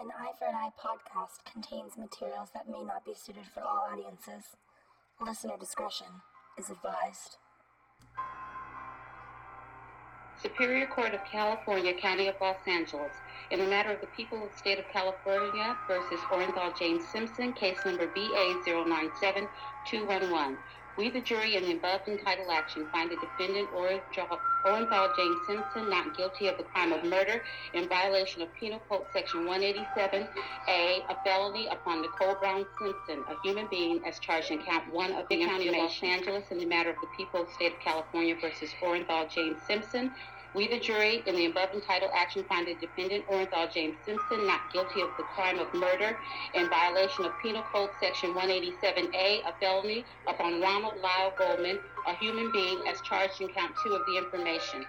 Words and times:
An 0.00 0.12
Eye 0.16 0.30
for 0.38 0.46
an 0.46 0.54
Eye 0.54 0.70
podcast 0.78 1.44
contains 1.50 1.98
materials 1.98 2.50
that 2.54 2.68
may 2.68 2.84
not 2.84 3.04
be 3.04 3.14
suited 3.14 3.42
for 3.52 3.62
all 3.62 3.88
audiences. 3.90 4.54
Listener 5.20 5.56
discretion 5.58 6.06
is 6.56 6.70
advised. 6.70 7.38
Superior 10.40 10.86
Court 10.86 11.14
of 11.14 11.24
California, 11.24 11.92
County 11.94 12.28
of 12.28 12.36
Los 12.40 12.58
Angeles, 12.68 13.10
in 13.50 13.58
the 13.58 13.66
matter 13.66 13.90
of 13.90 14.00
the 14.00 14.06
people 14.16 14.40
of 14.44 14.52
the 14.52 14.58
state 14.58 14.78
of 14.78 14.84
California 14.92 15.76
versus 15.88 16.20
Orenthal 16.30 16.78
James 16.78 17.04
Simpson, 17.08 17.52
case 17.52 17.84
number 17.84 18.06
BA097211. 18.06 20.56
We, 20.98 21.10
the 21.10 21.20
jury, 21.20 21.54
in 21.54 21.62
the 21.62 21.76
above 21.76 22.00
entitled 22.08 22.48
action, 22.50 22.88
find 22.90 23.08
the 23.08 23.14
defendant 23.14 23.70
Orenthal 23.72 25.16
James 25.16 25.38
Simpson 25.46 25.88
not 25.88 26.16
guilty 26.16 26.48
of 26.48 26.56
the 26.56 26.64
crime 26.64 26.92
of 26.92 27.04
murder 27.04 27.40
in 27.72 27.88
violation 27.88 28.42
of 28.42 28.52
Penal 28.54 28.80
Code 28.90 29.06
Section 29.12 29.44
187A, 29.44 30.26
a 31.08 31.16
felony 31.22 31.68
upon 31.68 32.02
Nicole 32.02 32.34
Brown 32.40 32.66
Simpson, 32.80 33.24
a 33.30 33.36
human 33.44 33.68
being, 33.70 34.04
as 34.04 34.18
charged 34.18 34.50
in 34.50 34.60
count 34.64 34.92
one 34.92 35.12
of 35.12 35.28
the 35.30 35.46
County 35.46 35.68
of 35.68 35.76
Los 35.76 36.02
Angeles 36.02 36.50
in 36.50 36.58
the 36.58 36.66
matter 36.66 36.90
of 36.90 36.96
the 37.00 37.06
people 37.16 37.42
of 37.42 37.46
the 37.46 37.52
state 37.52 37.74
of 37.74 37.78
California 37.78 38.34
versus 38.40 38.74
Orenthal 38.82 39.30
James 39.30 39.62
Simpson. 39.68 40.10
We, 40.54 40.66
the 40.66 40.80
jury, 40.80 41.22
in 41.26 41.36
the 41.36 41.46
above 41.46 41.70
entitled 41.74 42.10
action, 42.14 42.42
find 42.48 42.66
the 42.66 42.74
defendant, 42.74 43.26
Orenthal 43.28 43.72
James 43.72 43.96
Simpson, 44.04 44.46
not 44.46 44.60
guilty 44.72 45.02
of 45.02 45.10
the 45.18 45.24
crime 45.24 45.58
of 45.58 45.72
murder 45.74 46.18
in 46.54 46.68
violation 46.68 47.26
of 47.26 47.32
Penal 47.42 47.62
Code 47.72 47.90
Section 48.00 48.32
187A, 48.34 49.46
a 49.46 49.52
felony 49.60 50.06
upon 50.26 50.60
Ronald 50.60 51.00
Lyle 51.00 51.34
Goldman, 51.38 51.78
a 52.06 52.14
human 52.14 52.50
being, 52.52 52.82
as 52.88 53.00
charged 53.02 53.40
in 53.40 53.48
count 53.48 53.74
two 53.84 53.92
of 53.92 54.02
the 54.06 54.16
information. 54.16 54.84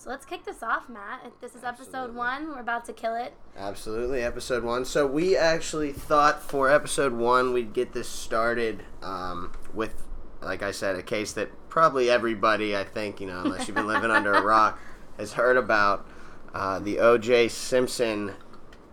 So 0.00 0.08
let's 0.08 0.24
kick 0.24 0.46
this 0.46 0.62
off, 0.62 0.88
Matt. 0.88 1.30
This 1.42 1.54
is 1.54 1.62
episode 1.62 2.14
one. 2.14 2.48
We're 2.48 2.60
about 2.60 2.86
to 2.86 2.94
kill 2.94 3.14
it. 3.16 3.34
Absolutely, 3.54 4.22
episode 4.22 4.64
one. 4.64 4.86
So 4.86 5.06
we 5.06 5.36
actually 5.36 5.92
thought 5.92 6.42
for 6.42 6.70
episode 6.70 7.12
one 7.12 7.52
we'd 7.52 7.74
get 7.74 7.92
this 7.92 8.08
started 8.08 8.82
um, 9.02 9.52
with, 9.74 10.02
like 10.40 10.62
I 10.62 10.70
said, 10.70 10.96
a 10.96 11.02
case 11.02 11.34
that 11.34 11.50
probably 11.68 12.08
everybody, 12.08 12.74
I 12.74 12.82
think, 12.82 13.20
you 13.20 13.26
know, 13.26 13.40
unless 13.40 13.68
you've 13.68 13.74
been 13.74 13.86
living 13.86 14.10
under 14.10 14.32
a 14.32 14.40
rock, 14.42 14.80
has 15.18 15.34
heard 15.34 15.58
about 15.58 16.08
uh, 16.54 16.78
the 16.78 16.98
O.J. 16.98 17.48
Simpson 17.48 18.36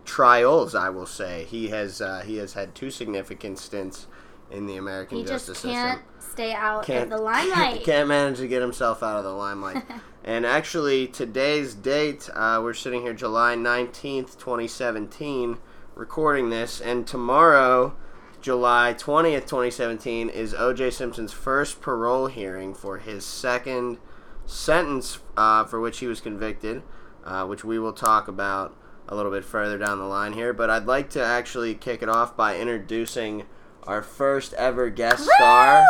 trials. 0.04 0.74
I 0.74 0.90
will 0.90 1.06
say 1.06 1.46
he 1.48 1.68
has 1.68 2.02
uh, 2.02 2.20
he 2.20 2.36
has 2.36 2.52
had 2.52 2.74
two 2.74 2.90
significant 2.90 3.58
stints 3.58 4.08
in 4.50 4.66
the 4.66 4.76
American 4.76 5.24
justice 5.24 5.58
system. 5.58 5.70
He 5.70 5.76
just 5.76 5.86
can't 5.86 6.02
system. 6.20 6.32
stay 6.32 6.52
out 6.52 6.88
of 6.88 7.08
the 7.08 7.16
limelight. 7.22 7.78
He 7.78 7.84
can't 7.84 8.08
manage 8.08 8.38
to 8.38 8.48
get 8.48 8.60
himself 8.60 9.02
out 9.02 9.16
of 9.16 9.24
the 9.24 9.32
limelight. 9.32 9.82
and 10.28 10.44
actually, 10.44 11.06
today's 11.06 11.72
date, 11.72 12.28
uh, 12.34 12.60
we're 12.62 12.74
sitting 12.74 13.00
here 13.00 13.14
July 13.14 13.54
19th, 13.54 14.36
2017, 14.38 15.56
recording 15.94 16.50
this. 16.50 16.82
And 16.82 17.06
tomorrow, 17.06 17.96
July 18.42 18.92
20th, 18.92 19.46
2017, 19.46 20.28
is 20.28 20.52
O.J. 20.52 20.90
Simpson's 20.90 21.32
first 21.32 21.80
parole 21.80 22.26
hearing 22.26 22.74
for 22.74 22.98
his 22.98 23.24
second 23.24 23.96
sentence 24.44 25.18
uh, 25.38 25.64
for 25.64 25.80
which 25.80 26.00
he 26.00 26.06
was 26.06 26.20
convicted, 26.20 26.82
uh, 27.24 27.46
which 27.46 27.64
we 27.64 27.78
will 27.78 27.94
talk 27.94 28.28
about 28.28 28.76
a 29.08 29.16
little 29.16 29.32
bit 29.32 29.46
further 29.46 29.78
down 29.78 29.98
the 29.98 30.04
line 30.04 30.34
here. 30.34 30.52
But 30.52 30.68
I'd 30.68 30.84
like 30.84 31.08
to 31.12 31.24
actually 31.24 31.74
kick 31.74 32.02
it 32.02 32.08
off 32.10 32.36
by 32.36 32.58
introducing 32.58 33.46
our 33.84 34.02
first 34.02 34.52
ever 34.52 34.90
guest 34.90 35.26
star. 35.36 35.86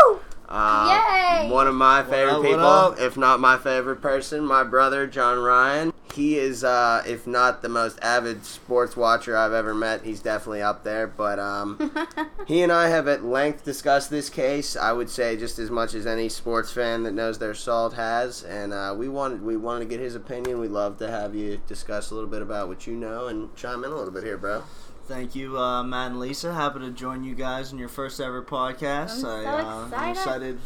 Uh, 0.48 1.42
Yay! 1.42 1.50
One 1.50 1.66
of 1.66 1.74
my 1.74 2.02
favorite 2.02 2.36
up, 2.36 2.42
what 2.42 2.48
people, 2.48 2.64
up? 2.64 3.00
if 3.00 3.16
not 3.16 3.38
my 3.38 3.58
favorite 3.58 4.00
person, 4.00 4.44
my 4.44 4.64
brother 4.64 5.06
John 5.06 5.38
Ryan. 5.38 5.92
He 6.14 6.38
is, 6.38 6.64
uh, 6.64 7.04
if 7.06 7.26
not 7.26 7.60
the 7.62 7.68
most 7.68 7.98
avid 8.02 8.44
sports 8.44 8.96
watcher 8.96 9.36
I've 9.36 9.52
ever 9.52 9.74
met, 9.74 10.02
he's 10.02 10.20
definitely 10.20 10.62
up 10.62 10.82
there. 10.82 11.06
But 11.06 11.38
um, 11.38 11.92
he 12.46 12.62
and 12.62 12.72
I 12.72 12.88
have 12.88 13.06
at 13.06 13.24
length 13.24 13.64
discussed 13.64 14.10
this 14.10 14.30
case. 14.30 14.74
I 14.74 14.92
would 14.92 15.10
say 15.10 15.36
just 15.36 15.58
as 15.58 15.70
much 15.70 15.94
as 15.94 16.06
any 16.06 16.28
sports 16.28 16.72
fan 16.72 17.02
that 17.02 17.12
knows 17.12 17.38
their 17.38 17.54
salt 17.54 17.92
has, 17.94 18.42
and 18.42 18.72
uh, 18.72 18.94
we 18.96 19.08
wanted 19.08 19.42
we 19.42 19.56
wanted 19.56 19.80
to 19.80 19.90
get 19.90 20.00
his 20.00 20.14
opinion. 20.14 20.58
We'd 20.60 20.70
love 20.70 20.98
to 20.98 21.10
have 21.10 21.34
you 21.34 21.60
discuss 21.68 22.10
a 22.10 22.14
little 22.14 22.30
bit 22.30 22.42
about 22.42 22.68
what 22.68 22.86
you 22.86 22.94
know 22.94 23.26
and 23.28 23.54
chime 23.54 23.84
in 23.84 23.92
a 23.92 23.94
little 23.94 24.12
bit 24.12 24.24
here, 24.24 24.38
bro. 24.38 24.64
Thank 25.08 25.34
you, 25.34 25.58
uh, 25.58 25.82
Matt 25.82 26.10
and 26.10 26.20
Lisa. 26.20 26.52
Happy 26.52 26.80
to 26.80 26.90
join 26.90 27.24
you 27.24 27.34
guys 27.34 27.72
in 27.72 27.78
your 27.78 27.88
first 27.88 28.20
ever 28.20 28.42
podcast. 28.42 29.12
I'm 29.12 29.20
so 29.20 29.30
I, 29.30 29.44
uh, 29.46 29.64
I'm 29.64 30.10
excited. 30.10 30.10
excited 30.10 30.58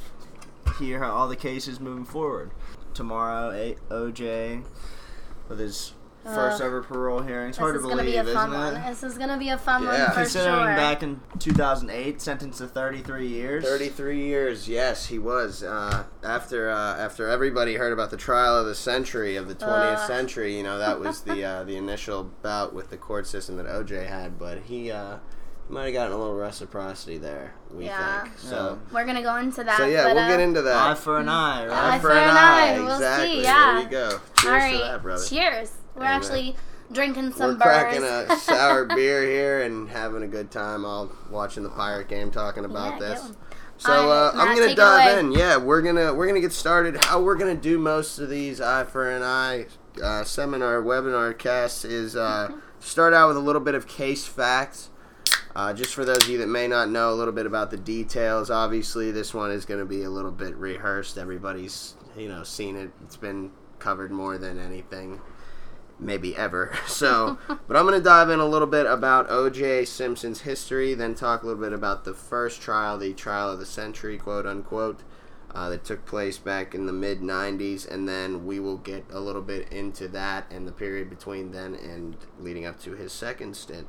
to 0.66 0.72
hear 0.84 0.98
how 0.98 1.12
all 1.12 1.28
the 1.28 1.36
cases 1.36 1.78
moving 1.78 2.04
forward. 2.04 2.50
Tomorrow, 2.92 3.52
OJ 3.88 4.64
with 5.48 5.60
his 5.60 5.94
first 6.24 6.60
Ugh. 6.60 6.66
ever 6.66 6.82
parole 6.82 7.20
hearing. 7.20 7.48
It's 7.48 7.58
This 7.58 7.62
hard 7.62 7.76
is 7.76 7.82
to 7.82 7.88
gonna 7.88 8.02
believe, 8.02 8.24
be 8.24 8.30
a 8.30 8.34
fun 8.34 8.50
isn't 8.50 8.60
one. 8.60 8.76
it? 8.76 8.86
This 8.88 9.02
is 9.02 9.18
gonna 9.18 9.38
be 9.38 9.48
a 9.48 9.58
fun 9.58 9.82
Yeah. 9.82 9.88
one 10.04 10.08
for 10.10 10.14
Considering 10.20 10.54
sure. 10.54 10.76
back 10.76 11.02
in 11.02 11.20
2008, 11.38 12.20
sentenced 12.20 12.58
to 12.58 12.66
33 12.66 13.26
years. 13.26 13.64
33 13.64 14.22
years, 14.24 14.68
yes, 14.68 15.06
he 15.06 15.18
was. 15.18 15.62
Uh, 15.62 16.04
after 16.22 16.70
uh, 16.70 16.96
after 16.96 17.28
everybody 17.28 17.74
heard 17.74 17.92
about 17.92 18.10
the 18.10 18.16
trial 18.16 18.56
of 18.56 18.66
the 18.66 18.74
century 18.74 19.36
of 19.36 19.48
the 19.48 19.54
20th 19.54 19.98
Ugh. 20.00 20.06
century, 20.06 20.56
you 20.56 20.62
know 20.62 20.78
that 20.78 21.00
was 21.00 21.22
the 21.22 21.44
uh, 21.44 21.64
the 21.64 21.76
initial 21.76 22.24
bout 22.42 22.72
with 22.74 22.90
the 22.90 22.96
court 22.96 23.26
system 23.26 23.56
that 23.56 23.66
OJ 23.66 24.06
had, 24.06 24.38
but 24.38 24.58
he 24.64 24.90
uh, 24.92 25.16
might 25.68 25.84
have 25.84 25.92
gotten 25.94 26.12
a 26.12 26.16
little 26.18 26.34
reciprocity 26.34 27.18
there. 27.18 27.54
We 27.70 27.86
Yeah. 27.86 28.22
think 28.24 28.38
so. 28.38 28.78
We're 28.92 29.06
gonna 29.06 29.22
go 29.22 29.36
into 29.36 29.64
that. 29.64 29.76
So 29.78 29.86
yeah, 29.86 30.04
but, 30.04 30.14
we'll 30.16 30.24
uh, 30.24 30.28
get 30.28 30.40
into 30.40 30.62
that. 30.62 30.76
Eye 30.90 30.94
for 30.94 31.18
an 31.18 31.28
eye, 31.28 31.66
right? 31.66 31.94
Eye 31.94 31.98
for 31.98 32.10
an 32.12 32.36
eye, 32.36 32.74
we'll 32.78 32.92
exactly. 32.94 33.28
see, 33.36 33.42
yeah. 33.42 33.72
There 33.74 33.82
you 33.82 33.88
go. 33.88 34.20
Cheers 34.38 34.44
All 34.46 34.50
right. 34.52 34.72
to 34.72 34.78
that, 34.78 35.02
brother. 35.02 35.24
Cheers. 35.24 35.70
We're 35.94 36.02
Amen. 36.02 36.12
actually 36.14 36.56
drinking 36.92 37.32
some 37.32 37.50
We're 37.52 37.56
cracking 37.56 38.02
a 38.04 38.36
sour 38.38 38.84
beer 38.94 39.22
here 39.22 39.62
and 39.62 39.88
having 39.88 40.22
a 40.22 40.28
good 40.28 40.50
time. 40.50 40.84
All 40.84 41.10
watching 41.30 41.62
the 41.62 41.70
pirate 41.70 42.08
game, 42.08 42.30
talking 42.30 42.64
about 42.64 43.00
Yeah, 43.00 43.08
this. 43.08 43.32
So 43.78 44.10
uh, 44.10 44.30
I'm 44.34 44.56
gonna 44.56 44.74
dive 44.74 45.12
away. 45.12 45.20
in. 45.20 45.32
Yeah, 45.32 45.56
we're 45.56 45.82
gonna 45.82 46.14
we're 46.14 46.26
gonna 46.26 46.40
get 46.40 46.52
started. 46.52 47.04
How 47.04 47.20
we're 47.20 47.36
gonna 47.36 47.54
do 47.56 47.78
most 47.78 48.18
of 48.18 48.28
these 48.30 48.60
eye 48.60 48.84
for 48.84 49.10
an 49.10 49.22
eye 49.22 49.66
uh, 50.02 50.24
seminar 50.24 50.82
webinar 50.82 51.36
casts 51.36 51.84
is 51.84 52.14
uh, 52.14 52.50
start 52.78 53.12
out 53.12 53.28
with 53.28 53.36
a 53.36 53.40
little 53.40 53.60
bit 53.60 53.74
of 53.74 53.86
case 53.88 54.26
facts. 54.26 54.90
Uh, 55.54 55.72
just 55.74 55.94
for 55.94 56.04
those 56.04 56.18
of 56.22 56.28
you 56.28 56.38
that 56.38 56.48
may 56.48 56.66
not 56.66 56.88
know 56.88 57.12
a 57.12 57.16
little 57.16 57.34
bit 57.34 57.44
about 57.44 57.70
the 57.70 57.76
details, 57.76 58.50
obviously 58.50 59.10
this 59.10 59.34
one 59.34 59.50
is 59.50 59.66
going 59.66 59.80
to 59.80 59.84
be 59.84 60.02
a 60.02 60.08
little 60.08 60.30
bit 60.30 60.54
rehearsed. 60.56 61.18
Everybody's 61.18 61.94
you 62.16 62.28
know 62.28 62.42
seen 62.44 62.76
it. 62.76 62.90
It's 63.04 63.16
been 63.16 63.50
covered 63.78 64.12
more 64.12 64.38
than 64.38 64.58
anything 64.60 65.20
maybe 66.02 66.36
ever. 66.36 66.72
So, 66.92 67.38
but 67.48 67.76
I'm 67.76 67.86
going 67.86 67.98
to 67.98 68.04
dive 68.04 68.30
in 68.30 68.38
a 68.38 68.46
little 68.46 68.68
bit 68.68 68.86
about 68.86 69.28
O.J. 69.30 69.86
Simpson's 69.86 70.42
history, 70.42 70.94
then 70.94 71.14
talk 71.14 71.42
a 71.42 71.46
little 71.46 71.60
bit 71.60 71.72
about 71.72 72.04
the 72.04 72.14
first 72.14 72.60
trial, 72.60 72.96
the 72.98 73.12
trial 73.12 73.50
of 73.50 73.58
the 73.58 73.66
century, 73.66 74.18
quote 74.18 74.46
unquote, 74.46 75.00
uh, 75.54 75.68
that 75.70 75.84
took 75.84 76.04
place 76.06 76.38
back 76.38 76.74
in 76.74 76.86
the 76.86 76.92
mid 76.92 77.20
90s, 77.20 77.90
and 77.90 78.08
then 78.08 78.46
we 78.46 78.60
will 78.60 78.76
get 78.76 79.04
a 79.10 79.20
little 79.20 79.42
bit 79.42 79.70
into 79.72 80.06
that 80.08 80.44
and 80.50 80.66
the 80.66 80.72
period 80.72 81.10
between 81.10 81.50
then 81.50 81.74
and 81.74 82.16
leading 82.38 82.66
up 82.66 82.80
to 82.80 82.92
his 82.92 83.12
second 83.12 83.56
stint 83.56 83.88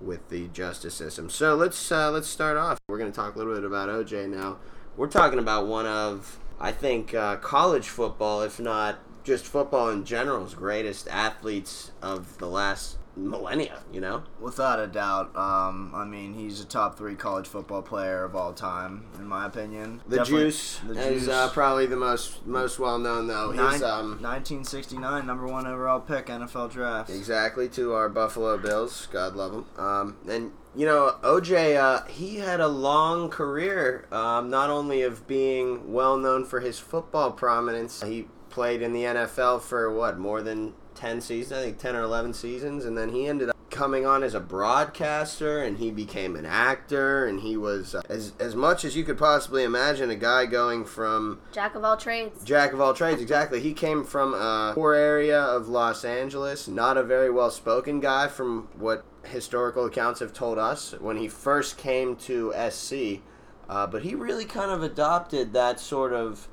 with 0.00 0.28
the 0.28 0.48
justice 0.48 0.94
system. 0.94 1.28
So 1.28 1.54
let's 1.54 1.90
uh, 1.90 2.10
let's 2.10 2.28
start 2.28 2.56
off. 2.56 2.78
We're 2.88 2.98
going 2.98 3.10
to 3.10 3.16
talk 3.16 3.34
a 3.34 3.38
little 3.38 3.54
bit 3.54 3.64
about 3.64 3.88
O.J. 3.88 4.26
now. 4.26 4.58
We're 4.96 5.08
talking 5.08 5.38
about 5.38 5.66
one 5.66 5.86
of, 5.86 6.38
I 6.60 6.72
think, 6.72 7.14
uh, 7.14 7.36
college 7.36 7.88
football, 7.88 8.42
if 8.42 8.60
not 8.60 8.98
just 9.24 9.44
football 9.46 9.88
in 9.90 10.04
general's 10.04 10.54
greatest 10.54 11.08
athletes 11.08 11.90
of 12.02 12.38
the 12.38 12.46
last 12.46 12.98
millennia. 13.16 13.78
You 13.92 14.00
know, 14.00 14.24
Without 14.40 14.80
a 14.80 14.86
doubt. 14.88 15.34
Um, 15.36 15.92
I 15.94 16.04
mean, 16.04 16.34
he's 16.34 16.60
a 16.60 16.64
top 16.64 16.98
three 16.98 17.14
college 17.14 17.46
football 17.46 17.80
player 17.80 18.24
of 18.24 18.34
all 18.36 18.52
time, 18.52 19.04
in 19.18 19.26
my 19.26 19.46
opinion. 19.46 20.00
the 20.08 20.16
Definitely- 20.16 20.44
Juice 20.46 20.80
the 20.86 20.92
is 21.12 21.22
Juice. 21.24 21.28
uh, 21.32 21.48
probably 21.50 21.86
the 21.86 21.96
most 21.96 22.44
most 22.46 22.78
well 22.78 22.98
known 22.98 23.26
though. 23.28 23.52
Nine- 23.52 23.72
He's 23.72 23.82
um 23.82 24.20
1969, 24.20 25.26
number 25.26 25.46
one 25.46 25.66
overall 25.66 26.00
pick, 26.00 26.26
NFL 26.26 26.68
draft. 26.72 27.08
exactly 27.10 27.68
to 27.70 27.92
our 27.94 28.08
Buffalo 28.08 28.58
Bills. 28.58 29.06
God 29.12 29.34
love 29.36 29.52
them. 29.52 29.66
Um, 29.78 30.16
and 30.28 30.52
you 30.76 30.84
know, 30.86 31.14
OJ, 31.22 31.76
uh, 31.76 32.04
he 32.06 32.36
had 32.38 32.58
a 32.60 32.66
long 32.66 33.30
career. 33.30 34.06
Um, 34.10 34.50
not 34.50 34.70
only 34.70 35.02
of 35.02 35.26
being 35.28 35.92
well 35.92 36.16
known 36.16 36.44
for 36.44 36.58
his 36.60 36.80
football 36.80 37.30
prominence, 37.30 38.02
he 38.02 38.26
played 38.54 38.82
in 38.82 38.92
the 38.92 39.02
NFL 39.02 39.60
for 39.62 39.92
what 39.92 40.16
more 40.16 40.40
than 40.40 40.74
ten 40.94 41.20
seasons. 41.20 41.58
I 41.58 41.62
think 41.62 41.78
ten 41.78 41.96
or 41.96 42.02
eleven 42.02 42.32
seasons, 42.32 42.84
and 42.84 42.96
then 42.96 43.10
he 43.10 43.26
ended 43.26 43.50
up 43.50 43.56
coming 43.70 44.06
on 44.06 44.22
as 44.22 44.34
a 44.34 44.40
broadcaster 44.40 45.60
and 45.60 45.78
he 45.78 45.90
became 45.90 46.36
an 46.36 46.46
actor 46.46 47.26
and 47.26 47.40
he 47.40 47.56
was 47.56 47.92
uh, 47.92 48.00
as 48.08 48.32
as 48.38 48.54
much 48.54 48.84
as 48.84 48.94
you 48.94 49.02
could 49.02 49.18
possibly 49.18 49.64
imagine 49.64 50.10
a 50.10 50.14
guy 50.14 50.46
going 50.46 50.84
from 50.84 51.40
Jack 51.50 51.74
of 51.74 51.82
all 51.82 51.96
trades. 51.96 52.44
Jack 52.44 52.72
of 52.72 52.80
all 52.80 52.94
trades, 52.94 53.20
exactly. 53.20 53.60
He 53.60 53.74
came 53.74 54.04
from 54.04 54.32
a 54.32 54.70
poor 54.76 54.94
area 54.94 55.40
of 55.40 55.68
Los 55.68 56.04
Angeles, 56.04 56.68
not 56.68 56.96
a 56.96 57.02
very 57.02 57.30
well 57.30 57.50
spoken 57.50 57.98
guy, 57.98 58.28
from 58.28 58.68
what 58.78 59.04
historical 59.24 59.86
accounts 59.86 60.20
have 60.20 60.32
told 60.32 60.58
us 60.58 60.94
when 61.00 61.16
he 61.16 61.26
first 61.26 61.76
came 61.76 62.14
to 62.14 62.54
SC. 62.70 63.20
Uh, 63.68 63.86
but 63.88 64.02
he 64.02 64.14
really 64.14 64.44
kind 64.44 64.70
of 64.70 64.82
adopted 64.84 65.52
that 65.54 65.80
sort 65.80 66.12
of 66.12 66.46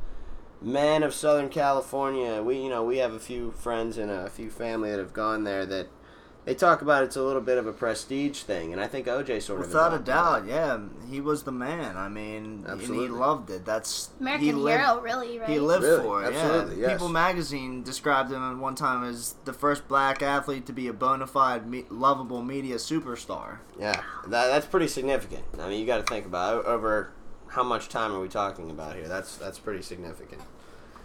men 0.61 1.03
of 1.03 1.13
Southern 1.13 1.49
California. 1.49 2.41
We, 2.41 2.57
you 2.61 2.69
know, 2.69 2.83
we 2.83 2.97
have 2.97 3.13
a 3.13 3.19
few 3.19 3.51
friends 3.51 3.97
and 3.97 4.11
a 4.11 4.29
few 4.29 4.49
family 4.49 4.91
that 4.91 4.99
have 4.99 5.13
gone 5.13 5.43
there 5.43 5.65
that 5.65 5.87
they 6.43 6.55
talk 6.55 6.81
about 6.81 7.03
it's 7.03 7.15
a 7.15 7.21
little 7.21 7.41
bit 7.41 7.59
of 7.59 7.67
a 7.67 7.71
prestige 7.73 8.39
thing, 8.41 8.71
and 8.71 8.81
I 8.81 8.87
think 8.87 9.05
OJ 9.05 9.43
sort 9.43 9.61
of 9.61 9.67
Without 9.67 9.93
a 9.93 9.99
doubt, 9.99 10.47
that. 10.47 10.51
yeah, 10.51 10.79
he 11.07 11.21
was 11.21 11.43
the 11.43 11.51
man. 11.51 11.95
I 11.97 12.09
mean, 12.09 12.65
and 12.67 12.81
he 12.81 13.07
loved 13.07 13.51
it. 13.51 13.63
That's 13.63 14.09
American 14.19 14.45
he 14.47 14.51
lived, 14.51 14.81
hero, 14.81 15.01
really, 15.01 15.37
right? 15.37 15.47
He 15.49 15.59
lived 15.59 15.83
Really, 15.83 16.01
for 16.03 16.23
it. 16.23 16.33
absolutely, 16.33 16.81
yeah. 16.81 16.87
yes. 16.87 16.91
People 16.93 17.09
magazine 17.09 17.83
described 17.83 18.31
him 18.31 18.41
at 18.41 18.57
one 18.57 18.73
time 18.73 19.03
as 19.03 19.35
the 19.45 19.53
first 19.53 19.87
black 19.87 20.23
athlete 20.23 20.65
to 20.65 20.73
be 20.73 20.87
a 20.87 20.93
bona 20.93 21.27
fide, 21.27 21.67
me- 21.67 21.85
lovable 21.91 22.41
media 22.41 22.77
superstar. 22.77 23.59
Yeah, 23.79 24.01
that, 24.23 24.47
that's 24.47 24.65
pretty 24.65 24.87
significant. 24.87 25.43
I 25.59 25.69
mean, 25.69 25.79
you 25.79 25.85
got 25.85 25.97
to 25.97 26.03
think 26.11 26.25
about 26.25 26.61
it. 26.61 26.65
over 26.65 27.11
how 27.49 27.61
much 27.63 27.87
time 27.87 28.13
are 28.15 28.19
we 28.19 28.29
talking 28.29 28.71
about 28.71 28.95
here? 28.95 29.07
That's 29.07 29.37
that's 29.37 29.59
pretty 29.59 29.83
significant. 29.83 30.41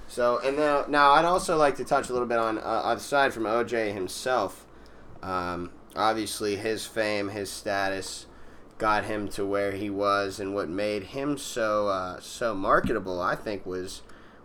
So, 0.08 0.38
and 0.38 0.56
now, 0.56 0.84
now 0.88 1.12
I'd 1.12 1.24
also 1.24 1.56
like 1.56 1.76
to 1.76 1.84
touch 1.84 2.08
a 2.08 2.12
little 2.12 2.28
bit 2.28 2.38
on 2.38 2.58
uh, 2.58 2.94
aside 2.96 3.32
from 3.32 3.44
OJ 3.44 3.92
himself. 3.92 4.66
Um, 5.22 5.70
obviously, 5.96 6.56
his 6.56 6.86
fame, 6.86 7.30
his 7.30 7.50
status, 7.50 8.26
got 8.78 9.04
him 9.04 9.28
to 9.28 9.44
where 9.44 9.72
he 9.72 9.90
was, 9.90 10.38
and 10.38 10.54
what 10.54 10.68
made 10.68 11.04
him 11.04 11.36
so 11.38 11.88
uh, 11.88 12.20
so 12.20 12.54
marketable, 12.54 13.20
I 13.20 13.34
think, 13.34 13.66
was 13.66 14.02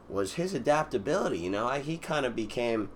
was 0.09 0.33
his 0.33 0.53
adaptability. 0.53 1.39
You 1.39 1.49
know, 1.49 1.67
I, 1.67 1.79
he 1.79 1.97
kind 1.97 2.25
of 2.25 2.35
became 2.35 2.89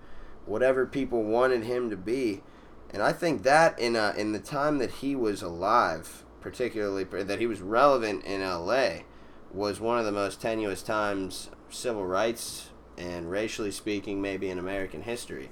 whatever 0.44 0.86
people 0.86 1.22
wanted 1.22 1.64
him 1.64 1.90
to 1.90 1.96
be, 1.96 2.42
and 2.90 3.02
I 3.02 3.12
think 3.12 3.42
that 3.44 3.78
in 3.78 3.96
uh, 3.96 4.14
in 4.16 4.32
the 4.32 4.38
time 4.38 4.78
that 4.78 4.90
he 4.90 5.14
was 5.14 5.42
alive, 5.42 6.24
particularly 6.40 7.04
that 7.04 7.38
he 7.38 7.46
was 7.46 7.60
relevant 7.60 8.24
in 8.24 8.42
L.A., 8.42 9.04
was 9.52 9.80
one 9.80 9.98
of 9.98 10.04
the 10.04 10.12
most 10.12 10.40
tenuous 10.40 10.82
times, 10.82 11.50
civil 11.70 12.06
rights 12.06 12.70
and 12.96 13.30
racially 13.30 13.70
speaking, 13.70 14.22
maybe 14.22 14.48
in 14.48 14.58
American 14.58 15.02
history. 15.02 15.50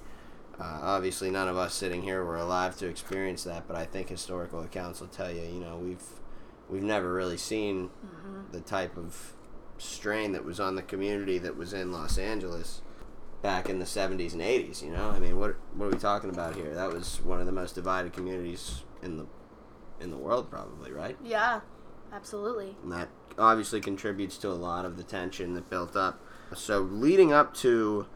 Uh, 0.58 0.78
obviously, 0.82 1.30
none 1.30 1.48
of 1.48 1.56
us 1.56 1.74
sitting 1.74 2.02
here 2.02 2.24
were 2.24 2.36
alive 2.36 2.76
to 2.76 2.86
experience 2.86 3.44
that, 3.44 3.66
but 3.66 3.76
I 3.76 3.84
think 3.84 4.08
historical 4.08 4.62
accounts 4.62 5.00
will 5.00 5.08
tell 5.08 5.30
you, 5.30 5.42
you 5.42 5.60
know, 5.60 5.76
we've 5.76 6.02
we've 6.68 6.82
never 6.82 7.12
really 7.12 7.36
seen 7.36 7.90
the 8.52 8.60
type 8.60 8.96
of 8.96 9.34
strain 9.78 10.32
that 10.32 10.44
was 10.44 10.60
on 10.60 10.76
the 10.76 10.82
community 10.82 11.38
that 11.38 11.56
was 11.56 11.72
in 11.72 11.92
Los 11.92 12.18
Angeles 12.18 12.82
back 13.42 13.68
in 13.68 13.78
the 13.78 13.84
70s 13.84 14.32
and 14.32 14.40
80s. 14.40 14.82
You 14.82 14.90
know, 14.90 15.10
I 15.10 15.18
mean, 15.18 15.38
what 15.38 15.56
what 15.74 15.86
are 15.86 15.90
we 15.90 15.98
talking 15.98 16.30
about 16.30 16.54
here? 16.54 16.74
That 16.74 16.92
was 16.92 17.20
one 17.22 17.40
of 17.40 17.46
the 17.46 17.52
most 17.52 17.74
divided 17.74 18.12
communities 18.12 18.82
in 19.02 19.18
the 19.18 19.26
in 20.00 20.10
the 20.10 20.16
world, 20.16 20.50
probably, 20.50 20.92
right? 20.92 21.16
Yeah, 21.22 21.60
absolutely. 22.12 22.76
And 22.82 22.92
that 22.92 23.08
obviously 23.38 23.80
contributes 23.80 24.36
to 24.38 24.48
a 24.48 24.52
lot 24.52 24.84
of 24.84 24.96
the 24.96 25.02
tension 25.02 25.54
that 25.54 25.70
built 25.70 25.96
up. 25.96 26.20
So, 26.54 26.80
leading 26.80 27.32
up 27.32 27.54
to 27.58 28.06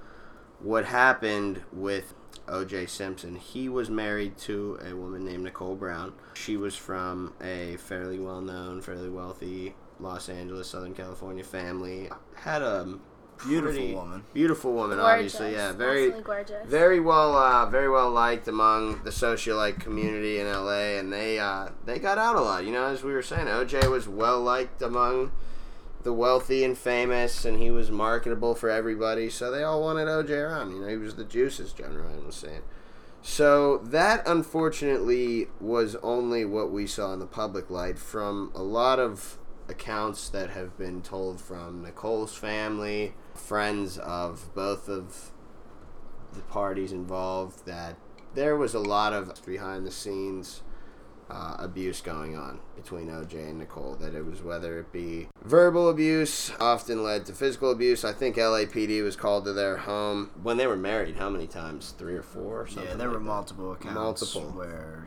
what 0.61 0.87
happened 0.87 1.63
with 1.73 2.15
O.J. 2.47 2.87
Simpson, 2.87 3.37
he 3.37 3.69
was 3.69 3.91
married 3.91 4.37
to 4.39 4.79
a 4.85 4.95
woman 4.95 5.25
named 5.25 5.45
Nicole 5.45 5.77
Brown. 5.77 6.13
She 6.35 6.57
was 6.57 6.77
from 6.77 7.35
a 7.41 7.77
fairly 7.77 8.19
well 8.19 8.41
known, 8.41 8.81
fairly 8.81 9.09
wealthy 9.09 9.75
Los 10.01 10.29
Angeles, 10.29 10.69
Southern 10.69 10.95
California 10.95 11.45
family. 11.45 12.09
Had 12.35 12.63
a 12.63 12.99
Beautiful 13.47 13.73
pretty- 13.79 13.95
woman. 13.95 14.25
Beautiful 14.35 14.73
woman, 14.73 14.99
Gorgeous. 14.99 15.35
obviously. 15.37 15.53
Yeah, 15.53 15.73
very 15.73 16.11
gorgeous. 16.23 16.67
very 16.67 17.01
well 17.01 17.37
uh, 17.37 17.67
very 17.67 17.89
well 17.89 18.11
liked 18.11 18.49
among 18.49 19.03
the 19.05 19.11
socialite 19.11 19.79
community 19.81 20.41
in 20.41 20.47
LA 20.51 20.99
and 20.99 21.13
they 21.13 21.39
uh, 21.39 21.69
they 21.87 21.99
got 21.99 22.19
out 22.19 22.37
a 22.37 22.41
lot 22.41 22.65
you 22.65 22.73
know 22.73 22.85
as 22.87 23.03
we 23.05 23.13
were 23.13 23.23
saying 23.23 23.47
OJ 23.47 23.91
was 23.91 24.09
well 24.09 24.41
liked 24.41 24.83
among 24.83 25.31
the 26.05 26.13
wealthy 26.13 26.63
and 26.65 26.79
famous 26.79 27.45
and 27.45 27.59
he 27.61 27.71
was 27.71 27.91
marketable 27.91 28.55
for 28.55 28.71
everybody 28.71 29.29
so 29.29 29.51
they 29.51 29.63
all 29.63 29.83
wanted 29.83 30.07
OJ 30.09 30.31
around 30.31 30.71
you 30.73 30.81
know 30.81 30.89
he 30.89 30.97
was 30.97 31.17
the 31.17 31.25
juices 31.25 31.73
John 31.73 31.97
Ryan 31.97 32.25
was 32.27 32.37
saying 32.37 32.63
so 33.21 33.79
that 33.79 34.23
unfortunately 34.27 35.49
was 35.61 35.97
only 36.03 36.45
what 36.45 36.71
we 36.71 36.87
saw 36.87 37.13
in 37.13 37.19
the 37.19 37.27
public 37.27 37.69
light 37.71 37.99
from 37.99 38.51
a 38.55 38.63
lot 38.63 38.99
of 38.99 39.39
accounts 39.69 40.29
that 40.31 40.51
have 40.51 40.77
been 40.79 41.03
told 41.03 41.41
from 41.41 41.83
Nicole's 41.83 42.35
family 42.37 43.15
friends 43.39 43.99
of 43.99 44.55
both 44.55 44.89
of 44.89 45.31
the 46.33 46.41
parties 46.43 46.93
involved 46.93 47.65
that 47.67 47.97
there 48.35 48.57
was 48.57 48.75
a 48.75 48.79
lot 48.79 49.13
of 49.13 49.45
behind 49.47 49.87
the 49.87 49.91
scenes 49.91 50.63
uh, 51.31 51.57
abuse 51.59 52.01
going 52.01 52.37
on 52.37 52.59
between 52.77 53.09
OJ 53.09 53.35
and 53.51 53.59
Nicole. 53.59 53.95
That 53.97 54.15
it 54.15 54.25
was 54.25 54.43
whether 54.43 54.79
it 54.79 54.93
be 54.93 55.29
verbal 55.45 55.89
abuse, 55.91 56.51
often 56.61 57.03
led 57.03 57.27
to 57.27 57.33
physical 57.35 57.71
abuse. 57.71 58.05
I 58.05 58.13
think 58.13 58.37
LAPD 58.37 59.03
was 59.03 59.15
called 59.17 59.45
to 59.45 59.53
their 59.53 59.77
home 59.79 60.31
when 60.43 60.57
they 60.57 60.67
were 60.67 60.77
married. 60.77 61.17
How 61.17 61.29
many 61.29 61.47
times? 61.47 61.95
Three 61.99 62.15
or 62.15 62.23
four? 62.23 62.63
Or 62.63 62.67
something 62.67 62.85
Yeah, 62.91 62.97
there 62.97 63.09
like 63.09 63.15
were 63.19 63.23
that. 63.23 63.27
multiple 63.31 63.73
accounts 63.73 63.95
Multiple. 64.35 64.53
where 64.57 65.07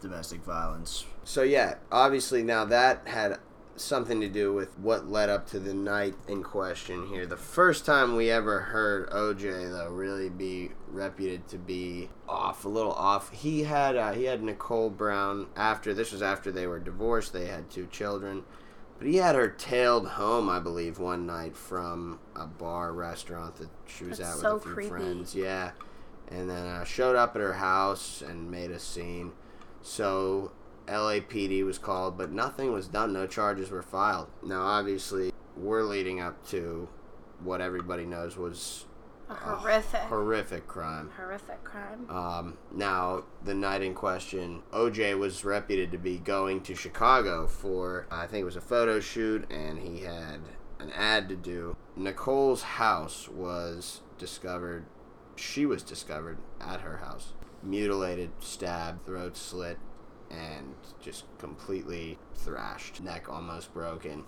domestic 0.00 0.40
violence. 0.44 1.04
So 1.24 1.42
yeah, 1.42 1.76
obviously 1.90 2.42
now 2.44 2.64
that 2.66 3.08
had 3.08 3.38
something 3.80 4.20
to 4.20 4.28
do 4.28 4.52
with 4.52 4.78
what 4.78 5.08
led 5.08 5.28
up 5.28 5.46
to 5.48 5.58
the 5.58 5.74
night 5.74 6.14
in 6.28 6.42
question 6.42 7.06
here. 7.08 7.26
The 7.26 7.36
first 7.36 7.84
time 7.84 8.16
we 8.16 8.30
ever 8.30 8.60
heard 8.60 9.08
OJ 9.10 9.70
though 9.70 9.90
really 9.90 10.28
be 10.28 10.70
reputed 10.88 11.48
to 11.48 11.58
be 11.58 12.08
off, 12.28 12.64
a 12.64 12.68
little 12.68 12.92
off. 12.92 13.30
He 13.32 13.64
had 13.64 13.96
uh, 13.96 14.12
he 14.12 14.24
had 14.24 14.42
Nicole 14.42 14.90
Brown 14.90 15.46
after 15.56 15.92
this 15.94 16.12
was 16.12 16.22
after 16.22 16.50
they 16.50 16.66
were 16.66 16.78
divorced. 16.80 17.32
They 17.32 17.46
had 17.46 17.70
two 17.70 17.86
children. 17.86 18.44
But 18.98 19.08
he 19.08 19.16
had 19.16 19.34
her 19.34 19.48
tailed 19.48 20.08
home, 20.08 20.48
I 20.48 20.58
believe, 20.58 20.98
one 20.98 21.26
night 21.26 21.54
from 21.54 22.18
a 22.34 22.46
bar 22.46 22.94
restaurant 22.94 23.56
that 23.56 23.68
she 23.86 24.04
was 24.04 24.16
That's 24.16 24.36
at 24.36 24.40
so 24.40 24.54
with 24.54 24.62
a 24.62 24.64
few 24.64 24.74
creepy. 24.74 24.88
friends. 24.88 25.34
Yeah, 25.34 25.72
and 26.28 26.48
then 26.48 26.66
uh, 26.66 26.84
showed 26.84 27.14
up 27.14 27.36
at 27.36 27.42
her 27.42 27.52
house 27.52 28.22
and 28.26 28.50
made 28.50 28.70
a 28.70 28.78
scene. 28.78 29.32
So 29.82 30.52
LAPD 30.86 31.64
was 31.64 31.78
called, 31.78 32.16
but 32.16 32.32
nothing 32.32 32.72
was 32.72 32.88
done. 32.88 33.12
No 33.12 33.26
charges 33.26 33.70
were 33.70 33.82
filed. 33.82 34.28
Now, 34.42 34.62
obviously, 34.62 35.32
we're 35.56 35.82
leading 35.82 36.20
up 36.20 36.46
to 36.48 36.88
what 37.40 37.60
everybody 37.60 38.04
knows 38.04 38.36
was 38.36 38.86
a 39.28 39.34
horrific, 39.34 40.00
horrific 40.02 40.68
crime. 40.68 41.10
horrific 41.16 41.64
crime. 41.64 42.08
Um, 42.08 42.58
now, 42.72 43.24
the 43.44 43.54
night 43.54 43.82
in 43.82 43.94
question, 43.94 44.62
OJ 44.72 45.18
was 45.18 45.44
reputed 45.44 45.90
to 45.92 45.98
be 45.98 46.18
going 46.18 46.60
to 46.62 46.74
Chicago 46.74 47.46
for, 47.46 48.06
I 48.10 48.26
think 48.26 48.42
it 48.42 48.46
was 48.46 48.56
a 48.56 48.60
photo 48.60 49.00
shoot, 49.00 49.50
and 49.50 49.78
he 49.78 50.00
had 50.00 50.40
an 50.78 50.92
ad 50.92 51.28
to 51.30 51.36
do. 51.36 51.76
Nicole's 51.96 52.62
house 52.62 53.28
was 53.28 54.02
discovered, 54.18 54.86
she 55.34 55.66
was 55.66 55.82
discovered 55.82 56.38
at 56.60 56.82
her 56.82 56.98
house. 56.98 57.32
Mutilated, 57.62 58.30
stabbed, 58.38 59.06
throat 59.06 59.36
slit, 59.36 59.78
and 60.30 60.74
just 61.00 61.24
completely 61.38 62.18
thrashed, 62.34 63.02
neck 63.02 63.28
almost 63.28 63.72
broken. 63.72 64.24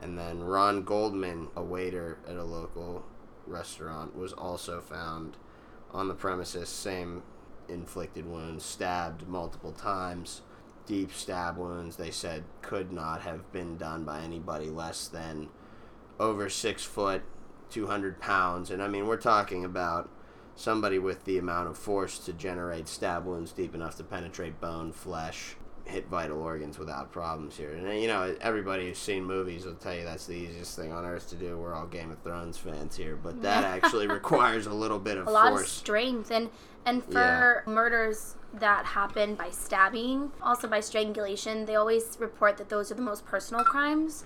And 0.00 0.16
then 0.16 0.42
Ron 0.42 0.82
Goldman, 0.82 1.48
a 1.56 1.62
waiter 1.62 2.18
at 2.28 2.36
a 2.36 2.44
local 2.44 3.04
restaurant, 3.46 4.16
was 4.16 4.32
also 4.32 4.80
found 4.80 5.36
on 5.92 6.08
the 6.08 6.14
premises, 6.14 6.68
same 6.68 7.22
inflicted 7.68 8.26
wounds, 8.26 8.64
stabbed 8.64 9.26
multiple 9.28 9.72
times. 9.72 10.42
Deep 10.86 11.12
stab 11.12 11.58
wounds, 11.58 11.96
they 11.96 12.10
said, 12.10 12.44
could 12.62 12.92
not 12.92 13.20
have 13.20 13.50
been 13.52 13.76
done 13.76 14.04
by 14.04 14.20
anybody 14.20 14.70
less 14.70 15.08
than 15.08 15.48
over 16.18 16.48
six 16.48 16.82
foot, 16.82 17.22
200 17.70 18.20
pounds. 18.20 18.70
And 18.70 18.82
I 18.82 18.88
mean, 18.88 19.06
we're 19.06 19.16
talking 19.16 19.64
about 19.64 20.08
somebody 20.58 20.98
with 20.98 21.24
the 21.24 21.38
amount 21.38 21.68
of 21.68 21.78
force 21.78 22.18
to 22.18 22.32
generate 22.32 22.88
stab 22.88 23.24
wounds 23.24 23.52
deep 23.52 23.76
enough 23.76 23.96
to 23.96 24.02
penetrate 24.02 24.60
bone, 24.60 24.90
flesh, 24.90 25.54
hit 25.84 26.08
vital 26.08 26.42
organs 26.42 26.78
without 26.78 27.12
problems 27.12 27.56
here. 27.56 27.72
And 27.72 28.02
you 28.02 28.08
know, 28.08 28.36
everybody 28.40 28.88
who's 28.88 28.98
seen 28.98 29.24
movies 29.24 29.64
will 29.64 29.74
tell 29.74 29.94
you 29.94 30.04
that's 30.04 30.26
the 30.26 30.34
easiest 30.34 30.76
thing 30.76 30.92
on 30.92 31.04
earth 31.04 31.30
to 31.30 31.36
do. 31.36 31.56
We're 31.56 31.74
all 31.74 31.86
Game 31.86 32.10
of 32.10 32.18
Thrones 32.22 32.58
fans 32.58 32.96
here, 32.96 33.16
but 33.16 33.40
that 33.42 33.62
actually 33.62 34.06
requires 34.08 34.66
a 34.66 34.74
little 34.74 34.98
bit 34.98 35.16
of 35.16 35.28
a 35.28 35.30
lot 35.30 35.52
of 35.52 35.66
strength. 35.66 36.32
And 36.32 36.50
and 36.84 37.04
for 37.04 37.62
murders 37.66 38.34
that 38.54 38.84
happen 38.84 39.34
by 39.34 39.50
stabbing 39.50 40.32
also 40.42 40.66
by 40.66 40.80
strangulation 40.80 41.66
they 41.66 41.74
always 41.74 42.16
report 42.18 42.56
that 42.56 42.70
those 42.70 42.90
are 42.90 42.94
the 42.94 43.02
most 43.02 43.24
personal 43.26 43.62
crimes. 43.62 44.24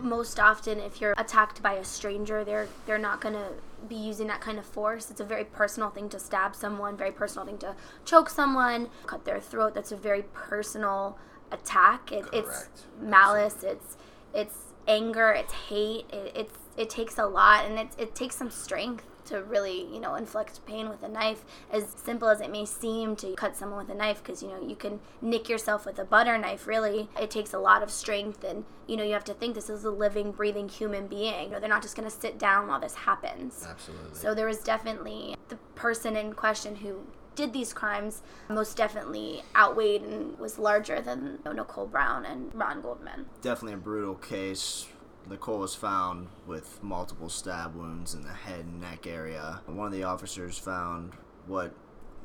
Most 0.00 0.38
often 0.38 0.78
if 0.78 1.00
you're 1.00 1.14
attacked 1.16 1.62
by 1.62 1.74
a 1.74 1.84
stranger 1.84 2.44
they're 2.44 2.68
they're 2.86 2.98
not 2.98 3.20
going 3.20 3.34
to 3.34 3.48
be 3.88 3.96
using 3.96 4.26
that 4.28 4.40
kind 4.40 4.58
of 4.58 4.66
force. 4.66 5.10
It's 5.10 5.20
a 5.20 5.24
very 5.24 5.44
personal 5.44 5.90
thing 5.90 6.08
to 6.10 6.18
stab 6.18 6.54
someone 6.54 6.96
very 6.96 7.12
personal 7.12 7.46
thing 7.46 7.58
to 7.58 7.74
choke 8.04 8.28
someone 8.28 8.88
cut 9.06 9.24
their 9.24 9.40
throat. 9.40 9.74
That's 9.74 9.92
a 9.92 9.96
very 9.96 10.22
personal 10.32 11.18
attack. 11.50 12.12
It, 12.12 12.24
it's 12.32 12.68
malice 13.00 13.62
it's 13.62 13.96
it's 14.34 14.56
anger, 14.88 15.30
it's 15.32 15.52
hate. 15.52 16.06
It, 16.12 16.32
it's 16.34 16.58
it 16.76 16.90
takes 16.90 17.18
a 17.18 17.26
lot, 17.26 17.66
and 17.66 17.78
it 17.78 17.88
it 17.98 18.14
takes 18.14 18.36
some 18.36 18.50
strength 18.50 19.04
to 19.26 19.42
really 19.42 19.86
you 19.92 20.00
know 20.00 20.14
inflict 20.14 20.64
pain 20.66 20.88
with 20.88 21.02
a 21.02 21.08
knife. 21.08 21.44
As 21.70 21.94
simple 21.96 22.28
as 22.28 22.40
it 22.40 22.50
may 22.50 22.64
seem 22.64 23.16
to 23.16 23.34
cut 23.34 23.56
someone 23.56 23.78
with 23.78 23.90
a 23.90 23.98
knife, 23.98 24.22
because 24.22 24.42
you 24.42 24.48
know 24.48 24.60
you 24.60 24.76
can 24.76 25.00
nick 25.20 25.48
yourself 25.48 25.86
with 25.86 25.98
a 25.98 26.04
butter 26.04 26.38
knife. 26.38 26.66
Really, 26.66 27.08
it 27.20 27.30
takes 27.30 27.52
a 27.52 27.58
lot 27.58 27.82
of 27.82 27.90
strength, 27.90 28.44
and 28.44 28.64
you 28.86 28.96
know 28.96 29.04
you 29.04 29.12
have 29.12 29.24
to 29.24 29.34
think 29.34 29.54
this 29.54 29.70
is 29.70 29.84
a 29.84 29.90
living, 29.90 30.32
breathing 30.32 30.68
human 30.68 31.06
being. 31.06 31.44
You 31.44 31.50
know, 31.50 31.60
they're 31.60 31.68
not 31.68 31.82
just 31.82 31.96
going 31.96 32.08
to 32.08 32.14
sit 32.14 32.38
down 32.38 32.68
while 32.68 32.80
this 32.80 32.94
happens. 32.94 33.66
Absolutely. 33.68 34.18
So 34.18 34.34
there 34.34 34.46
was 34.46 34.58
definitely 34.58 35.36
the 35.48 35.56
person 35.74 36.16
in 36.16 36.32
question 36.32 36.76
who 36.76 37.06
did 37.34 37.52
these 37.52 37.72
crimes 37.72 38.22
most 38.48 38.76
definitely 38.76 39.42
outweighed 39.56 40.02
and 40.02 40.38
was 40.38 40.58
larger 40.58 41.00
than 41.00 41.38
Nicole 41.44 41.86
Brown 41.86 42.24
and 42.24 42.54
Ron 42.54 42.82
Goldman. 42.82 43.26
Definitely 43.40 43.74
a 43.74 43.78
brutal 43.78 44.14
case. 44.14 44.86
Nicole 45.28 45.58
was 45.60 45.74
found 45.74 46.28
with 46.46 46.82
multiple 46.82 47.28
stab 47.28 47.74
wounds 47.74 48.14
in 48.14 48.22
the 48.22 48.32
head 48.32 48.60
and 48.64 48.80
neck 48.80 49.06
area. 49.06 49.60
One 49.66 49.86
of 49.86 49.92
the 49.92 50.04
officers 50.04 50.58
found 50.58 51.12
what 51.46 51.74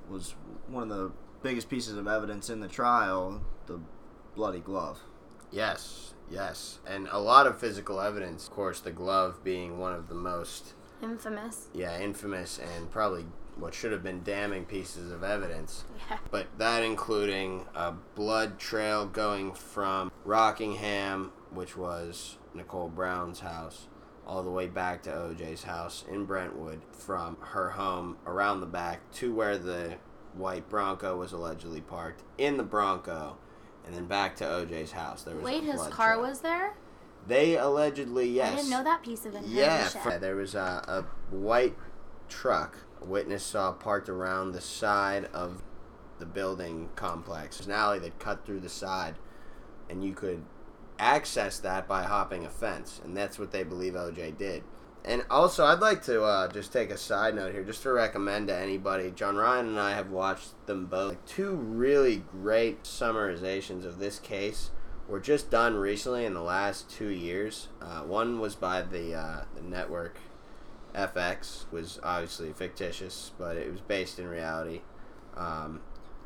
was 0.09 0.35
one 0.67 0.83
of 0.83 0.89
the 0.89 1.11
biggest 1.43 1.69
pieces 1.69 1.95
of 1.97 2.07
evidence 2.07 2.49
in 2.49 2.59
the 2.59 2.67
trial 2.67 3.41
the 3.67 3.79
bloody 4.35 4.59
glove. 4.59 4.99
Yes, 5.51 6.13
yes. 6.29 6.79
And 6.85 7.07
a 7.11 7.19
lot 7.19 7.47
of 7.47 7.59
physical 7.59 7.99
evidence, 8.01 8.47
of 8.47 8.53
course, 8.53 8.79
the 8.79 8.91
glove 8.91 9.43
being 9.43 9.77
one 9.79 9.93
of 9.93 10.09
the 10.09 10.15
most, 10.15 10.73
Infamous. 11.01 11.67
yeah, 11.73 11.99
infamous 11.99 12.59
and 12.59 12.89
probably 12.91 13.25
what 13.55 13.73
should 13.73 13.91
have 13.91 14.03
been 14.03 14.21
damning 14.23 14.65
pieces 14.65 15.11
of 15.11 15.23
evidence. 15.23 15.83
Yeah. 16.09 16.17
But 16.31 16.47
that 16.57 16.83
including 16.83 17.65
a 17.75 17.91
blood 18.15 18.59
trail 18.59 19.05
going 19.05 19.53
from 19.53 20.11
Rockingham, 20.25 21.31
which 21.51 21.75
was 21.77 22.37
Nicole 22.57 22.89
Brown's 22.89 23.39
house, 23.39 23.87
all 24.25 24.43
the 24.43 24.49
way 24.51 24.67
back 24.67 25.03
to 25.03 25.11
OJ's 25.11 25.63
house 25.63 26.03
in 26.09 26.25
Brentwood, 26.25 26.81
from 26.91 27.37
her 27.39 27.69
home 27.71 28.17
around 28.25 28.59
the 28.59 28.65
back 28.67 29.09
to 29.13 29.33
where 29.33 29.57
the 29.57 29.95
white 30.33 30.69
Bronco 30.69 31.17
was 31.17 31.31
allegedly 31.31 31.81
parked 31.81 32.23
in 32.37 32.57
the 32.57 32.63
Bronco, 32.63 33.37
and 33.85 33.95
then 33.95 34.05
back 34.05 34.35
to 34.37 34.43
OJ's 34.43 34.91
house. 34.91 35.23
There 35.23 35.35
was 35.35 35.43
Wait, 35.43 35.63
his 35.63 35.81
car 35.87 36.15
trail. 36.15 36.27
was 36.27 36.41
there? 36.41 36.73
They 37.25 37.57
allegedly 37.57 38.29
yes. 38.29 38.53
I 38.53 38.55
didn't 38.55 38.69
know 38.69 38.83
that 38.83 39.03
piece 39.03 39.25
of 39.25 39.35
information. 39.35 40.01
Yeah, 40.05 40.17
there 40.17 40.35
was 40.35 40.55
a, 40.55 41.05
a 41.31 41.35
white 41.35 41.75
truck. 42.29 42.77
A 43.01 43.05
witness 43.05 43.43
saw 43.43 43.73
parked 43.73 44.09
around 44.09 44.51
the 44.53 44.61
side 44.61 45.25
of 45.33 45.61
the 46.19 46.25
building 46.25 46.89
complex. 46.95 47.57
There's 47.57 47.67
an 47.67 47.73
alley 47.73 47.99
that 47.99 48.17
cut 48.19 48.45
through 48.45 48.61
the 48.61 48.69
side, 48.69 49.15
and 49.89 50.03
you 50.03 50.13
could 50.13 50.43
access 50.99 51.59
that 51.59 51.87
by 51.87 52.03
hopping 52.03 52.45
a 52.45 52.49
fence, 52.49 53.01
and 53.03 53.15
that's 53.15 53.39
what 53.39 53.51
they 53.51 53.63
believe 53.63 53.93
OJ 53.93 54.37
did. 54.37 54.63
And 55.05 55.25
also, 55.29 55.65
I'd 55.65 55.79
like 55.79 56.03
to 56.03 56.23
uh, 56.23 56.47
just 56.49 56.73
take 56.73 56.89
a 56.89 56.97
side 56.97 57.35
note 57.35 57.53
here, 57.53 57.63
just 57.63 57.83
to 57.83 57.91
recommend 57.91 58.49
to 58.49 58.55
anybody. 58.55 59.11
John 59.11 59.37
Ryan 59.37 59.67
and 59.67 59.79
I 59.79 59.93
have 59.93 60.11
watched 60.11 60.67
them 60.67 60.87
both. 60.87 61.25
Two 61.25 61.55
really 61.55 62.17
great 62.17 62.83
summarizations 62.83 63.85
of 63.85 63.99
this 63.99 64.19
case 64.19 64.71
were 65.07 65.21
just 65.21 65.49
done 65.49 65.75
recently 65.75 66.25
in 66.25 66.33
the 66.33 66.41
last 66.41 66.89
two 66.89 67.07
years. 67.07 67.69
Uh, 67.81 68.01
one 68.01 68.39
was 68.39 68.55
by 68.55 68.81
the 68.81 69.13
uh, 69.13 69.45
the 69.55 69.61
network 69.61 70.17
FX, 70.93 71.71
was 71.71 71.99
obviously 72.03 72.51
fictitious, 72.51 73.31
but 73.37 73.55
it 73.55 73.71
was 73.71 73.81
based 73.81 74.19
in 74.19 74.27
reality. 74.27 74.81
Um, 75.37 75.81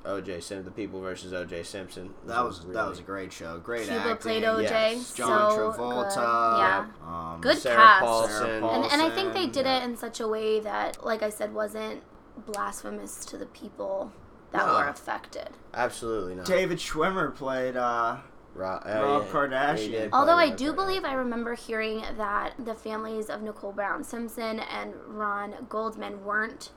OJ 0.05 0.41
Simpson, 0.41 0.65
The 0.65 0.72
People 0.72 1.00
versus 1.01 1.31
OJ 1.34 1.65
Simpson. 1.65 2.13
That 2.25 2.43
was 2.43 2.65
that 2.65 2.88
was 2.88 3.00
a 3.00 3.03
great 3.03 3.31
show. 3.31 3.60
Great 3.60 3.84
Cuba 3.88 4.00
acting. 4.00 4.17
played 4.17 4.43
OJ. 4.43 4.63
yes. 4.63 5.13
John 5.13 5.51
so 5.51 5.72
Travolta. 5.74 6.15
Good. 6.15 6.60
Yeah. 6.60 6.86
Um, 7.34 7.41
Good 7.41 7.58
Sarah 7.58 7.75
cast. 7.75 8.03
Paulson. 8.03 8.34
Sarah 8.46 8.67
And, 8.70 8.86
and 8.91 9.01
I 9.01 9.10
think 9.13 9.34
they 9.34 9.48
did 9.48 9.65
yeah. 9.65 9.81
it 9.81 9.84
in 9.84 9.96
such 9.98 10.20
a 10.20 10.27
way 10.27 10.60
that, 10.62 11.05
like 11.05 11.22
I 11.24 11.29
said, 11.29 11.53
wasn't 11.53 12.01
blasphemous 12.46 13.25
to 13.25 13.38
the 13.38 13.46
people 13.46 14.12
that 14.51 14.65
No. 14.65 14.74
were 14.74 14.88
affected. 14.88 15.50
Absolutely 15.74 16.36
not. 16.36 16.46
David 16.46 16.77
Schwimmer 16.79 17.34
played 17.34 17.77
uh, 17.77 18.17
Ro- 18.53 18.81
oh, 18.84 19.01
Rob 19.20 19.25
yeah. 19.25 19.31
Kardashian. 19.31 20.10
Although 20.12 20.34
I 20.36 20.50
do 20.50 20.72
Kardashian. 20.72 20.75
believe 20.75 21.05
I 21.05 21.13
remember 21.13 21.55
hearing 21.55 22.03
that 22.17 22.53
the 22.60 22.74
families 22.74 23.29
of 23.29 23.41
Nicole 23.41 23.72
Brown 23.72 24.03
Simpson 24.03 24.60
and 24.60 24.93
Ron 25.08 25.67
Goldman 25.70 26.25
weren't 26.25 26.72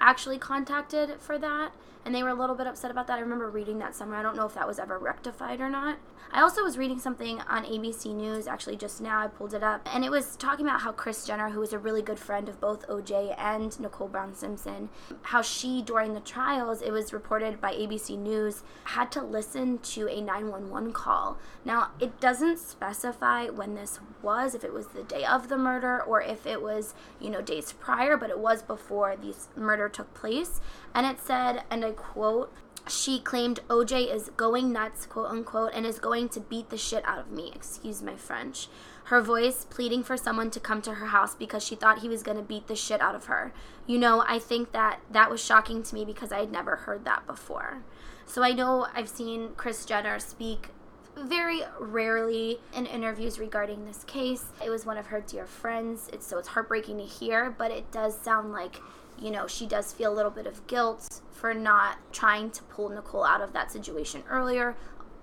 actually 0.00 0.38
contacted 0.38 1.20
for 1.20 1.38
that, 1.38 1.72
and 2.04 2.14
they 2.14 2.22
were 2.22 2.28
a 2.30 2.34
little 2.34 2.56
bit 2.56 2.66
upset 2.66 2.90
about 2.90 3.06
that. 3.08 3.18
I 3.18 3.20
remember 3.20 3.50
reading 3.50 3.78
that 3.80 3.94
somewhere. 3.94 4.18
I 4.18 4.22
don't 4.22 4.36
know 4.36 4.46
if 4.46 4.54
that 4.54 4.66
was 4.66 4.78
ever 4.78 4.98
rectified 4.98 5.60
or 5.60 5.68
not. 5.68 5.98
I 6.30 6.42
also 6.42 6.62
was 6.62 6.76
reading 6.76 6.98
something 6.98 7.40
on 7.40 7.64
ABC 7.64 8.14
News 8.14 8.46
actually 8.46 8.76
just 8.76 9.00
now. 9.00 9.20
I 9.20 9.28
pulled 9.28 9.54
it 9.54 9.62
up, 9.62 9.88
and 9.90 10.04
it 10.04 10.10
was 10.10 10.36
talking 10.36 10.66
about 10.66 10.82
how 10.82 10.92
Kris 10.92 11.24
Jenner, 11.26 11.48
who 11.48 11.60
was 11.60 11.72
a 11.72 11.78
really 11.78 12.02
good 12.02 12.18
friend 12.18 12.50
of 12.50 12.60
both 12.60 12.86
OJ 12.86 13.34
and 13.38 13.78
Nicole 13.80 14.08
Brown 14.08 14.34
Simpson, 14.34 14.90
how 15.22 15.40
she 15.40 15.80
during 15.80 16.12
the 16.12 16.20
trials, 16.20 16.82
it 16.82 16.90
was 16.90 17.14
reported 17.14 17.62
by 17.62 17.72
ABC 17.72 18.18
News, 18.18 18.62
had 18.84 19.10
to 19.12 19.22
listen 19.22 19.78
to 19.78 20.06
a 20.08 20.20
911 20.20 20.92
call. 20.92 21.38
Now, 21.64 21.92
it 21.98 22.20
doesn't 22.20 22.58
specify 22.58 23.46
when 23.46 23.74
this 23.74 23.98
was, 24.20 24.54
if 24.54 24.64
it 24.64 24.72
was 24.74 24.88
the 24.88 25.04
day 25.04 25.24
of 25.24 25.48
the 25.48 25.56
murder 25.56 26.02
or 26.02 26.20
if 26.20 26.46
it 26.46 26.60
was, 26.60 26.94
you 27.18 27.30
know, 27.30 27.40
days 27.40 27.72
prior, 27.72 28.18
but 28.18 28.28
it 28.28 28.38
was 28.38 28.62
before 28.62 29.16
these 29.16 29.48
murder 29.56 29.87
took 29.88 30.14
place. 30.14 30.60
And 30.94 31.06
it 31.06 31.20
said, 31.20 31.64
and 31.70 31.84
I 31.84 31.92
quote, 31.92 32.52
she 32.88 33.20
claimed 33.20 33.60
OJ 33.68 34.12
is 34.12 34.30
going 34.36 34.72
nuts, 34.72 35.06
quote 35.06 35.30
unquote, 35.30 35.72
and 35.74 35.84
is 35.84 35.98
going 35.98 36.28
to 36.30 36.40
beat 36.40 36.70
the 36.70 36.78
shit 36.78 37.04
out 37.04 37.18
of 37.18 37.30
me. 37.30 37.52
Excuse 37.54 38.02
my 38.02 38.16
French. 38.16 38.68
Her 39.04 39.20
voice 39.20 39.66
pleading 39.68 40.04
for 40.04 40.16
someone 40.16 40.50
to 40.50 40.60
come 40.60 40.82
to 40.82 40.94
her 40.94 41.06
house 41.06 41.34
because 41.34 41.64
she 41.64 41.74
thought 41.74 42.00
he 42.00 42.08
was 42.08 42.22
going 42.22 42.36
to 42.36 42.42
beat 42.42 42.66
the 42.66 42.76
shit 42.76 43.00
out 43.00 43.14
of 43.14 43.26
her. 43.26 43.52
You 43.86 43.98
know, 43.98 44.24
I 44.26 44.38
think 44.38 44.72
that 44.72 45.00
that 45.10 45.30
was 45.30 45.44
shocking 45.44 45.82
to 45.82 45.94
me 45.94 46.04
because 46.04 46.32
I 46.32 46.40
had 46.40 46.52
never 46.52 46.76
heard 46.76 47.04
that 47.04 47.26
before. 47.26 47.82
So 48.26 48.42
I 48.42 48.52
know 48.52 48.86
I've 48.94 49.08
seen 49.08 49.50
Kris 49.56 49.84
Jenner 49.86 50.18
speak 50.18 50.68
very 51.16 51.62
rarely 51.80 52.60
in 52.74 52.86
interviews 52.86 53.38
regarding 53.38 53.84
this 53.86 54.04
case. 54.04 54.44
It 54.64 54.70
was 54.70 54.86
one 54.86 54.98
of 54.98 55.06
her 55.06 55.20
dear 55.20 55.46
friends. 55.46 56.08
It's 56.12 56.26
so 56.26 56.38
it's 56.38 56.48
heartbreaking 56.48 56.98
to 56.98 57.04
hear, 57.04 57.50
but 57.50 57.70
it 57.70 57.90
does 57.90 58.18
sound 58.18 58.52
like, 58.52 58.76
you 59.20 59.30
know, 59.30 59.46
she 59.46 59.66
does 59.66 59.92
feel 59.92 60.12
a 60.12 60.14
little 60.14 60.30
bit 60.30 60.46
of 60.46 60.66
guilt 60.66 61.20
for 61.30 61.54
not 61.54 61.98
trying 62.12 62.50
to 62.50 62.62
pull 62.64 62.88
Nicole 62.88 63.24
out 63.24 63.40
of 63.40 63.52
that 63.52 63.70
situation 63.70 64.22
earlier. 64.28 64.76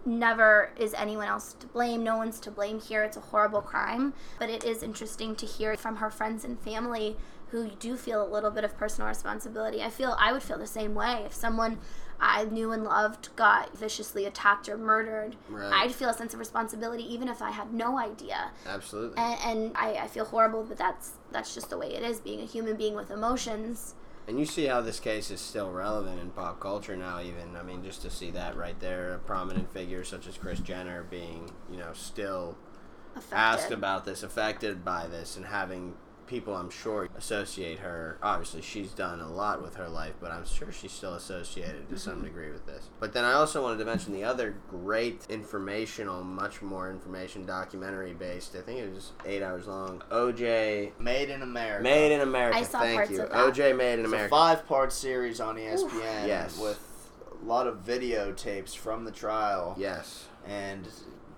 Never 0.06 0.72
is 0.78 0.94
anyone 0.94 1.28
else 1.28 1.54
to 1.54 1.68
blame. 1.68 2.04
No 2.04 2.18
one's 2.18 2.40
to 2.42 2.52
blame 2.52 2.80
here. 2.80 3.04
It's 3.04 3.18
a 3.18 3.22
horrible 3.22 3.62
crime, 3.62 4.14
but 4.38 4.50
it 4.50 4.64
is 4.64 4.84
interesting 4.84 5.36
to 5.36 5.46
hear 5.46 5.76
from 5.76 5.98
her 5.98 6.12
friends 6.12 6.46
and 6.46 6.60
family 6.60 7.18
who 7.50 7.70
do 7.70 7.96
feel 7.96 8.24
a 8.24 8.30
little 8.32 8.52
bit 8.52 8.64
of 8.64 8.78
personal 8.78 9.08
responsibility. 9.08 9.82
I 9.82 9.90
feel 9.90 10.16
I 10.20 10.32
would 10.32 10.44
feel 10.44 10.58
the 10.58 10.68
same 10.68 10.94
way 10.94 11.24
if 11.26 11.34
someone 11.34 11.80
I 12.20 12.46
knew 12.46 12.72
and 12.72 12.84
loved 12.84 13.36
got 13.36 13.78
viciously 13.78 14.26
attacked 14.26 14.70
or 14.70 14.78
murdered. 14.78 15.36
Right. 15.50 15.72
I'd 15.74 15.94
feel 15.94 16.10
a 16.10 16.14
sense 16.14 16.34
of 16.34 16.40
responsibility 16.40 17.04
even 17.14 17.28
if 17.28 17.42
I 17.42 17.52
had 17.52 17.74
no 17.74 17.98
idea. 17.98 18.52
Absolutely. 18.66 19.18
And, 19.18 19.40
and 19.44 19.72
I, 19.76 19.94
I 20.04 20.08
feel 20.08 20.26
horrible, 20.26 20.64
but 20.64 20.78
that's 20.78 21.14
that's 21.32 21.54
just 21.54 21.70
the 21.70 21.78
way 21.78 21.94
it 21.94 22.04
is. 22.04 22.20
Being 22.20 22.42
a 22.42 22.46
human 22.46 22.76
being 22.76 22.96
with 22.96 23.12
emotions. 23.12 23.96
And 24.28 24.40
you 24.40 24.46
see 24.46 24.66
how 24.66 24.82
this 24.82 25.00
case 25.00 25.30
is 25.30 25.40
still 25.40 25.72
relevant 25.72 26.20
in 26.20 26.32
pop 26.32 26.60
culture 26.60 26.96
now, 26.96 27.22
even. 27.22 27.56
I 27.56 27.62
mean, 27.62 27.84
just 27.84 28.02
to 28.02 28.10
see 28.10 28.32
that 28.32 28.58
right 28.58 28.80
there, 28.80 29.14
a 29.14 29.20
prominent 29.20 29.72
figure 29.72 30.04
such 30.04 30.26
as 30.26 30.36
Kris 30.38 30.60
Jenner 30.60 31.04
being, 31.04 31.52
you 31.72 31.78
know, 31.78 31.94
still 31.94 32.58
Affected. 33.16 33.36
asked 33.38 33.72
about 33.72 34.06
this, 34.06 34.24
affected 34.24 34.84
by 34.84 35.06
this, 35.06 35.38
and 35.38 35.46
having 35.46 35.94
people, 36.28 36.56
I'm 36.56 36.70
sure, 36.70 37.10
associate 37.18 37.80
her. 37.80 38.18
Obviously, 38.22 38.62
she's 38.62 38.92
done 38.92 39.20
a 39.20 39.30
lot 39.30 39.62
with 39.62 39.76
her 39.76 39.88
life, 39.88 40.14
but 40.20 40.32
I'm 40.32 40.46
sure 40.46 40.72
she's 40.72 40.92
still 40.92 41.14
associated 41.14 41.90
to 41.90 41.98
some 41.98 42.16
mm-hmm. 42.16 42.26
degree 42.26 42.52
with 42.52 42.66
this. 42.66 42.90
But 43.00 43.14
then 43.14 43.24
I 43.24 43.34
also 43.34 43.62
wanted 43.62 43.80
to 43.80 43.86
mention 43.86 44.14
the 44.14 44.24
other 44.24 44.56
great 44.70 45.26
informational, 45.30 46.24
much 46.24 46.62
more 46.62 46.90
information 46.90 47.46
documentary 47.46 48.14
based. 48.14 48.56
I 48.56 48.62
think 48.62 48.80
it 48.80 48.94
was 48.94 49.12
eight 49.26 49.44
hours 49.44 49.68
long. 49.68 50.04
OJ 50.12 51.00
Made 51.00 51.30
in 51.30 51.42
America. 51.42 51.84
Made 51.84 52.12
in 52.12 52.22
America. 52.22 52.58
I 52.58 52.64
saw 52.64 52.80
Thank 52.80 52.96
parts 52.96 53.12
you. 53.12 53.22
of 53.22 53.30
that. 53.30 53.54
OJ 53.54 53.78
Made 53.78 53.94
in 53.94 54.00
It's 54.02 54.08
America. 54.08 54.26
a 54.26 54.30
five-part 54.38 54.92
series 54.94 55.40
on 55.40 55.56
ESPN. 55.58 56.28
Yes. 56.28 56.58
With 56.60 56.80
a 57.42 57.46
lot 57.46 57.68
of 57.68 57.86
videotapes 57.86 58.76
from 58.76 59.06
the 59.06 59.12
trial. 59.12 59.76
Yes. 59.78 60.26
And 60.48 60.88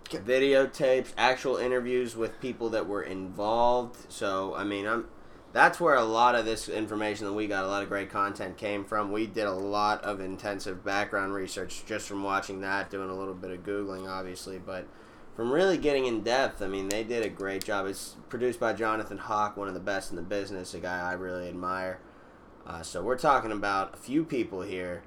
videotapes, 0.10 1.14
actual 1.18 1.58
interviews 1.58 2.16
with 2.16 2.40
people 2.40 2.70
that 2.70 2.88
were 2.88 3.04
involved. 3.04 4.12
So, 4.12 4.56
I 4.56 4.64
mean, 4.64 4.88
I'm 4.88 5.08
that's 5.54 5.80
where 5.80 5.96
a 5.96 6.04
lot 6.04 6.36
of 6.36 6.46
this 6.46 6.70
information 6.70 7.26
that 7.26 7.34
we 7.34 7.48
got, 7.48 7.64
a 7.64 7.68
lot 7.68 7.82
of 7.82 7.90
great 7.90 8.12
content 8.12 8.58
came 8.58 8.86
from. 8.86 9.12
We 9.12 9.26
did 9.26 9.46
a 9.46 9.52
lot 9.52 10.04
of 10.04 10.20
intensive 10.20 10.84
background 10.84 11.34
research 11.34 11.84
just 11.86 12.08
from 12.08 12.24
watching 12.24 12.62
that, 12.62 12.90
doing 12.90 13.10
a 13.10 13.16
little 13.16 13.34
bit 13.34 13.52
of 13.52 13.64
googling 13.64 14.08
obviously, 14.08 14.60
but 14.60 14.86
from 15.36 15.52
really 15.52 15.78
getting 15.78 16.06
in 16.06 16.22
depth, 16.22 16.62
I 16.62 16.68
mean, 16.68 16.90
they 16.90 17.04
did 17.04 17.24
a 17.24 17.30
great 17.30 17.64
job. 17.64 17.86
It's 17.86 18.16
produced 18.28 18.60
by 18.60 18.74
Jonathan 18.74 19.20
Hawk, 19.20 19.56
one 19.56 19.68
of 19.68 19.74
the 19.74 19.80
best 19.80 20.10
in 20.10 20.16
the 20.16 20.24
business, 20.24 20.74
a 20.74 20.80
guy 20.80 21.00
I 21.00 21.14
really 21.14 21.48
admire. 21.48 22.00
Uh, 22.66 22.82
so 22.82 23.02
we're 23.02 23.18
talking 23.18 23.52
about 23.52 23.94
a 23.94 23.98
few 23.98 24.24
people 24.24 24.62
here 24.62 25.04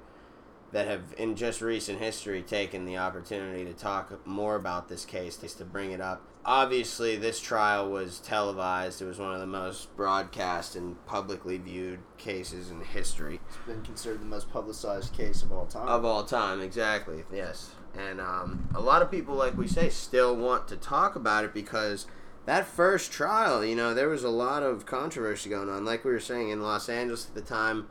that 0.71 0.87
have, 0.87 1.13
in 1.17 1.35
just 1.35 1.61
recent 1.61 1.99
history, 1.99 2.41
taken 2.41 2.85
the 2.85 2.97
opportunity 2.97 3.65
to 3.65 3.73
talk 3.73 4.25
more 4.25 4.55
about 4.55 4.87
this 4.87 5.05
case, 5.05 5.37
just 5.37 5.57
to 5.57 5.65
bring 5.65 5.91
it 5.91 6.01
up 6.01 6.23
obviously 6.45 7.15
this 7.15 7.39
trial 7.39 7.89
was 7.89 8.19
televised. 8.19 9.01
It 9.01 9.05
was 9.05 9.19
one 9.19 9.33
of 9.33 9.39
the 9.39 9.47
most 9.47 9.95
broadcast 9.95 10.75
and 10.75 11.03
publicly 11.05 11.57
viewed 11.57 11.99
cases 12.17 12.71
in 12.71 12.81
history 12.81 13.39
It's 13.47 13.57
been 13.67 13.81
considered 13.81 14.21
the 14.21 14.25
most 14.25 14.51
publicized 14.51 15.13
case 15.13 15.43
of 15.43 15.51
all 15.51 15.65
time. 15.65 15.87
of 15.87 16.05
all 16.05 16.23
time. 16.23 16.61
Exactly. 16.61 17.23
Yes. 17.31 17.71
And 17.97 18.21
um, 18.21 18.69
a 18.73 18.79
lot 18.79 19.01
of 19.01 19.11
people, 19.11 19.35
like 19.35 19.57
we 19.57 19.67
say, 19.67 19.89
still 19.89 20.35
want 20.35 20.67
to 20.69 20.77
talk 20.77 21.15
about 21.15 21.43
it 21.43 21.53
because 21.53 22.07
that 22.45 22.65
first 22.65 23.11
trial, 23.11 23.63
you 23.63 23.75
know, 23.75 23.93
there 23.93 24.09
was 24.09 24.23
a 24.23 24.29
lot 24.29 24.63
of 24.63 24.85
controversy 24.85 25.49
going 25.49 25.69
on. 25.69 25.85
Like 25.85 26.05
we 26.05 26.11
were 26.11 26.19
saying 26.19 26.49
in 26.49 26.61
Los 26.61 26.89
Angeles 26.89 27.27
at 27.27 27.35
the 27.35 27.41
time, 27.41 27.87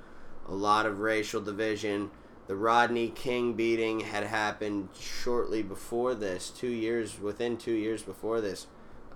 a 0.48 0.54
lot 0.54 0.86
of 0.86 1.00
racial 1.00 1.40
division. 1.40 2.10
The 2.50 2.56
Rodney 2.56 3.10
King 3.10 3.52
beating 3.52 4.00
had 4.00 4.24
happened 4.24 4.88
shortly 4.98 5.62
before 5.62 6.16
this, 6.16 6.50
two 6.50 6.66
years 6.66 7.20
within 7.20 7.56
two 7.56 7.74
years 7.74 8.02
before 8.02 8.40
this. 8.40 8.66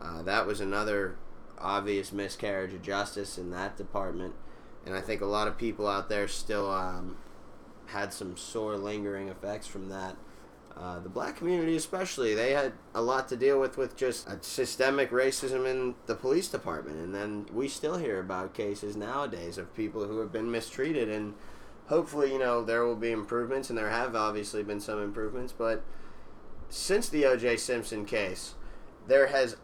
Uh, 0.00 0.23
that 0.23 0.47
was 0.47 0.61
another 0.61 1.17
obvious 1.59 2.12
miscarriage 2.12 2.73
of 2.73 2.83
justice 2.83 3.37
in 3.37 3.50
that 3.50 3.76
department, 3.76 4.37
and 4.87 4.95
I 4.95 5.00
think 5.00 5.21
a 5.21 5.26
lot 5.26 5.49
of 5.49 5.59
people 5.59 5.88
out 5.88 6.09
there 6.09 6.29
still 6.29 6.71
um, 6.71 7.17
had 7.87 8.12
some 8.12 8.37
sore 8.37 8.76
lingering 8.76 9.31
effects 9.31 9.67
from 9.67 9.88
that. 9.88 10.14
Uh, 10.76 11.00
the 11.00 11.09
black 11.09 11.37
community, 11.37 11.75
especially, 11.75 12.37
they 12.37 12.53
had 12.53 12.73
a 12.95 13.03
lot 13.03 13.26
to 13.31 13.37
deal 13.37 13.59
with 13.59 13.76
with 13.76 13.97
just 13.97 14.29
systemic 14.45 15.11
racism 15.11 15.69
in 15.69 15.97
the 16.07 16.14
police 16.14 16.47
department, 16.47 16.99
and 16.99 17.12
then 17.12 17.47
we 17.53 17.67
still 17.67 17.97
hear 17.97 18.21
about 18.21 18.55
cases 18.55 18.95
nowadays 18.95 19.59
of 19.59 19.75
people 19.75 20.07
who 20.07 20.21
have 20.21 20.31
been 20.31 20.53
mistreated, 20.53 21.09
and 21.09 21.35
hopefully, 21.87 22.33
you 22.33 22.38
know, 22.38 22.62
there 22.62 22.85
will 22.85 22.97
be 22.97 23.11
improvements, 23.11 23.69
and 23.69 23.79
there 23.79 23.91
have 23.91 24.14
obviously 24.14 24.62
been 24.62 24.81
some 24.81 25.03
improvements, 25.03 25.53
but 25.57 25.83
since 26.69 27.09
the 27.09 27.25
O.J. 27.25 27.57
Simpson 27.59 28.05
case, 28.05 28.55
there 29.07 29.29
has 29.29 29.57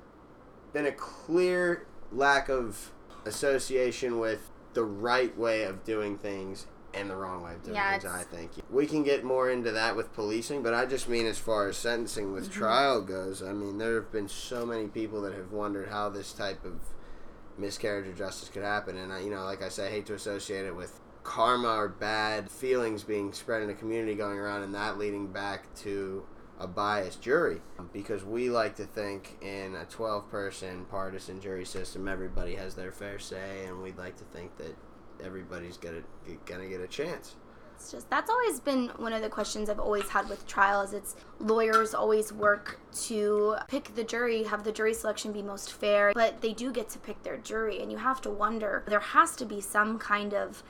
been 0.73 0.87
a 0.87 0.93
clear 0.93 1.87
lack 2.13 2.49
of 2.49 2.93
association 3.25 4.19
with 4.19 4.51
the 4.75 4.85
right 4.85 5.37
way 5.37 5.65
of 5.65 5.85
doing 5.85 6.17
things 6.17 6.67
and 6.93 7.09
the 7.09 7.17
wrong 7.17 7.43
way 7.43 7.55
of 7.55 7.63
doing 7.63 7.77
Yeah, 7.77 7.99
things. 7.99 8.05
I 8.05 8.23
think 8.23 8.53
we 8.71 8.87
can 8.87 9.03
get 9.03 9.25
more 9.25 9.51
into 9.51 9.71
that 9.73 9.97
with 9.97 10.13
policing, 10.13 10.63
but 10.63 10.75
I 10.75 10.87
just 10.87 11.09
mean 11.09 11.27
as 11.27 11.39
far 11.39 11.69
as 11.69 11.77
sentencing 11.77 12.33
with 12.33 12.51
mm-hmm. 12.51 12.61
trial 12.61 13.01
goes. 13.01 13.43
I 13.43 13.53
mean, 13.53 13.79
there 13.79 13.95
have 13.95 14.13
been 14.13 14.29
so 14.29 14.67
many 14.67 14.87
people 14.89 15.23
that 15.23 15.35
have 15.35 15.53
wondered 15.53 15.89
how 15.89 16.09
this 16.09 16.33
type 16.33 16.65
of 16.65 16.81
miscarriage 17.59 18.09
of 18.09 18.17
justice 18.17 18.49
could 18.49 18.63
happen, 18.63 18.97
and 18.97 19.13
I, 19.13 19.21
you 19.21 19.31
know, 19.31 19.45
like 19.45 19.63
I 19.63 19.69
say, 19.69 19.89
I 19.89 19.91
hate 19.91 20.07
to 20.07 20.15
associate 20.15 20.67
it 20.67 20.75
with 20.75 21.01
karma 21.23 21.69
or 21.69 21.89
bad 21.89 22.51
feelings 22.51 23.05
being 23.05 23.33
spread 23.33 23.63
in 23.63 23.71
a 23.71 23.75
community 23.75 24.15
going 24.15 24.39
around, 24.39 24.63
and 24.63 24.75
that 24.75 24.99
leading 24.99 25.27
back 25.27 25.73
to 25.77 26.25
a 26.59 26.67
biased 26.67 27.23
jury 27.23 27.61
because 27.91 28.23
we 28.23 28.51
like 28.51 28.77
to 28.77 28.85
think 28.85 29.39
in 29.41 29.75
a 29.75 29.85
12 29.87 30.31
person 30.31 30.85
partisan 30.91 31.41
jury 31.41 31.65
system 31.65 32.07
everybody 32.07 32.55
has 32.55 32.75
their 32.75 32.93
fair 32.93 33.19
say 33.19 33.65
and 33.67 33.83
we'd 33.83 33.97
like 33.97 34.15
to 34.19 34.25
think 34.25 34.55
that 34.59 34.77
everybody's 35.25 35.79
gonna 35.79 36.03
gonna 36.45 36.69
get 36.69 36.83
a 36.83 36.87
chance 36.87 37.35
It's 37.77 37.91
just 37.93 38.11
that's 38.11 38.29
always 38.29 38.61
been 38.61 38.89
one 38.99 39.15
of 39.15 39.23
the 39.23 39.31
questions 39.31 39.71
I've 39.71 39.81
always 39.81 40.07
had 40.11 40.29
with 40.29 40.47
trials. 40.47 40.93
It's 40.93 41.17
lawyers 41.39 41.95
always 41.95 42.31
work 42.31 42.79
to 43.07 43.57
pick 43.69 43.95
the 43.95 44.05
jury, 44.05 44.43
have 44.43 44.65
the 44.65 44.73
jury 44.73 44.93
selection 44.93 45.33
be 45.33 45.41
most 45.41 45.73
fair, 45.73 46.13
but 46.15 46.43
they 46.43 46.53
do 46.53 46.73
get 46.73 46.91
to 46.91 46.99
pick 46.99 47.23
their 47.23 47.39
jury, 47.39 47.81
and 47.81 47.91
you 47.91 47.97
have 47.97 48.21
to 48.23 48.31
wonder 48.31 48.85
there 48.87 49.01
has 49.01 49.35
to 49.37 49.47
be 49.47 49.63
some 49.63 49.99
kind 49.99 50.35
of 50.35 50.63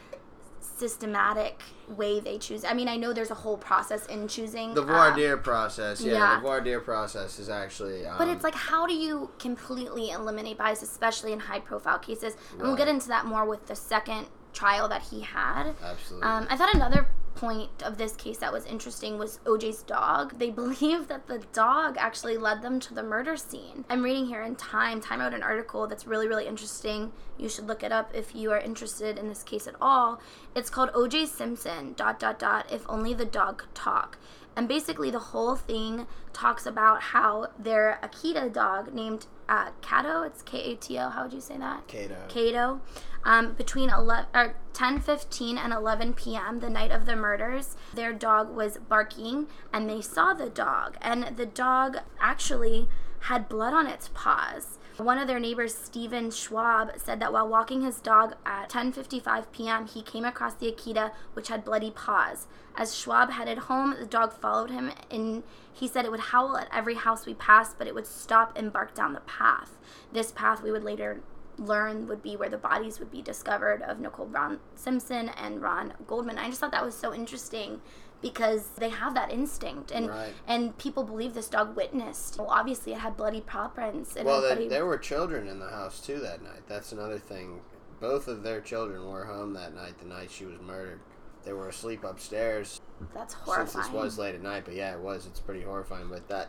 systematic 0.81 1.61
way 1.89 2.21
they 2.21 2.39
choose. 2.39 2.65
I 2.65 2.73
mean, 2.73 2.89
I 2.89 2.97
know 2.97 3.13
there's 3.13 3.31
a 3.31 3.41
whole 3.45 3.57
process 3.57 4.07
in 4.07 4.27
choosing 4.27 4.75
the 4.75 4.83
voir 4.83 5.15
dire 5.15 5.37
process 5.37 6.01
yeah, 6.01 6.13
yeah. 6.13 6.35
the 6.37 6.41
voir 6.43 6.61
dire 6.61 6.81
process 6.81 7.39
is 7.39 7.49
actually 7.49 8.07
um, 8.07 8.17
But 8.19 8.29
it's 8.29 8.43
like, 8.43 8.55
how 8.55 8.87
do 8.87 8.95
you 8.95 9.31
completely 9.39 10.11
eliminate 10.11 10.57
bias, 10.59 10.83
especially 10.83 11.33
in 11.33 11.41
high 11.41 11.61
profile 11.61 11.99
cases? 11.99 12.35
And 12.53 12.63
we'll 12.63 12.77
get 12.77 12.89
into 12.89 13.09
that 13.09 13.27
more 13.27 13.45
with 13.45 13.67
the 13.67 13.77
second 13.77 14.27
trial 14.53 14.89
that 14.89 15.03
he 15.03 15.21
had. 15.21 15.75
absolutely 15.83 16.29
Um, 16.29 16.47
I 16.51 16.57
thought 16.57 16.75
another 16.75 17.07
point 17.41 17.83
of 17.83 17.97
this 17.97 18.15
case 18.17 18.37
that 18.39 18.53
was 18.53 18.67
interesting 18.67 19.17
was 19.17 19.41
OJ's 19.47 19.83
dog. 19.83 20.39
They 20.39 20.51
believe 20.63 21.09
that 21.09 21.27
the 21.27 21.39
dog 21.53 21.97
actually 21.99 22.37
led 22.37 22.61
them 22.61 22.79
to 22.81 22.95
the 22.95 23.03
murder 23.03 23.37
scene. 23.37 23.85
I'm 23.89 24.03
reading 24.03 24.27
here 24.27 24.43
in 24.43 24.57
Time. 24.57 25.01
Time 25.01 25.21
wrote 25.21 25.33
an 25.33 25.43
article 25.43 25.87
that's 25.87 26.07
really, 26.07 26.29
really 26.29 26.47
interesting. 26.47 27.13
You 27.39 27.49
should 27.49 27.67
look 27.67 27.83
it 27.83 27.93
up 27.93 28.11
if 28.15 28.35
you 28.35 28.53
are 28.53 28.59
interested 28.59 29.17
in 29.17 29.29
this 29.29 29.43
case 29.43 29.67
at 29.67 29.75
all. 29.81 30.21
It's 30.55 30.69
called 30.69 30.91
OJ 30.93 31.29
Simpson, 31.29 31.95
dot, 31.95 32.21
dot, 32.21 32.39
dot, 32.39 32.71
if 32.71 32.85
only 32.89 33.15
the 33.15 33.25
dog 33.25 33.59
could 33.59 33.75
talk. 33.75 34.19
And 34.57 34.69
basically, 34.69 35.11
the 35.11 35.19
whole 35.19 35.57
thing 35.57 36.07
talks 36.33 36.67
about 36.67 37.01
how 37.01 37.49
their 37.59 37.99
Akita 38.03 38.53
dog 38.53 38.93
named 38.93 39.27
uh, 39.49 39.71
Kato, 39.81 40.23
it's 40.23 40.43
K 40.43 40.73
A 40.73 40.77
T 40.77 40.99
O, 40.99 41.09
how 41.09 41.23
would 41.25 41.33
you 41.33 41.41
say 41.41 41.57
that? 41.57 41.87
Cato. 41.89 42.17
Cato, 42.29 42.81
um, 43.25 43.53
between 43.53 43.91
11 43.91 44.27
or 44.35 44.55
10:15 44.73 45.57
and 45.57 45.73
11 45.73 46.15
p.m. 46.15 46.61
the 46.61 46.71
night 46.71 46.91
of 46.91 47.07
the 47.07 47.17
murders, 47.17 47.77
their 47.93 48.13
dog 48.13 48.55
was 48.55 48.79
barking, 48.79 49.47
and 49.73 49.89
they 49.89 50.01
saw 50.01 50.33
the 50.33 50.49
dog, 50.49 50.97
and 51.03 51.37
the 51.37 51.47
dog 51.47 51.99
actually 52.21 52.89
had 53.25 53.49
blood 53.49 53.75
on 53.75 53.87
its 53.87 54.09
paws. 54.15 54.79
One 54.97 55.19
of 55.19 55.29
their 55.29 55.41
neighbors, 55.41 55.75
Stephen 55.75 56.31
Schwab, 56.31 56.93
said 56.99 57.21
that 57.21 57.33
while 57.33 57.49
walking 57.49 57.83
his 57.83 58.01
dog 58.01 58.35
at 58.45 58.71
10:55 58.71 59.47
p.m., 59.53 59.87
he 59.87 60.03
came 60.03 60.25
across 60.25 60.55
the 60.55 60.71
Akita, 60.71 61.13
which 61.35 61.49
had 61.49 61.65
bloody 61.65 61.91
paws. 61.91 62.47
As 62.77 62.95
Schwab 62.95 63.31
headed 63.31 63.59
home, 63.59 63.95
the 63.99 64.07
dog 64.07 64.33
followed 64.33 64.71
him, 64.71 64.93
and 65.11 65.43
he 65.73 65.89
said 65.89 66.05
it 66.05 66.11
would 66.11 66.21
howl 66.21 66.57
at 66.57 66.69
every 66.73 66.95
house 66.95 67.27
we 67.27 67.35
passed, 67.35 67.79
but 67.79 67.87
it 67.87 67.95
would 67.95 68.07
stop 68.07 68.57
and 68.57 68.73
bark 68.73 68.95
down 68.95 69.13
the 69.13 69.21
path. 69.21 69.79
This 70.13 70.33
path 70.33 70.63
we 70.63 70.71
would 70.71 70.85
later 70.85 71.21
learn 71.61 72.09
would 72.09 72.23
be 72.23 72.37
where 72.37 72.49
the 72.49 72.59
bodies 72.59 72.99
would 72.99 73.11
be 73.11 73.23
discovered 73.23 73.83
of 73.83 74.01
Nicole 74.01 74.27
Brown 74.27 74.59
Simpson 74.75 75.29
and 75.31 75.61
Ron 75.63 75.93
Goldman. 76.07 76.39
I 76.39 76.49
just 76.49 76.61
thought 76.61 76.73
that 76.73 76.85
was 76.85 76.95
so 76.95 77.13
interesting 77.15 77.81
because 78.23 78.69
they 78.77 78.89
have 78.91 79.15
that 79.15 79.31
instinct 79.31 79.91
and 79.91 80.09
Right. 80.09 80.35
and 80.47 80.77
people 80.79 81.05
believe 81.05 81.33
this 81.35 81.49
dog 81.49 81.75
witnessed. 81.77 82.39
Well, 82.39 82.49
obviously 82.51 82.93
it 82.93 82.99
had 82.99 83.17
bloody 83.17 83.41
paw 83.41 83.69
prints. 83.69 84.17
It 84.17 84.25
well 84.25 84.41
there, 84.41 84.55
bloody- 84.57 84.69
there 84.69 84.85
were 84.87 84.99
children 84.99 85.47
in 85.49 85.59
the 85.59 85.69
house 85.71 86.01
too 86.01 86.19
that 86.21 86.43
night 86.43 86.63
that's 86.67 86.93
another 86.93 87.19
thing 87.19 87.61
both 88.01 88.29
of 88.29 88.43
their 88.43 88.61
children 88.61 89.07
were 89.11 89.25
home 89.27 89.53
that 89.55 89.75
night 89.75 89.99
the 89.99 90.07
night 90.07 90.31
she 90.31 90.45
was 90.47 90.59
murdered 90.61 91.01
they 91.45 91.53
were 91.55 91.69
asleep 91.69 92.05
upstairs 92.05 92.81
that's 93.15 93.33
horrifying 93.35 93.67
since 93.69 93.87
this 93.87 93.95
was 93.95 94.19
late 94.19 94.35
at 94.35 94.43
night 94.43 94.65
but 94.67 94.75
yeah 94.75 94.93
it 94.93 95.01
was 95.01 95.27
it's 95.27 95.41
pretty 95.41 95.63
horrifying 95.63 96.09
but 96.09 96.27
that 96.29 96.49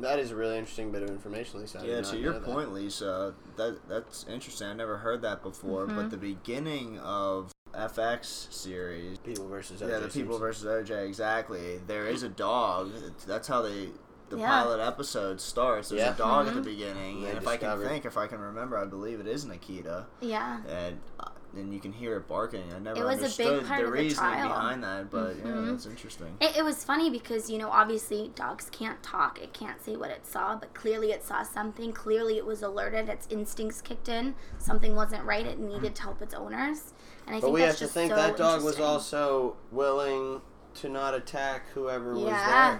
that 0.00 0.18
is 0.18 0.30
a 0.30 0.36
really 0.36 0.58
interesting 0.58 0.90
bit 0.92 1.02
of 1.02 1.10
information 1.10 1.60
lisa 1.60 1.80
I 1.80 1.84
Yeah, 1.84 2.00
to 2.02 2.16
your 2.18 2.32
know 2.34 2.38
that. 2.40 2.44
point, 2.52 2.72
Lisa, 2.72 3.34
that 3.56 3.78
that's 3.88 4.24
interesting. 4.28 4.68
I 4.68 4.72
never 4.74 4.98
heard 4.98 5.22
that 5.22 5.42
before. 5.42 5.86
Mm-hmm. 5.86 5.96
But 5.96 6.10
the 6.10 6.16
beginning 6.16 6.98
of 7.00 7.52
FX 7.74 8.52
series, 8.52 9.18
people 9.18 9.48
versus 9.48 9.80
yeah, 9.80 9.98
the 9.98 10.08
People 10.08 10.38
versus 10.38 10.64
OJ, 10.64 11.06
exactly. 11.06 11.78
There 11.86 12.06
is 12.06 12.22
a 12.22 12.28
dog. 12.28 12.92
That's 13.26 13.48
how 13.48 13.62
they. 13.62 13.88
The 14.30 14.38
Yeah. 14.38 14.48
pilot 14.48 14.78
episode 14.80 15.40
starts. 15.40 15.88
There's 15.88 16.02
Yeah. 16.02 16.14
a 16.14 16.16
dog 16.16 16.46
Mm-hmm. 16.46 16.58
at 16.58 16.64
the 16.64 16.70
beginning, 16.70 17.22
They 17.24 17.30
and 17.30 17.38
if 17.38 17.48
I 17.48 17.56
can 17.56 17.80
think, 17.82 18.04
if 18.04 18.16
I 18.16 18.28
can 18.28 18.38
remember, 18.38 18.78
I 18.78 18.84
believe 18.84 19.18
it 19.18 19.26
is 19.26 19.44
Nikita, 19.44 20.06
yeah. 20.20 20.60
and 20.68 21.00
uh, 21.18 21.29
and 21.54 21.72
you 21.74 21.80
can 21.80 21.92
hear 21.92 22.16
it 22.16 22.28
barking. 22.28 22.62
I 22.74 22.78
never 22.78 23.00
It 23.00 23.04
was 23.04 23.18
a 23.18 23.36
big 23.36 23.46
understood 23.48 23.66
part 23.66 23.80
the 23.80 23.86
of 23.86 23.92
the 23.92 23.98
reasoning 23.98 24.32
trial. 24.32 24.48
behind 24.48 24.84
that, 24.84 25.10
but 25.10 25.36
yeah, 25.36 25.44
Mhm. 25.44 25.70
that's 25.70 25.86
interesting. 25.86 26.36
It, 26.40 26.56
it 26.58 26.64
was 26.64 26.84
funny 26.84 27.10
because, 27.10 27.50
you 27.50 27.58
know, 27.58 27.68
obviously 27.70 28.30
dogs 28.34 28.68
can't 28.70 29.02
talk. 29.02 29.40
It 29.40 29.52
can't 29.52 29.82
say 29.84 29.96
what 29.96 30.10
it 30.10 30.26
saw, 30.26 30.56
but 30.56 30.74
clearly 30.74 31.12
it 31.12 31.24
saw 31.24 31.42
something. 31.42 31.92
Clearly 31.92 32.36
it 32.36 32.46
was 32.46 32.62
alerted. 32.62 33.08
Its 33.08 33.26
instincts 33.30 33.80
kicked 33.82 34.08
in. 34.08 34.34
Something 34.58 34.94
wasn't 34.94 35.24
right. 35.24 35.44
It 35.46 35.58
needed 35.58 35.94
to 35.96 36.02
help 36.02 36.22
its 36.22 36.34
owners. 36.34 36.92
And 37.26 37.36
I 37.36 37.40
but 37.40 37.46
think 37.46 37.54
we 37.54 37.60
have 37.62 37.70
that's 37.70 37.78
to 37.80 37.86
think 37.86 38.10
so 38.10 38.16
that 38.16 38.36
dog 38.36 38.62
was 38.64 38.78
also 38.80 39.56
willing 39.70 40.40
to 40.74 40.88
not 40.88 41.14
attack 41.14 41.66
whoever 41.74 42.12
was 42.14 42.22
Yeah. 42.24 42.78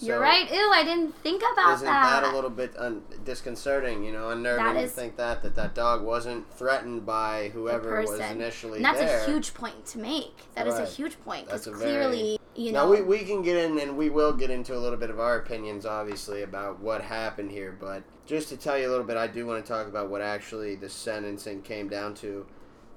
There 0.00 0.14
You're 0.14 0.20
right. 0.20 0.50
Ew, 0.50 0.70
I 0.72 0.82
didn't 0.84 1.14
think 1.22 1.42
about 1.52 1.74
Isn't 1.74 1.86
that. 1.86 2.22
that 2.22 2.32
a 2.32 2.34
little 2.34 2.50
bit 2.50 2.74
un- 2.78 3.02
disconcerting? 3.24 4.02
You 4.04 4.12
know, 4.12 4.30
unnerving 4.30 4.82
to 4.82 4.88
think 4.88 5.16
that 5.16 5.42
that 5.42 5.54
that 5.56 5.74
dog 5.74 6.02
wasn't 6.02 6.52
threatened 6.54 7.06
by 7.06 7.50
whoever 7.52 8.00
was 8.00 8.18
initially 8.18 8.76
and 8.78 8.84
that's 8.84 8.98
there. 9.00 9.20
a 9.22 9.26
huge 9.26 9.54
point 9.54 9.84
to 9.86 9.98
make. 9.98 10.34
That 10.54 10.66
is 10.66 10.74
Right. 10.74 10.88
a 10.88 10.90
huge 10.90 11.20
point 11.22 11.46
because 11.46 11.64
That's 11.64 11.76
a 11.76 11.78
very- 11.78 11.90
clearly, 11.92 12.38
you 12.54 12.72
know, 12.72 12.84
now 12.86 12.90
we, 12.90 13.02
we 13.02 13.24
can 13.24 13.42
get 13.42 13.56
in 13.56 13.78
and 13.78 13.96
we 13.96 14.10
will 14.10 14.32
get 14.32 14.50
into 14.50 14.74
a 14.74 14.78
little 14.80 14.98
bit 14.98 15.10
of 15.10 15.20
our 15.20 15.36
opinions, 15.36 15.86
obviously, 15.86 16.42
about 16.42 16.80
what 16.80 17.02
happened 17.02 17.50
here. 17.50 17.76
But 17.78 18.02
just 18.26 18.48
to 18.50 18.56
tell 18.56 18.78
you 18.78 18.88
a 18.88 18.90
little 18.90 19.04
bit, 19.06 19.16
I 19.16 19.26
do 19.26 19.46
want 19.46 19.64
to 19.64 19.68
talk 19.72 19.86
about 19.86 20.08
what 20.10 20.20
actually 20.22 20.74
the 20.76 20.88
sentencing 20.88 21.62
came 21.62 21.88
down 21.88 22.14
to. 22.16 22.46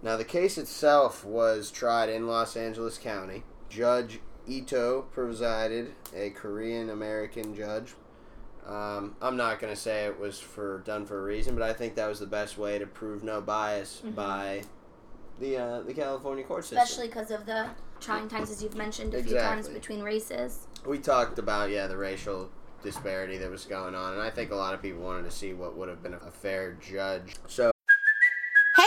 Now, 0.01 0.17
the 0.17 0.25
case 0.25 0.57
itself 0.57 1.23
was 1.23 1.71
tried 1.71 2.09
in 2.09 2.27
Los 2.27 2.57
Angeles 2.57 2.97
County. 2.97 3.43
Judge 3.69 4.19
Ito 4.47 5.03
presided, 5.11 5.93
a 6.15 6.31
Korean 6.31 6.89
American 6.89 7.55
judge. 7.55 7.93
Um, 8.67 9.15
I'm 9.21 9.35
not 9.35 9.59
going 9.59 9.73
to 9.73 9.79
say 9.79 10.05
it 10.05 10.17
was 10.19 10.39
for 10.39 10.79
done 10.85 11.05
for 11.05 11.19
a 11.19 11.23
reason, 11.23 11.55
but 11.55 11.63
I 11.63 11.73
think 11.73 11.95
that 11.95 12.07
was 12.07 12.19
the 12.19 12.27
best 12.27 12.57
way 12.57 12.79
to 12.79 12.85
prove 12.85 13.23
no 13.23 13.41
bias 13.41 14.01
by 14.15 14.63
the 15.39 15.57
uh, 15.57 15.81
the 15.81 15.93
California 15.93 16.43
court 16.45 16.63
system. 16.63 16.79
especially 16.79 17.07
because 17.07 17.31
of 17.31 17.45
the 17.45 17.67
trying 17.99 18.29
times, 18.29 18.51
as 18.51 18.63
you've 18.63 18.75
mentioned 18.75 19.13
a 19.13 19.23
few 19.23 19.37
times 19.37 19.67
between 19.67 20.01
races. 20.01 20.67
we 20.85 20.97
talked 20.97 21.39
about 21.39 21.69
yeah 21.71 21.87
the 21.87 21.97
racial 21.97 22.49
disparity 22.83 23.37
that 23.37 23.49
was 23.49 23.65
going 23.65 23.95
on, 23.95 24.13
and 24.13 24.21
I 24.21 24.29
think 24.29 24.51
a 24.51 24.55
lot 24.55 24.73
of 24.73 24.81
people 24.81 25.01
wanted 25.01 25.23
to 25.23 25.31
see 25.31 25.53
what 25.53 25.75
would 25.75 25.89
have 25.89 26.01
been 26.01 26.13
a 26.13 26.31
fair 26.31 26.77
judge. 26.81 27.35
So 27.47 27.72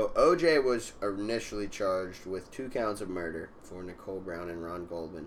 So 0.00 0.08
OJ 0.16 0.64
was 0.64 0.94
initially 1.02 1.68
charged 1.68 2.24
with 2.24 2.50
two 2.50 2.70
counts 2.70 3.02
of 3.02 3.10
murder 3.10 3.50
for 3.62 3.82
Nicole 3.82 4.20
Brown 4.20 4.48
and 4.48 4.64
Ron 4.64 4.86
Goldman. 4.86 5.26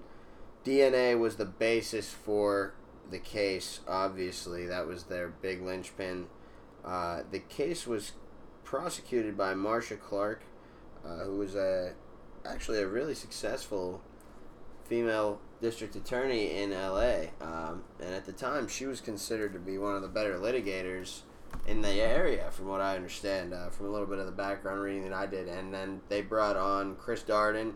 DNA 0.66 1.16
was 1.16 1.36
the 1.36 1.46
basis 1.46 2.10
for 2.10 2.74
the 3.12 3.20
case. 3.20 3.82
Obviously, 3.88 4.66
that 4.66 4.88
was 4.88 5.04
their 5.04 5.28
big 5.28 5.62
linchpin. 5.62 6.26
Uh, 6.84 7.22
the 7.30 7.38
case 7.38 7.86
was 7.86 8.14
prosecuted 8.64 9.38
by 9.38 9.54
Marcia 9.54 9.96
Clark, 9.96 10.42
uh, 11.06 11.26
who 11.26 11.38
was 11.38 11.54
a 11.54 11.94
actually 12.44 12.80
a 12.80 12.88
really 12.88 13.14
successful 13.14 14.02
female 14.86 15.40
district 15.62 15.96
attorney 15.96 16.50
in 16.50 16.72
LA. 16.72 17.26
Um, 17.40 17.84
and 18.00 18.16
at 18.16 18.26
the 18.26 18.34
time, 18.34 18.68
she 18.68 18.88
was 18.88 19.02
considered 19.02 19.54
to 19.54 19.60
be 19.60 19.78
one 19.78 19.96
of 19.96 20.02
the 20.02 20.08
better 20.08 20.40
litigators 20.40 21.22
in 21.68 21.82
the 21.82 21.90
area, 21.90 22.50
from 22.52 22.68
what 22.68 22.82
I 22.82 22.96
understand, 22.96 23.54
uh, 23.54 23.70
from 23.70 23.88
a 23.88 23.90
little 23.90 24.08
bit 24.08 24.20
of 24.20 24.26
the 24.26 24.32
background 24.32 24.82
reading 24.82 25.04
that 25.04 25.14
I 25.14 25.26
did. 25.26 25.48
And 25.48 25.74
then 25.74 26.02
they 26.10 26.22
brought 26.22 26.58
on 26.58 26.96
Chris 26.96 27.24
Darden 27.24 27.74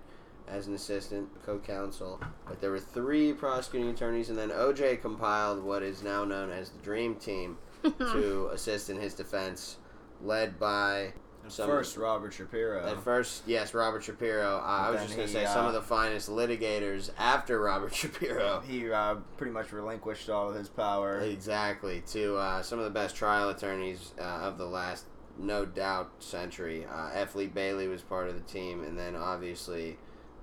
as 0.48 0.68
an 0.68 0.74
assistant 0.74 1.30
co-counsel. 1.46 2.22
But 2.48 2.62
there 2.62 2.72
were 2.72 2.80
three 2.80 3.34
prosecuting 3.34 3.90
attorneys, 3.90 4.30
and 4.30 4.38
then 4.38 4.50
OJ 4.50 5.02
compiled 5.02 5.64
what 5.64 5.84
is 5.84 6.04
now 6.04 6.24
known 6.24 6.52
as 6.52 6.70
the 6.70 6.80
Dream 6.80 7.16
Team 7.16 7.58
to 7.84 8.50
assist 8.54 8.90
in 8.90 8.98
his 8.98 9.14
defense, 9.14 9.78
led 10.22 10.60
by. 10.60 11.14
Some- 11.50 11.68
First, 11.70 11.98
Robert 11.98 12.34
Shapiro. 12.34 12.86
at 12.88 13.00
first, 13.04 13.44
yes, 13.46 13.74
Robert 13.74 14.04
Shapiro. 14.04 14.58
Uh, 14.58 14.62
I 14.62 14.90
was 14.92 15.02
just 15.02 15.16
going 15.16 15.28
to 15.28 15.34
say 15.34 15.46
some 15.46 15.66
uh, 15.66 15.70
of 15.70 15.74
the 15.74 15.82
finest 15.82 16.30
litigators 16.30 17.10
after 17.18 17.60
Robert 17.60 17.94
Shapiro. 18.02 18.62
he 18.68 18.92
uh, 18.92 19.16
pretty 19.38 19.52
much 19.54 19.72
relinquished 19.72 20.30
all 20.30 20.50
of 20.50 20.56
his 20.56 20.70
power. 20.70 21.20
Exactly, 21.20 22.02
to 22.08 22.36
uh, 22.38 22.62
some 22.62 22.80
of 22.80 22.86
the 22.86 22.92
best 22.92 23.16
trial 23.16 23.50
attorneys 23.50 24.14
uh, 24.20 24.24
of 24.24 24.58
the 24.58 24.66
last, 24.66 25.06
no 25.38 25.66
doubt, 25.66 26.12
century. 26.20 26.86
Uh, 26.86 27.10
F. 27.14 27.36
Lee 27.36 27.48
Bailey 27.48 27.88
was 27.88 28.02
part 28.02 28.28
of 28.30 28.36
the 28.36 28.42
team, 28.42 28.84
and 28.84 28.98
then 28.98 29.16
obviously 29.16 29.98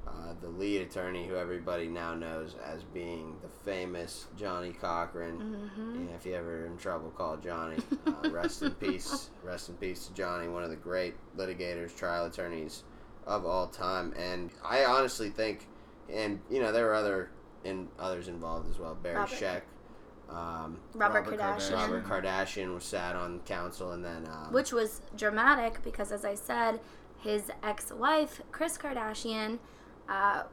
uh, 0.07 0.35
the 0.40 0.49
lead 0.49 0.81
attorney, 0.83 1.27
who 1.27 1.37
everybody 1.37 1.88
now 1.88 2.14
knows 2.14 2.55
as 2.64 2.83
being 2.85 3.37
the 3.43 3.49
famous 3.64 4.27
Johnnie 4.37 4.72
Cochran. 4.72 5.70
Yeah, 6.09 6.14
if 6.14 6.27
you 6.27 6.35
ever 6.35 6.66
in 6.66 6.77
trouble, 6.77 7.11
call 7.11 7.37
Johnnie. 7.37 7.83
Uh, 8.07 8.31
rest 8.31 8.62
in 8.62 8.70
peace. 8.81 9.31
Rest 9.42 9.68
in 9.68 9.77
peace 9.77 10.07
to 10.07 10.14
Johnnie, 10.14 10.48
one 10.48 10.62
of 10.62 10.70
the 10.70 10.77
great 10.77 11.14
litigators, 11.37 11.96
trial 11.96 12.27
attorneys 12.27 12.85
of 13.27 13.46
all 13.46 13.66
time. 13.66 14.12
And 14.18 14.50
I 14.64 14.85
honestly 14.85 15.31
think, 15.31 15.66
and 16.12 16.40
you 16.50 16.61
know, 16.61 16.72
there 16.72 16.87
were 16.87 16.94
other 16.94 17.31
in 17.64 17.88
others 17.98 18.29
involved 18.29 18.70
as 18.70 18.79
well. 18.79 18.94
Barry 18.94 19.16
Robert. 19.16 19.35
Scheck. 19.35 19.62
Um, 20.29 20.79
Robert, 20.94 21.27
Robert 21.27 21.38
Kardashian. 21.38 21.72
Robert 21.72 22.05
Kardashian 22.05 22.74
was 22.74 22.85
sat 22.85 23.14
on 23.14 23.40
counsel, 23.40 23.92
and 23.92 24.05
then 24.05 24.27
um, 24.27 24.53
which 24.53 24.72
was 24.72 25.03
dramatic 25.16 25.83
because, 25.83 26.12
as 26.12 26.24
I 26.24 26.35
said, 26.35 26.81
his 27.18 27.50
ex-wife 27.62 28.40
Kris 28.50 28.79
Kardashian 28.79 29.59
uh, 30.09 30.44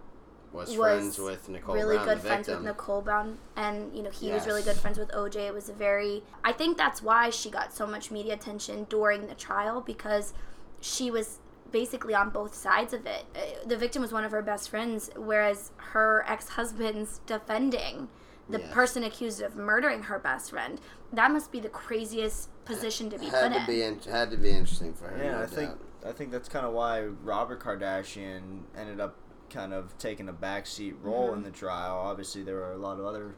was, 0.54 0.70
was 0.70 0.78
friends 0.78 1.20
with 1.20 1.50
Nicole 1.50 1.76
really 1.76 1.96
Brown, 1.98 2.08
good 2.08 2.18
the 2.18 2.22
friends 2.28 2.48
with. 2.48 2.62
Nicole 2.62 3.02
Brown, 3.02 3.38
and 3.56 3.96
you 3.96 4.04
know 4.04 4.10
he 4.10 4.32
was 4.32 4.46
really 4.46 4.64
good 4.64 4.76
friends 4.78 4.98
with 4.98 5.10
OJ. 5.12 5.36
It 5.48 5.54
was 5.54 5.70
a 5.70 5.74
very, 5.74 6.24
I 6.44 6.52
think 6.52 6.78
that's 6.78 7.02
why 7.02 7.30
she 7.30 7.50
got 7.50 7.74
so 7.74 7.86
much 7.88 8.12
media 8.12 8.34
attention 8.34 8.86
during 8.90 9.28
the 9.28 9.36
trial 9.36 9.82
because 9.82 10.34
she 10.82 11.10
was 11.12 11.40
basically 11.72 12.14
on 12.14 12.30
both 12.32 12.54
sides 12.54 12.92
of 12.94 13.06
it. 13.06 13.24
Uh, 13.36 13.40
The 13.66 13.78
victim 13.78 14.02
was 14.02 14.12
one 14.12 14.26
of 14.26 14.32
her 14.32 14.42
best 14.42 14.70
friends, 14.70 15.10
whereas 15.16 15.72
her 15.78 16.26
ex-husband's 16.28 17.20
defending 17.26 18.10
the 18.50 18.60
Yes. 18.60 18.74
person 18.74 19.04
accused 19.06 19.42
of 19.42 19.56
murdering 19.56 20.04
her 20.04 20.20
best 20.20 20.50
friend. 20.50 20.82
That 21.14 21.32
must 21.32 21.50
be 21.52 21.62
the 21.62 21.70
craziest 21.70 22.50
position 22.66 23.10
to 23.12 23.18
be 23.18 23.28
had 23.28 23.44
put 23.44 23.54
to 23.54 23.60
in. 23.62 23.66
be 23.68 23.82
in, 23.84 24.00
had 24.12 24.32
to 24.32 24.38
be 24.38 24.50
interesting 24.50 24.94
for 24.94 25.08
her. 25.08 25.24
Yeah, 25.24 25.32
no 25.38 25.42
I 25.44 25.46
think. 25.46 25.72
I 26.06 26.12
think 26.12 26.32
that's 26.32 26.50
kind 26.50 26.66
of 26.66 26.74
why 26.74 27.04
Robert 27.04 27.62
Kardashian 27.62 28.64
ended 28.76 29.00
up 29.00 29.16
kind 29.52 29.74
of 29.74 29.98
taking 29.98 30.30
a 30.30 30.34
backseat 30.34 30.96
role 31.02 31.28
Mm-hmm. 31.30 31.38
in 31.38 31.44
the 31.44 31.52
trial. 31.52 31.98
Obviously, 31.98 32.44
there 32.44 32.56
were 32.56 32.72
a 32.72 32.78
lot 32.78 33.00
of 33.00 33.06
other 33.06 33.36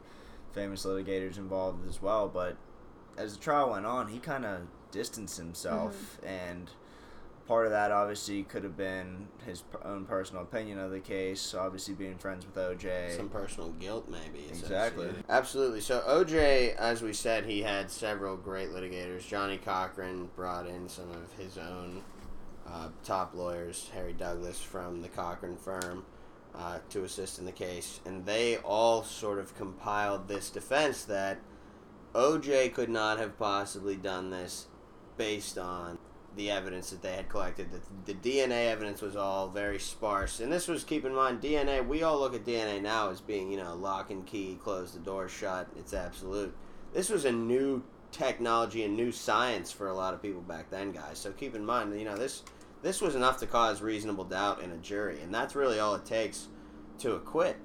famous 0.52 0.84
litigators 0.86 1.36
involved 1.36 1.86
as 1.88 2.00
well, 2.00 2.28
but 2.28 2.56
as 3.16 3.36
the 3.36 3.42
trial 3.42 3.70
went 3.70 3.86
on, 3.86 4.08
he 4.08 4.18
kind 4.18 4.44
of 4.44 4.62
distanced 4.90 5.36
himself, 5.36 6.18
Mm-hmm. 6.20 6.26
and 6.26 6.70
part 7.46 7.66
of 7.66 7.72
that 7.72 7.90
obviously 7.90 8.42
could 8.42 8.62
have 8.64 8.74
been 8.76 9.28
his 9.44 9.64
own 9.84 10.06
personal 10.06 10.42
opinion 10.42 10.78
of 10.78 10.90
the 10.90 11.00
case. 11.00 11.54
Obviously, 11.54 11.92
being 11.92 12.16
friends 12.16 12.46
with 12.46 12.54
OJ. 12.54 13.16
some 13.16 13.28
personal 13.28 13.68
guilt 13.72 14.08
maybe 14.08 14.46
Exactly. 14.48 15.10
absolutely 15.28 15.82
so 15.82 16.00
oj 16.08 16.74
as 16.76 17.02
we 17.02 17.12
said 17.12 17.44
he 17.44 17.60
had 17.60 17.90
several 17.90 18.36
great 18.38 18.70
litigators 18.70 19.26
johnnie 19.28 19.58
cochran 19.58 20.26
brought 20.34 20.66
in 20.66 20.88
some 20.88 21.10
of 21.10 21.30
his 21.38 21.58
own 21.58 22.00
uh, 22.66 22.88
top 23.02 23.34
lawyers 23.34 23.90
harry 23.94 24.12
douglas 24.12 24.60
from 24.60 25.02
the 25.02 25.08
cochran 25.08 25.56
firm 25.56 26.04
uh, 26.54 26.78
to 26.88 27.04
assist 27.04 27.38
in 27.38 27.44
the 27.44 27.52
case 27.52 28.00
and 28.04 28.26
they 28.26 28.56
all 28.58 29.02
sort 29.02 29.38
of 29.38 29.56
compiled 29.56 30.28
this 30.28 30.50
defense 30.50 31.04
that 31.04 31.38
oj 32.14 32.72
could 32.72 32.90
not 32.90 33.18
have 33.18 33.38
possibly 33.38 33.96
done 33.96 34.30
this 34.30 34.66
based 35.16 35.58
on 35.58 35.98
the 36.36 36.50
evidence 36.50 36.90
that 36.90 37.02
they 37.02 37.12
had 37.12 37.28
collected. 37.28 37.68
The, 37.70 38.12
the 38.12 38.18
DNA 38.18 38.68
evidence 38.68 39.00
was 39.00 39.16
all 39.16 39.48
very 39.48 39.78
sparse, 39.78 40.40
and 40.40 40.52
this 40.52 40.68
was 40.68 40.84
keep 40.84 41.04
in 41.04 41.14
mind 41.14 41.40
DNA. 41.40 41.86
We 41.86 42.02
all 42.02 42.18
look 42.18 42.34
at 42.34 42.44
DNA 42.44 42.82
now 42.82 43.10
as 43.10 43.20
being 43.20 43.50
you 43.50 43.56
know 43.56 43.74
lock 43.74 44.10
and 44.10 44.26
key, 44.26 44.58
close 44.62 44.92
the 44.92 44.98
door 44.98 45.28
shut. 45.28 45.68
It's 45.76 45.94
absolute. 45.94 46.54
This 46.92 47.08
was 47.08 47.24
a 47.24 47.32
new 47.32 47.82
technology 48.12 48.84
and 48.84 48.96
new 48.96 49.10
science 49.10 49.72
for 49.72 49.88
a 49.88 49.94
lot 49.94 50.14
of 50.14 50.22
people 50.22 50.40
back 50.40 50.70
then, 50.70 50.92
guys. 50.92 51.18
So 51.18 51.32
keep 51.32 51.54
in 51.54 51.64
mind, 51.64 51.98
you 51.98 52.04
know 52.04 52.16
this 52.16 52.42
this 52.84 53.00
was 53.00 53.14
enough 53.14 53.38
to 53.38 53.46
cause 53.46 53.80
reasonable 53.80 54.24
doubt 54.24 54.62
in 54.62 54.70
a 54.70 54.76
jury, 54.76 55.20
and 55.22 55.34
that's 55.34 55.56
really 55.56 55.80
all 55.80 55.94
it 55.94 56.04
takes 56.04 56.48
to 56.98 57.14
acquit. 57.14 57.56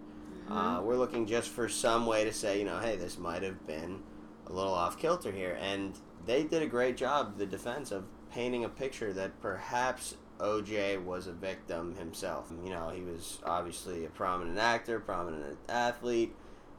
Uh, 0.49 0.81
we're 0.81 0.95
looking 0.95 1.27
just 1.27 1.49
for 1.49 1.67
some 1.67 2.05
way 2.05 2.23
to 2.23 2.31
say, 2.31 2.57
you 2.57 2.65
know, 2.65 2.79
hey, 2.79 2.95
this 2.95 3.19
might 3.19 3.43
have 3.43 3.67
been 3.67 4.01
a 4.47 4.53
little 4.53 4.73
off 4.73 4.97
kilter 4.97 5.29
here, 5.31 5.59
and 5.61 5.93
they 6.25 6.43
did 6.43 6.63
a 6.63 6.65
great 6.65 6.95
job, 6.95 7.37
the 7.37 7.45
defense, 7.45 7.91
of 7.91 8.05
painting 8.31 8.63
a 8.63 8.69
picture 8.69 9.11
that 9.11 9.39
perhaps 9.41 10.15
OJ 10.39 11.03
was 11.03 11.27
a 11.27 11.33
victim 11.33 11.95
himself. 11.95 12.51
You 12.63 12.71
know, 12.71 12.89
he 12.89 13.01
was 13.01 13.39
obviously 13.43 14.05
a 14.05 14.09
prominent 14.09 14.57
actor, 14.57 15.01
prominent 15.01 15.57
athlete, 15.67 16.33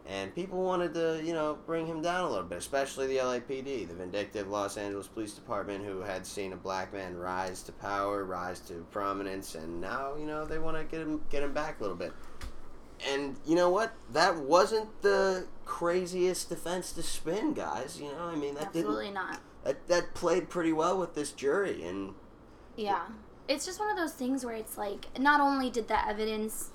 and 0.06 0.34
people 0.34 0.62
wanted 0.62 0.94
to, 0.94 1.20
you 1.24 1.32
know, 1.32 1.58
bring 1.66 1.86
him 1.86 2.02
down 2.02 2.24
a 2.24 2.28
little 2.28 2.44
bit, 2.44 2.58
especially 2.58 3.06
the 3.06 3.18
LAPD, 3.18 3.86
the 3.88 3.94
vindictive 3.94 4.48
Los 4.48 4.76
Angeles 4.76 5.06
Police 5.06 5.32
Department, 5.34 5.84
who 5.84 6.00
had 6.00 6.26
seen 6.26 6.52
a 6.52 6.56
black 6.56 6.92
man 6.92 7.16
rise 7.16 7.62
to 7.64 7.72
power, 7.72 8.24
rise 8.24 8.60
to 8.60 8.84
prominence, 8.90 9.54
and 9.54 9.80
now, 9.80 10.16
you 10.18 10.26
know, 10.26 10.44
they 10.44 10.58
want 10.58 10.76
to 10.76 10.84
get 10.84 11.00
him 11.06 11.20
get 11.30 11.42
him 11.42 11.52
back 11.52 11.78
a 11.80 11.82
little 11.82 11.96
bit. 11.96 12.12
And 13.08 13.36
you 13.46 13.54
know 13.54 13.70
what? 13.70 13.94
That 14.12 14.36
wasn't 14.36 15.00
the 15.02 15.46
craziest 15.64 16.48
defense 16.48 16.92
to 16.92 17.02
spin, 17.02 17.54
guys. 17.54 17.98
You 18.00 18.08
know, 18.12 18.24
I 18.24 18.34
mean, 18.34 18.54
that 18.56 18.66
Absolutely 18.68 19.04
didn't 19.06 19.14
not. 19.14 19.40
that 19.64 19.86
that 19.88 20.14
played 20.14 20.48
pretty 20.50 20.72
well 20.72 20.98
with 20.98 21.14
this 21.14 21.32
jury, 21.32 21.82
and 21.84 22.14
Yeah. 22.76 23.02
It's 23.48 23.66
just 23.66 23.80
one 23.80 23.90
of 23.90 23.96
those 23.96 24.12
things 24.12 24.44
where 24.44 24.54
it's 24.54 24.78
like, 24.78 25.06
not 25.18 25.40
only 25.40 25.70
did 25.70 25.88
the 25.88 26.06
evidence 26.08 26.70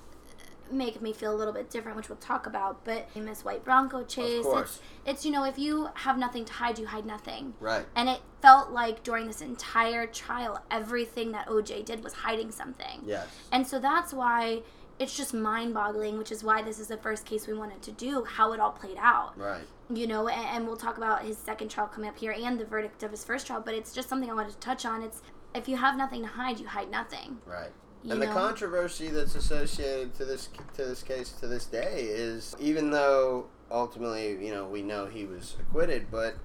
make 0.72 1.00
me 1.02 1.12
feel 1.12 1.32
a 1.34 1.36
little 1.36 1.52
bit 1.52 1.70
different, 1.70 1.96
which 1.96 2.08
we'll 2.08 2.16
talk 2.18 2.46
about, 2.46 2.84
but 2.84 3.08
Miss 3.16 3.44
White 3.44 3.64
Bronco 3.64 4.04
chase, 4.04 4.44
course. 4.44 4.80
it's, 5.04 5.18
it's, 5.18 5.24
you 5.24 5.30
know, 5.32 5.44
if 5.44 5.58
you 5.58 5.88
have 5.94 6.18
nothing 6.18 6.44
to 6.44 6.52
hide, 6.52 6.78
you 6.78 6.86
hide 6.86 7.06
nothing. 7.06 7.54
right, 7.60 7.84
And 7.94 8.08
it 8.08 8.20
felt 8.42 8.70
like 8.70 9.02
during 9.02 9.26
this 9.26 9.40
entire 9.40 10.06
trial, 10.06 10.62
everything 10.70 11.32
that 11.32 11.46
OJ 11.48 11.84
did 11.84 12.02
was 12.04 12.12
hiding 12.12 12.50
something. 12.50 13.02
yes, 13.04 13.26
And 13.52 13.66
so 13.66 13.78
that's 13.78 14.12
why 14.12 14.62
it's 14.98 15.16
just 15.16 15.34
mind 15.34 15.74
boggling, 15.74 16.16
which 16.16 16.32
is 16.32 16.42
why 16.42 16.62
this 16.62 16.78
is 16.78 16.88
the 16.88 16.96
first 16.96 17.26
case 17.26 17.46
we 17.46 17.52
wanted 17.54 17.82
to 17.82 17.92
do, 17.92 18.24
how 18.24 18.52
it 18.52 18.60
all 18.60 18.70
played 18.72 18.96
out 18.98 19.38
right, 19.38 19.60
you 19.92 20.06
know, 20.06 20.26
and, 20.28 20.46
and 20.56 20.66
we'll 20.66 20.76
talk 20.76 20.96
about 20.96 21.22
his 21.22 21.36
second 21.36 21.68
trial 21.68 21.86
coming 21.86 22.08
up 22.08 22.16
here 22.18 22.32
and 22.32 22.58
the 22.58 22.64
verdict 22.64 23.02
of 23.02 23.10
his 23.10 23.22
first 23.22 23.46
trial. 23.46 23.60
But 23.60 23.74
it's 23.74 23.92
just 23.92 24.08
something 24.08 24.30
I 24.30 24.34
wanted 24.34 24.52
to 24.52 24.58
touch 24.58 24.86
on. 24.86 25.02
It's 25.02 25.20
if 25.54 25.68
you 25.68 25.76
have 25.76 25.96
nothing 25.96 26.22
to 26.22 26.28
hide, 26.28 26.58
you 26.60 26.66
hide 26.66 26.90
nothing. 26.90 27.38
right. 27.46 27.70
You 28.06 28.12
and 28.12 28.22
the 28.22 28.28
controversy 28.28 29.08
that's 29.08 29.34
associated 29.34 30.14
to 30.14 30.24
this 30.24 30.48
to 30.74 30.84
this 30.84 31.02
case 31.02 31.32
to 31.40 31.48
this 31.48 31.66
day 31.66 32.02
is 32.02 32.54
even 32.60 32.90
though 32.90 33.46
ultimately, 33.68 34.30
you 34.44 34.54
know, 34.54 34.64
we 34.64 34.80
know 34.82 35.06
he 35.06 35.24
was 35.24 35.56
acquitted, 35.58 36.08
but 36.08 36.36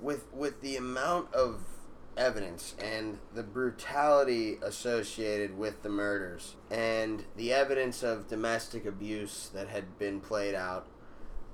with 0.00 0.32
with 0.32 0.62
the 0.62 0.76
amount 0.76 1.34
of 1.34 1.60
evidence 2.16 2.74
and 2.82 3.18
the 3.34 3.42
brutality 3.42 4.56
associated 4.62 5.58
with 5.58 5.82
the 5.82 5.88
murders 5.90 6.56
and 6.70 7.24
the 7.36 7.52
evidence 7.52 8.02
of 8.02 8.26
domestic 8.26 8.86
abuse 8.86 9.50
that 9.52 9.68
had 9.68 9.98
been 9.98 10.18
played 10.18 10.54
out 10.54 10.86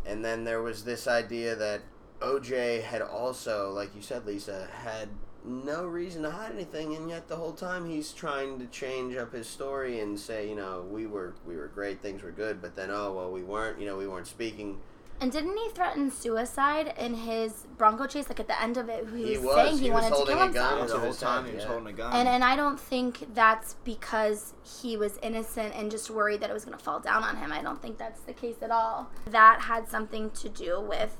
and 0.07 0.24
then 0.24 0.44
there 0.44 0.62
was 0.62 0.85
this 0.85 1.09
idea 1.09 1.57
that 1.57 1.81
OJ 2.20 2.81
had 2.85 3.02
also 3.02 3.72
like 3.72 3.92
you 3.96 4.02
said 4.02 4.24
Lisa 4.24 4.68
had 4.85 5.09
no 5.44 5.85
reason 5.85 6.22
to 6.22 6.31
hide 6.31 6.52
anything 6.52 6.94
and 6.94 7.11
yet 7.11 7.26
the 7.28 7.37
whole 7.37 7.52
time 7.52 7.88
he's 7.88 8.12
trying 8.12 8.59
to 8.61 8.66
change 8.66 9.16
up 9.16 9.33
his 9.33 9.48
story 9.48 9.98
and 10.00 10.18
say 10.18 10.48
you 10.48 10.55
know 10.55 10.85
we 10.90 11.07
were 11.07 11.35
we 11.46 11.57
were 11.57 11.66
great 11.68 12.00
things 12.00 12.22
were 12.22 12.31
good 12.31 12.62
but 12.62 12.76
then 12.76 12.90
oh 12.92 13.12
well 13.12 13.31
we 13.31 13.42
weren't 13.42 13.78
you 13.81 13.87
know 13.87 13.96
we 13.96 14.07
weren't 14.07 14.26
speaking 14.28 14.78
And 15.20 15.31
didn't 15.31 15.57
he 15.57 15.68
threaten 15.70 16.11
suicide 16.11 16.94
in 16.98 17.14
his 17.14 17.66
Bronco 17.78 18.07
chase? 18.09 18.28
Like 18.28 18.40
at 18.40 18.48
the 18.48 18.61
end 18.61 18.76
of 18.76 18.88
it, 18.88 19.07
he 19.14 19.22
was, 19.22 19.31
He 19.31 19.38
was. 19.38 19.55
saying 19.55 19.78
he, 19.78 19.85
He 19.85 19.90
was 19.90 20.02
wanted 20.02 20.09
to 20.11 20.14
holding 20.16 20.37
kill 20.37 20.48
a 20.48 20.52
gun 20.52 20.78
himself. 20.78 21.00
the 21.00 21.07
whole 21.07 21.14
time 21.14 21.46
he 21.46 21.52
was 21.55 21.62
yeah. 21.62 21.68
holding 21.70 21.88
a 21.94 21.96
gun. 21.96 22.12
And 22.18 22.28
and 22.28 22.42
I 22.42 22.57
don't 22.57 22.81
think 22.81 23.12
that's 23.35 23.74
because 23.85 24.55
he 24.81 24.96
was 24.96 25.18
innocent 25.22 25.74
and 25.76 25.90
just 25.92 26.11
worried 26.11 26.40
that 26.40 26.50
it 26.50 26.55
was 26.55 26.64
going 26.64 26.76
to 26.76 26.83
fall 26.85 26.98
down 27.00 27.22
on 27.22 27.37
him. 27.37 27.52
I 27.52 27.62
don't 27.62 27.81
think 27.81 27.98
that's 27.98 28.22
the 28.22 28.33
case 28.33 28.57
at 28.62 28.72
all. 28.72 29.11
That 29.38 29.61
had 29.72 29.87
something 29.88 30.31
to 30.42 30.48
do 30.48 30.81
with 30.81 31.16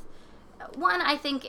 one. 0.75 1.01
I 1.01 1.17
think 1.17 1.47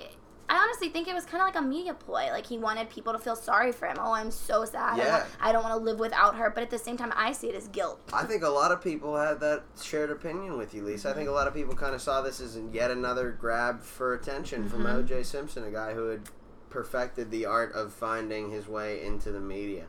I 0.53 0.57
honestly 0.57 0.89
think 0.89 1.07
it 1.07 1.15
was 1.15 1.25
kind 1.25 1.41
of 1.41 1.47
like 1.47 1.55
a 1.55 1.67
media 1.67 1.95
ploy. 1.95 2.29
Like 2.29 2.45
he 2.45 2.59
wanted 2.59 2.87
people 2.87 3.11
to 3.11 3.17
feel 3.17 3.35
sorry 3.35 3.71
for 3.71 3.87
him. 3.87 3.97
Oh, 3.99 4.11
I'm 4.11 4.29
so 4.29 4.65
sad. 4.65 4.93
I, 4.93 4.97
Yeah. 4.97 5.11
want, 5.17 5.25
I 5.41 5.51
don't 5.51 5.63
want 5.63 5.75
to 5.75 5.83
live 5.83 5.97
without 5.97 6.35
her. 6.35 6.51
But 6.51 6.61
at 6.61 6.69
the 6.69 6.77
same 6.77 6.95
time, 6.95 7.11
I 7.15 7.31
see 7.31 7.49
it 7.49 7.55
as 7.55 7.67
guilt. 7.69 7.99
I 8.13 8.23
think 8.25 8.43
a 8.43 8.49
lot 8.49 8.71
of 8.71 8.79
people 8.79 9.17
had 9.17 9.39
that 9.39 9.63
shared 9.81 10.11
opinion 10.11 10.59
with 10.59 10.75
you, 10.75 10.83
Lisa. 10.83 11.09
I 11.09 11.13
think 11.13 11.23
a 11.23 11.29
mm-hmm. 11.29 11.37
lot 11.37 11.47
of 11.47 11.55
people 11.55 11.73
kind 11.73 11.95
of 11.95 12.01
saw 12.01 12.21
this 12.21 12.39
as 12.39 12.59
yet 12.71 12.91
another 12.91 13.31
grab 13.31 13.81
for 13.81 14.13
attention 14.13 14.69
from 14.69 14.83
mm-hmm. 14.83 14.97
O.J. 14.97 15.23
Simpson, 15.23 15.63
a 15.63 15.71
guy 15.71 15.93
who 15.93 16.09
had 16.09 16.21
perfected 16.69 17.31
the 17.31 17.47
art 17.47 17.73
of 17.73 17.91
finding 17.91 18.51
his 18.51 18.67
way 18.67 19.03
into 19.03 19.31
the 19.31 19.39
media. 19.39 19.85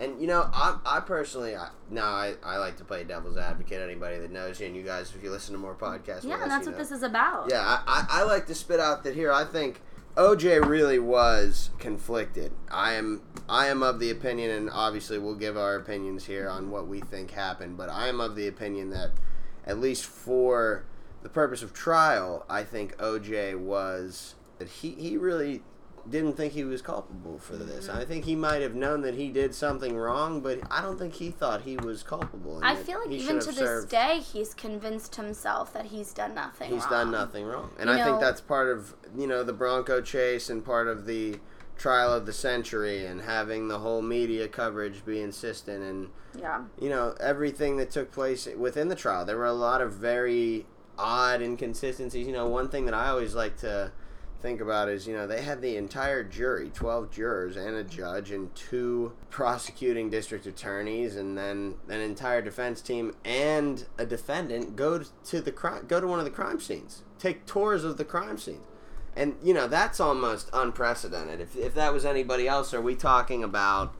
And 0.00 0.20
you 0.20 0.26
know, 0.26 0.50
I, 0.52 0.78
I 0.84 1.00
personally, 1.00 1.54
I, 1.54 1.68
no, 1.90 2.02
I, 2.02 2.34
I 2.44 2.56
like 2.58 2.76
to 2.78 2.84
play 2.84 3.04
devil's 3.04 3.36
advocate. 3.36 3.80
Anybody 3.80 4.18
that 4.18 4.32
knows 4.32 4.58
you, 4.58 4.66
and 4.66 4.74
you 4.74 4.82
guys, 4.82 5.12
if 5.14 5.22
you 5.22 5.30
listen 5.30 5.52
to 5.54 5.60
more 5.60 5.76
podcasts, 5.76 6.24
Yeah, 6.24 6.36
us, 6.36 6.48
that's 6.48 6.66
what 6.66 6.72
know. 6.72 6.78
this 6.78 6.90
is 6.90 7.04
about. 7.04 7.50
Yeah, 7.50 7.60
I, 7.60 7.82
I, 7.86 8.20
I 8.20 8.22
like 8.24 8.46
to 8.46 8.54
spit 8.56 8.80
out 8.80 9.04
that 9.04 9.14
here. 9.14 9.32
I 9.32 9.44
think 9.44 9.80
OJ 10.18 10.66
really 10.66 10.98
was 10.98 11.70
conflicted. 11.78 12.50
I 12.72 12.94
am 12.94 13.22
I 13.48 13.68
am 13.68 13.84
of 13.84 14.00
the 14.00 14.10
opinion, 14.10 14.50
and 14.50 14.68
obviously 14.68 15.16
we'll 15.16 15.36
give 15.36 15.56
our 15.56 15.76
opinions 15.76 16.26
here 16.26 16.48
on 16.48 16.72
what 16.72 16.88
we 16.88 17.00
think 17.00 17.30
happened. 17.30 17.76
But 17.76 17.88
I 17.88 18.08
am 18.08 18.20
of 18.20 18.34
the 18.34 18.48
opinion 18.48 18.90
that, 18.90 19.12
at 19.64 19.78
least 19.78 20.04
for 20.04 20.84
the 21.22 21.28
purpose 21.28 21.62
of 21.62 21.72
trial, 21.72 22.44
I 22.50 22.64
think 22.64 22.96
OJ 22.96 23.60
was 23.60 24.34
that 24.58 24.68
he 24.68 24.90
he 24.90 25.16
really 25.16 25.62
didn't 26.10 26.36
think 26.36 26.52
he 26.52 26.64
was 26.64 26.82
culpable 26.82 27.38
for 27.38 27.56
this. 27.56 27.88
Mm-hmm. 27.88 27.98
I 27.98 28.04
think 28.04 28.24
he 28.24 28.34
might 28.34 28.62
have 28.62 28.74
known 28.74 29.02
that 29.02 29.14
he 29.14 29.28
did 29.28 29.54
something 29.54 29.96
wrong, 29.96 30.40
but 30.40 30.60
I 30.70 30.80
don't 30.82 30.98
think 30.98 31.14
he 31.14 31.30
thought 31.30 31.62
he 31.62 31.76
was 31.76 32.02
culpable. 32.02 32.60
I 32.62 32.74
feel 32.74 33.00
like 33.00 33.10
even 33.10 33.40
to 33.40 33.52
this 33.52 33.84
day, 33.84 34.20
he's 34.20 34.54
convinced 34.54 35.16
himself 35.16 35.72
that 35.72 35.86
he's 35.86 36.12
done 36.12 36.34
nothing. 36.34 36.70
He's 36.70 36.82
wrong. 36.82 36.90
done 36.90 37.10
nothing 37.12 37.44
wrong, 37.44 37.70
and 37.78 37.88
You 37.90 37.96
I 37.96 38.04
think 38.04 38.20
that's 38.20 38.40
part 38.40 38.68
of 38.68 38.94
you 39.16 39.26
know 39.26 39.42
the 39.42 39.52
Bronco 39.52 40.00
chase 40.00 40.48
and 40.50 40.64
part 40.64 40.88
of 40.88 41.06
the 41.06 41.38
trial 41.76 42.12
of 42.12 42.26
the 42.26 42.32
century 42.32 43.06
and 43.06 43.20
having 43.22 43.68
the 43.68 43.78
whole 43.78 44.02
media 44.02 44.48
coverage 44.48 45.04
be 45.04 45.20
insistent 45.20 45.82
and 45.84 46.08
Yeah. 46.36 46.64
you 46.80 46.88
know 46.88 47.14
everything 47.20 47.76
that 47.76 47.90
took 47.90 48.10
place 48.10 48.48
within 48.56 48.88
the 48.88 48.96
trial. 48.96 49.24
There 49.24 49.36
were 49.36 49.46
a 49.46 49.52
lot 49.52 49.80
of 49.80 49.92
very 49.92 50.66
odd 50.98 51.40
inconsistencies. 51.40 52.26
You 52.26 52.32
know, 52.32 52.48
one 52.48 52.68
thing 52.68 52.84
that 52.86 52.94
I 52.94 53.08
always 53.10 53.34
like 53.34 53.56
to 53.58 53.92
think 54.40 54.60
about 54.60 54.88
is 54.88 55.06
you 55.06 55.14
know 55.14 55.26
they 55.26 55.42
had 55.42 55.60
the 55.60 55.76
entire 55.76 56.22
jury 56.22 56.70
12 56.72 57.10
jurors 57.10 57.56
and 57.56 57.74
a 57.74 57.82
judge 57.82 58.30
and 58.30 58.54
two 58.54 59.12
prosecuting 59.30 60.08
district 60.10 60.46
attorneys 60.46 61.16
and 61.16 61.36
then 61.36 61.74
an 61.88 62.00
entire 62.00 62.40
defense 62.40 62.80
team 62.80 63.14
and 63.24 63.86
a 63.98 64.06
defendant 64.06 64.76
go 64.76 65.02
to 65.24 65.40
the 65.40 65.50
crime 65.50 65.84
go 65.88 66.00
to 66.00 66.06
one 66.06 66.20
of 66.20 66.24
the 66.24 66.30
crime 66.30 66.60
scenes 66.60 67.02
take 67.18 67.46
tours 67.46 67.82
of 67.82 67.96
the 67.96 68.04
crime 68.04 68.38
scenes 68.38 68.62
and 69.18 69.34
you 69.42 69.52
know 69.52 69.66
that's 69.66 69.98
almost 69.98 70.48
unprecedented. 70.52 71.40
If, 71.40 71.56
if 71.56 71.74
that 71.74 71.92
was 71.92 72.04
anybody 72.04 72.46
else 72.46 72.72
are 72.72 72.80
we 72.80 72.94
talking 72.94 73.42
about 73.42 73.92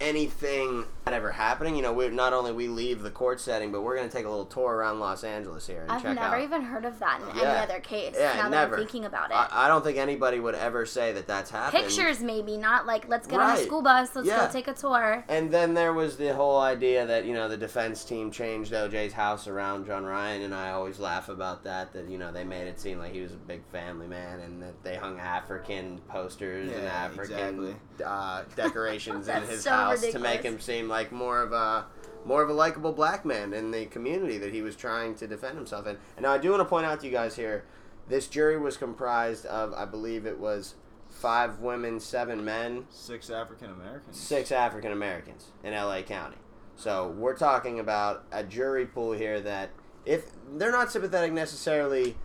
anything 0.00 0.84
that 1.04 1.14
ever 1.14 1.32
happening 1.32 1.74
you 1.74 1.82
know 1.82 1.92
we 1.92 2.08
not 2.10 2.32
only 2.32 2.52
we 2.52 2.68
leave 2.68 3.02
the 3.02 3.10
court 3.10 3.40
setting 3.40 3.72
but 3.72 3.82
we're 3.82 3.96
going 3.96 4.08
to 4.08 4.14
take 4.16 4.24
a 4.24 4.28
little 4.28 4.44
tour 4.44 4.76
around 4.76 5.00
los 5.00 5.24
angeles 5.24 5.66
here 5.66 5.82
and 5.82 5.90
I've 5.90 6.02
check 6.02 6.14
never 6.14 6.36
out 6.36 6.42
even 6.42 6.62
heard 6.62 6.84
of 6.84 6.98
that 7.00 7.20
in 7.20 7.36
Yeah. 7.36 7.42
any 7.42 7.72
other 7.72 7.80
case. 7.80 8.14
Yeah, 8.16 8.34
now 8.34 8.42
that 8.44 8.50
never. 8.50 8.74
I'm 8.76 8.80
thinking 8.82 9.04
about 9.04 9.30
it. 9.30 9.34
I, 9.34 9.48
I 9.50 9.68
don't 9.68 9.82
think 9.82 9.98
anybody 9.98 10.38
would 10.38 10.54
ever 10.54 10.86
say 10.86 11.12
that 11.12 11.26
that's 11.26 11.50
happened. 11.50 11.84
Pictures, 11.84 12.20
maybe 12.20 12.56
not 12.56 12.86
like 12.86 13.08
let's 13.08 13.26
get 13.26 13.40
on 13.40 13.56
a 13.56 13.58
school 13.64 13.82
bus, 13.82 14.14
let's 14.14 14.28
Yeah. 14.28 14.46
go 14.46 14.52
take 14.52 14.68
a 14.68 14.74
tour. 14.74 15.24
And 15.28 15.50
then 15.50 15.74
there 15.74 15.92
was 15.92 16.16
the 16.16 16.34
whole 16.34 16.60
idea 16.60 17.04
that 17.06 17.24
you 17.24 17.34
know 17.34 17.48
the 17.48 17.56
defense 17.56 18.04
team 18.04 18.30
changed 18.30 18.72
OJ's 18.72 19.12
house 19.12 19.48
around 19.48 19.86
John 19.86 20.04
Ryan, 20.04 20.42
and 20.42 20.54
I 20.54 20.70
always 20.70 21.00
laugh 21.00 21.28
about 21.28 21.64
that. 21.64 21.92
That 21.94 22.08
you 22.08 22.18
know 22.18 22.30
they 22.30 22.44
made 22.44 22.68
it 22.68 22.78
seem 22.78 22.98
like 22.98 23.12
he 23.12 23.20
was 23.22 23.32
a 23.32 23.36
big 23.36 23.64
family 23.72 24.06
man, 24.06 24.38
and 24.40 24.62
that 24.62 24.82
they 24.84 24.94
hung 24.94 25.18
African 25.18 25.98
posters 26.08 26.70
and 26.70 26.86
African 26.86 27.64
exactly. 27.64 27.74
uh, 28.04 28.42
decorations 28.54 29.26
in 29.28 29.42
his 29.44 29.62
so 29.64 29.70
house 29.70 30.00
to 30.06 30.18
make 30.20 30.42
him 30.42 30.60
seem 30.60 30.88
like 30.92 31.10
more 31.10 31.42
of 31.42 31.52
a 31.52 31.86
more 32.24 32.42
of 32.42 32.48
a 32.48 32.52
likable 32.52 32.92
black 32.92 33.24
man 33.24 33.52
in 33.52 33.72
the 33.72 33.86
community 33.86 34.38
that 34.38 34.52
he 34.52 34.62
was 34.62 34.76
trying 34.76 35.16
to 35.16 35.26
defend 35.26 35.56
himself 35.56 35.86
in. 35.88 35.96
And 36.16 36.22
now 36.22 36.32
I 36.32 36.38
do 36.38 36.50
want 36.50 36.60
to 36.60 36.64
point 36.66 36.86
out 36.86 37.00
to 37.00 37.06
you 37.06 37.12
guys 37.12 37.34
here, 37.34 37.64
this 38.08 38.28
jury 38.28 38.56
was 38.58 38.76
comprised 38.76 39.44
of 39.46 39.72
I 39.72 39.86
believe 39.86 40.26
it 40.26 40.38
was 40.38 40.74
five 41.10 41.58
women, 41.58 41.98
seven 41.98 42.44
men 42.44 42.86
Six 42.90 43.30
African 43.30 43.70
Americans. 43.70 44.20
six 44.20 44.52
African 44.52 44.92
Americans 44.92 45.46
in 45.64 45.72
LA 45.72 46.02
County. 46.02 46.36
So 46.76 47.08
we're 47.08 47.36
talking 47.36 47.80
about 47.80 48.24
a 48.30 48.44
jury 48.44 48.86
pool 48.86 49.12
here 49.12 49.40
that 49.40 49.70
if 50.04 50.26
they're 50.54 50.72
not 50.72 50.92
sympathetic 50.92 51.32
necessarily 51.32 52.16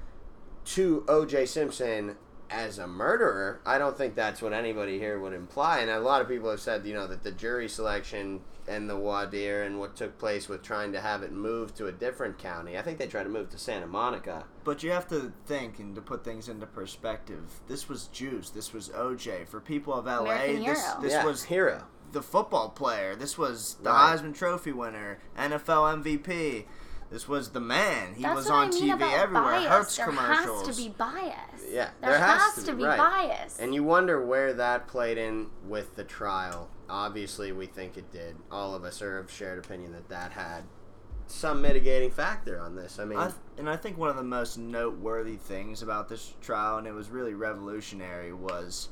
to 0.65 1.03
OJ 1.07 1.47
Simpson 1.47 2.17
as 2.49 2.77
a 2.79 2.87
murderer, 2.87 3.59
I 3.65 3.77
don't 3.77 3.97
think 3.97 4.15
that's 4.15 4.41
what 4.41 4.53
anybody 4.53 4.99
here 4.99 5.19
would 5.19 5.33
imply. 5.33 5.79
And 5.79 5.89
a 5.89 5.99
lot 5.99 6.21
of 6.21 6.27
people 6.27 6.49
have 6.49 6.59
said, 6.59 6.85
you 6.85 6.93
know, 6.93 7.07
that 7.07 7.23
the 7.23 7.31
jury 7.31 7.67
selection 7.67 8.41
and 8.67 8.89
the 8.89 8.95
voir 8.95 9.25
dire 9.25 9.63
and 9.63 9.79
what 9.79 9.95
took 9.95 10.17
place 10.17 10.49
with 10.49 10.61
trying 10.61 10.91
to 10.91 10.99
have 11.01 11.23
it 11.23 11.31
moved 11.31 11.77
to 11.77 11.87
a 11.87 11.91
different 11.91 12.37
county. 12.37 12.77
I 12.77 12.81
think 12.81 12.97
they 12.97 13.07
tried 13.07 13.23
to 13.23 13.29
move 13.29 13.49
to 13.51 13.57
Santa 13.57 13.87
Monica. 13.87 14.45
But 14.63 14.83
you 14.83 14.91
have 14.91 15.07
to 15.09 15.31
think 15.45 15.79
and 15.79 15.95
to 15.95 16.01
put 16.01 16.23
things 16.25 16.49
into 16.49 16.65
perspective. 16.65 17.61
This 17.67 17.87
was 17.87 18.07
Juice. 18.07 18.49
This 18.49 18.73
was 18.73 18.89
OJ. 18.89 19.47
For 19.47 19.59
people 19.61 19.93
of 19.93 20.05
LA, 20.05 20.19
American 20.21 20.63
this 20.65 20.85
hero. 20.85 21.01
this 21.01 21.11
yeah, 21.13 21.25
was 21.25 21.43
hero. 21.43 21.83
the 22.11 22.21
football 22.21 22.69
player. 22.69 23.15
This 23.15 23.37
was 23.37 23.75
the 23.83 23.89
Right. 23.89 24.17
Heisman 24.17 24.35
Trophy 24.35 24.71
winner, 24.73 25.19
NFL 25.37 26.03
MVP. 26.03 26.65
This 27.09 27.27
was 27.27 27.49
the 27.49 27.61
man. 27.61 28.15
He 28.15 28.23
That's 28.23 28.35
was 28.35 28.49
on 28.49 28.67
I 28.67 28.71
mean 28.71 28.97
TV 28.97 29.13
everywhere. 29.13 29.43
bias. 29.43 29.67
Hertz 29.67 29.97
there 29.97 30.07
commercials. 30.07 30.67
has 30.67 30.75
to 30.75 30.83
be 30.83 30.89
bias. 30.89 31.61
Yeah, 31.69 31.89
there, 32.01 32.19
has, 32.19 32.63
to 32.63 32.73
be, 32.73 32.83
right. 32.83 32.97
bias. 32.97 33.59
And 33.59 33.73
you 33.73 33.83
wonder 33.83 34.25
where 34.25 34.53
that 34.53 34.87
played 34.87 35.17
in 35.17 35.47
with 35.65 35.95
the 35.95 36.03
trial. 36.03 36.69
Obviously, 36.89 37.51
we 37.53 37.65
think 37.65 37.97
it 37.97 38.11
did. 38.11 38.35
All 38.51 38.75
of 38.75 38.83
us 38.83 39.01
are 39.01 39.19
of 39.19 39.31
shared 39.31 39.63
opinion 39.63 39.93
that 39.93 40.09
that 40.09 40.33
had 40.33 40.63
some 41.27 41.61
mitigating 41.61 42.11
factor 42.11 42.59
on 42.59 42.75
this. 42.75 42.99
I 42.99 43.05
mean, 43.05 43.19
I 43.19 43.25
th- 43.25 43.35
and 43.57 43.69
I 43.69 43.77
think 43.77 43.97
one 43.97 44.09
of 44.09 44.15
the 44.15 44.23
most 44.23 44.57
noteworthy 44.57 45.35
things 45.35 45.81
about 45.81 46.09
this 46.09 46.33
trial, 46.41 46.77
and 46.77 46.87
it 46.87 46.93
was 46.93 47.09
really 47.09 47.33
revolutionary, 47.33 48.33
was 48.33 48.89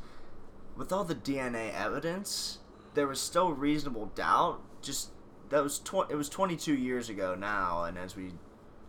with 0.77 0.91
all 0.91 1.03
the 1.03 1.15
DNA 1.15 1.73
evidence, 1.73 2.59
there 2.93 3.07
was 3.07 3.19
still 3.21 3.51
reasonable 3.51 4.07
doubt. 4.07 4.61
Just 4.81 5.11
that 5.49 5.63
was 5.63 5.79
tw- 5.79 6.09
it 6.09 6.15
was 6.15 6.29
22 6.29 6.73
years 6.73 7.09
ago 7.09 7.35
now, 7.35 7.83
and 7.83 7.97
as 7.97 8.15
we 8.15 8.31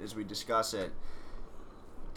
as 0.02 0.14
we 0.14 0.24
discuss 0.24 0.74
it, 0.74 0.92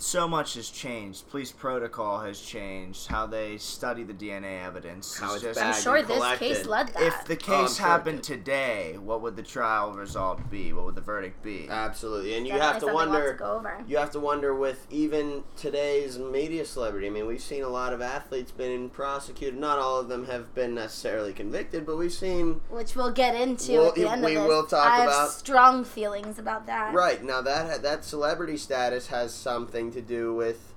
so 0.02 0.28
much 0.28 0.54
has 0.56 0.70
changed. 0.70 1.30
Police 1.30 1.52
protocol 1.52 2.20
has 2.20 2.40
changed. 2.40 3.08
How 3.08 3.26
they 3.26 3.58
study 3.58 4.04
the 4.04 4.14
DNA 4.14 4.64
evidence. 4.66 5.18
How 5.18 5.36
is 5.36 5.44
it's 5.44 5.60
just- 5.60 5.62
I'm 5.78 5.82
sure 5.82 6.02
this 6.02 6.16
collected. 6.18 6.40
case 6.56 6.66
led 6.66 6.88
that. 6.90 7.02
if 7.04 7.26
the 7.26 7.34
Oh, 7.34 7.38
case 7.38 7.78
sure 7.78 7.86
it 7.86 7.90
happened 7.90 8.22
did. 8.22 8.38
today, 8.46 8.98
what 8.98 9.22
would 9.22 9.36
the 9.36 9.44
trial 9.44 9.94
result 9.94 10.50
be? 10.50 10.74
What 10.74 10.86
would 10.86 10.96
the 10.96 11.02
verdict 11.02 11.42
be? 11.44 11.68
absolutely. 11.70 12.36
And 12.36 12.46
you 12.48 12.54
Definitely 12.54 12.66
have 12.68 12.76
to 12.76 12.80
something 12.82 12.96
we'll 12.96 13.06
have 13.06 13.14
wonder. 13.14 13.34
to 13.34 13.38
go 13.40 13.52
over. 13.54 13.84
You 13.88 13.98
have 13.98 14.12
to 14.12 14.20
wonder 14.20 14.54
with 14.56 14.86
even 14.90 15.44
today's 15.56 16.18
media 16.18 16.66
celebrity. 16.66 17.08
I 17.08 17.10
mean, 17.10 17.28
we've 17.28 17.42
seen 17.42 17.64
a 17.64 17.70
lot 17.70 17.94
of 17.94 18.02
athletes 18.02 18.52
been 18.52 18.90
prosecuted. 18.90 19.60
Not 19.60 19.80
all 19.80 19.98
of 20.00 20.08
them 20.10 20.26
have 20.26 20.54
been 20.56 20.76
necessarily 20.76 21.34
convicted, 21.34 21.86
but 21.86 21.98
we've 21.98 22.12
seen 22.14 22.62
which 22.70 22.96
we'll 22.96 23.12
get 23.12 23.36
into 23.36 23.74
Well, 23.74 23.88
at 23.90 23.96
the 23.96 24.08
end 24.08 24.24
we 24.24 24.36
of 24.36 24.44
this. 24.44 24.50
will 24.50 24.66
talk 24.66 24.86
I 24.86 24.98
have 24.98 25.08
about- 25.10 25.32
strong 25.32 25.84
feelings 25.84 26.40
about 26.40 26.66
that. 26.68 26.94
Right 26.94 27.24
now, 27.24 27.42
that 27.42 27.82
that 27.84 28.04
celebrity 28.06 28.58
status 28.58 29.08
has 29.08 29.34
something 29.34 29.89
to 29.92 30.02
do 30.02 30.34
with, 30.34 30.74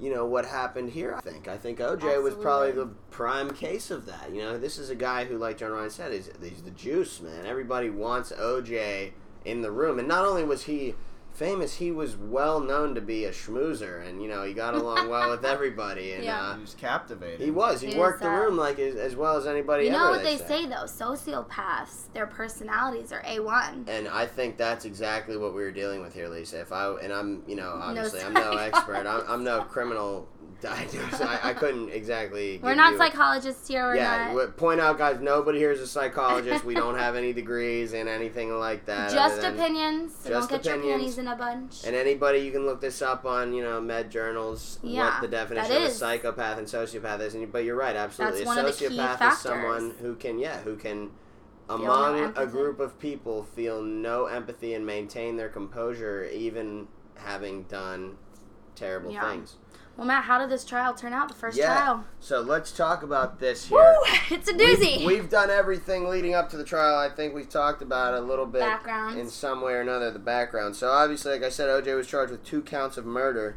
you 0.00 0.12
know, 0.12 0.26
what 0.26 0.44
happened 0.44 0.90
here. 0.90 1.14
I 1.14 1.20
think. 1.20 1.48
I 1.48 1.56
think 1.56 1.78
OJ 1.78 2.22
was 2.22 2.34
probably 2.34 2.72
the 2.72 2.86
prime 3.10 3.50
case 3.50 3.90
of 3.90 4.06
that. 4.06 4.32
You 4.32 4.42
know, 4.42 4.58
this 4.58 4.78
is 4.78 4.90
a 4.90 4.94
guy 4.94 5.24
who, 5.24 5.38
like 5.38 5.58
John 5.58 5.72
Ryan 5.72 5.90
said, 5.90 6.12
is 6.12 6.30
he's 6.42 6.62
the 6.62 6.70
juice 6.70 7.20
man. 7.20 7.46
Everybody 7.46 7.90
wants 7.90 8.32
OJ 8.32 9.12
in 9.44 9.62
the 9.62 9.70
room, 9.70 9.98
and 9.98 10.08
not 10.08 10.24
only 10.24 10.44
was 10.44 10.64
he 10.64 10.94
famous, 11.40 11.76
he 11.76 11.90
was 11.90 12.18
well 12.18 12.60
known 12.60 12.94
to 12.94 13.00
be 13.00 13.24
a 13.24 13.30
schmoozer, 13.30 14.06
and 14.06 14.22
you 14.22 14.28
know 14.28 14.44
he 14.44 14.52
got 14.52 14.74
along 14.74 15.08
well 15.08 15.30
with 15.30 15.42
everybody, 15.56 16.12
and 16.12 16.22
Yeah. 16.22 16.38
uh, 16.38 16.54
He 16.56 16.60
was 16.60 16.74
captivating. 16.74 17.40
he 17.44 17.50
was. 17.50 17.80
He, 17.80 17.92
He 17.92 17.98
worked 17.98 18.16
is, 18.16 18.28
the 18.28 18.30
uh, 18.30 18.40
room 18.40 18.58
like 18.58 18.78
as, 18.78 18.94
as 18.94 19.16
well 19.16 19.36
as 19.38 19.46
anybody. 19.46 19.86
You 19.86 19.92
know 19.92 20.04
ever, 20.04 20.10
what 20.16 20.22
they 20.22 20.36
say 20.36 20.66
though? 20.66 20.84
Sociopaths, 20.84 22.12
their 22.12 22.26
personalities 22.26 23.10
are 23.10 23.22
a 23.26 23.40
one. 23.40 23.86
And 23.88 24.06
I 24.06 24.26
think 24.26 24.58
that's 24.58 24.84
exactly 24.84 25.38
what 25.38 25.54
we 25.54 25.62
were 25.62 25.72
dealing 25.72 26.02
with 26.02 26.12
here, 26.12 26.28
Lisa. 26.28 26.60
If 26.60 26.72
I 26.72 26.92
and 27.02 27.10
I'm, 27.12 27.42
you 27.46 27.56
know, 27.56 27.80
obviously 27.82 28.20
I'm 28.20 28.34
no 28.34 28.52
expert. 28.52 29.06
I'm, 29.06 29.22
I'm 29.26 29.42
no 29.42 29.62
criminal 29.62 30.28
I, 30.68 31.40
I 31.42 31.54
couldn't 31.54 31.90
exactly. 31.90 32.58
We're 32.62 32.74
not 32.74 32.96
psychologists 32.96 33.66
here. 33.68 33.86
We're 33.86 33.96
yeah, 33.96 34.32
not. 34.32 34.56
point 34.56 34.80
out, 34.80 34.98
guys. 34.98 35.20
Nobody 35.20 35.58
here 35.58 35.72
is 35.72 35.80
a 35.80 35.86
psychologist. 35.86 36.64
we 36.64 36.74
don't 36.74 36.98
have 36.98 37.16
any 37.16 37.32
degrees 37.32 37.92
in 37.92 38.08
anything 38.08 38.52
like 38.58 38.86
that. 38.86 39.12
Just 39.12 39.42
opinions. 39.42 40.14
So 40.16 40.30
just 40.30 40.50
don't 40.50 40.62
get 40.62 40.66
your 40.66 40.74
opinions. 40.76 41.02
panties 41.02 41.18
in 41.18 41.28
a 41.28 41.36
bunch. 41.36 41.84
And 41.84 41.96
anybody, 41.96 42.40
you 42.40 42.52
can 42.52 42.66
look 42.66 42.80
this 42.80 43.00
up 43.02 43.24
on, 43.24 43.52
you 43.52 43.62
know, 43.62 43.80
med 43.80 44.10
journals. 44.10 44.78
Yeah, 44.82 45.12
what 45.14 45.22
the 45.22 45.28
definition 45.28 45.76
of 45.76 45.82
a 45.82 45.90
psychopath 45.90 46.58
and 46.58 46.66
sociopath 46.66 47.20
is. 47.20 47.34
And, 47.34 47.50
but 47.50 47.64
you're 47.64 47.76
right, 47.76 47.96
absolutely. 47.96 48.40
That's 48.40 48.46
one 48.46 48.58
a 48.58 48.68
of 48.68 48.78
the 48.78 48.88
key 48.88 48.96
sociopath 48.96 49.32
is 49.32 49.38
someone 49.38 49.94
who 50.00 50.14
can, 50.14 50.38
yeah, 50.38 50.60
who 50.60 50.76
can, 50.76 51.10
no 51.68 51.76
among 51.76 52.36
a 52.36 52.46
group 52.46 52.80
of 52.80 52.98
people, 52.98 53.44
feel 53.44 53.82
no 53.82 54.26
empathy 54.26 54.74
and 54.74 54.84
maintain 54.84 55.36
their 55.36 55.48
composure, 55.48 56.24
even 56.32 56.88
having 57.16 57.62
done 57.64 58.16
terrible 58.74 59.12
Yeah. 59.12 59.30
things. 59.30 59.56
Well, 60.00 60.06
Matt, 60.06 60.24
how 60.24 60.38
did 60.38 60.48
this 60.48 60.64
trial 60.64 60.94
turn 60.94 61.12
out? 61.12 61.28
The 61.28 61.34
first 61.34 61.58
Yeah. 61.58 61.74
trial. 61.76 62.04
So 62.20 62.40
let's 62.40 62.72
talk 62.72 63.02
about 63.02 63.38
this 63.38 63.66
here. 63.66 63.76
Woo! 63.78 64.12
It's 64.34 64.48
a 64.50 64.54
We've- 64.54 64.76
doozy. 64.76 65.04
We've, 65.06 65.28
done 65.28 65.50
everything 65.50 66.08
leading 66.08 66.32
up 66.34 66.48
to 66.50 66.56
the 66.56 66.64
trial. 66.64 66.96
I 66.96 67.10
think 67.10 67.34
we've 67.34 67.50
talked 67.50 67.82
about 67.82 68.14
a 68.14 68.20
little 68.20 68.46
bit 68.46 68.60
Backgrounds. 68.62 69.18
in 69.18 69.28
some 69.28 69.60
way 69.60 69.74
or 69.74 69.82
another. 69.82 70.10
The 70.10 70.18
background. 70.18 70.74
So 70.74 70.88
obviously, 70.90 71.32
like 71.32 71.42
I 71.42 71.50
said, 71.50 71.68
OJ 71.68 71.94
was 71.96 72.06
charged 72.06 72.32
with 72.32 72.42
two 72.44 72.62
counts 72.62 72.96
of 72.96 73.04
murder. 73.04 73.56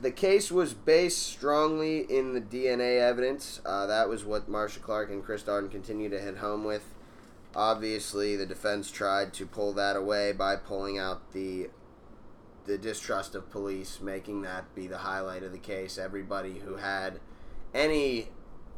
The 0.00 0.10
case 0.10 0.50
was 0.50 0.74
based 0.74 1.22
strongly 1.22 2.00
in 2.12 2.32
the 2.34 2.40
DNA 2.40 2.98
evidence. 3.00 3.60
Uh, 3.64 3.86
that 3.86 4.08
was 4.08 4.24
what 4.24 4.48
Marcia 4.48 4.80
Clark 4.80 5.10
and 5.10 5.22
Chris 5.24 5.44
Darden 5.44 5.70
continued 5.70 6.10
to 6.10 6.18
hit 6.18 6.38
home 6.38 6.64
with. 6.64 6.92
Obviously, 7.54 8.34
the 8.34 8.46
defense 8.46 8.90
tried 8.90 9.32
to 9.34 9.46
pull 9.46 9.72
that 9.74 9.94
away 9.94 10.32
by 10.32 10.56
pulling 10.56 10.98
out 10.98 11.30
the 11.32 11.68
the 12.64 12.78
distrust 12.78 13.34
of 13.34 13.50
police, 13.50 14.00
making 14.00 14.42
that 14.42 14.74
be 14.74 14.86
the 14.86 14.98
highlight 14.98 15.42
of 15.42 15.52
the 15.52 15.58
case. 15.58 15.98
Everybody 15.98 16.60
who 16.60 16.76
had 16.76 17.20
any 17.74 18.28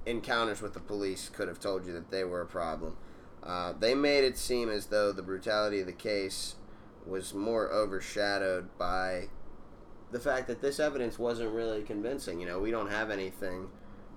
encounters 0.06 0.62
with 0.62 0.74
the 0.74 0.80
police 0.80 1.28
could 1.28 1.48
have 1.48 1.60
told 1.60 1.86
you 1.86 1.92
that 1.92 2.10
they 2.10 2.24
were 2.24 2.40
a 2.40 2.46
problem. 2.46 2.96
Uh, 3.42 3.74
they 3.78 3.94
made 3.94 4.24
it 4.24 4.38
seem 4.38 4.70
as 4.70 4.86
though 4.86 5.12
the 5.12 5.22
brutality 5.22 5.80
of 5.80 5.86
the 5.86 5.92
case 5.92 6.56
was 7.06 7.34
more 7.34 7.70
overshadowed 7.70 8.68
by 8.78 9.28
the 10.10 10.20
fact 10.20 10.46
that 10.46 10.62
this 10.62 10.80
evidence 10.80 11.18
wasn't 11.18 11.50
really 11.52 11.82
convincing. 11.82 12.40
You 12.40 12.46
know, 12.46 12.58
we 12.58 12.70
don't 12.70 12.90
have 12.90 13.10
anything 13.10 13.68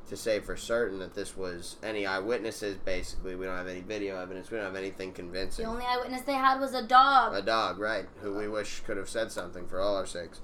to 0.08 0.18
say 0.18 0.40
for 0.40 0.56
certain 0.56 1.00
that 1.00 1.14
this 1.14 1.36
was 1.36 1.76
any 1.84 2.06
eyewitnesses, 2.06 2.78
basically. 2.78 3.36
We 3.36 3.46
don't 3.46 3.58
have 3.58 3.68
any 3.68 3.82
video 3.82 4.20
evidence. 4.20 4.50
We 4.50 4.58
don't 4.58 4.66
have 4.66 4.76
anything 4.76 5.12
convincing. 5.12 5.66
The 5.66 5.72
only 5.72 5.86
eyewitness 5.86 6.22
they 6.22 6.34
had 6.34 6.60
was 6.60 6.74
a 6.74 6.82
dog. 6.82 7.36
A 7.36 7.42
dog, 7.42 7.80
right? 7.80 8.06
Who 8.22 8.36
we 8.36 8.48
wish 8.48 8.80
could 8.82 8.98
have 8.98 9.10
said 9.10 9.32
something 9.32 9.68
for 9.68 9.82
all 9.82 9.96
our 9.96 10.06
sakes. 10.06 10.40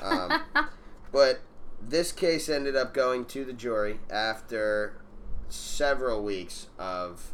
Um, 0.00 0.42
but 1.12 1.40
this 1.80 2.12
case 2.12 2.48
ended 2.48 2.76
up 2.76 2.94
going 2.94 3.24
to 3.26 3.44
the 3.44 3.52
jury 3.52 4.00
after 4.10 5.00
several 5.48 6.22
weeks 6.22 6.68
of 6.78 7.32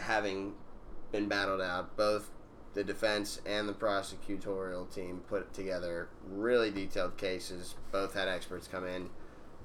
having 0.00 0.54
been 1.12 1.28
battled 1.28 1.60
out. 1.60 1.96
Both 1.96 2.30
the 2.74 2.84
defense 2.84 3.40
and 3.46 3.68
the 3.68 3.72
prosecutorial 3.72 4.92
team 4.92 5.22
put 5.28 5.52
together 5.54 6.08
really 6.28 6.70
detailed 6.70 7.16
cases. 7.16 7.76
Both 7.92 8.14
had 8.14 8.28
experts 8.28 8.68
come 8.68 8.86
in. 8.86 9.10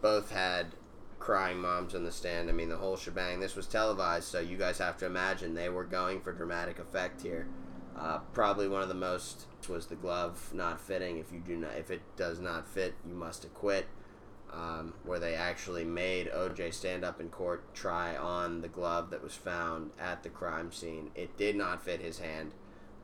Both 0.02 0.32
had 0.32 0.68
crying 1.24 1.58
moms 1.58 1.96
on 1.96 2.04
the 2.04 2.12
stand. 2.12 2.50
I 2.50 2.52
mean, 2.52 2.68
the 2.68 2.76
whole 2.76 2.98
shebang. 2.98 3.40
This 3.40 3.56
was 3.56 3.66
televised, 3.66 4.26
so 4.26 4.42
you 4.42 4.58
guys 4.58 4.78
have 4.80 4.98
to 4.98 5.06
imagine 5.06 5.54
they 5.54 5.70
were 5.70 5.86
going 5.86 6.20
for 6.20 6.34
dramatic 6.34 6.80
effect 6.80 7.22
here. 7.22 7.48
Uh, 7.98 8.18
probably 8.34 8.68
one 8.68 8.82
of 8.82 8.90
the 8.90 8.94
most 8.94 9.46
was 9.70 9.86
the 9.86 9.96
glove 9.96 10.52
not 10.54 10.82
fitting. 10.82 11.20
If 11.20 11.32
you 11.32 11.40
do 11.40 11.56
not, 11.56 11.76
if 11.78 11.90
it 11.90 12.02
does 12.18 12.42
not 12.42 12.68
fit, 12.68 12.96
you 13.08 13.14
must 13.14 13.46
acquit. 13.46 13.88
Um, 14.52 14.94
where 15.04 15.18
they 15.18 15.34
actually 15.34 15.86
made 15.86 16.30
OJ 16.30 16.74
stand 16.74 17.06
up 17.06 17.20
in 17.20 17.30
court, 17.30 17.74
try 17.74 18.16
on 18.16 18.62
the 18.62 18.68
glove 18.68 19.10
that 19.10 19.24
was 19.24 19.34
found 19.34 19.92
at 20.00 20.22
the 20.24 20.30
crime 20.30 20.72
scene. 20.72 21.10
It 21.16 21.38
did 21.38 21.56
not 21.56 21.84
fit 21.84 22.02
his 22.02 22.20
hand. 22.20 22.52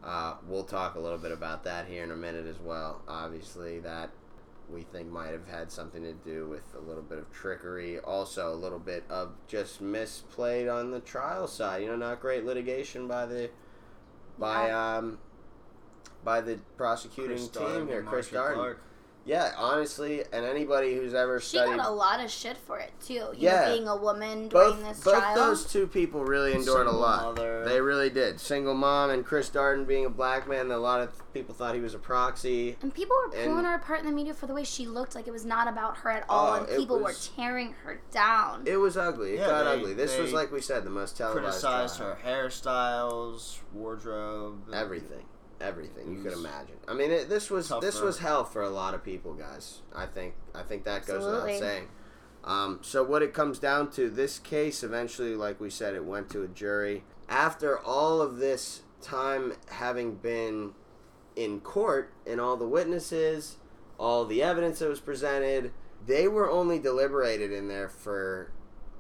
Uh, 0.04 0.36
we'll 0.46 0.66
talk 0.66 0.96
a 0.96 1.00
little 1.00 1.18
bit 1.18 1.32
about 1.32 1.64
that 1.64 1.88
here 1.88 2.04
in 2.04 2.12
a 2.12 2.16
minute 2.16 2.46
as 2.46 2.60
well. 2.60 3.02
Obviously, 3.08 3.80
that 3.80 4.12
we 4.72 4.84
think 4.84 5.10
might 5.10 5.32
have 5.32 5.48
had 5.48 5.72
something 5.72 6.04
to 6.04 6.14
do 6.14 6.48
with 6.48 6.64
a 6.76 6.80
little 6.80 7.04
bit 7.04 7.18
of 7.18 7.32
trickery. 7.32 8.00
Also, 8.00 8.54
a 8.54 8.56
little 8.56 8.80
bit 8.80 9.04
of 9.10 9.34
just 9.48 9.84
misplayed 9.84 10.74
on 10.74 10.92
the 10.92 11.00
trial 11.00 11.48
side. 11.48 11.84
You 11.84 11.90
know, 11.90 11.96
not 11.96 12.20
great 12.20 12.46
litigation 12.46 13.08
by 13.08 13.26
the 13.26 13.50
by 14.38 14.72
um 14.72 15.20
by 16.24 16.42
the 16.42 16.60
prosecuting 16.78 17.38
Chris 17.38 17.48
team 17.50 17.64
Darden 17.64 17.88
here, 17.88 18.04
Chris 18.04 18.30
Darden. 18.30 18.54
Clark. 18.56 18.82
Yeah, 19.30 19.54
honestly, 19.58 20.24
and 20.34 20.44
anybody 20.44 20.96
who's 20.96 21.14
ever 21.14 21.40
She 21.40 21.58
studied 21.58 21.78
got 21.78 21.86
a 21.88 21.92
lot 21.92 22.20
of 22.20 22.32
shit 22.32 22.58
for 22.58 22.80
it 22.80 22.92
too. 23.06 23.14
You 23.14 23.32
Yeah. 23.38 23.66
know, 23.68 23.74
being 23.76 23.88
a 23.88 23.96
woman 23.96 24.48
during 24.48 24.72
both 24.72 24.84
this 24.84 25.04
both 25.04 25.14
trial. 25.20 25.36
those 25.36 25.66
two 25.72 25.86
people 25.86 26.24
really 26.26 26.54
endured 26.54 26.88
a 26.88 26.92
lot. 26.92 27.24
mother. 27.36 27.64
They 27.64 27.80
really 27.80 28.10
did. 28.10 28.40
Single 28.40 28.74
mom 28.74 29.12
and 29.12 29.24
Chris 29.24 29.52
Darden 29.52 29.86
being 29.86 30.04
a 30.06 30.10
black 30.10 30.48
man. 30.48 30.72
A 30.72 30.78
lot 30.80 31.02
of 31.02 31.10
people 31.32 31.54
thought 31.54 31.76
he 31.76 31.80
was 31.80 31.94
a 31.94 32.00
proxy. 32.00 32.76
and 32.82 32.92
people 32.92 33.16
were 33.24 33.30
pulling 33.32 33.58
and- 33.60 33.68
her 33.68 33.76
apart 33.76 34.00
in 34.00 34.08
the 34.08 34.12
media 34.12 34.34
for 34.34 34.48
the 34.48 34.54
way 34.56 34.64
she 34.64 34.88
looked. 34.88 35.14
Like 35.14 35.28
it 35.28 35.32
was 35.32 35.46
not 35.46 35.68
about 35.68 35.98
her 35.98 36.10
at 36.10 36.26
all, 36.28 36.54
Oh, 36.54 36.54
and 36.64 36.68
people 36.68 36.98
was- 36.98 37.30
were 37.30 37.36
tearing 37.36 37.74
her 37.84 38.02
down. 38.10 38.64
It 38.66 38.78
was 38.78 38.98
ugly. 38.98 39.34
It 39.36 39.42
Yeah, 39.42 39.48
got 39.48 39.64
they- 39.66 39.72
ugly. 39.80 39.94
This 39.94 40.18
was 40.18 40.34
like 40.34 40.52
we 40.52 40.60
said, 40.62 40.84
the 40.86 40.90
most 40.90 41.16
televised 41.18 41.44
Criticized 41.44 41.98
trial. 41.98 42.16
her 42.16 42.18
hairstyles, 42.26 43.60
wardrobe, 43.74 44.74
Everything, 44.74 45.26
everything 45.62 46.12
you 46.12 46.22
could 46.24 46.34
imagine. 46.34 46.76
I 46.88 46.94
mean, 46.94 47.12
it, 47.12 47.30
this 47.30 47.50
was 47.50 47.68
tough 47.68 47.82
this 47.82 48.00
for- 48.00 48.06
was 48.06 48.20
hell 48.20 48.44
for 48.44 48.64
a 48.64 48.70
lot 48.70 48.94
of 48.94 49.04
people, 49.04 49.34
guys. 49.34 49.80
I 49.96 50.06
think 50.06 50.36
I 50.56 50.64
think 50.64 50.84
that 50.86 51.06
goes 51.06 51.18
Absolutely. 51.18 51.54
without 51.54 51.60
saying. 51.60 51.88
Um, 52.44 52.80
so 52.82 53.04
what 53.04 53.22
it 53.22 53.34
comes 53.34 53.60
down 53.60 53.92
to, 53.92 54.10
this 54.10 54.40
case 54.40 54.82
eventually, 54.84 55.36
like 55.36 55.60
we 55.60 55.70
said, 55.70 55.94
it 55.94 56.06
went 56.06 56.30
to 56.32 56.44
a 56.44 56.48
jury. 56.48 57.04
After 57.28 57.78
all 57.78 58.22
of 58.22 58.38
this 58.38 58.84
time 59.02 59.54
having 59.70 60.16
been 60.16 60.72
in 61.36 61.60
court 61.60 62.14
and 62.26 62.40
all 62.40 62.58
the 62.58 62.68
witnesses, 62.68 63.58
all 63.98 64.26
the 64.26 64.42
evidence 64.42 64.80
that 64.80 64.90
was 64.90 65.00
presented, 65.00 65.72
they 66.06 66.28
were 66.28 66.50
only 66.50 66.80
deliberated 66.80 67.52
in 67.52 67.68
there 67.68 67.90
for 67.90 68.52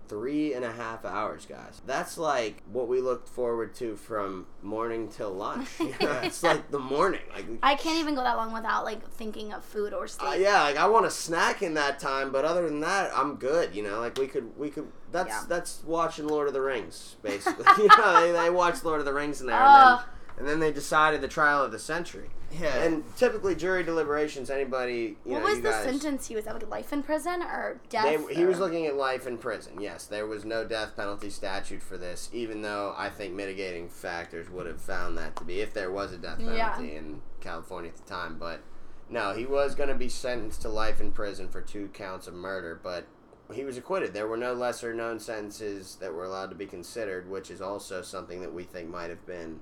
three 0.10 0.54
and 0.54 0.65
a 0.65 0.72
half 0.72 1.06
hours, 1.06 1.45
guys. 1.45 1.82
That's 1.86 2.17
like 2.17 2.63
what 2.72 2.88
we 2.88 3.00
looked 3.00 3.30
forward 3.30 3.76
to 3.76 3.95
from 3.95 4.48
morning 4.62 5.08
till 5.08 5.32
lunch. 5.32 5.69
You 5.80 5.95
know, 6.02 6.19
it's 6.24 6.43
like 6.43 6.69
the 6.72 6.80
morning. 6.80 7.22
Like, 7.34 7.45
I 7.63 7.76
can't 7.76 8.00
even 8.00 8.15
go 8.15 8.24
that 8.24 8.36
long 8.36 8.52
without 8.52 8.84
like 8.84 9.08
thinking 9.12 9.54
of 9.54 9.63
food 9.63 9.93
or 9.93 10.08
sleep. 10.08 10.30
uh, 10.32 10.34
yeah, 10.34 10.63
like 10.63 10.78
I 10.78 10.88
want 10.88 11.06
a 11.06 11.12
snack 11.12 11.62
in 11.62 11.76
that 11.76 12.00
time, 12.00 12.32
but 12.32 12.43
other 12.43 12.67
than 12.67 12.80
that, 12.82 13.12
I'm 13.15 13.36
good. 13.36 13.74
You 13.76 13.84
know, 13.84 14.00
like 14.00 14.17
we 14.17 14.28
could, 14.28 14.58
we 14.58 14.69
could. 14.69 14.88
That's 15.12 15.30
Yeah. 15.30 15.45
that's 15.48 15.84
watching 15.86 16.28
Lord 16.28 16.48
of 16.48 16.54
the 16.54 16.62
Rings, 16.62 17.15
basically. 17.22 17.65
you 17.78 17.88
know, 17.88 18.22
they, 18.22 18.32
they 18.32 18.50
watched 18.50 18.84
Lord 18.84 19.00
of 19.00 19.06
the 19.06 19.13
Rings 19.13 19.39
in 19.41 19.48
there, 19.48 19.56
and 19.62 19.76
then, 20.00 20.00
and 20.39 20.48
then 20.48 20.60
they 20.60 20.72
decided 20.72 21.22
the 21.22 21.28
trial 21.28 21.63
of 21.63 21.72
the 21.72 21.80
century. 21.80 22.30
Yeah. 22.51 22.83
And 22.83 23.03
typically, 23.17 23.55
jury 23.55 23.83
deliberations, 23.83 24.49
anybody, 24.49 25.17
you 25.25 25.33
what 25.33 25.39
know, 25.39 25.45
was 25.45 25.57
you 25.57 25.62
the 25.63 25.69
guys, 25.69 25.83
sentence 25.83 26.27
he 26.27 26.35
was 26.35 26.47
at? 26.47 26.53
Like 26.55 26.67
life 26.69 26.93
in 26.93 27.03
prison 27.03 27.41
or 27.43 27.79
death? 27.89 28.27
They, 28.27 28.35
he 28.35 28.45
was 28.45 28.59
looking 28.59 28.85
at 28.85 28.95
life 28.95 29.27
in 29.27 29.38
prison. 29.38 29.79
Yes, 29.79 30.05
there 30.07 30.25
was 30.25 30.45
no 30.45 30.65
death 30.65 30.95
penalty 30.95 31.29
statute 31.29 31.81
for 31.81 31.97
this, 31.97 32.29
even 32.33 32.62
though 32.62 32.93
I 32.97 33.09
think 33.09 33.33
mitigating 33.33 33.89
factors 33.89 34.49
would 34.49 34.65
have 34.65 34.81
found 34.81 35.17
that 35.17 35.35
to 35.38 35.43
be 35.43 35.62
if 35.62 35.73
there 35.73 35.91
was 35.91 36.12
a 36.13 36.17
death 36.17 36.38
penalty 36.39 36.57
Yeah. 36.57 36.79
in 36.79 37.21
California 37.41 37.91
at 37.91 37.97
the 37.97 38.09
time. 38.09 38.38
But 38.39 38.62
no, 39.09 39.33
he 39.33 39.45
was 39.45 39.75
going 39.75 39.89
to 39.89 39.95
be 39.95 40.09
sentenced 40.09 40.62
to 40.63 40.69
life 40.69 40.99
in 41.01 41.12
prison 41.12 41.49
for 41.49 41.62
two 41.62 41.88
counts 41.93 42.27
of 42.27 42.33
murder, 42.33 42.79
but 42.81 43.05
he 43.53 43.63
was 43.63 43.77
acquitted. 43.77 44.13
There 44.13 44.27
were 44.27 44.38
no 44.38 44.53
lesser 44.53 44.93
known 44.93 45.19
sentences 45.19 45.97
that 46.01 46.13
were 46.13 46.25
allowed 46.25 46.49
to 46.51 46.55
be 46.55 46.65
considered, 46.67 47.29
which 47.29 47.49
is 47.49 47.62
also 47.62 48.01
something 48.01 48.41
that 48.41 48.53
we 48.53 48.63
think 48.63 48.89
might 48.89 49.09
have 49.09 49.25
been 49.25 49.59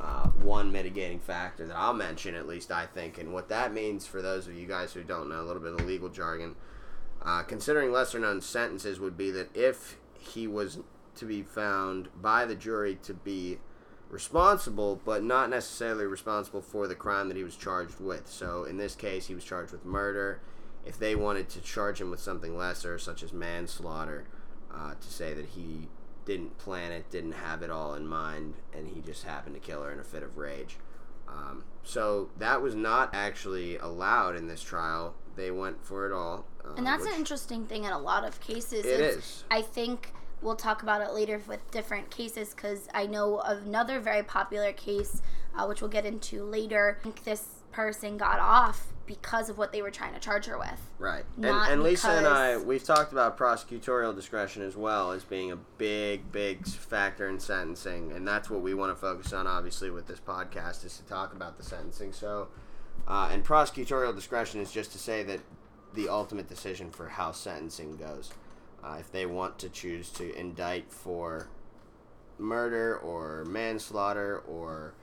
uh, 0.00 0.28
one 0.28 0.72
mitigating 0.72 1.18
factor 1.18 1.66
that 1.66 1.76
I'll 1.76 1.94
mention, 1.94 2.34
at 2.34 2.48
least 2.48 2.70
I 2.70 2.86
think. 2.86 3.18
And 3.18 3.32
what 3.32 3.48
that 3.48 3.72
means 3.72 4.06
for 4.06 4.22
those 4.22 4.46
of 4.46 4.54
you 4.54 4.66
guys 4.66 4.92
who 4.92 5.02
don't 5.02 5.28
know 5.28 5.42
a 5.42 5.44
little 5.44 5.62
bit 5.62 5.72
of 5.72 5.86
legal 5.86 6.08
jargon, 6.08 6.56
uh, 7.22 7.42
considering 7.42 7.92
lesser 7.92 8.18
known 8.18 8.40
sentences 8.40 8.98
would 8.98 9.16
be 9.16 9.30
that 9.30 9.54
if 9.54 9.98
he 10.18 10.46
was 10.46 10.78
to 11.16 11.24
be 11.26 11.42
found 11.42 12.08
by 12.20 12.46
the 12.46 12.54
jury 12.54 12.98
to 13.02 13.12
be 13.12 13.58
responsible, 14.08 15.00
but 15.04 15.22
not 15.22 15.50
necessarily 15.50 16.06
responsible 16.06 16.62
for 16.62 16.88
the 16.88 16.94
crime 16.94 17.28
that 17.28 17.36
he 17.36 17.44
was 17.44 17.56
charged 17.56 18.00
with. 18.00 18.26
So 18.26 18.64
in 18.64 18.76
this 18.76 18.94
case, 18.94 19.26
he 19.26 19.34
was 19.34 19.44
charged 19.44 19.72
with 19.72 19.84
murder. 19.84 20.40
If 20.84 20.98
they 20.98 21.14
wanted 21.14 21.48
to 21.50 21.60
charge 21.60 22.00
him 22.00 22.10
with 22.10 22.20
something 22.20 22.56
lesser, 22.56 22.98
such 22.98 23.22
as 23.22 23.32
manslaughter, 23.32 24.26
uh, 24.74 24.94
to 24.94 25.06
say 25.08 25.34
that 25.34 25.46
he 25.46 25.88
didn't 26.24 26.58
plan 26.58 26.92
it, 26.92 27.10
didn't 27.10 27.32
have 27.32 27.62
it 27.62 27.70
all 27.70 27.94
in 27.94 28.06
mind, 28.06 28.54
and 28.74 28.88
he 28.88 29.00
just 29.00 29.24
happened 29.24 29.54
to 29.54 29.60
kill 29.60 29.82
her 29.82 29.90
in 29.92 29.98
a 29.98 30.04
fit 30.04 30.22
of 30.22 30.36
rage. 30.38 30.76
Um, 31.28 31.64
so 31.82 32.30
that 32.38 32.60
was 32.60 32.74
not 32.74 33.10
actually 33.14 33.76
allowed 33.78 34.36
in 34.36 34.46
this 34.48 34.62
trial. 34.62 35.14
They 35.36 35.50
went 35.50 35.84
for 35.84 36.06
it 36.06 36.12
all. 36.12 36.44
uh, 36.64 36.74
And 36.76 36.86
that's 36.86 37.06
an 37.06 37.14
interesting 37.14 37.66
thing 37.66 37.84
in 37.84 37.92
a 37.92 37.98
lot 37.98 38.24
of 38.24 38.40
cases. 38.40 38.84
It's- 38.84 39.44
I 39.50 39.62
think 39.62 40.12
we'll 40.42 40.56
talk 40.56 40.82
about 40.82 41.00
it 41.02 41.12
later 41.12 41.40
with 41.46 41.70
different 41.70 42.10
cases 42.10 42.50
because 42.54 42.88
I 42.92 43.06
know 43.06 43.38
of 43.40 43.58
another 43.66 44.00
very 44.00 44.22
popular 44.22 44.72
case, 44.72 45.22
uh, 45.56 45.66
which 45.66 45.80
we'll 45.80 45.90
get 45.90 46.04
into 46.04 46.44
later. 46.44 46.96
I 46.98 47.02
think 47.02 47.24
this 47.24 47.46
person 47.72 48.16
got 48.16 48.40
off 48.40 48.89
because 49.06 49.48
of 49.48 49.58
what 49.58 49.72
they 49.72 49.82
were 49.82 49.90
trying 49.90 50.14
to 50.14 50.20
charge 50.20 50.46
her 50.46 50.58
with. 50.58 50.80
Right. 50.98 51.24
And, 51.36 51.46
and 51.46 51.82
Lisa 51.82 52.10
and 52.10 52.26
I, 52.26 52.56
we've 52.56 52.84
talked 52.84 53.12
about 53.12 53.36
prosecutorial 53.36 54.14
discretion 54.14 54.62
as 54.62 54.76
well 54.76 55.12
as 55.12 55.24
being 55.24 55.50
a 55.50 55.56
big, 55.78 56.30
big 56.30 56.66
factor 56.66 57.28
in 57.28 57.40
sentencing. 57.40 58.12
And 58.12 58.26
that's 58.26 58.48
what 58.48 58.60
we 58.60 58.74
want 58.74 58.92
to 58.92 58.96
focus 58.96 59.32
on, 59.32 59.46
obviously, 59.46 59.90
with 59.90 60.06
this 60.06 60.20
podcast, 60.20 60.84
is 60.84 60.96
to 60.98 61.02
talk 61.04 61.32
about 61.32 61.56
the 61.56 61.64
sentencing. 61.64 62.12
So, 62.12 62.48
uh, 63.08 63.30
and 63.32 63.44
prosecutorial 63.44 64.14
discretion 64.14 64.60
is 64.60 64.70
just 64.70 64.92
to 64.92 64.98
say 64.98 65.22
that 65.24 65.40
the 65.94 66.08
ultimate 66.08 66.48
decision 66.48 66.90
for 66.90 67.08
how 67.08 67.32
sentencing 67.32 67.96
goes. 67.96 68.30
Uh, 68.82 68.96
if 69.00 69.10
they 69.10 69.26
want 69.26 69.58
to 69.58 69.68
choose 69.68 70.10
to 70.10 70.34
indict 70.38 70.90
for 70.90 71.48
murder 72.38 72.96
or 72.98 73.44
manslaughter 73.44 74.38
or 74.48 74.94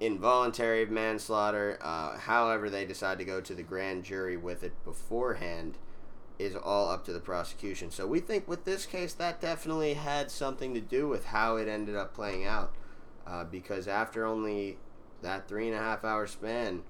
involuntary 0.00 0.84
manslaughter, 0.86 1.78
uh, 1.80 2.18
however 2.18 2.68
they 2.68 2.84
decide 2.84 3.18
to 3.18 3.24
go 3.24 3.40
to 3.40 3.54
the 3.54 3.62
grand 3.62 4.04
jury 4.04 4.36
with 4.36 4.62
it 4.62 4.72
beforehand, 4.84 5.78
is 6.38 6.56
all 6.56 6.90
up 6.90 7.04
to 7.04 7.12
the 7.12 7.20
prosecution. 7.20 7.90
So 7.90 8.06
we 8.06 8.20
think 8.20 8.48
with 8.48 8.64
this 8.64 8.86
case 8.86 9.14
that 9.14 9.40
definitely 9.40 9.94
had 9.94 10.30
something 10.30 10.74
to 10.74 10.80
do 10.80 11.08
with 11.08 11.26
how 11.26 11.56
it 11.56 11.68
ended 11.68 11.94
up 11.94 12.12
playing 12.12 12.44
out, 12.44 12.74
uh, 13.26 13.44
because 13.44 13.86
after 13.86 14.26
only 14.26 14.78
that 15.22 15.48
three 15.48 15.68
and 15.68 15.76
a 15.76 15.80
half 15.80 16.04
hour 16.04 16.26
span, 16.26 16.82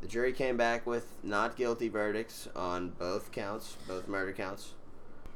the 0.00 0.06
jury 0.06 0.32
came 0.32 0.56
back 0.56 0.86
with 0.86 1.16
not 1.22 1.56
guilty 1.56 1.88
verdicts 1.88 2.48
on 2.54 2.90
both 2.90 3.32
counts, 3.32 3.76
both 3.88 4.06
murder 4.06 4.32
counts, 4.32 4.74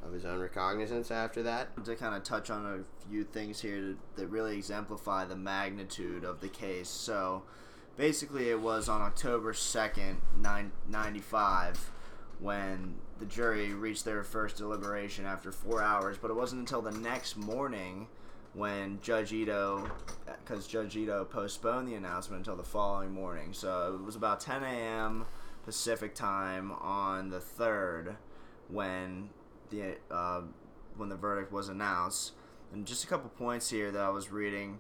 of 0.05 0.13
his 0.13 0.25
own 0.25 0.39
recognizance. 0.39 1.11
After 1.11 1.43
that, 1.43 1.85
to 1.85 1.97
kind 1.97 2.15
of 2.15 2.23
touch 2.23 2.51
on 2.51 2.65
a 2.67 3.09
few 3.09 3.25
things 3.25 3.61
here 3.61 3.97
that 4.17 4.27
really 4.27 4.57
exemplify 4.57 5.25
the 5.25 5.37
magnitude 5.37 6.25
of 6.25 6.41
the 6.41 6.49
case. 6.49 6.89
So, 6.89 7.43
basically, 7.97 8.51
it 8.51 8.61
was 8.61 8.89
on 8.89 9.03
October 9.03 9.53
2nd, 9.53 10.17
995, 10.41 11.93
when 12.39 12.95
the 13.19 13.27
jury 13.27 13.75
reached 13.75 14.05
their 14.05 14.23
first 14.23 14.57
deliberation 14.57 15.27
after 15.27 15.53
four 15.53 15.83
hours, 15.83 16.17
but 16.17 16.31
it 16.31 16.35
wasn't 16.35 16.61
until 16.61 16.81
the 16.81 16.93
next 16.93 17.37
morning 17.37 18.07
when 18.55 18.99
Judge 19.01 19.33
Ito, 19.33 19.89
because 20.45 20.67
Judge 20.67 20.97
Ito 20.97 21.25
postponed 21.27 21.87
the 21.87 21.95
announcement 21.95 22.41
until 22.41 22.57
the 22.57 22.69
following 22.69 23.13
morning. 23.13 23.53
So, 23.53 23.99
it 24.01 24.05
was 24.05 24.17
about 24.17 24.41
10 24.41 24.63
a.m. 24.63 25.27
Pacific 25.65 26.15
time 26.15 26.73
on 26.73 27.29
the 27.29 27.39
3rd 27.39 28.17
when 28.69 29.29
the 29.71 29.97
uh, 30.11 30.43
when 30.97 31.09
the 31.09 31.17
verdict 31.17 31.53
was 31.53 31.69
announced. 31.69 32.33
And 32.73 32.87
just 32.87 33.03
a 33.03 33.07
couple 33.07 33.31
points 33.31 33.71
here 33.71 33.91
that 33.91 34.01
I 34.01 34.11
was 34.11 34.31
reading. 34.31 34.79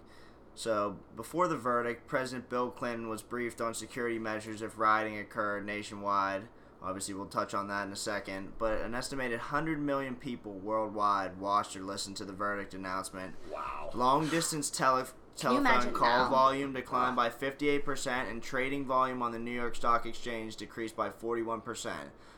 So 0.54 0.96
before 1.16 1.48
the 1.48 1.56
verdict, 1.56 2.06
President 2.06 2.48
Bill 2.48 2.70
Clinton 2.70 3.08
was 3.08 3.22
briefed 3.22 3.60
on 3.60 3.74
security 3.74 4.18
measures 4.18 4.62
if 4.62 4.78
rioting 4.78 5.18
occurred 5.18 5.64
nationwide. 5.66 6.42
Obviously, 6.82 7.14
we'll 7.14 7.26
touch 7.26 7.52
on 7.52 7.68
that 7.68 7.86
in 7.86 7.92
a 7.92 7.96
second. 7.96 8.52
But 8.58 8.80
an 8.80 8.94
estimated 8.94 9.38
100 9.38 9.80
million 9.80 10.14
people 10.14 10.52
worldwide 10.52 11.38
watched 11.38 11.76
or 11.76 11.82
listened 11.82 12.16
to 12.18 12.24
the 12.24 12.32
verdict 12.32 12.74
announcement. 12.74 13.34
Wow. 13.52 13.90
Long 13.94 14.28
distance 14.28 14.70
tele- 14.70 15.06
telephone 15.40 15.92
call 15.92 16.24
now? 16.24 16.30
volume 16.30 16.72
declined 16.72 17.16
by 17.16 17.28
58%, 17.30 18.30
and 18.30 18.42
trading 18.42 18.84
volume 18.84 19.22
on 19.22 19.32
the 19.32 19.38
New 19.38 19.50
York 19.50 19.74
Stock 19.76 20.06
Exchange 20.06 20.56
decreased 20.56 20.96
by 20.96 21.08
41%. 21.08 21.92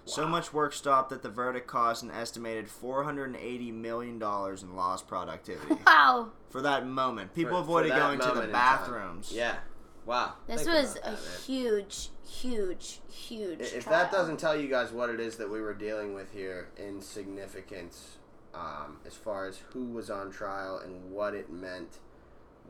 So 0.05 0.26
much 0.26 0.53
work 0.53 0.72
stopped 0.72 1.11
that 1.11 1.22
the 1.22 1.28
verdict 1.28 1.66
cost 1.66 2.03
an 2.03 2.11
estimated 2.11 2.66
$480 2.66 3.72
million 3.72 4.14
in 4.16 4.76
lost 4.76 5.07
productivity. 5.07 5.76
Wow. 5.86 6.30
for 6.50 6.62
that 6.62 6.86
moment. 6.86 7.34
People 7.34 7.53
For- 7.53 7.57
for 7.59 7.62
avoided 7.62 7.92
that 7.92 7.98
going 7.98 8.20
to 8.20 8.40
the 8.46 8.53
bathrooms. 8.53 9.32
Yeah. 9.32 9.57
Wow. 10.05 10.34
This 10.48 10.64
Think 10.64 10.76
was 10.76 10.96
a 11.05 11.11
that, 11.12 11.18
huge, 11.46 12.09
huge, 12.26 13.00
huge. 13.09 13.61
If 13.61 13.84
trial. 13.84 13.98
that 14.03 14.11
doesn't 14.11 14.38
tell 14.38 14.57
you 14.59 14.68
guys 14.68 14.90
what 14.90 15.11
it 15.11 15.20
is 15.20 15.36
that 15.36 15.48
we 15.48 15.61
were 15.61 15.74
dealing 15.74 16.14
with 16.14 16.32
here 16.32 16.70
in 16.76 17.00
significance, 17.00 18.18
um, 18.55 18.98
as 19.07 19.14
far 19.14 19.46
as 19.46 19.59
who 19.72 19.84
was 19.84 20.11
on 20.11 20.30
trial 20.30 20.78
and 20.78 21.12
what 21.12 21.34
it 21.34 21.50
meant 21.53 21.98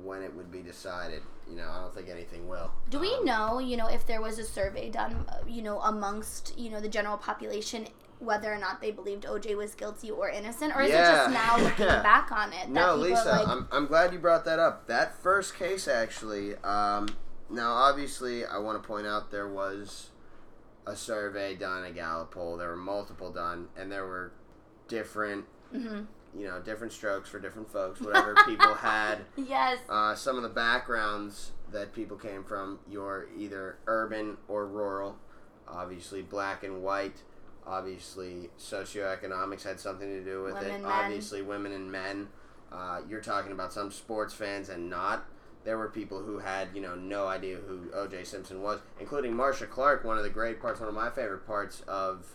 when 0.03 0.22
it 0.22 0.34
would 0.34 0.51
be 0.51 0.61
decided, 0.62 1.22
you 1.49 1.57
know, 1.57 1.68
I 1.70 1.80
don't 1.80 1.95
think 1.95 2.09
anything 2.09 2.49
will. 2.49 2.70
Do 2.90 2.99
we 2.99 3.12
Um, 3.14 3.24
know, 3.24 3.59
you 3.59 3.76
know, 3.76 3.86
if 3.88 4.07
there 4.07 4.20
was 4.20 4.38
a 4.38 4.45
survey 4.45 4.90
done, 4.90 5.24
uh, 5.28 5.38
you 5.47 5.62
know, 5.62 5.80
amongst, 5.80 6.57
you 6.59 6.70
know, 6.70 6.80
the 6.80 6.88
general 6.88 7.16
population, 7.16 7.86
whether 8.18 8.53
or 8.53 8.59
not 8.59 8.80
they 8.80 8.90
believed 8.90 9.24
OJ 9.24 9.57
was 9.57 9.74
guilty 9.74 10.11
or 10.11 10.28
innocent, 10.28 10.74
or 10.76 10.82
is 10.82 10.90
it 10.90 10.95
just 10.95 11.30
now 11.30 11.57
looking 11.59 11.86
Yeah. 11.86 12.03
back 12.05 12.30
on 12.32 12.53
it? 12.53 12.68
No, 12.68 12.95
Lisa, 12.97 13.24
like, 13.30 13.49
I'm, 13.49 13.68
I'm 13.72 13.86
glad 13.86 14.12
you 14.12 14.18
brought 14.18 14.45
that 14.45 14.59
up. 14.59 14.86
That 14.86 15.14
first 15.20 15.57
case, 15.57 15.86
actually, 15.88 16.55
um, 16.64 17.09
now 17.51 17.72
obviously, 17.72 18.45
I 18.47 18.59
want 18.59 18.80
to 18.82 18.86
point 18.86 19.07
out 19.07 19.30
there 19.30 19.49
was 19.49 20.11
a 20.86 20.97
survey 20.97 21.55
done, 21.55 21.84
a 21.84 21.90
Gallup 21.93 22.30
poll. 22.32 22.57
There 22.57 22.68
were 22.68 22.76
multiple 22.76 23.30
done, 23.30 23.68
and 23.76 23.90
there 23.93 24.07
were 24.07 24.32
different, 24.88 25.45
Mm-hmm. 25.74 26.03
You 26.35 26.47
know, 26.49 26.61
different 26.61 26.93
strokes 26.93 27.28
for 27.28 27.39
different 27.39 27.70
folks. 27.70 28.01
Whatever 28.01 28.35
people 28.47 28.74
had, 28.74 29.18
yes, 29.37 29.78
uh, 29.89 30.14
some 30.14 30.37
of 30.37 30.43
the 30.43 30.49
backgrounds 30.49 31.53
that 31.72 31.93
people 31.93 32.16
came 32.16 32.43
from, 32.45 32.78
you're 32.91 33.28
either 33.37 33.76
urban 33.87 34.39
or 34.49 34.66
rural. 34.66 35.16
Obviously, 35.68 36.22
black 36.22 36.64
and 36.64 36.83
white. 36.83 37.22
Obviously, 37.66 38.51
socioeconomics 38.59 39.62
had 39.62 39.78
something 39.78 40.09
to 40.09 40.24
do 40.24 40.43
with 40.43 40.55
Women, 40.55 40.70
it. 40.70 40.83
men. 40.83 40.91
Obviously, 40.91 41.43
women 41.43 41.72
and 41.72 41.91
men. 41.93 42.28
Uh, 42.72 43.01
you're 43.09 43.20
talking 43.20 43.53
about 43.53 43.72
some 43.72 43.91
sports 43.91 44.33
fans 44.35 44.68
and 44.68 44.89
not. 44.89 45.24
There 45.64 45.78
were 45.78 45.89
people 45.89 46.20
who 46.22 46.39
had, 46.39 46.68
you 46.74 46.80
know, 46.80 46.95
no 46.97 47.28
idea 47.28 47.57
who 47.57 47.83
O.J. 47.95 48.24
Simpson 48.24 48.62
was, 48.62 48.80
including 48.99 49.35
Marcia 49.37 49.66
Clark. 49.66 50.03
One 50.05 50.16
of 50.18 50.24
the 50.24 50.30
great 50.30 50.61
parts, 50.61 50.80
one 50.80 50.89
of 50.89 50.95
my 50.95 51.11
favorite 51.11 51.47
parts 51.47 51.83
of 51.87 52.26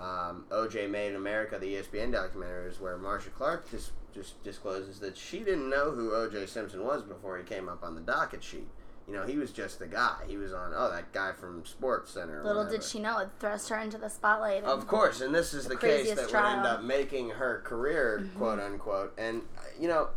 um, 0.00 0.44
O.J. 0.50 0.86
Made 0.88 1.10
in 1.10 1.16
America, 1.16 1.58
the 1.58 1.74
ESPN 1.74 2.12
documentary, 2.12 2.70
is 2.70 2.80
where 2.80 2.96
Marcia 2.96 3.30
Clark 3.30 3.70
just 3.70 3.92
just 4.14 4.42
discloses 4.44 5.00
that 5.00 5.16
she 5.16 5.40
didn't 5.40 5.68
know 5.68 5.90
who 5.90 6.14
O.J. 6.14 6.46
Simpson 6.46 6.84
was 6.84 7.02
before 7.02 7.36
he 7.36 7.42
came 7.42 7.68
up 7.68 7.82
on 7.82 7.94
the 7.94 8.00
docket 8.00 8.42
sheet. 8.44 8.68
You 9.08 9.12
know, 9.12 9.26
he 9.26 9.36
was 9.36 9.50
just 9.50 9.80
the 9.80 9.86
guy. 9.86 10.16
He 10.26 10.36
was 10.38 10.54
on, 10.54 10.72
oh, 10.74 10.90
that 10.90 11.12
guy 11.12 11.32
from 11.32 11.64
Sports 11.66 12.12
Center. 12.12 12.42
little 12.42 12.62
whatever. 12.62 12.78
did 12.78 12.84
she 12.84 13.00
know 13.00 13.18
it 13.18 13.28
thrust 13.38 13.68
her 13.68 13.78
into 13.78 13.98
the 13.98 14.08
spotlight. 14.08 14.64
Of 14.64 14.86
course, 14.86 15.20
and 15.20 15.34
this 15.34 15.52
is 15.52 15.64
the, 15.64 15.70
The 15.70 15.76
case 15.76 16.14
that 16.14 16.26
would 16.26 16.34
end 16.34 16.66
up 16.66 16.82
making 16.82 17.30
her 17.30 17.60
career, 17.64 18.30
quote 18.36 18.60
unquote. 18.60 19.12
And 19.18 19.42
uh, 19.58 19.62
you 19.78 19.88
know, 19.88 20.08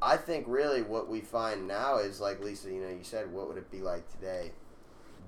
I 0.00 0.16
think 0.16 0.44
really 0.46 0.82
what 0.82 1.08
we 1.08 1.20
find 1.20 1.66
now 1.66 1.98
is 1.98 2.20
like 2.20 2.40
Lisa, 2.40 2.70
you 2.70 2.80
know, 2.80 2.90
you 2.90 3.02
said, 3.02 3.32
what 3.32 3.48
would 3.48 3.56
it 3.56 3.70
be 3.70 3.80
like 3.80 4.08
today? 4.10 4.52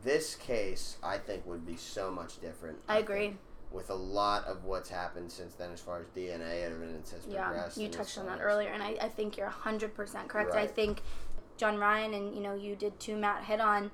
This 0.04 0.36
case, 0.36 0.98
I 1.02 1.18
think, 1.18 1.46
would 1.46 1.66
be 1.66 1.76
so 1.76 2.12
much 2.12 2.40
different. 2.40 2.78
I 2.88 2.98
agree. 2.98 3.28
think, 3.28 3.38
with 3.70 3.90
a 3.90 3.94
lot 3.94 4.46
of 4.46 4.64
what's 4.64 4.88
happened 4.88 5.30
since 5.30 5.54
then, 5.54 5.72
as 5.72 5.80
far 5.80 6.00
as 6.00 6.06
DNA 6.08 6.64
evidence 6.64 7.10
has 7.12 7.26
Yeah, 7.28 7.44
progressed. 7.48 7.76
you 7.76 7.88
touched 7.88 8.16
on 8.18 8.26
that 8.26 8.40
earlier, 8.40 8.70
and 8.70 8.82
I, 8.82 8.96
I 9.00 9.08
think 9.08 9.36
you're 9.36 9.48
100% 9.48 10.28
correct. 10.28 10.54
I 10.54 10.66
think 10.66 11.02
John 11.58 11.78
Ryan 11.78 12.14
and, 12.14 12.34
you 12.34 12.40
know, 12.40 12.54
you 12.54 12.76
did 12.76 12.98
too, 12.98 13.16
Matt, 13.16 13.44
hit 13.44 13.60
on 13.60 13.90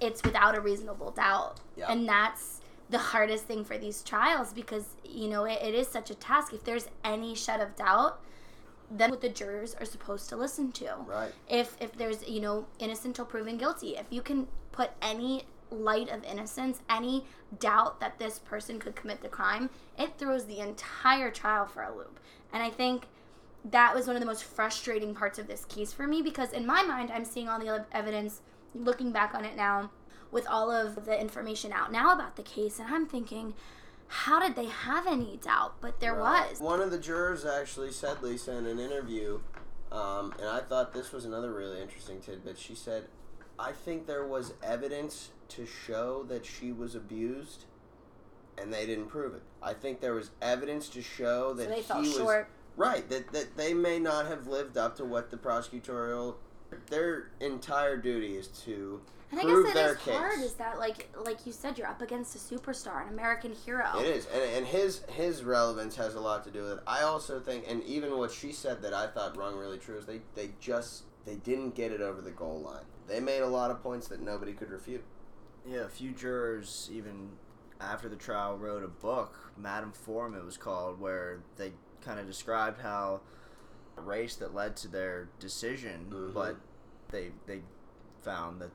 it's 0.00 0.22
without 0.22 0.56
a 0.56 0.60
reasonable 0.60 1.10
doubt. 1.10 1.60
Yeah. 1.76 1.90
And 1.90 2.08
that's 2.08 2.60
the 2.88 2.98
hardest 2.98 3.44
thing 3.44 3.64
for 3.64 3.78
these 3.78 4.02
trials 4.02 4.52
because, 4.52 4.96
you 5.04 5.28
know, 5.28 5.44
it, 5.44 5.58
it 5.62 5.74
is 5.74 5.88
such 5.88 6.10
a 6.10 6.14
task. 6.14 6.52
If 6.52 6.64
there's 6.64 6.88
any 7.04 7.34
shed 7.34 7.60
of 7.60 7.76
doubt, 7.76 8.20
then 8.90 9.10
what 9.10 9.20
the 9.20 9.28
jurors 9.28 9.74
are 9.78 9.84
supposed 9.84 10.28
to 10.30 10.36
listen 10.36 10.72
to. 10.72 10.96
Right. 11.06 11.32
If 11.48 11.76
if 11.80 11.92
there's, 11.92 12.28
you 12.28 12.40
know, 12.40 12.66
innocent 12.80 13.14
till 13.16 13.26
proven 13.26 13.56
guilty, 13.56 13.96
if 13.96 14.06
you 14.10 14.22
can 14.22 14.48
put 14.72 14.90
any 15.00 15.44
light 15.70 16.08
of 16.08 16.24
innocence, 16.24 16.80
any 16.88 17.24
doubt 17.58 18.00
that 18.00 18.18
this 18.18 18.38
person 18.38 18.78
could 18.78 18.96
commit 18.96 19.22
the 19.22 19.28
crime, 19.28 19.70
it 19.98 20.18
throws 20.18 20.46
the 20.46 20.60
entire 20.60 21.30
trial 21.30 21.66
for 21.66 21.82
a 21.82 21.94
loop. 21.94 22.20
And 22.52 22.62
I 22.62 22.70
think 22.70 23.04
that 23.64 23.94
was 23.94 24.06
one 24.06 24.16
of 24.16 24.20
the 24.20 24.26
most 24.26 24.44
frustrating 24.44 25.14
parts 25.14 25.38
of 25.38 25.46
this 25.46 25.64
case 25.66 25.92
for 25.92 26.06
me 26.06 26.22
because 26.22 26.52
in 26.52 26.66
my 26.66 26.82
mind 26.82 27.10
I'm 27.12 27.24
seeing 27.26 27.48
all 27.48 27.58
the 27.60 27.84
evidence 27.92 28.40
looking 28.74 29.12
back 29.12 29.34
on 29.34 29.44
it 29.44 29.54
now 29.54 29.90
with 30.30 30.46
all 30.48 30.70
of 30.70 31.04
the 31.04 31.20
information 31.20 31.70
out 31.72 31.92
now 31.92 32.14
about 32.14 32.36
the 32.36 32.42
case 32.42 32.78
and 32.78 32.88
I'm 32.88 33.06
thinking 33.06 33.52
how 34.08 34.40
did 34.40 34.56
they 34.56 34.64
have 34.66 35.06
any 35.06 35.38
doubt 35.42 35.74
but 35.82 36.00
there 36.00 36.14
Right. 36.14 36.50
was 36.50 36.60
One 36.60 36.80
of 36.80 36.90
the 36.90 36.98
jurors 36.98 37.44
actually 37.44 37.92
said, 37.92 38.22
Lisa, 38.22 38.52
in 38.56 38.64
an 38.66 38.78
interview, 38.80 39.40
um, 39.92 40.32
and 40.38 40.48
I 40.48 40.60
thought 40.60 40.94
this 40.94 41.12
was 41.12 41.24
another 41.26 41.52
really 41.52 41.80
interesting 41.82 42.20
tidbit. 42.20 42.58
She 42.58 42.74
said, 42.74 43.04
I 43.58 43.72
think 43.72 44.06
there 44.06 44.26
was 44.26 44.54
evidence 44.62 45.30
to 45.50 45.66
show 45.66 46.24
that 46.24 46.44
she 46.46 46.72
was 46.72 46.94
abused, 46.94 47.64
and 48.58 48.72
they 48.72 48.86
didn't 48.86 49.06
prove 49.06 49.34
it. 49.34 49.42
I 49.62 49.74
think 49.74 50.00
there 50.00 50.14
was 50.14 50.30
evidence 50.40 50.88
to 50.90 51.02
show 51.02 51.50
so 51.50 51.54
that 51.54 51.68
they 51.68 51.82
he 51.82 52.00
was 52.00 52.16
short 52.16 52.48
right 52.76 53.08
that 53.10 53.32
that 53.32 53.56
they 53.56 53.74
may 53.74 53.98
not 53.98 54.26
have 54.26 54.46
lived 54.46 54.76
up 54.78 54.96
to 54.96 55.04
what 55.04 55.30
the 55.30 55.36
prosecutorial 55.36 56.36
Their 56.88 57.30
entire 57.40 57.96
duty 57.96 58.36
is 58.36 58.46
to 58.64 59.00
And 59.32 59.40
I 59.40 59.42
guess 59.44 59.74
their 59.74 59.92
it 59.92 59.98
is 59.98 60.04
case. 60.04 60.14
hard. 60.14 60.40
Is 60.40 60.54
that 60.54 60.78
like 60.78 61.08
like 61.24 61.46
you 61.46 61.52
said, 61.52 61.78
you're 61.78 61.88
up 61.88 62.00
against 62.00 62.34
a 62.36 62.38
superstar, 62.38 63.02
an 63.06 63.12
American 63.12 63.52
hero. 63.52 63.98
It 63.98 64.06
is, 64.06 64.26
and, 64.32 64.42
and 64.56 64.66
his 64.66 65.02
his 65.10 65.42
relevance 65.42 65.96
has 65.96 66.14
a 66.14 66.20
lot 66.20 66.44
to 66.44 66.50
do 66.50 66.62
with 66.62 66.72
it. 66.72 66.78
I 66.86 67.02
also 67.02 67.40
think, 67.40 67.64
and 67.68 67.82
even 67.84 68.16
what 68.18 68.30
she 68.30 68.52
said 68.52 68.82
that 68.82 68.94
I 68.94 69.06
thought 69.08 69.36
rung 69.36 69.56
really 69.56 69.78
true 69.78 69.98
is 69.98 70.06
they 70.06 70.20
they 70.34 70.50
just 70.60 71.04
they 71.26 71.36
didn't 71.36 71.74
get 71.74 71.92
it 71.92 72.00
over 72.00 72.20
the 72.20 72.30
goal 72.30 72.60
line. 72.60 72.84
They 73.08 73.20
made 73.20 73.40
a 73.40 73.48
lot 73.48 73.70
of 73.70 73.82
points 73.82 74.06
that 74.08 74.20
nobody 74.20 74.52
could 74.52 74.70
refute. 74.70 75.02
Yeah, 75.66 75.80
a 75.84 75.88
few 75.88 76.12
jurors 76.12 76.88
even 76.92 77.30
after 77.80 78.08
the 78.08 78.16
trial 78.16 78.56
wrote 78.58 78.82
a 78.84 78.88
book, 78.88 79.52
Madam 79.56 79.92
Foreman 79.92 80.40
it 80.40 80.44
was 80.44 80.56
called, 80.56 81.00
where 81.00 81.40
they 81.56 81.72
kind 82.02 82.18
of 82.18 82.26
described 82.26 82.80
how 82.80 83.20
the 83.96 84.02
race 84.02 84.36
that 84.36 84.54
led 84.54 84.76
to 84.78 84.88
their 84.88 85.28
decision, 85.38 86.06
Mhm. 86.10 86.34
but 86.34 86.56
they 87.10 87.32
they 87.46 87.62
found 88.22 88.60
that 88.60 88.70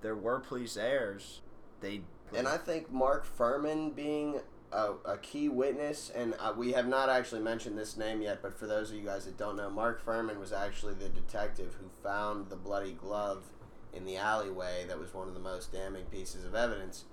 there 0.00 0.14
were 0.16 0.40
police 0.40 0.76
errors. 0.76 1.40
They 1.80 2.02
And 2.34 2.46
I 2.46 2.58
think 2.58 2.90
Mark 2.92 3.26
Fuhrman 3.26 3.94
being 3.94 4.40
a, 4.72 4.92
a 5.04 5.18
key 5.18 5.48
witness, 5.48 6.10
and 6.10 6.34
uh, 6.38 6.54
we 6.56 6.72
have 6.72 6.86
not 6.86 7.08
actually 7.08 7.40
mentioned 7.40 7.76
this 7.76 7.96
name 7.96 8.22
yet, 8.22 8.40
but 8.40 8.54
for 8.54 8.66
those 8.68 8.90
of 8.90 8.96
you 8.96 9.02
guys 9.04 9.24
that 9.24 9.36
don't 9.36 9.56
know, 9.56 9.68
Mark 9.68 10.04
Fuhrman 10.04 10.38
was 10.38 10.52
actually 10.52 10.94
the 10.94 11.08
detective 11.08 11.74
who 11.80 11.88
found 12.02 12.48
the 12.50 12.56
bloody 12.56 12.92
glove 12.92 13.50
in 13.94 14.04
the 14.04 14.16
alleyway 14.16 14.84
that 14.86 14.98
was 14.98 15.12
one 15.12 15.28
of 15.28 15.34
the 15.34 15.40
most 15.40 15.72
damning 15.72 16.04
pieces 16.06 16.44
of 16.44 16.54
evidence. 16.54 17.04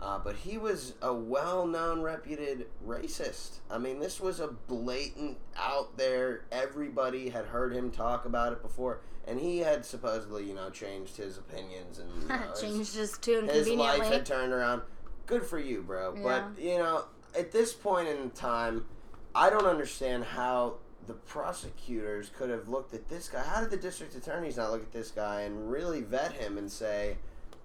Uh, 0.00 0.18
but 0.18 0.36
he 0.36 0.56
was 0.56 0.94
a 1.02 1.12
well 1.12 1.66
known, 1.66 2.02
reputed 2.02 2.66
racist. 2.86 3.58
I 3.68 3.78
mean, 3.78 3.98
this 3.98 4.20
was 4.20 4.38
a 4.38 4.46
blatant, 4.46 5.38
out 5.56 5.96
there, 5.96 6.44
everybody 6.52 7.30
had 7.30 7.46
heard 7.46 7.72
him 7.72 7.90
talk 7.90 8.24
about 8.24 8.52
it 8.52 8.62
before. 8.62 9.00
And 9.26 9.40
he 9.40 9.58
had 9.58 9.84
supposedly, 9.84 10.44
you 10.44 10.54
know, 10.54 10.70
changed 10.70 11.16
his 11.16 11.36
opinions 11.36 11.98
and 11.98 12.22
you 12.22 12.28
know, 12.28 12.54
Changed 12.58 12.94
his 12.94 13.18
tune 13.18 13.48
his 13.48 13.68
life 13.68 14.04
had 14.04 14.24
turned 14.24 14.52
around. 14.52 14.82
Good 15.26 15.44
for 15.44 15.58
you, 15.58 15.82
bro. 15.82 16.14
But 16.22 16.44
you 16.58 16.78
know, 16.78 17.04
at 17.36 17.50
this 17.50 17.74
point 17.74 18.08
in 18.08 18.30
time, 18.30 18.86
I 19.34 19.50
don't 19.50 19.66
understand 19.66 20.24
how 20.24 20.76
the 21.08 21.14
prosecutors 21.14 22.30
could 22.36 22.50
have 22.50 22.68
looked 22.68 22.94
at 22.94 23.08
this 23.08 23.28
guy. 23.28 23.42
How 23.42 23.60
did 23.62 23.70
the 23.70 23.76
district 23.78 24.14
attorneys 24.14 24.56
not 24.58 24.70
look 24.70 24.82
at 24.82 24.92
this 24.92 25.10
guy 25.10 25.40
and 25.40 25.70
really 25.70 26.02
vet 26.02 26.32
him 26.32 26.58
and 26.58 26.70
say, 26.70 27.16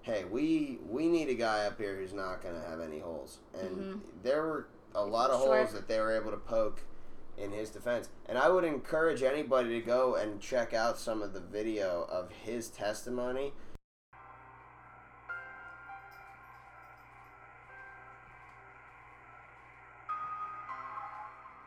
"Hey, 0.01 0.23
we 0.23 0.79
we 0.89 1.07
need 1.07 1.29
a 1.29 1.33
guy 1.35 1.65
up 1.65 1.77
here 1.77 1.95
who's 1.97 2.13
not 2.13 2.41
going 2.41 2.55
to 2.55 2.67
have 2.67 2.79
any 2.79 2.99
holes." 2.99 3.39
And 3.53 4.01
there 4.23 4.41
were 4.43 4.67
a 4.95 5.03
lot 5.05 5.29
of 5.29 5.37
Mm-hmm. 5.39 5.45
Sure. 5.47 5.57
holes 5.57 5.73
that 5.73 5.87
they 5.87 5.99
were 5.99 6.15
able 6.15 6.31
to 6.31 6.37
poke 6.37 6.81
in 7.37 7.51
his 7.51 7.69
defense. 7.69 8.09
And 8.27 8.37
I 8.37 8.47
would 8.49 8.63
encourage 8.63 9.23
anybody 9.23 9.69
to 9.79 9.85
go 9.85 10.15
and 10.15 10.39
check 10.39 10.73
out 10.73 10.97
some 10.97 11.21
of 11.21 11.33
the 11.33 11.39
video 11.41 12.07
of 12.09 12.31
his 12.31 12.69
testimony. 12.69 13.53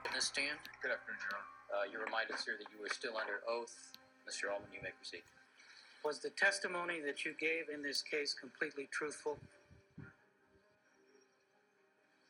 Witness 0.05 0.25
stand. 0.25 0.59
Good 0.83 0.93
afternoon, 0.93 1.21
Your 1.31 1.39
Honor. 1.39 1.56
Uh, 1.73 1.83
you 1.91 1.99
remind 1.99 2.31
us 2.31 2.45
here 2.45 2.55
that 2.59 2.69
you 2.71 2.81
were 2.81 2.93
still 2.93 3.17
under 3.19 3.43
oath. 3.49 3.75
Mr. 4.29 4.51
Uelmen, 4.51 4.71
you 4.73 4.83
may 4.83 4.95
proceed. 4.95 5.23
Was 6.05 6.19
the 6.19 6.31
testimony 6.31 7.01
that 7.03 7.25
you 7.25 7.35
gave 7.39 7.69
in 7.73 7.83
this 7.83 8.03
case 8.03 8.35
completely 8.35 8.89
truthful? 8.93 9.39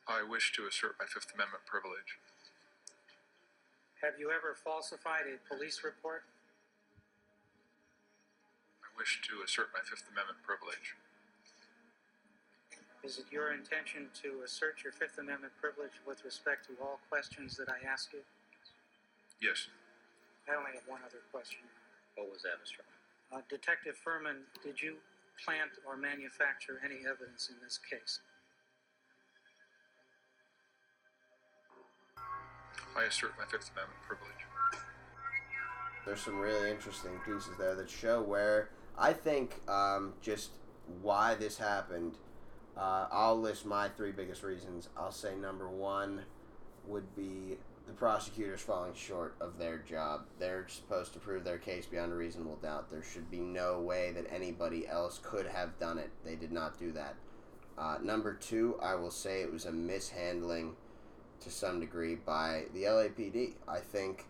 I 0.07 0.23
wish 0.23 0.53
to 0.55 0.65
assert 0.65 0.95
my 0.99 1.05
Fifth 1.05 1.33
Amendment 1.35 1.65
privilege. 1.65 2.17
Have 4.01 4.17
you 4.17 4.31
ever 4.31 4.55
falsified 4.55 5.29
a 5.29 5.37
police 5.51 5.81
report? 5.83 6.23
I 8.81 8.89
wish 8.97 9.21
to 9.29 9.43
assert 9.43 9.69
my 9.73 9.81
Fifth 9.83 10.09
Amendment 10.09 10.41
privilege. 10.41 10.95
Is 13.03 13.19
it 13.19 13.25
your 13.29 13.53
intention 13.53 14.07
to 14.23 14.41
assert 14.45 14.81
your 14.83 14.93
Fifth 14.93 15.17
Amendment 15.17 15.53
privilege 15.61 16.01
with 16.07 16.23
respect 16.25 16.65
to 16.67 16.73
all 16.81 16.99
questions 17.09 17.57
that 17.57 17.69
I 17.69 17.77
ask 17.85 18.13
you? 18.13 18.21
Yes. 19.41 19.67
I 20.49 20.55
only 20.55 20.71
have 20.73 20.87
one 20.87 21.01
other 21.05 21.21
question. 21.31 21.59
What 22.15 22.31
was 22.31 22.41
that, 22.41 22.57
Mr. 22.63 22.81
Uelmen? 22.81 23.39
Uh, 23.39 23.41
Detective 23.49 23.95
Fuhrman, 23.99 24.47
did 24.63 24.81
you 24.81 24.95
plant 25.43 25.71
or 25.85 25.97
manufacture 25.97 26.81
any 26.83 27.05
evidence 27.05 27.49
in 27.49 27.55
this 27.63 27.77
case? 27.77 28.21
I 32.97 33.03
assert 33.03 33.33
my 33.37 33.45
Fifth 33.45 33.69
Amendment 33.75 34.01
privilege. 34.07 34.33
there's 36.05 36.21
some 36.21 36.39
really 36.39 36.71
interesting 36.71 37.11
pieces 37.25 37.51
there 37.59 37.75
that 37.75 37.89
show 37.89 38.23
where 38.23 38.69
I 38.97 39.13
think 39.13 39.61
um, 39.69 40.13
just 40.21 40.51
why 41.01 41.35
this 41.35 41.57
happened. 41.57 42.15
Uh, 42.75 43.07
I'll 43.11 43.39
list 43.39 43.65
my 43.65 43.89
three 43.89 44.11
biggest 44.11 44.41
reasons. 44.41 44.89
I'll 44.97 45.11
say 45.11 45.35
number 45.35 45.69
one 45.69 46.21
would 46.87 47.15
be 47.15 47.57
the 47.87 47.93
prosecutors 47.93 48.61
falling 48.61 48.93
short 48.93 49.35
of 49.39 49.57
their 49.57 49.77
job. 49.77 50.25
They're 50.39 50.67
supposed 50.67 51.13
to 51.13 51.19
prove 51.19 51.43
their 51.43 51.57
case 51.57 51.85
beyond 51.85 52.11
a 52.11 52.15
reasonable 52.15 52.57
doubt. 52.57 52.89
There 52.89 53.03
should 53.03 53.31
be 53.31 53.39
no 53.39 53.79
way 53.79 54.11
that 54.11 54.25
anybody 54.31 54.87
else 54.87 55.19
could 55.23 55.47
have 55.47 55.79
done 55.79 55.97
it. 55.97 56.11
They 56.25 56.35
did 56.35 56.51
not 56.51 56.77
do 56.77 56.91
that. 56.91 57.15
Uh, 57.77 57.97
number 58.03 58.33
two, 58.33 58.77
I 58.81 58.95
will 58.95 59.11
say 59.11 59.41
it 59.41 59.51
was 59.51 59.65
a 59.65 59.71
mishandling 59.71 60.75
to 61.39 61.49
some 61.49 61.79
degree 61.79 62.15
by 62.15 62.65
the 62.73 62.83
LAPD. 62.83 63.53
I 63.67 63.79
think 63.79 64.25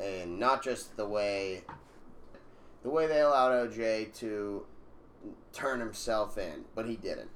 and 0.00 0.38
not 0.38 0.62
just 0.62 0.96
the 0.96 1.06
way 1.06 1.62
the 2.82 2.88
way 2.88 3.06
they 3.06 3.20
allowed 3.20 3.70
OJ 3.70 4.14
to 4.20 4.64
turn 5.52 5.80
himself 5.80 6.38
in, 6.38 6.64
but 6.74 6.86
he 6.86 6.96
didn't. 6.96 7.28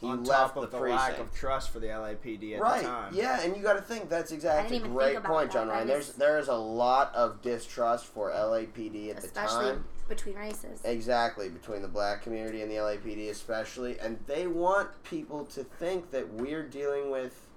He 0.00 0.06
on 0.06 0.24
left 0.24 0.54
top 0.54 0.56
of 0.56 0.70
the 0.70 0.78
the, 0.78 0.84
lack 0.84 1.18
of 1.18 1.34
trust 1.34 1.70
for 1.70 1.80
the 1.80 1.88
LAPD 1.88 2.54
at 2.54 2.60
right. 2.60 2.82
the 2.82 2.88
time. 2.88 3.14
Yeah, 3.14 3.40
and 3.40 3.56
you 3.56 3.62
got 3.62 3.74
to 3.74 3.82
think 3.82 4.08
that's 4.08 4.30
exactly 4.30 4.76
even 4.76 4.92
great 4.92 5.22
point. 5.24 5.50
John 5.50 5.66
That 5.66 5.74
Ryan. 5.74 5.88
There's 5.88 6.12
there 6.12 6.38
is 6.38 6.48
a 6.48 6.54
lot 6.54 7.12
of 7.14 7.42
distrust 7.42 8.06
for 8.06 8.30
LAPD 8.30 9.10
at 9.10 9.20
the 9.22 9.28
time. 9.28 9.84
between 10.08 10.36
races. 10.36 10.80
Exactly, 10.84 11.48
between 11.48 11.82
the 11.82 11.88
black 11.88 12.22
community 12.22 12.62
and 12.62 12.70
the 12.70 12.76
LAPD 12.76 13.28
especially. 13.30 13.98
And 13.98 14.18
they 14.26 14.46
want 14.46 14.90
people 15.02 15.44
to 15.46 15.64
think 15.64 16.12
that 16.12 16.32
we're 16.32 16.62
dealing 16.62 17.10
with, 17.10 17.48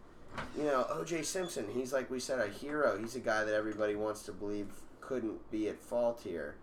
you 0.58 0.64
know, 0.64 0.88
OJ 0.92 1.26
Simpson. 1.26 1.68
He's, 1.72 1.94
like 1.94 2.10
we 2.10 2.20
said, 2.20 2.40
a 2.40 2.48
hero. 2.48 2.98
He's 2.98 3.16
a 3.16 3.20
guy 3.20 3.44
that 3.44 3.54
everybody 3.54 3.96
wants 3.96 4.24
to 4.24 4.32
believe 4.32 4.68
couldn't 5.00 5.52
be 5.52 5.68
at 5.68 5.80
fault 5.80 6.22
here. 6.24 6.56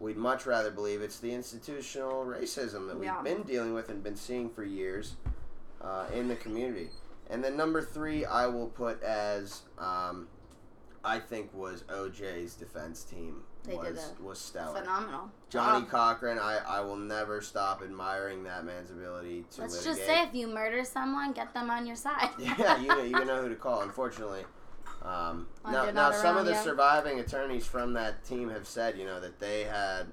We'd 0.00 0.16
much 0.16 0.46
rather 0.46 0.70
believe 0.70 1.02
it's 1.02 1.18
the 1.20 1.32
institutional 1.32 2.24
racism 2.24 2.88
that 2.88 2.96
we've 2.96 3.04
Yeah. 3.04 3.20
been 3.22 3.42
dealing 3.42 3.74
with 3.74 3.90
and 3.90 4.02
been 4.02 4.16
seeing 4.16 4.48
for 4.50 4.64
years 4.64 5.14
uh, 5.82 6.06
in 6.12 6.28
the 6.28 6.36
community. 6.36 6.88
And 7.28 7.44
then 7.44 7.56
number 7.56 7.80
three, 7.82 8.24
I 8.24 8.46
will 8.46 8.68
put 8.68 9.02
as 9.02 9.62
um, 9.78 10.26
I 11.04 11.18
think 11.18 11.52
was 11.54 11.82
OJ's 11.88 12.54
defense 12.54 13.04
team 13.04 13.42
They 13.64 13.76
was 13.76 14.12
was 14.22 14.38
stellar. 14.38 14.80
Phenomenal. 14.80 15.30
Johnnie 15.48 15.80
job. 15.82 15.90
Cochran, 15.90 16.38
I, 16.38 16.58
I 16.66 16.80
will 16.80 16.96
never 16.96 17.40
stop 17.40 17.82
admiring 17.82 18.42
that 18.44 18.64
man's 18.64 18.90
ability 18.90 19.44
to 19.52 19.60
Let's 19.62 19.74
litigate. 19.86 19.96
just 19.96 20.06
say 20.06 20.22
if 20.22 20.34
you 20.34 20.48
murder 20.48 20.82
someone, 20.84 21.32
get 21.32 21.52
them 21.54 21.70
on 21.70 21.86
your 21.86 21.96
side. 21.96 22.30
yeah, 22.38 22.78
you 22.78 22.88
know, 22.88 23.02
you 23.02 23.24
know 23.24 23.40
who 23.42 23.48
to 23.50 23.54
call. 23.54 23.82
Unfortunately, 23.82 24.44
um, 25.02 25.46
now, 25.64 25.90
now 25.90 26.10
some 26.10 26.36
of 26.36 26.44
the 26.44 26.52
you. 26.52 26.58
surviving 26.58 27.20
attorneys 27.20 27.66
from 27.66 27.94
that 27.94 28.24
team 28.24 28.50
have 28.50 28.66
said, 28.66 28.98
you 28.98 29.04
know, 29.04 29.20
that 29.20 29.38
they 29.38 29.64
had 29.64 30.06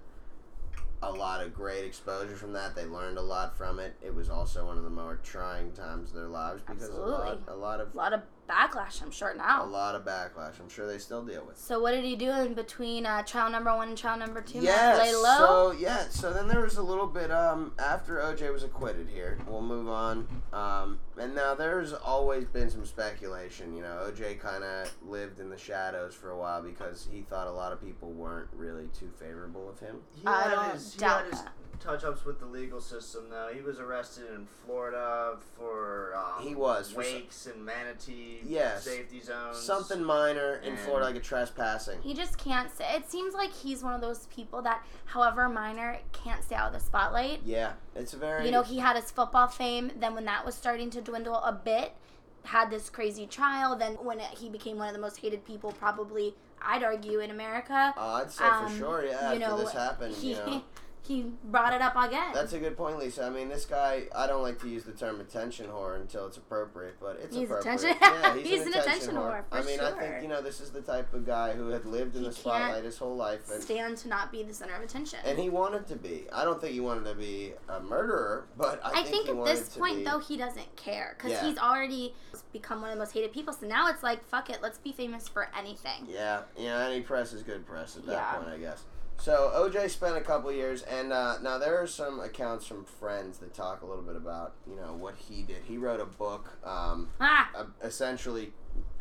a 1.03 1.11
lot 1.11 1.43
of 1.43 1.53
great 1.53 1.83
exposure 1.83 2.35
from 2.35 2.53
that. 2.53 2.75
They 2.75 2.85
learned 2.85 3.17
a 3.17 3.21
lot 3.21 3.57
from 3.57 3.79
it. 3.79 3.95
It 4.01 4.13
was 4.15 4.29
also 4.29 4.65
one 4.65 4.77
of 4.77 4.83
the 4.83 4.89
more 4.89 5.19
trying 5.23 5.71
times 5.73 6.09
of 6.09 6.15
their 6.15 6.27
lives 6.27 6.61
because 6.65 6.89
a 6.89 6.93
lot, 6.93 7.41
a 7.47 7.55
lot 7.55 7.79
of 7.81 7.93
A 7.93 7.97
lot 7.97 8.13
of 8.13 8.21
backlash, 8.47 9.01
I'm 9.01 9.11
sure 9.11 9.33
now. 9.35 9.63
a 9.63 9.67
lot 9.67 9.95
of 9.95 10.03
backlash. 10.05 10.59
I'm 10.59 10.69
sure 10.69 10.87
they 10.87 10.97
still 10.97 11.23
deal 11.23 11.43
with. 11.45 11.57
So 11.57 11.79
what 11.81 11.91
did 11.91 12.03
he 12.05 12.15
do 12.15 12.29
in 12.31 12.53
between 12.53 13.05
uh, 13.05 13.23
trial 13.23 13.49
number 13.49 13.75
one 13.75 13.89
and 13.89 13.97
trial 13.97 14.17
number 14.17 14.41
two? 14.41 14.59
Yeah, 14.59 14.97
Lay 15.01 15.13
low. 15.13 15.37
so 15.37 15.71
yeah, 15.77 16.05
so 16.09 16.31
then 16.33 16.47
there 16.47 16.61
was 16.61 16.77
a 16.77 16.83
little 16.83 17.07
bit 17.07 17.31
um 17.31 17.73
after 17.79 18.17
OJ 18.17 18.51
was 18.51 18.63
acquitted 18.63 19.07
here. 19.09 19.37
We'll 19.47 19.61
move 19.61 19.87
on. 19.89 20.27
Um 20.53 20.99
and 21.19 21.33
now 21.35 21.55
there's 21.55 21.93
always 21.93 22.45
been 22.45 22.69
some 22.69 22.85
speculation, 22.85 23.75
you 23.75 23.81
know, 23.81 24.07
OJ 24.09 24.39
kind 24.39 24.63
of 24.63 24.89
lived 25.07 25.39
in 25.39 25.49
the 25.49 25.57
shadows 25.57 26.13
for 26.13 26.29
a 26.31 26.37
while 26.37 26.61
because 26.61 27.07
he 27.11 27.21
thought 27.21 27.47
a 27.47 27.51
lot 27.51 27.71
of 27.73 27.81
people 27.83 28.11
weren't 28.11 28.47
really 28.55 28.87
too 28.97 29.09
favorable 29.19 29.67
of 29.69 29.79
him. 29.79 29.97
He 30.15 30.25
I 30.25 30.49
don't 30.51 30.73
his, 30.73 30.93
he 30.93 30.99
doubt 30.99 31.23
had 31.25 31.31
his 31.33 31.41
that. 31.41 31.53
Touch 31.79 32.03
ups 32.03 32.25
with 32.25 32.39
the 32.39 32.45
legal 32.45 32.81
system, 32.81 33.29
though. 33.29 33.49
He 33.53 33.61
was 33.61 33.79
arrested 33.79 34.25
in 34.33 34.47
Florida 34.65 35.37
for 35.57 36.13
um, 36.15 36.45
He 36.45 36.55
was, 36.55 36.91
for 36.91 37.03
some- 37.03 37.13
wakes 37.13 37.45
and 37.47 37.65
manatee 37.65 38.39
Yes. 38.43 38.83
safety 38.83 39.21
zones. 39.21 39.57
Something 39.57 40.03
minor 40.03 40.55
in 40.57 40.75
Florida 40.77 41.05
like 41.07 41.15
a 41.15 41.19
trespassing. 41.19 42.01
He 42.01 42.13
just 42.13 42.37
can't 42.37 42.69
say. 42.75 42.85
It 42.95 43.09
seems 43.09 43.33
like 43.33 43.51
he's 43.53 43.83
one 43.83 43.93
of 43.93 44.01
those 44.01 44.27
people 44.27 44.61
that, 44.63 44.85
however 45.05 45.47
minor, 45.49 45.99
can't 46.11 46.43
stay 46.43 46.55
out 46.55 46.67
of 46.67 46.73
the 46.79 46.85
spotlight. 46.85 47.41
Yeah, 47.45 47.73
it's 47.95 48.13
very 48.13 48.45
You 48.45 48.51
know, 48.51 48.63
he 48.63 48.79
had 48.79 48.95
his 48.95 49.11
football 49.11 49.47
fame. 49.47 49.91
Then 49.99 50.13
when 50.15 50.25
that 50.25 50.45
was 50.45 50.55
starting 50.55 50.89
to 50.91 51.01
dwindle 51.01 51.35
a 51.35 51.51
bit, 51.53 51.93
had 52.43 52.69
this 52.69 52.89
crazy 52.89 53.25
trial. 53.27 53.75
Then 53.75 53.93
when 53.95 54.19
it, 54.19 54.29
he 54.39 54.49
became 54.49 54.77
one 54.77 54.87
of 54.87 54.93
the 54.93 55.01
most 55.01 55.17
hated 55.17 55.45
people, 55.45 55.71
probably 55.73 56.33
I'd 56.61 56.81
argue 56.83 57.19
in 57.19 57.29
America. 57.29 57.93
Uh, 57.97 58.21
I'd 58.23 58.31
say 58.31 58.43
Um, 58.45 58.67
for 58.71 58.77
sure, 58.77 59.05
yeah. 59.05 59.33
you 59.33 59.39
know, 59.39 59.51
after 59.51 59.63
this 59.63 59.73
happened, 59.73 60.15
he 60.15 60.29
you 60.29 60.35
know. 60.35 60.61
he 61.07 61.25
brought 61.45 61.73
it 61.73 61.81
up 61.81 61.95
again. 61.95 62.31
That's 62.33 62.53
a 62.53 62.59
good 62.59 62.75
point, 62.77 62.99
Lisa. 62.99 63.23
I 63.23 63.29
mean, 63.29 63.49
this 63.49 63.65
guy, 63.65 64.03
I 64.15 64.27
don't 64.27 64.41
like 64.43 64.59
to 64.61 64.67
use 64.69 64.83
the 64.83 64.91
term 64.91 65.19
attention 65.21 65.67
whore 65.67 65.95
until 65.99 66.27
it's 66.27 66.37
appropriate, 66.37 66.95
but 66.99 67.19
it's 67.23 67.35
He's 67.35 67.45
appropriate. 67.45 67.75
attention- 67.75 67.97
Yeah, 68.01 68.33
he's, 68.35 68.43
he's 68.47 68.61
an, 68.61 68.67
attention, 68.69 68.89
attention 68.91 69.15
whore. 69.15 69.31
whore, 69.31 69.43
I 69.51 69.61
mean, 69.63 69.79
I 69.79 69.91
think, 69.91 70.21
you 70.23 70.27
know, 70.27 70.41
this 70.41 70.59
is 70.59 70.71
the 70.71 70.81
type 70.81 71.13
of 71.13 71.25
guy 71.25 71.53
who 71.53 71.69
had 71.69 71.85
lived 71.85 72.15
in 72.15 72.23
He 72.23 72.27
the 72.29 72.33
spotlight 72.35 72.83
his 72.83 72.97
whole 72.97 73.15
life. 73.15 73.49
And, 73.51 73.63
stand 73.63 73.97
to 73.97 74.07
not 74.09 74.31
be 74.31 74.43
the 74.43 74.53
center 74.53 74.75
of 74.75 74.81
attention. 74.81 75.19
and 75.25 75.39
he 75.39 75.49
wanted 75.49 75.87
to 75.87 75.95
be. 75.95 76.25
I 76.33 76.43
don't 76.43 76.59
think 76.59 76.73
he 76.73 76.79
wanted 76.79 77.05
to 77.05 77.15
be 77.15 77.53
a 77.69 77.79
murderer, 77.79 78.45
but 78.57 78.81
I, 78.83 79.01
I, 79.01 79.03
think, 79.03 79.27
he 79.27 79.31
at 79.31 79.45
this 79.45 79.69
point 79.77 79.97
be, 79.97 80.03
though 80.03 80.19
he 80.19 80.37
doesn't 80.37 80.75
care 80.75 81.15
because 81.17 81.31
Yeah. 81.31 81.47
he's 81.47 81.57
already 81.57 82.13
become 82.51 82.81
one 82.81 82.89
of 82.91 82.95
the 82.95 82.99
most 82.99 83.13
hated 83.13 83.31
people. 83.33 83.53
So 83.53 83.65
now 83.67 83.87
it's 83.87 84.03
like 84.03 84.23
fuck 84.25 84.49
it, 84.49 84.59
let's 84.61 84.77
be 84.77 84.91
famous 84.91 85.27
for 85.27 85.47
anything. 85.57 86.05
Yeah, 86.07 86.41
yeah, 86.57 86.85
any 86.87 87.01
press 87.01 87.33
is 87.33 87.43
good 87.43 87.65
press 87.65 87.95
at 87.97 88.05
that 88.05 88.11
Yeah. 88.13 88.31
point, 88.33 88.49
I 88.49 88.57
guess. 88.57 88.83
So 89.19 89.51
OJ 89.55 89.89
spent 89.89 90.15
a 90.15 90.21
couple 90.21 90.51
years, 90.51 90.83
and 90.83 91.11
uh, 91.11 91.39
now 91.41 91.57
there 91.57 91.81
are 91.81 91.87
some 91.87 92.19
accounts 92.19 92.65
from 92.65 92.85
friends 92.85 93.39
that 93.39 93.53
talk 93.53 93.81
a 93.81 93.85
little 93.85 94.03
bit 94.03 94.15
about 94.15 94.53
you 94.69 94.75
know 94.75 94.93
what 94.93 95.15
he 95.15 95.41
did. 95.43 95.63
He 95.67 95.77
wrote 95.77 95.99
a 95.99 96.05
book, 96.05 96.57
um, 96.63 97.09
Ah, 97.19 97.49
uh, 97.55 97.65
essentially. 97.83 98.53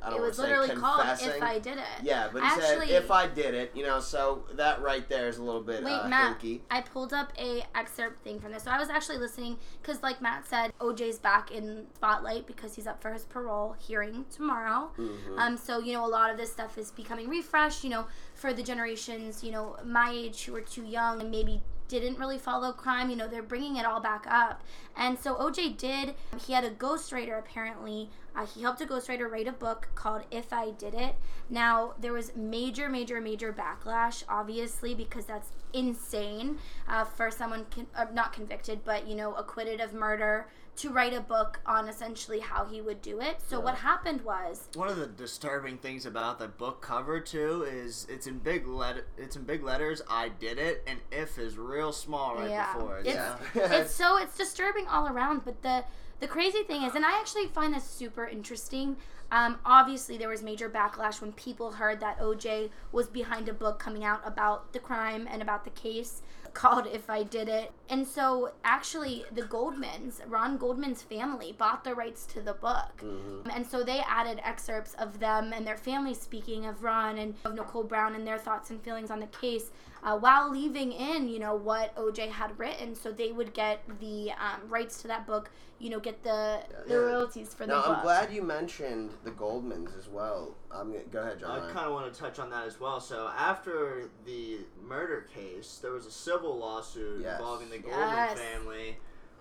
I 0.06 0.10
don't 0.10 0.20
it 0.20 0.22
was 0.22 0.38
literally 0.38 0.68
called. 0.70 1.00
"If 1.20 1.42
I 1.42 1.58
Did 1.58 1.78
It." 1.78 1.84
Yeah, 2.02 2.28
but 2.32 2.42
he 2.42 2.48
Actually- 2.48 2.88
said 2.88 3.02
if 3.02 3.10
I 3.10 3.26
did 3.26 3.54
it, 3.54 3.72
you 3.74 3.82
know, 3.84 3.98
so 4.00 4.44
that 4.52 4.80
right 4.80 5.08
there 5.08 5.26
is 5.28 5.38
a 5.38 5.42
little 5.42 5.62
bit 5.62 5.82
Wait, 5.82 5.92
uh, 5.92 6.08
Matt. 6.08 6.38
hinky. 6.38 6.60
I 6.70 6.80
pulled 6.82 7.12
up 7.12 7.32
a 7.38 7.66
excerpt 7.74 8.22
thing 8.22 8.38
from 8.38 8.52
this. 8.52 8.62
So 8.62 8.70
I 8.70 8.78
was 8.78 8.88
actually 8.88 9.18
listening 9.18 9.58
because, 9.82 10.02
like 10.02 10.22
Matt 10.22 10.46
said, 10.46 10.72
OJ's 10.80 11.18
back 11.18 11.50
in 11.50 11.86
spotlight 11.94 12.46
because 12.46 12.76
he's 12.76 12.86
up 12.86 13.02
for 13.02 13.12
his 13.12 13.24
parole 13.24 13.74
hearing 13.78 14.24
tomorrow. 14.30 14.92
Mhm. 14.96 15.38
Um, 15.38 15.56
so 15.56 15.78
you 15.78 15.92
know, 15.92 16.04
a 16.04 16.08
lot 16.08 16.30
of 16.30 16.36
this 16.36 16.52
stuff 16.52 16.78
is 16.78 16.90
becoming 16.92 17.28
refreshed. 17.28 17.82
You 17.82 17.90
know, 17.90 18.06
for 18.34 18.52
the 18.52 18.62
generations, 18.62 19.42
you 19.42 19.50
know, 19.50 19.76
my 19.84 20.10
age 20.12 20.44
who 20.44 20.54
are 20.54 20.60
too 20.60 20.84
young 20.84 21.20
and 21.20 21.30
maybe 21.30 21.62
didn't 21.88 22.18
really 22.18 22.38
follow 22.38 22.72
crime. 22.72 23.10
You 23.10 23.16
know, 23.16 23.28
they're 23.28 23.42
bringing 23.42 23.76
it 23.76 23.86
all 23.86 24.00
back 24.00 24.26
up. 24.28 24.62
And 24.96 25.18
so 25.18 25.34
OJ 25.36 25.76
did. 25.76 26.14
He 26.44 26.52
had 26.52 26.64
a 26.64 26.70
ghostwriter 26.70 27.38
apparently. 27.38 28.10
Uh, 28.34 28.46
he 28.46 28.62
helped 28.62 28.80
a 28.80 28.86
ghostwriter 28.86 29.30
write 29.30 29.48
a 29.48 29.52
book 29.52 29.88
called 29.94 30.22
If 30.30 30.52
I 30.52 30.70
Did 30.70 30.94
It. 30.94 31.16
Now 31.48 31.94
there 32.00 32.12
was 32.12 32.34
major, 32.36 32.88
major, 32.88 33.20
major 33.20 33.52
backlash, 33.52 34.24
obviously, 34.28 34.94
because 34.94 35.24
that's 35.24 35.50
insane 35.72 36.58
uh, 36.88 37.04
for 37.04 37.30
someone 37.30 37.66
con- 37.70 37.86
uh, 37.94 38.06
not 38.12 38.32
convicted, 38.32 38.80
but 38.84 39.06
you 39.06 39.14
know, 39.14 39.34
acquitted 39.34 39.80
of 39.80 39.94
murder 39.94 40.48
to 40.76 40.90
write 40.90 41.14
a 41.14 41.20
book 41.20 41.60
on 41.66 41.88
essentially 41.88 42.40
how 42.40 42.64
he 42.64 42.80
would 42.80 43.00
do 43.02 43.20
it. 43.20 43.40
So 43.46 43.60
what 43.60 43.76
happened 43.76 44.22
was 44.22 44.68
One 44.74 44.88
of 44.88 44.96
the 44.96 45.06
disturbing 45.06 45.78
things 45.78 46.06
about 46.06 46.38
the 46.38 46.48
book 46.48 46.80
cover 46.82 47.20
too 47.20 47.64
is 47.68 48.06
it's 48.08 48.26
in 48.26 48.38
big 48.38 48.66
let 48.66 49.04
it's 49.16 49.36
in 49.36 49.44
big 49.44 49.62
letters. 49.62 50.02
I 50.08 50.28
did 50.28 50.58
it, 50.58 50.82
and 50.86 51.00
if 51.10 51.38
is 51.38 51.56
real 51.56 51.92
small 51.92 52.36
right 52.36 52.50
yeah. 52.50 52.74
before 52.74 52.98
it. 52.98 53.06
It's, 53.06 53.14
Yeah. 53.14 53.36
it's 53.54 53.94
so 53.94 54.18
it's 54.18 54.36
disturbing 54.36 54.86
all 54.86 55.08
around. 55.08 55.44
But 55.44 55.62
the 55.62 55.84
the 56.20 56.26
crazy 56.26 56.62
thing 56.62 56.82
is, 56.82 56.94
and 56.94 57.04
I 57.04 57.18
actually 57.18 57.46
find 57.46 57.74
this 57.74 57.84
super 57.84 58.26
interesting. 58.26 58.96
Um, 59.30 59.58
obviously, 59.64 60.16
there 60.16 60.28
was 60.28 60.42
major 60.42 60.70
backlash 60.70 61.20
when 61.20 61.32
people 61.32 61.72
heard 61.72 61.98
that 62.00 62.20
OJ 62.20 62.70
was 62.92 63.08
behind 63.08 63.48
a 63.48 63.52
book 63.52 63.78
coming 63.78 64.04
out 64.04 64.22
about 64.24 64.72
the 64.72 64.78
crime 64.78 65.26
and 65.30 65.42
about 65.42 65.64
the 65.64 65.70
case 65.70 66.22
called 66.56 66.86
"If 66.86 67.10
I 67.10 67.22
Did 67.22 67.48
It." 67.48 67.70
And 67.88 68.06
so, 68.06 68.52
actually, 68.64 69.24
the 69.30 69.42
Goldmans, 69.42 70.20
Ron 70.26 70.56
Goldman's 70.56 71.02
family, 71.02 71.52
bought 71.52 71.84
the 71.84 71.94
rights 71.94 72.24
to 72.26 72.40
the 72.40 72.54
book, 72.54 73.02
mm-hmm. 73.02 73.50
and 73.54 73.66
so 73.66 73.84
they 73.84 74.00
added 74.00 74.40
excerpts 74.42 74.94
of 74.94 75.20
them 75.20 75.52
and 75.52 75.66
their 75.66 75.76
families 75.76 76.20
speaking 76.20 76.66
of 76.66 76.82
Ron 76.82 77.18
and 77.18 77.34
of 77.44 77.54
Nicole 77.54 77.84
Brown 77.84 78.14
and 78.14 78.26
their 78.26 78.38
thoughts 78.38 78.70
and 78.70 78.80
feelings 78.82 79.10
on 79.10 79.20
the 79.20 79.26
case, 79.26 79.70
uh, 80.06 80.16
while 80.16 80.50
leaving 80.50 80.92
in, 80.92 81.28
you 81.28 81.38
know, 81.40 81.54
what 81.56 81.94
OJ 81.96 82.30
had 82.30 82.56
written, 82.58 82.94
so 82.94 83.10
they 83.10 83.32
would 83.32 83.52
get 83.52 83.82
the 84.00 84.30
um, 84.32 84.68
rights 84.68 85.02
to 85.02 85.08
that 85.08 85.26
book, 85.26 85.50
you 85.80 85.90
know, 85.90 85.98
get 85.98 86.22
the 86.22 86.60
the 86.86 86.94
Yeah. 86.94 87.00
royalties 87.00 87.52
for 87.52 87.66
the 87.66 87.72
Now 87.74 87.82
book. 87.82 87.96
I'm 87.98 88.02
glad 88.02 88.32
you 88.32 88.40
mentioned 88.42 89.10
the 89.24 89.32
Goldmans 89.32 89.98
as 89.98 90.06
well. 90.08 90.54
I'm 90.70 90.92
gonna, 90.92 91.04
go 91.04 91.20
ahead, 91.22 91.40
John. 91.40 91.60
I 91.60 91.72
kind 91.72 91.86
of 91.86 91.92
want 91.92 92.12
to 92.14 92.18
touch 92.18 92.38
on 92.38 92.48
that 92.50 92.66
as 92.68 92.78
well. 92.78 93.00
So 93.00 93.28
after 93.36 94.08
the 94.24 94.60
murder 94.80 95.22
case, 95.34 95.80
there 95.82 95.90
was 95.90 96.06
a 96.06 96.10
civil 96.12 96.56
lawsuit 96.56 97.22
Yes. 97.22 97.38
involving 97.40 97.68
the 97.68 97.78
Goldman 97.78 98.06
Yes. 98.14 98.38
family, 98.38 98.96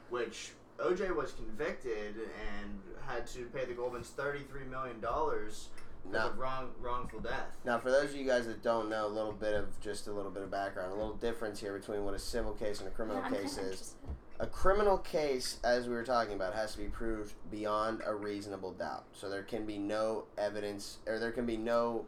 which 0.09 0.53
OJ 0.79 1.15
was 1.15 1.31
convicted 1.33 2.15
and 2.17 2.81
had 3.07 3.27
to 3.27 3.45
pay 3.53 3.65
the 3.65 3.73
Goldmans 3.73 4.07
thirty-three 4.07 4.65
million 4.65 4.99
dollars 4.99 5.69
because 6.11 6.25
No. 6.27 6.31
of 6.31 6.37
wrong 6.39 6.71
wrongful 6.79 7.19
death. 7.19 7.57
Now, 7.63 7.79
for 7.79 7.91
those 7.91 8.11
of 8.11 8.15
you 8.15 8.25
guys 8.25 8.45
that 8.47 8.61
don't 8.63 8.89
know, 8.89 9.05
a 9.05 9.09
little 9.09 9.31
bit 9.33 9.53
of 9.53 9.79
just 9.79 10.07
a 10.07 10.11
little 10.11 10.31
bit 10.31 10.43
of 10.43 10.51
background, 10.51 10.91
a 10.91 10.95
little 10.95 11.15
difference 11.15 11.59
here 11.59 11.77
between 11.77 12.03
what 12.05 12.13
a 12.13 12.19
civil 12.19 12.53
case 12.53 12.79
and 12.79 12.87
a 12.87 12.91
criminal 12.91 13.21
Yeah, 13.23 13.37
case 13.37 13.57
is. 13.57 13.95
A 14.39 14.47
criminal 14.47 14.97
case, 14.97 15.59
as 15.63 15.87
we 15.87 15.93
were 15.95 16.03
talking 16.03 16.33
about, 16.33 16.53
has 16.53 16.73
to 16.73 16.77
be 16.79 16.85
proved 16.89 17.33
beyond 17.51 18.01
a 18.05 18.13
reasonable 18.13 18.73
doubt. 18.73 19.05
So 19.13 19.29
there 19.29 19.43
can 19.43 19.65
be 19.65 19.77
no 19.77 20.25
evidence, 20.37 20.97
or 21.07 21.19
there 21.19 21.31
can 21.31 21.45
be 21.45 21.55
no 21.57 22.05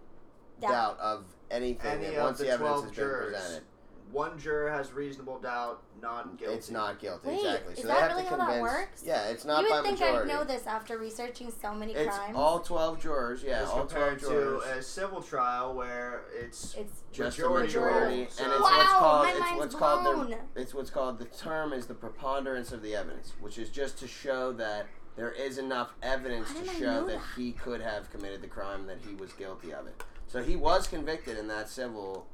Doubt. 0.60 0.72
doubt, 0.72 1.00
of 1.00 1.24
anything 1.50 1.92
Any 1.92 2.08
that 2.08 2.16
of 2.18 2.24
once 2.24 2.38
the 2.40 2.46
the 2.46 2.50
evidence 2.52 2.84
has 2.84 2.92
jurors. 2.92 3.32
been 3.32 3.42
presented. 3.42 3.64
One 4.12 4.40
juror 4.40 4.70
has 4.72 4.94
reasonable 4.94 5.38
doubt, 5.40 5.82
not 6.02 6.38
guilty. 6.38 6.56
It's 6.56 6.72
not 6.72 6.98
guilty, 7.00 7.28
Wait, 7.28 7.40
exactly. 7.40 7.74
is 7.74 7.82
so 7.82 7.88
that 7.88 7.94
they 7.96 8.00
have 8.02 8.12
really 8.12 8.24
to 8.24 8.30
how 8.30 8.38
that 8.38 8.46
convince. 8.46 8.62
works? 8.62 9.04
Yeah, 9.06 9.28
it's 9.30 9.44
not 9.46 9.64
you 9.64 9.70
by 9.70 9.76
would 9.78 9.86
think 9.86 10.00
majority. 10.00 10.32
I'd 10.32 10.36
know 10.38 10.44
this 10.46 10.66
after 10.66 10.98
researching 10.98 11.52
so 11.62 11.74
many 11.74 11.94
It's 11.94 12.16
crimes. 12.16 12.36
all 12.36 12.60
twelve 12.60 13.02
jurors. 13.02 13.44
Yeah, 13.44 13.62
As 13.64 13.68
all 13.70 13.74
twelve 13.86 13.90
compared 13.90 14.20
jurors. 14.22 14.64
to 14.64 14.70
a 14.78 14.82
civil 14.82 15.22
trial 15.22 15.74
where 15.76 16.24
it's 16.34 16.74
it's 16.76 17.04
just 17.12 17.38
majority 17.38 17.74
a 17.76 17.80
majority, 17.82 18.22
and 18.24 18.32
so- 18.32 18.46
it's 18.52 18.62
what's 18.62 18.92
called 18.94 19.28
it's 19.28 19.40
mind's 19.40 19.60
what's 19.60 19.76
called 19.76 20.30
the 20.30 20.38
it's 20.62 20.74
what's 20.74 20.90
called 20.90 21.20
the 21.20 21.26
term 21.26 21.74
is 21.74 21.86
the 21.88 21.94
preponderance 21.94 22.72
of 22.72 22.82
the 22.82 22.96
evidence, 22.96 23.34
which 23.42 23.58
is 23.58 23.70
just 23.70 23.98
to 24.00 24.08
show 24.08 24.54
that 24.54 24.88
there 25.18 25.32
is 25.32 25.58
enough 25.58 25.94
evidence 26.02 26.48
How 26.54 26.60
to 26.62 26.66
show 26.80 27.06
that 27.08 27.14
that? 27.18 27.22
he 27.36 27.52
could 27.52 27.82
have 27.82 28.10
committed 28.12 28.42
the 28.42 28.48
crime, 28.48 28.86
that 28.88 29.00
he 29.08 29.16
was 29.16 29.34
guilty 29.34 29.74
of 29.74 29.86
it. 29.88 30.02
So 30.28 30.44
he 30.44 30.56
was 30.56 30.88
convicted 30.88 31.38
in 31.38 31.48
that 31.48 31.70
civil, 31.70 32.28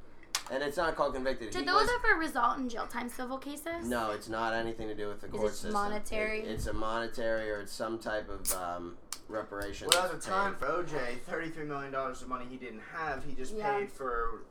and 0.52 0.62
it's 0.64 0.78
not 0.78 0.96
called 0.96 1.14
convicted. 1.14 1.52
Did 1.52 1.62
he 1.62 1.66
those 1.66 1.84
was, 1.84 1.90
ever 2.06 2.20
result 2.20 2.58
in 2.58 2.70
jail 2.70 2.88
time 2.88 3.10
civil 3.10 3.38
cases? 3.38 3.86
no, 3.86 4.12
it's 4.12 4.30
not 4.30 4.54
anything 4.54 4.88
to 4.88 4.96
do 4.96 5.08
with 5.08 5.22
the 5.22 5.28
it 5.28 5.32
court 5.32 5.48
just 5.52 5.62
system. 5.62 5.74
monetary? 5.74 6.40
It- 6.42 6.48
it's 6.52 6.68
a 6.68 6.74
monetary 6.74 7.50
or 7.52 7.62
it's 7.62 7.72
some 7.74 7.98
type 8.00 8.30
of 8.30 8.52
um, 8.54 8.98
reparation. 9.30 9.88
Well, 9.92 10.04
at 10.04 10.08
the 10.10 10.14
that's 10.16 10.26
time 10.26 10.54
paid. 10.56 10.60
for 10.60 10.84
OJ, 10.84 11.20
thirty-three 11.26 11.66
million 11.66 11.92
dollars 11.92 12.22
of 12.22 12.28
money 12.30 12.46
he 12.50 12.58
didn't 12.58 12.82
have. 12.94 13.24
He 13.26 13.34
just 13.36 13.54
Yeah. 13.56 13.78
paid 13.80 13.92
for 13.92 14.42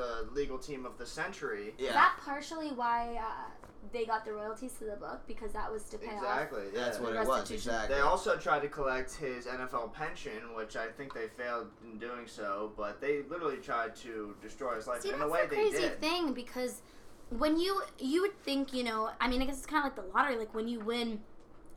the 0.00 0.28
legal 0.32 0.58
team 0.58 0.86
of 0.86 0.96
the 0.98 1.06
century. 1.06 1.74
yeah, 1.78 1.88
Is 1.88 1.94
that 1.94 2.14
partially 2.24 2.68
why 2.68 3.18
uh, 3.20 3.50
they 3.92 4.04
got 4.04 4.24
the 4.24 4.32
royalties 4.32 4.72
to 4.78 4.84
the 4.84 4.96
book 4.96 5.20
because 5.26 5.52
that 5.52 5.70
was 5.70 5.84
to 5.84 5.98
pay 5.98 6.08
off? 6.08 6.22
Exactly. 6.22 6.62
that's 6.74 6.96
yeah. 6.98 7.02
what 7.04 7.14
it 7.14 7.18
was 7.18 7.28
restitution. 7.28 7.70
exactly. 7.72 7.94
They 7.96 8.00
also 8.02 8.36
tried 8.36 8.60
to 8.62 8.68
collect 8.68 9.14
his 9.14 9.46
NFL 9.46 9.92
pension, 9.92 10.54
which 10.56 10.76
I 10.76 10.88
think 10.88 11.14
they 11.14 11.28
failed 11.28 11.68
in 11.84 11.98
doing 11.98 12.26
so. 12.26 12.72
But 12.76 13.00
they 13.00 13.22
literally 13.28 13.58
tried 13.58 13.94
to 13.96 14.34
destroy 14.42 14.76
his 14.76 14.86
life 14.86 15.02
See, 15.02 15.10
in 15.10 15.16
a 15.16 15.18
that's 15.18 15.28
the 15.28 15.32
way 15.32 15.42
the 15.44 15.48
they 15.56 15.56
crazy 15.70 15.82
did. 15.88 16.00
thing 16.00 16.32
because 16.32 16.82
when 17.30 17.58
you 17.60 17.82
you 17.98 18.22
would 18.22 18.36
think 18.42 18.72
you 18.74 18.82
know 18.82 19.10
I 19.20 19.28
mean 19.28 19.40
I 19.42 19.44
guess 19.44 19.58
it's 19.58 19.66
kind 19.66 19.86
of 19.86 19.92
like 19.96 19.96
the 20.04 20.12
lottery 20.12 20.36
like 20.36 20.52
when 20.52 20.66
you 20.66 20.80
win 20.80 21.20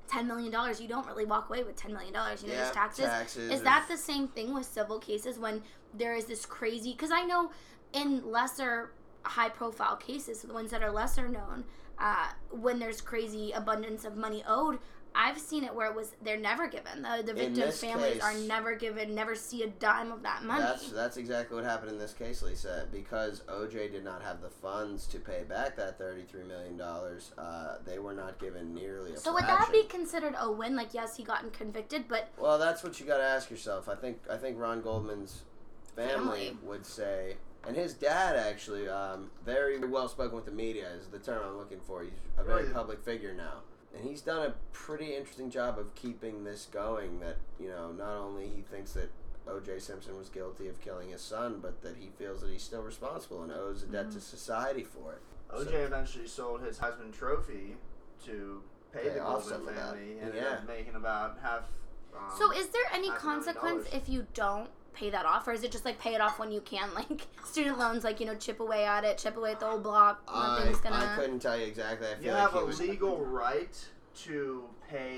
ten 0.07 0.27
million 0.27 0.51
dollars 0.51 0.81
you 0.81 0.87
don't 0.87 1.05
really 1.05 1.25
walk 1.25 1.47
away 1.49 1.63
with 1.63 1.75
ten 1.75 1.93
million 1.93 2.11
dollars 2.13 2.41
you 2.41 2.47
know 2.49 2.55
Yeah, 2.55 2.63
there's 2.63 2.73
taxes. 2.75 3.05
taxes, 3.05 3.51
Is 3.51 3.61
that 3.61 3.85
the 3.87 3.95
same 3.97 4.27
thing 4.29 4.53
with 4.53 4.65
civil 4.65 4.97
cases 4.99 5.37
when 5.37 5.61
there 5.93 6.15
is 6.15 6.25
this 6.25 6.45
crazy 6.45 6.91
because 6.93 7.11
I 7.11 7.21
know 7.23 7.51
in 7.93 8.29
lesser 8.31 8.91
high 9.23 9.49
profile 9.49 9.95
cases 9.95 10.41
the 10.41 10.53
ones 10.53 10.71
that 10.71 10.83
are 10.83 10.91
lesser 10.91 11.29
known 11.29 11.63
uh, 11.99 12.27
when 12.51 12.79
there's 12.79 12.99
crazy 13.01 13.51
abundance 13.51 14.03
of 14.05 14.17
money 14.17 14.43
owed. 14.47 14.79
I've 15.15 15.37
seen 15.37 15.63
it 15.63 15.75
where 15.75 15.85
it 15.91 15.95
was 15.95 16.15
they're 16.23 16.39
never 16.39 16.67
given 16.67 17.03
the 17.03 17.21
the 17.23 17.35
victims' 17.35 17.79
families 17.79 18.19
are 18.19 18.33
never 18.33 18.73
given, 18.75 19.13
never 19.13 19.35
see 19.35 19.61
a 19.61 19.67
dime 19.67 20.11
of 20.11 20.23
that 20.23 20.43
money. 20.43 20.63
That's 20.63 20.89
that's 20.91 21.17
exactly 21.17 21.55
what 21.55 21.63
happened 21.65 21.91
in 21.91 21.99
this 21.99 22.13
case, 22.13 22.41
Lisa. 22.41 22.87
Because 22.91 23.41
OJ 23.41 23.91
did 23.91 24.03
not 24.03 24.23
have 24.23 24.41
the 24.41 24.49
funds 24.49 25.05
to 25.07 25.19
pay 25.19 25.43
back 25.47 25.75
that 25.75 25.99
thirty-three 25.99 26.45
million 26.45 26.77
dollars, 26.77 27.31
uh, 27.37 27.75
they 27.85 27.99
were 27.99 28.15
not 28.15 28.39
given 28.39 28.73
nearly 28.73 29.13
a 29.13 29.17
So 29.17 29.33
would 29.35 29.43
that 29.43 29.71
be 29.71 29.83
considered 29.83 30.33
a 30.39 30.51
win? 30.51 30.75
Like, 30.75 30.95
yes, 30.95 31.15
he 31.15 31.23
gotten 31.23 31.51
convicted, 31.51 32.07
but 32.07 32.29
Well, 32.39 32.57
that's 32.57 32.83
what 32.83 32.99
you 32.99 33.05
got 33.05 33.17
to 33.17 33.23
ask 33.23 33.51
yourself. 33.51 33.87
I 33.87 33.93
think 33.93 34.17
I 34.31 34.37
think 34.37 34.57
Ron 34.59 34.81
Goldman's 34.81 35.43
family, 35.95 36.47
Family. 36.47 36.57
would 36.63 36.87
say, 36.87 37.35
and 37.67 37.75
his 37.75 37.93
dad 37.93 38.35
actually, 38.35 38.87
um, 38.89 39.29
very 39.45 39.77
well 39.79 40.07
spoken 40.07 40.35
with 40.35 40.45
the 40.45 40.51
media 40.51 40.89
is 40.99 41.07
the 41.07 41.19
term 41.19 41.41
I'm 41.45 41.57
looking 41.57 41.79
for. 41.79 42.03
He's 42.03 42.11
a 42.37 42.43
very 42.43 42.63
Really? 42.63 42.73
public 42.73 43.03
figure 43.03 43.33
now, 43.33 43.61
and 43.95 44.03
he's 44.07 44.21
done 44.21 44.45
a 44.45 44.53
pretty 44.71 45.15
interesting 45.15 45.49
job 45.49 45.77
of 45.79 45.93
keeping 45.95 46.43
this 46.43 46.67
going. 46.71 47.19
That 47.19 47.37
you 47.59 47.69
know, 47.69 47.91
not 47.91 48.15
only 48.17 48.47
he 48.47 48.61
thinks 48.61 48.93
that 48.93 49.09
O.J. 49.47 49.79
Simpson 49.79 50.17
was 50.17 50.29
guilty 50.29 50.67
of 50.67 50.79
killing 50.81 51.09
his 51.09 51.21
son, 51.21 51.59
but 51.61 51.81
that 51.81 51.97
he 51.97 52.09
feels 52.17 52.41
that 52.41 52.49
he's 52.49 52.63
still 52.63 52.81
responsible 52.81 53.43
and 53.43 53.51
owes 53.51 53.83
a 53.83 53.87
debt 53.87 54.05
Mm-hmm. 54.07 54.15
to 54.15 54.21
society 54.21 54.83
for 54.83 55.13
it. 55.13 55.21
OJ 55.53 55.65
So- 55.71 55.77
eventually 55.77 56.27
sold 56.27 56.61
his 56.61 56.79
Heisman 56.79 57.11
Trophy 57.13 57.75
to 58.25 58.63
pay, 58.93 59.01
Pay 59.03 59.09
the 59.09 59.19
off 59.21 59.41
Goldman 59.47 59.49
some 59.59 59.67
of 59.67 59.75
that. 59.75 59.93
family, 59.95 60.11
and 60.13 60.21
ended 60.21 60.43
Yeah. 60.43 60.49
up 60.53 60.67
making 60.67 60.95
about 60.95 61.39
half 61.39 61.63
Um, 62.15 62.31
So 62.37 62.51
is 62.51 62.67
there 62.69 62.83
any 62.91 63.09
half 63.09 63.23
a 63.23 63.25
million 63.25 63.43
consequence 63.43 63.87
if 63.91 64.07
you 64.07 64.27
don't 64.35 64.69
pay 64.93 65.09
that 65.09 65.25
off, 65.25 65.47
or 65.47 65.53
is 65.53 65.63
it 65.63 65.71
just 65.71 65.85
like 65.85 65.99
pay 65.99 66.15
it 66.15 66.21
off 66.21 66.39
when 66.39 66.51
you 66.51 66.61
can, 66.61 66.93
like 66.95 67.27
student 67.45 67.77
loans, 67.79 68.03
like 68.03 68.19
you 68.19 68.25
know, 68.25 68.35
chip 68.35 68.59
away 68.59 68.85
at 68.85 69.03
it, 69.03 69.17
chip 69.17 69.37
away 69.37 69.51
at 69.51 69.59
the 69.59 69.65
whole 69.65 69.79
block, 69.79 70.23
I, 70.27 70.73
gonna. 70.83 70.95
I 70.95 71.15
couldn't 71.15 71.39
tell 71.39 71.57
you 71.57 71.65
exactly. 71.65 72.07
I 72.07 72.15
feel 72.15 72.25
You 72.25 72.31
like 72.31 72.51
have 72.51 72.55
a 72.55 72.65
was 72.65 72.79
legal 72.79 73.19
right 73.25 73.77
to 74.23 74.63
pay 74.89 75.17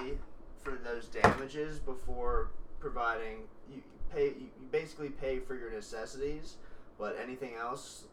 for 0.64 0.80
those 0.84 1.08
damages 1.08 1.80
before 1.80 2.52
providing. 2.80 3.44
You 3.70 3.78
you 3.78 3.82
pay. 4.14 4.26
You 4.28 4.50
you 4.60 4.68
basically 4.72 5.10
pay 5.10 5.40
for 5.40 5.56
your 5.56 5.72
necessities, 5.72 6.56
but 6.98 7.18
anything 7.22 7.54
else 7.60 8.06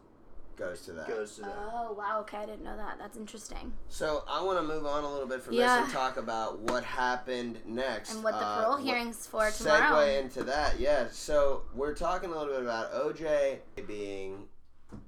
goes 0.57 0.81
to 0.81 0.91
that. 0.93 1.07
goes 1.07 1.35
to 1.35 1.41
them. 1.41 1.51
Oh 1.57 1.93
wow, 1.93 2.19
okay, 2.21 2.37
I 2.37 2.45
didn't 2.45 2.63
know 2.63 2.75
that. 2.77 2.97
That's 2.99 3.17
interesting. 3.17 3.73
So 3.89 4.23
I 4.29 4.41
want 4.43 4.57
to 4.59 4.63
move 4.63 4.85
on 4.85 5.03
a 5.03 5.11
little 5.11 5.27
bit 5.27 5.41
from 5.41 5.53
Yeah. 5.53 5.77
this 5.77 5.85
and 5.85 5.93
talk 5.93 6.17
about 6.17 6.59
what 6.59 6.83
happened 6.83 7.59
next 7.65 8.13
And 8.15 8.23
what 8.23 8.31
the 8.33 8.39
Uh, 8.45 8.57
parole 8.61 8.75
what- 8.77 8.83
hearings 8.83 9.25
for 9.27 9.49
tomorrow. 9.51 9.95
Segue 10.05 10.21
into 10.21 10.43
that, 10.43 10.79
yeah. 10.79 11.07
So 11.11 11.63
we're 11.73 11.95
talking 11.95 12.31
a 12.31 12.37
little 12.37 12.53
bit 12.53 12.63
about 12.63 12.91
OJ 12.93 13.61
being 13.87 14.47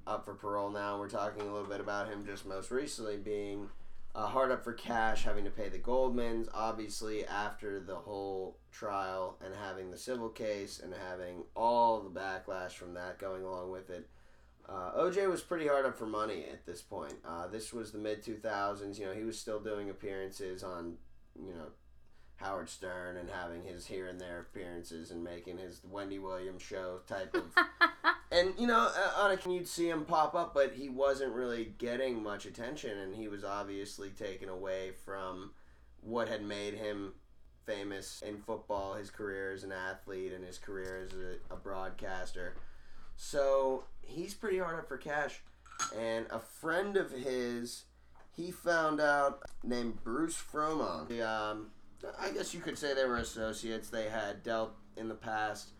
up 0.06 0.24
for 0.24 0.34
parole 0.34 0.70
now. 0.70 0.98
We're 0.98 1.08
talking 1.08 1.42
a 1.42 1.52
little 1.52 1.68
bit 1.68 1.80
about 1.80 2.08
him 2.08 2.24
just 2.26 2.44
most 2.46 2.70
recently 2.70 3.16
being 3.16 3.70
uh, 4.14 4.26
hard 4.26 4.50
up 4.50 4.64
for 4.64 4.72
cash, 4.72 5.24
having 5.24 5.44
to 5.44 5.50
pay 5.50 5.68
the 5.68 5.78
Goldmans. 5.78 6.48
Obviously, 6.54 7.26
after 7.26 7.78
the 7.80 7.94
whole 7.96 8.56
trial 8.72 9.36
and 9.44 9.54
having 9.54 9.90
the 9.90 9.98
civil 9.98 10.30
case 10.30 10.80
and 10.80 10.94
having 10.94 11.44
all 11.54 12.00
the 12.00 12.08
backlash 12.08 12.70
from 12.72 12.94
that 12.94 13.18
going 13.18 13.42
along 13.44 13.70
with 13.70 13.90
it. 13.90 14.08
Uh, 14.68 14.90
OJ 14.98 15.28
was 15.30 15.42
pretty 15.42 15.68
hard 15.68 15.86
up 15.86 15.96
for 15.96 16.06
money 16.06 16.44
at 16.50 16.66
this 16.66 16.82
point. 16.82 17.14
Uh, 17.26 17.46
this 17.46 17.72
was 17.72 17.92
the 17.92 17.98
mid 17.98 18.22
2000s. 18.24 18.98
You 18.98 19.06
know, 19.06 19.12
he 19.12 19.22
was 19.22 19.38
still 19.38 19.60
doing 19.60 19.90
appearances 19.90 20.64
on, 20.64 20.94
you 21.36 21.54
know, 21.54 21.68
Howard 22.36 22.68
Stern 22.68 23.16
and 23.16 23.30
having 23.30 23.62
his 23.62 23.86
here 23.86 24.08
and 24.08 24.20
there 24.20 24.40
appearances 24.40 25.10
and 25.10 25.22
making 25.22 25.58
his 25.58 25.80
Wendy 25.88 26.18
Williams 26.18 26.62
show 26.62 26.98
type 27.06 27.34
of. 27.34 27.44
and, 28.30 28.54
you 28.58 28.66
know, 28.66 28.90
uh, 28.94 29.22
on 29.22 29.30
a, 29.30 29.52
you'd 29.52 29.68
see 29.68 29.88
him 29.88 30.04
pop 30.04 30.34
up, 30.34 30.52
but 30.52 30.72
he 30.74 30.88
wasn't 30.88 31.32
really 31.32 31.72
getting 31.78 32.22
much 32.22 32.44
attention, 32.44 32.98
and 32.98 33.14
he 33.14 33.28
was 33.28 33.44
obviously 33.44 34.10
taken 34.10 34.48
away 34.48 34.90
from 35.04 35.52
what 36.00 36.28
had 36.28 36.42
made 36.42 36.74
him 36.74 37.14
famous 37.64 38.22
in 38.22 38.38
football, 38.38 38.94
his 38.94 39.10
career 39.10 39.52
as 39.52 39.64
an 39.64 39.72
athlete, 39.72 40.32
and 40.32 40.44
his 40.44 40.58
career 40.58 41.06
as 41.06 41.14
a, 41.14 41.54
a 41.54 41.56
broadcaster. 41.56 42.54
So 43.16 43.84
he's 44.06 44.34
pretty 44.34 44.58
hard 44.58 44.78
up 44.78 44.88
for 44.88 44.96
cash. 44.96 45.40
And 45.98 46.26
a 46.30 46.38
friend 46.38 46.96
of 46.96 47.10
his, 47.10 47.84
he 48.34 48.50
found 48.50 49.00
out 49.00 49.42
named 49.62 50.02
Bruce 50.02 50.40
Fromong. 50.40 51.08
The, 51.08 51.22
Um, 51.28 51.70
I 52.18 52.30
guess 52.30 52.54
you 52.54 52.60
could 52.60 52.78
say 52.78 52.94
they 52.94 53.04
were 53.04 53.18
associates. 53.18 53.90
They 53.90 54.08
had 54.08 54.42
dealt 54.42 54.72
in 54.96 55.08
the 55.08 55.14
past 55.14 55.70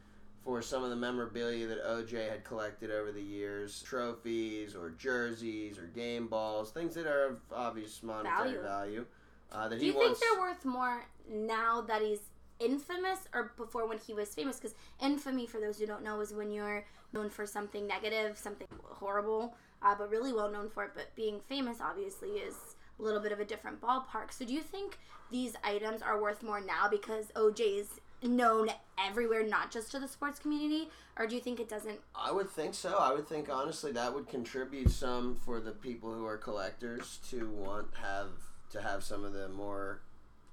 for 0.44 0.62
some 0.62 0.84
of 0.84 0.90
the 0.90 0.96
memorabilia 0.96 1.66
that 1.66 1.84
OJ 1.84 2.28
had 2.30 2.44
collected 2.44 2.90
over 2.90 3.10
the 3.10 3.22
years 3.22 3.82
trophies 3.82 4.74
or 4.76 4.90
jerseys 4.90 5.78
or 5.78 5.86
game 5.86 6.28
balls, 6.28 6.70
things 6.70 6.94
that 6.94 7.06
are 7.06 7.26
of 7.26 7.40
obvious 7.52 8.02
monetary 8.02 8.52
Value. 8.52 8.62
value. 8.62 9.06
Uh, 9.50 9.68
that 9.68 9.78
Do 9.78 9.84
he 9.84 9.92
you 9.92 9.98
think 9.98 10.18
they're 10.18 10.40
worth 10.40 10.64
more 10.64 11.04
now 11.28 11.80
that 11.82 12.02
he's 12.02 12.20
infamous 12.60 13.20
or 13.32 13.52
before 13.56 13.86
when 13.88 13.98
he 13.98 14.12
was 14.14 14.34
famous? 14.34 14.56
Because 14.56 14.74
infamy, 15.00 15.46
for 15.46 15.60
those 15.60 15.78
who 15.78 15.86
don't 15.86 16.02
know, 16.02 16.20
is 16.20 16.32
when 16.32 16.52
you're 16.52 16.84
known 17.12 17.30
for 17.30 17.46
something 17.46 17.86
negative, 17.86 18.36
something 18.38 18.66
horrible, 18.84 19.54
uh, 19.82 19.94
but 19.96 20.10
really 20.10 20.32
well 20.32 20.50
known 20.50 20.68
for 20.68 20.84
it. 20.84 20.90
But 20.94 21.14
being 21.14 21.40
famous, 21.48 21.78
obviously, 21.80 22.30
is 22.30 22.76
a 22.98 23.02
little 23.02 23.20
bit 23.20 23.32
of 23.32 23.40
a 23.40 23.44
different 23.44 23.80
ballpark. 23.80 24.32
So 24.32 24.44
do 24.44 24.52
you 24.52 24.62
think 24.62 24.98
these 25.30 25.54
items 25.64 26.02
are 26.02 26.20
worth 26.20 26.42
more 26.42 26.60
now 26.60 26.88
because 26.90 27.26
OJ 27.36 27.80
is 27.80 28.00
known 28.22 28.70
everywhere, 28.98 29.46
not 29.46 29.70
just 29.70 29.90
to 29.92 29.98
the 29.98 30.08
sports 30.08 30.38
community? 30.38 30.88
Or 31.18 31.26
do 31.26 31.34
you 31.34 31.40
think 31.40 31.60
it 31.60 31.68
doesn't? 31.68 31.98
I 32.14 32.32
would 32.32 32.50
think 32.50 32.74
so. 32.74 32.96
I 32.98 33.12
would 33.12 33.28
think 33.28 33.48
honestly 33.50 33.92
that 33.92 34.14
would 34.14 34.28
contribute 34.28 34.90
some 34.90 35.36
for 35.44 35.60
the 35.60 35.72
people 35.72 36.12
who 36.12 36.26
are 36.26 36.36
collectors 36.36 37.20
to 37.30 37.48
want 37.50 37.88
have 38.02 38.28
to 38.72 38.82
have 38.82 39.02
some 39.02 39.24
of 39.24 39.32
the 39.32 39.48
more 39.48 40.00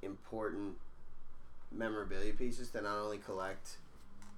important 0.02 0.76
memorabilia 1.72 2.34
pieces 2.34 2.70
to 2.70 2.82
not 2.82 2.98
only 2.98 3.18
collect 3.18 3.78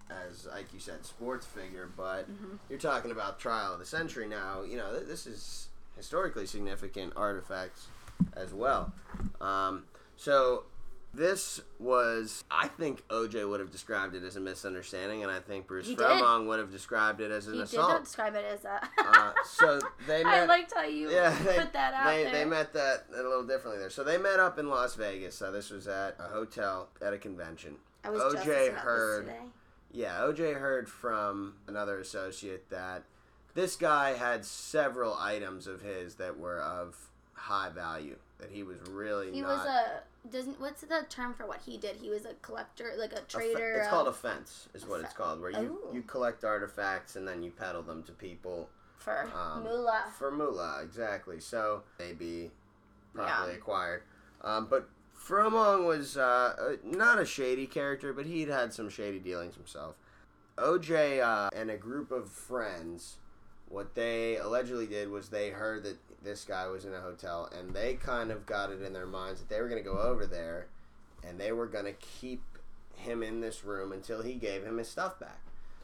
as 0.10 0.46
like 0.48 0.72
you 0.74 0.80
said 0.80 1.04
sports 1.06 1.46
figure 1.46 1.90
but 1.98 2.28
you're 2.70 2.78
talking 2.80 3.12
about 3.12 3.40
trial 3.40 3.74
of 3.74 3.80
the 3.80 3.86
century 3.86 4.28
now 4.28 4.62
you 4.62 4.78
know 4.78 4.92
th- 4.92 5.08
this 5.08 5.26
is 5.26 5.70
historically 5.96 6.46
significant 6.46 7.12
artifacts 7.16 7.88
as 8.36 8.54
well 8.54 8.94
um, 9.42 9.84
so 10.16 10.64
this 11.16 11.62
was 11.80 12.44
I 12.52 12.68
think 12.68 13.08
OJ 13.08 13.50
would 13.50 13.60
have 13.60 13.72
described 13.72 14.16
it 14.16 14.24
as 14.24 14.36
a 14.36 14.42
misunderstanding 14.42 15.24
and 15.24 15.32
I 15.32 15.40
think 15.40 15.66
Bruce 15.68 15.88
He 15.88 15.96
did. 15.96 16.06
Would 16.06 16.60
have 16.60 16.72
described 16.72 17.22
it 17.22 17.32
as 17.32 17.48
an 17.48 17.54
He 17.54 17.60
did 17.60 17.64
assault 17.70 17.90
not 17.90 18.04
describe 18.04 18.36
it 18.36 18.46
as 18.46 18.66
a. 18.66 18.82
uh, 18.98 19.32
so 19.46 19.80
they 20.08 20.24
met. 20.26 20.34
I 20.34 20.46
liked 20.46 20.74
how 20.76 20.84
you 20.84 21.10
yeah, 21.10 21.30
they, 21.44 21.58
put 21.58 21.74
that 21.74 21.94
out 21.94 22.08
they, 22.08 22.24
there. 22.24 22.34
they 22.34 22.46
met 22.46 22.74
that 22.74 23.06
a 23.14 23.18
little 23.18 23.44
differently 23.46 23.80
there. 23.80 23.90
So 23.90 24.04
they 24.04 24.18
met 24.18 24.40
up 24.40 24.60
in 24.60 24.68
Las 24.70 24.96
Vegas. 24.96 25.36
So 25.36 25.52
this 25.52 25.70
was 25.70 25.88
at 25.88 26.18
a 26.20 26.24
hotel 26.24 26.90
at 27.02 27.14
a 27.14 27.18
convention. 27.18 27.76
I 28.04 28.10
was 28.10 28.34
just 28.34 28.46
OJ 28.46 28.74
heard. 28.74 29.32
Yeah, 29.96 30.18
OJ 30.20 30.60
heard 30.60 30.90
from 30.90 31.56
another 31.68 32.00
associate 32.00 32.70
that 32.70 33.04
this 33.54 33.78
guy 33.78 34.12
had 34.14 34.44
several 34.44 35.16
items 35.18 35.68
of 35.68 35.82
his 35.82 36.16
that 36.16 36.38
were 36.38 36.60
of 36.60 36.98
high 37.34 37.70
value. 37.70 38.18
That 38.40 38.52
he 38.52 38.64
was 38.64 38.78
really 38.90 39.32
He 39.32 39.40
not. 39.42 39.58
was 39.60 39.66
a 39.66 40.02
doesn't 40.30 40.60
what's 40.60 40.82
the 40.82 41.06
term 41.08 41.34
for 41.34 41.46
what 41.48 41.62
he 41.66 41.78
did? 41.78 41.96
He 41.96 42.10
was 42.10 42.26
a 42.26 42.34
collector, 42.42 42.92
like 42.98 43.14
a 43.14 43.18
fe- 43.18 43.24
trader. 43.54 43.74
It's 43.76 43.86
of- 43.86 43.92
called 43.92 44.08
a 44.10 44.14
fence, 44.14 44.68
is 44.74 44.86
what 44.86 45.00
it's 45.00 45.14
called, 45.14 45.40
where 45.40 45.52
you, 45.52 45.80
Oh. 45.88 45.94
you 45.94 46.02
collect 46.02 46.44
artifacts 46.44 47.16
and 47.16 47.26
then 47.26 47.42
you 47.42 47.52
peddle 47.52 47.82
them 47.84 48.04
to 48.04 48.12
people 48.12 48.68
for 48.98 49.30
um, 49.34 49.64
moolah. 49.64 50.12
For 50.18 50.30
moolah, 50.32 50.82
exactly. 50.84 51.40
So 51.40 51.84
they 51.98 52.12
be 52.12 52.52
properly 53.14 53.52
Yeah. 53.54 53.58
acquired. 53.58 54.04
Um, 54.42 54.66
but 54.70 54.90
Fromong 55.26 55.86
was 55.88 56.18
uh, 56.18 56.56
uh, 56.60 56.76
not 56.84 57.20
a 57.20 57.26
shady 57.26 57.66
character, 57.66 58.14
but 58.14 58.26
he'd 58.26 58.48
had 58.50 58.74
some 58.74 58.90
shady 58.90 59.20
dealings 59.20 59.56
himself. 59.56 59.96
OJ 60.58 61.22
uh, 61.22 61.50
and 61.56 61.70
a 61.72 61.78
group 61.78 62.12
of 62.12 62.30
friends, 62.30 63.16
what 63.68 63.96
they 63.96 64.38
allegedly 64.38 64.86
did 64.86 65.10
was 65.10 65.30
they 65.30 65.50
heard 65.50 65.84
that 65.84 65.98
this 66.24 66.44
guy 66.44 66.68
was 66.68 66.86
in 66.86 66.94
a 66.94 67.02
hotel, 67.02 67.50
and 67.58 67.74
they 67.74 67.96
kind 67.96 68.32
of 68.32 68.46
got 68.46 68.72
it 68.72 68.82
in 68.82 68.94
their 68.94 69.06
minds 69.08 69.40
that 69.42 69.50
they 69.50 69.60
were 69.62 69.68
going 69.70 69.84
to 69.84 69.90
go 69.90 69.98
over 70.00 70.26
there, 70.26 70.68
and 71.28 71.40
they 71.40 71.52
were 71.52 71.68
going 71.68 71.86
to 71.86 71.94
keep 71.94 72.42
him 72.96 73.22
in 73.24 73.42
this 73.42 73.64
room 73.66 73.92
until 73.92 74.22
he 74.22 74.36
gave 74.36 74.64
him 74.64 74.78
his 74.78 74.88
stuff 74.88 75.20
back. 75.20 75.42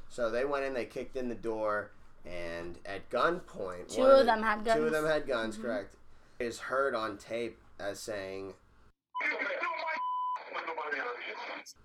So 0.10 0.30
they 0.30 0.46
went 0.46 0.66
in, 0.66 0.74
they 0.74 0.86
kicked 0.86 1.16
in 1.18 1.30
the 1.30 1.36
door, 1.36 1.92
and 2.26 2.78
at 2.86 3.10
gunpoint, 3.10 3.94
Two 3.96 4.04
of 4.04 4.20
the- 4.20 4.24
them 4.26 4.44
had 4.44 4.60
Two 4.60 4.66
guns. 4.66 4.84
of 4.86 4.92
them 4.92 5.06
had 5.06 5.28
guns, 5.28 5.58
Mhm. 5.58 5.62
correct. 5.64 5.96
Is 6.40 6.60
heard 6.60 6.96
on 6.96 7.18
tape 7.18 7.60
as 7.80 8.00
saying, 8.00 8.54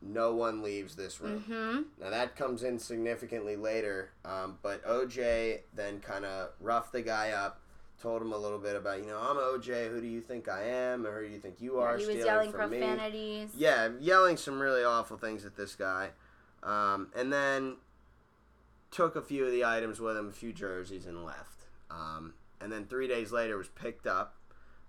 "No 0.03 0.35
one 0.35 0.63
leaves 0.63 0.97
this 0.97 1.21
room." 1.21 1.45
Mm-hmm. 1.49 2.03
Now 2.03 2.11
that 2.11 2.37
comes 2.37 2.63
in 2.63 2.79
significantly 2.79 3.57
later, 3.57 4.11
um, 4.25 4.59
but 4.63 4.85
OJ 4.85 5.61
then 5.75 6.01
kind 6.01 6.25
of 6.25 6.51
roughed 6.61 6.93
the 6.93 7.03
guy 7.03 7.31
up, 7.31 7.61
told 8.01 8.23
him 8.23 8.33
a 8.33 8.39
little 8.39 8.59
bit 8.59 8.77
about, 8.77 9.01
you 9.01 9.07
know, 9.07 9.19
I'm 9.19 9.37
OJ. 9.37 9.91
Who 9.91 10.01
do 10.01 10.07
you 10.07 10.21
think 10.21 10.49
I 10.49 10.63
am, 10.63 11.07
or 11.07 11.21
who 11.21 11.29
do 11.29 11.35
you 11.35 11.41
think 11.41 11.61
you 11.61 11.79
are? 11.79 11.97
he 11.97 12.07
was 12.07 12.17
yelling 12.17 12.53
from 12.53 12.71
me?" 12.71 12.79
profanities. 12.79 13.51
Yeah, 13.57 13.91
yelling 14.01 14.37
some 14.37 14.61
really 14.61 14.85
awful 14.85 15.17
things 15.17 15.45
at 15.45 15.57
this 15.57 15.75
guy, 15.75 16.11
um, 16.63 17.09
and 17.15 17.33
then 17.33 17.77
took 18.91 19.17
a 19.17 19.23
few 19.23 19.45
of 19.45 19.53
the 19.53 19.65
items 19.65 20.01
with 20.01 20.17
him, 20.17 20.29
a 20.29 20.33
few 20.33 20.53
jerseys, 20.53 21.07
and 21.07 21.25
left. 21.25 21.67
Um, 21.91 22.35
and 22.61 22.73
then 22.73 22.87
three 22.87 23.07
days 23.07 23.33
later 23.33 23.59
was 23.59 23.69
picked 23.69 24.07
up 24.07 24.36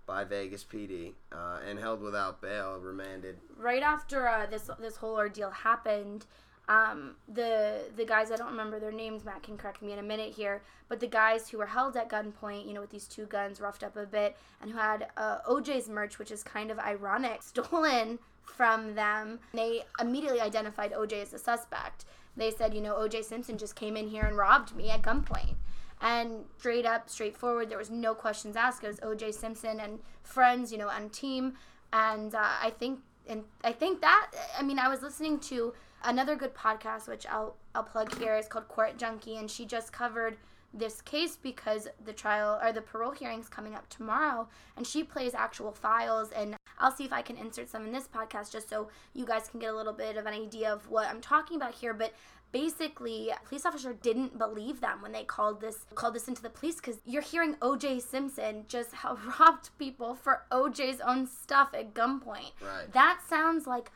by 0.08 0.24
Vegas 0.24 0.64
PD 0.64 1.12
uh, 1.32 1.60
and 1.70 1.78
held 1.78 2.02
without 2.02 2.42
bail, 2.42 2.80
remanded. 2.82 3.38
Right 3.56 3.84
after 3.84 4.28
uh, 4.28 4.48
this 4.48 4.72
this 4.80 4.96
whole 4.96 5.16
ordeal 5.16 5.52
happened, 5.52 6.26
um, 6.70 7.16
the 7.28 7.84
the 7.96 8.06
guys 8.06 8.32
I 8.32 8.38
don't 8.38 8.50
remember 8.50 8.80
their 8.80 8.92
names. 8.92 9.24
Matt 9.24 9.44
can 9.44 9.58
correct 9.58 9.82
me 9.82 9.92
in 9.92 10.00
a 10.00 10.04
minute 10.04 10.34
here, 10.34 10.64
but 10.88 11.00
the 11.00 11.08
guys 11.08 11.50
who 11.50 11.58
were 11.58 11.68
held 11.68 11.98
at 11.98 12.10
gunpoint, 12.10 12.66
you 12.66 12.74
know, 12.74 12.82
with 12.82 12.90
these 12.90 13.06
two 13.06 13.26
guns, 13.26 13.62
roughed 13.62 13.84
up 13.84 13.98
a 13.98 14.06
bit, 14.06 14.38
and 14.62 14.72
who 14.72 14.78
had 14.78 15.10
uh, 15.18 15.40
OJ's 15.48 15.90
merch, 15.90 16.18
which 16.18 16.32
is 16.32 16.42
kind 16.42 16.72
of 16.72 16.80
ironic, 16.80 17.44
stolen 17.44 18.18
from 18.44 18.96
them. 18.96 19.40
They 19.54 19.84
immediately 20.00 20.42
identified 20.42 20.94
OJ 20.94 21.22
as 21.22 21.34
a 21.34 21.38
suspect. 21.38 22.06
They 22.38 22.52
said, 22.52 22.74
you 22.74 22.82
know, 22.82 22.96
OJ 22.96 23.26
Simpson 23.26 23.58
just 23.58 23.76
came 23.76 23.98
in 23.98 24.08
here 24.08 24.24
and 24.24 24.38
robbed 24.38 24.76
me 24.76 24.90
at 24.90 25.02
gunpoint. 25.02 25.56
And 26.02 26.46
straight 26.60 26.86
up, 26.86 27.10
straightforward, 27.10 27.70
there 27.70 27.78
was 27.78 27.90
no 27.90 28.14
questions 28.14 28.56
asked. 28.56 28.84
It 28.84 28.88
was 28.88 29.00
OJ 29.00 29.34
Simpson 29.34 29.80
and 29.80 30.00
friends, 30.22 30.72
you 30.72 30.78
know, 30.78 30.90
and 30.90 31.12
team. 31.12 31.54
And 31.92 32.36
uh, 32.36 32.44
I 32.62 32.72
think, 32.78 33.00
and 33.28 33.44
I 33.64 33.72
think 33.72 34.02
that, 34.02 34.32
I 34.58 34.64
mean, 34.64 34.78
I 34.78 34.88
was 34.90 35.02
listening 35.02 35.40
to 35.42 35.74
another 36.04 36.36
good 36.36 36.54
podcast, 36.54 37.08
which 37.08 37.26
I'll 37.28 37.56
I'll 37.74 37.84
plug 37.84 38.18
here, 38.20 38.36
is 38.36 38.48
called 38.48 38.68
Court 38.68 38.98
Junkie, 38.98 39.38
and 39.38 39.50
she 39.50 39.66
just 39.66 39.92
covered 39.92 40.38
this 40.74 41.02
case 41.02 41.38
because 41.38 41.88
the 42.06 42.14
trial 42.14 42.60
or 42.62 42.72
the 42.72 42.82
parole 42.82 43.12
hearing's 43.12 43.48
coming 43.48 43.74
up 43.74 43.88
tomorrow 43.90 44.48
and 44.76 44.86
she 44.86 45.04
plays 45.04 45.34
actual 45.34 45.72
files 45.72 46.32
and 46.32 46.56
I'll 46.80 46.92
see 46.92 47.06
if 47.06 47.14
I 47.14 47.22
can 47.22 47.38
insert 47.38 47.70
some 47.70 47.86
in 47.86 47.92
this 47.92 48.08
podcast 48.08 48.52
just 48.52 48.70
so 48.70 48.90
you 49.14 49.26
guys 49.26 49.48
can 49.48 49.60
get 49.60 49.72
a 49.72 49.76
little 49.76 49.94
bit 49.94 50.18
of 50.18 50.26
an 50.26 50.34
idea 50.34 50.72
of 50.72 50.90
what 50.90 51.08
I'm 51.08 51.22
talking 51.22 51.56
about 51.56 51.74
here 51.74 51.94
but 51.94 52.14
basically 52.52 53.30
police 53.46 53.66
officer 53.66 53.94
didn't 53.94 54.38
believe 54.38 54.80
them 54.82 55.02
when 55.02 55.12
they 55.12 55.24
called 55.24 55.60
this 55.62 55.86
called 55.96 56.14
this 56.14 56.28
into 56.28 56.42
the 56.42 56.50
police 56.50 56.76
because 56.78 56.98
you're 57.06 57.22
hearing 57.22 57.56
oj 57.56 58.02
simpson 58.02 58.64
just 58.68 58.94
how 59.02 59.18
robbed 59.40 59.70
people 59.78 60.16
for 60.16 60.44
oj's 60.52 61.00
own 61.02 61.28
stuff 61.28 61.70
at 61.74 61.94
gunpoint 61.94 62.52
Right. 62.62 62.92
that 62.94 63.20
sounds 63.28 63.68
like 63.68 63.92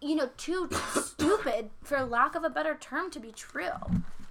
you 0.00 0.14
know 0.14 0.30
too 0.36 0.68
stupid 1.02 1.70
for 1.82 2.04
lack 2.04 2.34
of 2.34 2.44
a 2.44 2.50
better 2.50 2.76
term 2.80 3.10
to 3.10 3.20
be 3.20 3.32
true 3.32 3.70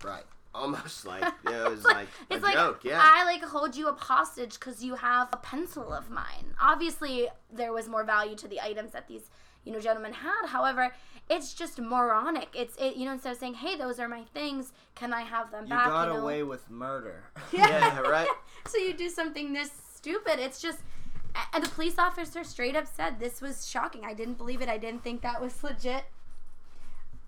Right. 0.04 0.24
Almost 0.54 1.06
like 1.12 1.24
it 1.24 1.70
was 1.70 1.84
like 1.86 2.08
a 2.30 2.34
it's 2.34 2.43
like 2.43 2.56
joke. 2.56 2.82
Yeah. 2.84 2.99
I 3.02 3.24
like 3.24 3.43
hold 3.43 3.76
you 3.76 3.88
up 3.88 3.99
hostage 4.02 4.56
because 4.60 4.84
you 4.84 4.95
have 4.95 5.30
a 5.32 5.38
pencil 5.38 5.93
of 5.93 6.10
mine. 6.10 6.56
Obviously, 6.60 7.28
there 7.54 7.72
was 7.72 7.88
more 7.88 8.04
value 8.04 8.36
to 8.36 8.47
the 8.49 8.60
items 8.60 8.91
that 8.91 9.08
these 9.08 9.30
you 9.64 9.72
know 9.72 9.80
gentlemen 9.80 10.14
had. 10.14 10.47
However, 10.47 10.93
it's 11.30 11.53
just 11.53 11.80
moronic. 11.80 12.49
It's 12.53 12.76
it 12.78 12.95
you 12.95 13.05
know 13.05 13.14
instead 13.14 13.34
of 13.34 13.39
saying, 13.39 13.55
"Hey, 13.55 13.76
those 13.76 13.99
are 13.99 14.07
my 14.07 14.24
things. 14.34 14.74
Can 14.95 15.14
I 15.14 15.22
have 15.22 15.51
them 15.51 15.64
You 15.64 15.70
back?" 15.70 15.88
got 15.88 16.07
you 16.07 16.14
know? 16.16 16.22
away 16.22 16.43
with 16.43 16.70
murder. 16.70 17.24
yeah. 17.51 17.99
Right. 18.01 18.28
so 18.68 18.78
you 18.78 18.93
do 18.93 19.09
something 19.09 19.53
this 19.53 19.72
stupid. 19.95 20.39
It's 20.39 20.62
just. 20.62 20.80
And 21.53 21.64
the 21.64 21.70
police 21.70 21.97
officer 21.97 22.43
straight 22.43 22.76
up 22.76 22.86
said 22.86 23.18
this 23.18 23.39
was 23.39 23.66
shocking. 23.66 24.03
I 24.03 24.14
didn't 24.14 24.38
believe 24.38 24.62
it. 24.62 24.68
I 24.68 24.78
didn't 24.78 25.01
think 25.01 25.22
that 25.22 25.41
was 25.41 25.64
legit. 25.64 26.03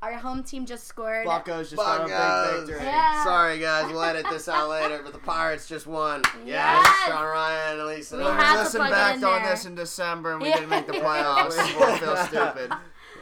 Our 0.04 0.14
home 0.16 0.44
team 0.44 0.66
just 0.66 0.86
scored. 0.86 1.26
Buccos 1.26 1.70
just 1.70 1.78
got 1.78 2.02
a 2.02 2.58
big 2.58 2.68
victory. 2.68 2.86
Yeah. 2.86 3.24
Sorry 3.24 3.58
guys, 3.60 3.90
we'll 3.90 4.04
edit 4.04 4.26
this 4.30 4.50
out 4.50 4.70
later, 4.70 5.00
but 5.02 5.14
the 5.14 5.20
Pirates 5.20 5.66
just 5.68 5.88
won. 5.88 6.22
Yes, 6.46 6.86
Yes. 6.86 7.08
Sean 7.08 7.24
Ryan, 7.24 7.80
Elisa. 7.80 8.18
We 8.18 8.24
We 8.24 8.30
had 8.30 8.54
to 8.56 8.60
listened 8.64 8.80
plug 8.82 8.90
it 8.90 8.94
back 8.94 9.14
on 9.16 9.22
there. 9.44 9.50
this 9.52 9.66
in 9.66 9.76
December 9.76 10.34
and 10.34 10.42
we 10.42 10.50
Yeah. 10.50 10.56
didn't 10.60 10.70
make 10.70 10.88
the 10.88 10.94
playoffs. 10.94 11.56
we 11.92 11.98
feel 12.00 12.18
stupid. 12.18 12.74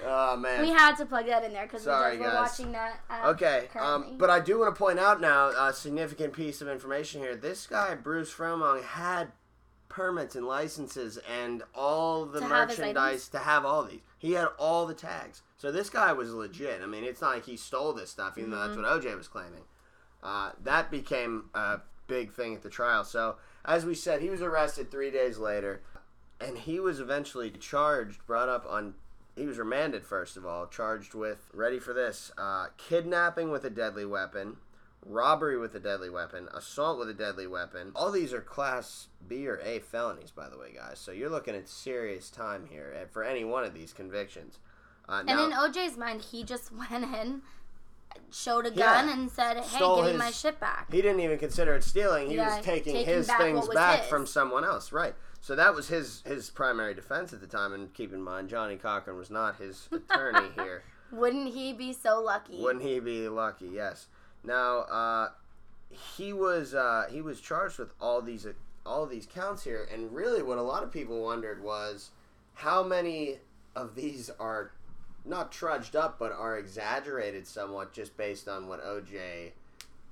Oh 0.03 0.36
man. 0.36 0.61
We 0.63 0.69
had 0.69 0.95
to 0.95 1.05
plug 1.05 1.27
that 1.27 1.43
in 1.43 1.53
there 1.53 1.67
because 1.67 1.86
we're 1.86 2.17
guys. 2.17 2.34
watching 2.34 2.71
that. 2.71 2.99
Uh, 3.07 3.29
Okay, 3.29 3.67
um, 3.79 4.15
but 4.17 4.32
I 4.32 4.39
do 4.39 4.57
want 4.59 4.73
to 4.73 4.79
point 4.79 4.97
out 4.97 5.21
now 5.21 5.49
a 5.49 5.71
significant 5.73 6.34
piece 6.34 6.59
of 6.61 6.67
information 6.67 7.21
here. 7.21 7.36
This 7.36 7.67
guy, 7.67 7.93
Bruce 7.93 8.34
Fromong, 8.34 8.84
had 8.84 9.32
permits 9.89 10.36
and 10.36 10.47
licenses 10.47 11.19
and 11.39 11.61
all 11.75 12.25
the 12.25 12.39
To 12.39 12.47
merchandise 12.47 12.97
items? 12.97 13.27
to 13.29 13.38
have 13.39 13.65
all 13.65 13.84
these. 13.84 13.99
He 14.17 14.32
had 14.32 14.47
all 14.57 14.88
the 14.88 14.95
tags. 14.95 15.43
So 15.62 15.72
this 15.72 15.91
guy 15.91 16.12
was 16.12 16.34
legit. 16.34 16.82
I 16.82 16.88
mean, 16.88 17.03
it's 17.03 17.22
not 17.22 17.36
like 17.36 17.45
he 17.45 17.55
stole 17.55 17.93
this 17.93 18.09
stuff, 18.09 18.36
even 18.39 18.49
though 18.49 18.57
that's 18.57 18.72
Mm-hmm. 18.76 18.82
what 18.82 19.03
OJ 19.03 19.16
was 19.16 19.28
claiming. 19.28 19.62
Uh, 20.24 20.53
that 20.64 20.89
became 20.89 21.51
a 21.53 21.82
big 22.07 22.34
thing 22.34 22.55
at 22.55 22.64
the 22.64 22.70
trial. 22.70 23.03
So, 23.03 23.36
as 23.64 23.86
we 23.86 23.93
said, 23.93 24.24
he 24.24 24.32
was 24.32 24.41
arrested 24.41 24.89
three 24.89 25.12
days 25.12 25.38
later, 25.38 25.84
and 26.39 26.57
he 26.57 26.80
was 26.80 26.99
eventually 26.99 27.51
charged, 27.51 28.26
brought 28.26 28.49
up 28.49 28.66
on. 28.68 28.95
He 29.36 29.45
was 29.45 29.59
remanded, 29.59 30.03
first 30.03 30.36
of 30.36 30.47
all, 30.47 30.66
charged 30.66 31.14
with, 31.14 31.51
ready 31.53 31.78
for 31.78 31.93
this, 31.93 32.32
uh, 32.39 32.70
kidnapping 32.78 33.51
with 33.51 33.64
a 33.64 33.70
deadly 33.70 34.03
weapon, 34.03 34.57
robbery 35.05 35.59
with 35.59 35.76
a 35.76 35.80
deadly 35.80 36.09
weapon, 36.09 36.49
assault 36.55 36.97
with 36.97 37.07
a 37.07 37.14
deadly 37.14 37.45
weapon. 37.45 37.91
All 37.95 38.12
these 38.12 38.34
are 38.34 38.41
Class 38.41 39.09
B 39.28 39.47
or 39.47 39.59
A 39.64 39.78
felonies, 39.78 40.32
by 40.32 40.49
the 40.49 40.57
way, 40.57 40.74
guys. 40.76 40.97
So 40.97 41.12
you're 41.12 41.30
looking 41.30 41.53
at 41.53 41.70
serious 41.70 42.32
time 42.32 42.66
here 42.72 42.95
uh, 42.99 43.05
for 43.12 43.24
any 43.24 43.43
one 43.43 43.64
of 43.64 43.76
these 43.76 43.93
convictions. 43.93 44.57
Uh, 45.12 45.16
And 45.20 45.28
now- 45.28 45.45
in 45.45 45.51
OJ's 45.51 45.97
mind, 45.97 46.22
he 46.22 46.43
just 46.43 46.72
went 46.76 47.03
in, 47.03 47.41
showed 48.32 48.66
a 48.66 48.70
Yeah. 48.72 49.01
gun, 49.01 49.09
and 49.09 49.30
said, 49.32 49.57
"Hey, 49.57 49.80
give 49.80 50.05
me 50.05 50.14
my 50.18 50.32
shit 50.32 50.59
back." 50.59 50.91
He 50.91 51.01
didn't 51.01 51.20
even 51.20 51.38
consider 51.38 51.76
it 51.76 51.84
stealing. 51.84 52.30
He 52.30 52.36
Yeah, 52.38 52.55
was 52.57 52.66
taking, 52.66 52.93
taking 52.93 53.14
his 53.14 53.28
back 53.28 53.39
things 53.39 53.68
back 53.70 53.99
his. 54.01 54.09
from 54.09 54.26
someone 54.26 54.64
else, 54.64 54.91
right? 54.91 55.16
So 55.41 55.55
that 55.55 55.74
was 55.76 55.88
his 55.89 56.22
his 56.26 56.49
primary 56.49 56.93
defense 56.93 57.34
at 57.34 57.41
the 57.41 57.47
time. 57.47 57.74
And 57.74 57.93
keep 57.93 58.14
in 58.14 58.22
mind, 58.22 58.47
Johnnie 58.49 58.78
Cochran 58.78 59.18
was 59.18 59.30
not 59.30 59.57
his 59.57 59.89
attorney 59.91 60.49
here. 60.55 60.84
Wouldn't 61.12 61.53
he 61.53 61.74
be 61.74 61.91
so 61.91 62.22
lucky? 62.22 62.62
Wouldn't 62.62 62.86
he 62.86 62.99
be 63.01 63.28
lucky? 63.28 63.68
Yes. 63.68 64.07
Now, 64.43 64.80
uh, 64.84 65.32
he 65.89 66.32
was 66.32 66.74
uh, 66.74 67.07
he 67.09 67.22
was 67.22 67.41
charged 67.41 67.78
with 67.80 67.91
all 67.99 68.22
these 68.22 68.47
all 68.86 69.05
these 69.05 69.26
counts 69.26 69.64
here, 69.64 69.88
and 69.91 70.14
really, 70.14 70.41
what 70.41 70.57
a 70.57 70.62
lot 70.64 70.84
of 70.84 70.91
people 70.91 71.22
wondered 71.22 71.62
was 71.62 72.12
how 72.55 72.82
many 72.82 73.39
of 73.76 73.95
these 73.95 74.30
are 74.39 74.72
not 75.26 75.51
trudged 75.51 75.95
up, 75.95 76.17
but 76.19 76.32
are 76.32 76.57
exaggerated 76.57 77.47
somewhat, 77.47 77.93
just 77.93 78.15
based 78.17 78.47
on 78.47 78.67
what 78.67 78.84
OJ 78.84 79.51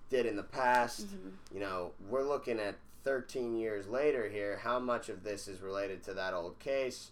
did 0.09 0.25
in 0.25 0.35
the 0.35 0.43
past. 0.43 1.07
Mm-hmm. 1.07 1.55
You 1.55 1.59
know, 1.61 1.91
we're 2.09 2.27
looking 2.27 2.59
at 2.59 2.75
13 3.03 3.57
years 3.57 3.87
later 3.87 4.29
here. 4.29 4.59
How 4.63 4.79
much 4.79 5.09
of 5.09 5.23
this 5.23 5.47
is 5.47 5.61
related 5.61 6.03
to 6.03 6.13
that 6.13 6.33
old 6.33 6.59
case? 6.59 7.11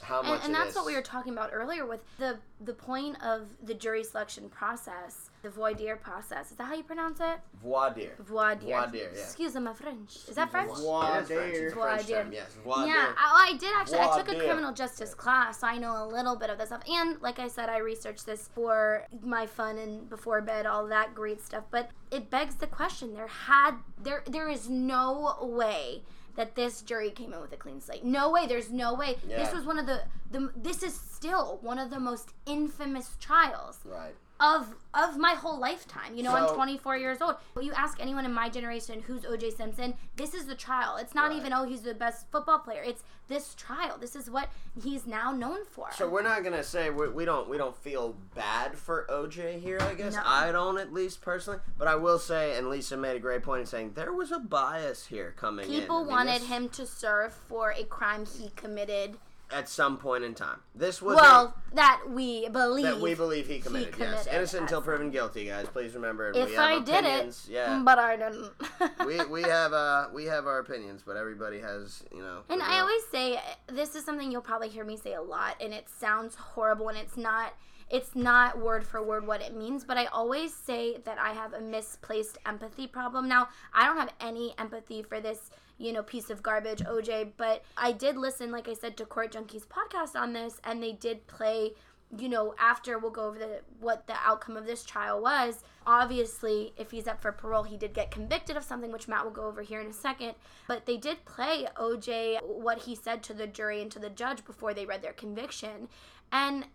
How 0.00 0.22
much 0.22 0.32
and, 0.32 0.46
and 0.46 0.54
that's 0.54 0.68
this? 0.68 0.76
what 0.76 0.86
we 0.86 0.94
were 0.94 1.02
talking 1.02 1.32
about 1.32 1.50
earlier 1.52 1.86
with 1.86 2.00
the 2.18 2.38
the 2.60 2.72
point 2.72 3.22
of 3.22 3.48
the 3.62 3.74
jury 3.74 4.02
selection 4.02 4.48
process, 4.48 5.30
the 5.42 5.50
voir 5.50 5.74
dire 5.74 5.96
process. 5.96 6.50
Is 6.50 6.56
that 6.56 6.64
how 6.64 6.74
you 6.74 6.82
pronounce 6.82 7.20
it? 7.20 7.38
voir 7.62 7.90
dire. 7.94 8.14
Voir 8.18 8.56
dire. 8.56 8.68
Voir 8.68 8.86
dire, 8.90 9.10
yeah. 9.14 9.20
Excuse 9.20 9.54
me, 9.54 9.60
my 9.60 9.72
French. 9.72 10.16
Is 10.28 10.34
that 10.34 10.50
French? 10.50 10.70
Voir 10.70 11.18
It 11.18 11.22
is 11.22 11.28
French. 11.28 11.54
It's 11.54 11.72
a 11.72 11.74
Voir 11.76 11.94
French 11.94 12.08
dire. 12.08 12.28
yes. 12.32 12.56
Voir 12.64 12.86
yeah, 12.86 12.94
dire. 12.94 13.14
I, 13.16 13.50
I 13.52 13.56
did 13.58 13.70
actually. 13.76 13.98
I 13.98 14.06
Voir 14.06 14.18
took 14.18 14.34
a 14.34 14.38
criminal 14.38 14.72
justice 14.72 15.14
class, 15.14 15.60
so 15.60 15.66
I 15.66 15.78
know 15.78 16.04
a 16.04 16.06
little 16.06 16.36
bit 16.36 16.50
of 16.50 16.58
this 16.58 16.68
stuff. 16.68 16.82
And 16.88 17.20
like 17.20 17.38
I 17.38 17.48
said, 17.48 17.68
I 17.68 17.78
researched 17.78 18.26
this 18.26 18.48
for 18.54 19.06
my 19.22 19.46
fun 19.46 19.78
and 19.78 20.08
before 20.10 20.40
bed, 20.40 20.66
all 20.66 20.86
that 20.88 21.14
great 21.14 21.40
stuff. 21.40 21.64
But 21.70 21.90
it 22.10 22.28
begs 22.28 22.56
the 22.56 22.66
question: 22.66 23.14
there 23.14 23.28
had 23.28 23.76
there 24.02 24.24
there 24.26 24.48
is 24.48 24.68
no 24.68 25.36
way 25.40 26.02
that 26.36 26.54
this 26.54 26.82
jury 26.82 27.10
came 27.10 27.32
in 27.32 27.40
with 27.40 27.52
a 27.52 27.56
clean 27.56 27.80
slate. 27.80 28.04
No 28.04 28.30
way. 28.30 28.46
There's 28.46 28.70
no 28.70 28.94
way. 28.94 29.16
This 29.26 29.52
was 29.52 29.64
one 29.64 29.78
of 29.78 29.86
the 29.86 30.02
the. 30.30 30.50
This 30.56 30.82
is 30.82 30.94
still 30.94 31.58
one 31.62 31.78
of 31.78 31.90
the 31.90 32.00
most 32.00 32.30
infamous 32.46 33.16
trials 33.20 33.78
Right. 33.84 34.14
Of 34.42 34.74
of 34.94 35.16
my 35.16 35.32
whole 35.32 35.58
lifetime. 35.58 36.14
You 36.14 36.22
know, 36.22 36.32
So- 36.34 36.48
I'm 36.50 36.54
24 36.54 36.98
years 36.98 37.22
old. 37.22 37.36
But 37.54 37.64
you 37.64 37.72
ask 37.72 37.98
anyone 37.98 38.26
in 38.26 38.32
my 38.34 38.50
generation 38.50 39.00
who's 39.06 39.22
OJ 39.24 39.50
Simpson, 39.56 39.94
this 40.16 40.34
is 40.34 40.44
the 40.44 40.54
trial. 40.54 40.96
It's 40.98 41.14
not 41.14 41.30
Right. 41.30 41.38
even 41.38 41.54
oh 41.54 41.62
he's 41.64 41.80
the 41.80 41.94
best 41.94 42.26
football 42.30 42.58
player. 42.58 42.82
It's 42.82 43.02
this 43.28 43.54
trial. 43.54 43.96
This 43.98 44.14
is 44.14 44.28
what 44.28 44.50
he's 44.82 45.06
now 45.06 45.32
known 45.32 45.64
for. 45.64 45.90
So 45.92 46.06
we're 46.10 46.20
not 46.22 46.44
gonna 46.44 46.62
say 46.62 46.90
we, 46.90 47.08
we 47.08 47.24
don't 47.24 47.48
we 47.48 47.56
don't 47.56 47.74
feel 47.76 48.16
bad 48.34 48.76
for 48.76 49.06
OJ 49.08 49.58
here. 49.60 49.78
I 49.80 49.94
guess 49.94 50.14
No. 50.14 50.22
I 50.26 50.52
don't 50.52 50.76
at 50.76 50.92
least 50.92 51.22
personally, 51.22 51.60
but 51.78 51.88
I 51.88 51.94
will 51.94 52.18
say, 52.18 52.58
and 52.58 52.68
Lisa 52.68 52.96
made 52.98 53.16
a 53.16 53.20
great 53.20 53.42
point 53.42 53.60
in 53.60 53.66
saying 53.66 53.92
there 53.94 54.12
was 54.12 54.30
a 54.32 54.38
bias 54.40 55.06
here 55.06 55.32
coming 55.38 55.72
in. 55.72 55.80
People 55.80 55.98
I 55.98 56.00
mean, 56.00 56.08
wanted 56.10 56.42
this- 56.42 56.48
him 56.48 56.68
to 56.70 56.84
serve 56.86 57.32
for 57.32 57.70
a 57.70 57.84
crime 57.84 58.26
he 58.26 58.50
committed. 58.56 59.16
At 59.52 59.68
some 59.68 59.98
point 59.98 60.24
in 60.24 60.34
time. 60.34 60.60
This 60.74 61.02
was 61.02 61.16
Well, 61.16 61.54
that 61.74 62.02
we 62.08 62.48
believe. 62.48 62.84
that 62.84 63.00
we 63.00 63.14
believe 63.14 63.46
he 63.46 63.60
committed. 63.60 63.94
yes, 63.98 64.24
committed 64.24 64.34
innocent 64.34 64.62
until 64.62 64.82
proven 64.82 65.10
guilty, 65.10 65.46
guys. 65.46 65.66
Please 65.68 65.94
remember. 65.94 66.30
If 66.30 66.48
we 66.48 66.54
have 66.54 66.70
I 66.70 66.78
did 66.80 67.04
it, 67.04 67.36
yeah. 67.48 67.82
but 67.84 67.98
I 67.98 68.16
didn't. 68.16 68.50
we 69.06 69.24
we 69.26 69.42
have 69.42 69.72
uh 69.72 70.08
we 70.12 70.24
have 70.24 70.46
our 70.46 70.58
opinions, 70.58 71.02
but 71.06 71.16
everybody 71.16 71.60
has 71.60 72.02
you 72.12 72.22
know. 72.22 72.42
And 72.48 72.62
I 72.62 72.80
always 72.80 73.02
say 73.10 73.38
this 73.68 73.94
is 73.94 74.04
something 74.04 74.30
you'll 74.32 74.40
probably 74.40 74.68
hear 74.68 74.84
me 74.84 74.96
say 74.96 75.14
a 75.14 75.22
lot, 75.22 75.56
and 75.60 75.72
it 75.72 75.88
sounds 75.88 76.34
horrible, 76.34 76.88
and 76.88 76.98
it's 76.98 77.16
not. 77.16 77.54
It's 77.90 78.14
not 78.16 78.58
word 78.58 78.86
for 78.86 79.02
word 79.02 79.26
what 79.26 79.42
it 79.42 79.54
means, 79.54 79.84
but 79.84 79.98
I 79.98 80.06
always 80.06 80.54
say 80.54 80.96
that 81.04 81.18
I 81.18 81.32
have 81.34 81.52
a 81.52 81.60
misplaced 81.60 82.38
empathy 82.46 82.86
problem. 82.86 83.28
Now, 83.28 83.48
I 83.74 83.84
don't 83.84 83.98
have 83.98 84.14
any 84.18 84.54
empathy 84.56 85.02
for 85.02 85.20
this, 85.20 85.50
you 85.82 85.92
know, 85.92 86.02
piece 86.02 86.30
of 86.30 86.42
garbage, 86.42 86.80
OJ, 86.80 87.32
but 87.36 87.64
I 87.76 87.92
did 87.92 88.16
listen, 88.16 88.52
like 88.52 88.68
I 88.68 88.74
said, 88.74 88.96
to 88.98 89.04
Court 89.04 89.32
Junkies 89.32 89.66
podcast 89.66 90.18
on 90.18 90.32
this, 90.32 90.60
and 90.64 90.82
they 90.82 90.92
did 90.92 91.26
play 91.26 91.72
you 92.18 92.28
know, 92.28 92.54
after 92.58 92.98
we'll 92.98 93.10
go 93.10 93.24
over 93.24 93.38
the 93.38 93.60
what 93.80 94.06
the 94.06 94.14
outcome 94.22 94.56
of 94.56 94.66
this 94.66 94.84
trial 94.84 95.22
was. 95.22 95.64
Obviously, 95.86 96.74
if 96.76 96.90
he's 96.90 97.08
up 97.08 97.22
for 97.22 97.32
parole, 97.32 97.62
he 97.62 97.76
did 97.76 97.94
get 97.94 98.10
convicted 98.10 98.56
of 98.56 98.64
something, 98.64 98.92
which 98.92 99.08
Matt 99.08 99.24
will 99.24 99.32
go 99.32 99.46
over 99.46 99.62
here 99.62 99.80
in 99.80 99.86
a 99.86 99.94
second. 99.94 100.34
But 100.68 100.84
they 100.84 100.98
did 100.98 101.24
play 101.24 101.66
OJ 101.74 102.42
what 102.44 102.82
he 102.82 102.94
said 102.94 103.22
to 103.24 103.34
the 103.34 103.46
jury 103.46 103.80
and 103.80 103.90
to 103.92 103.98
the 103.98 104.10
judge 104.10 104.44
before 104.44 104.74
they 104.74 104.84
read 104.84 105.00
their 105.00 105.14
conviction, 105.14 105.88
and 106.30 106.66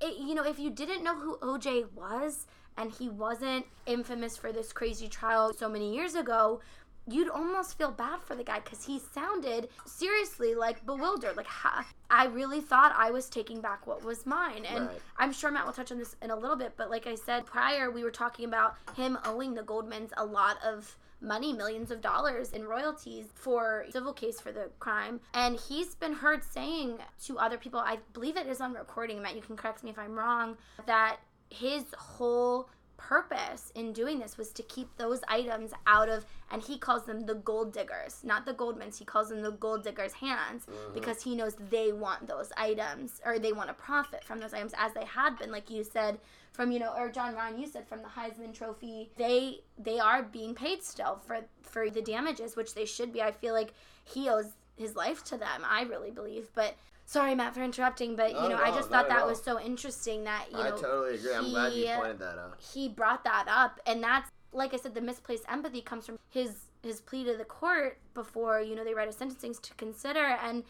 it, 0.00 0.18
you 0.18 0.34
know, 0.34 0.44
if 0.44 0.58
you 0.58 0.70
didn't 0.70 1.04
know 1.04 1.16
who 1.16 1.36
OJ 1.38 1.92
was 1.92 2.46
and 2.76 2.90
he 2.92 3.08
wasn't 3.08 3.66
infamous 3.84 4.36
for 4.36 4.50
this 4.50 4.72
crazy 4.72 5.06
trial 5.06 5.52
so 5.52 5.68
many 5.68 5.94
years 5.94 6.14
ago, 6.14 6.60
you'd 7.08 7.28
almost 7.28 7.76
feel 7.76 7.90
bad 7.90 8.20
for 8.22 8.34
the 8.36 8.44
guy 8.44 8.60
because 8.60 8.84
he 8.84 8.98
sounded 8.98 9.68
seriously 9.86 10.54
like 10.54 10.84
bewildered. 10.86 11.36
Like, 11.36 11.46
ha- 11.46 11.86
I 12.10 12.26
really 12.26 12.60
thought 12.60 12.94
I 12.96 13.10
was 13.10 13.28
taking 13.28 13.60
back 13.60 13.86
what 13.86 14.04
was 14.04 14.24
mine. 14.26 14.64
And 14.64 14.86
Right. 14.86 15.00
I'm 15.18 15.32
sure 15.32 15.50
Matt 15.50 15.66
will 15.66 15.72
touch 15.72 15.90
on 15.92 15.98
this 15.98 16.14
in 16.22 16.30
a 16.30 16.36
little 16.36 16.56
bit, 16.56 16.74
but 16.76 16.90
like 16.90 17.06
I 17.06 17.14
said 17.16 17.44
prior, 17.46 17.90
we 17.90 18.04
were 18.04 18.10
talking 18.10 18.44
about 18.44 18.76
him 18.96 19.18
owing 19.24 19.54
the 19.54 19.62
Goldmans 19.62 20.10
a 20.16 20.24
lot 20.24 20.58
of 20.64 20.96
money, 21.20 21.52
millions 21.52 21.90
of 21.92 22.00
dollars 22.00 22.50
in 22.50 22.64
royalties 22.64 23.26
for 23.34 23.86
civil 23.90 24.12
case 24.12 24.40
for 24.40 24.50
the 24.50 24.70
crime. 24.80 25.20
And 25.34 25.56
he's 25.56 25.94
been 25.94 26.12
heard 26.14 26.42
saying 26.42 26.98
to 27.26 27.38
other 27.38 27.58
people, 27.58 27.78
I 27.80 27.98
believe 28.12 28.36
it 28.36 28.46
is 28.48 28.60
on 28.60 28.74
recording, 28.74 29.22
Matt, 29.22 29.36
you 29.36 29.42
can 29.42 29.56
correct 29.56 29.84
me 29.84 29.90
if 29.90 29.98
I'm 29.98 30.18
wrong, 30.18 30.56
that 30.86 31.18
his 31.48 31.84
whole 31.96 32.68
purpose 33.08 33.72
in 33.74 33.92
doing 33.92 34.18
this 34.18 34.38
was 34.38 34.50
to 34.52 34.62
keep 34.62 34.88
those 34.96 35.20
items 35.28 35.72
out 35.86 36.08
of 36.08 36.24
and 36.50 36.62
he 36.62 36.78
calls 36.78 37.04
them 37.04 37.26
the 37.26 37.34
gold 37.34 37.72
diggers 37.72 38.20
not 38.22 38.46
the 38.46 38.54
goldmans 38.54 38.98
he 38.98 39.04
calls 39.04 39.28
them 39.28 39.42
the 39.42 39.50
gold 39.50 39.82
diggers 39.84 40.12
hands 40.14 40.66
Mm-hmm. 40.66 40.94
because 40.94 41.22
he 41.22 41.34
knows 41.34 41.56
they 41.70 41.92
want 41.92 42.26
those 42.28 42.50
items 42.56 43.20
or 43.24 43.38
they 43.38 43.52
want 43.52 43.68
to 43.68 43.74
profit 43.74 44.22
from 44.24 44.38
those 44.40 44.54
items 44.54 44.72
as 44.78 44.92
they 44.94 45.04
had 45.04 45.36
been 45.38 45.50
like 45.50 45.70
you 45.70 45.82
said 45.84 46.18
from 46.52 46.70
you 46.70 46.78
know 46.78 46.92
or 46.96 47.08
john 47.10 47.34
ryan 47.34 47.58
you 47.58 47.66
said 47.66 47.86
from 47.88 48.00
the 48.02 48.08
heisman 48.08 48.54
trophy. 48.54 49.10
They 49.16 49.60
they 49.78 49.98
are 49.98 50.22
being 50.22 50.54
paid 50.54 50.82
still 50.82 51.20
for 51.26 51.40
for 51.62 51.90
the 51.90 52.02
damages 52.02 52.56
which 52.56 52.74
they 52.74 52.84
should 52.84 53.12
be. 53.12 53.20
I 53.22 53.32
feel 53.32 53.54
like 53.54 53.72
he 54.04 54.28
owes 54.28 54.50
his 54.76 54.94
life 54.96 55.22
to 55.24 55.36
them 55.36 55.60
i 55.68 55.82
really 55.82 56.10
believe 56.10 56.48
but 56.54 56.74
Sorry, 57.12 57.34
Matt, 57.34 57.52
for 57.54 57.62
interrupting, 57.62 58.16
but 58.16 58.30
you 58.30 58.48
know, 58.48 58.54
at 58.56 58.68
I 58.68 58.70
just 58.74 58.88
thought 58.88 59.06
that 59.08 59.20
all. 59.22 59.28
was 59.28 59.42
so 59.42 59.60
interesting 59.60 60.24
that 60.24 60.46
you 60.50 60.56
I 60.58 60.70
know 60.70 60.76
totally 60.78 61.16
agree. 61.16 61.34
I'm 61.34 61.50
glad 61.50 61.72
you 61.74 61.86
he- 61.86 61.92
pointed 61.94 62.18
that 62.20 62.38
out. 62.38 62.58
he 62.72 62.88
brought 62.88 63.22
that 63.24 63.46
up 63.48 63.78
and 63.86 64.02
that's 64.02 64.30
like 64.54 64.72
i 64.72 64.76
said 64.78 64.94
the 64.94 65.00
misplaced 65.00 65.44
empathy 65.48 65.80
comes 65.82 66.06
from 66.06 66.18
his 66.30 66.50
his 66.82 67.00
plea 67.02 67.24
to 67.24 67.36
the 67.36 67.44
court 67.44 67.98
before 68.14 68.60
you 68.62 68.74
know 68.74 68.82
they 68.84 68.94
read 68.94 69.08
his 69.08 69.16
sentencing 69.16 69.54
to 69.62 69.74
consider 69.74 70.24
and 70.42 70.62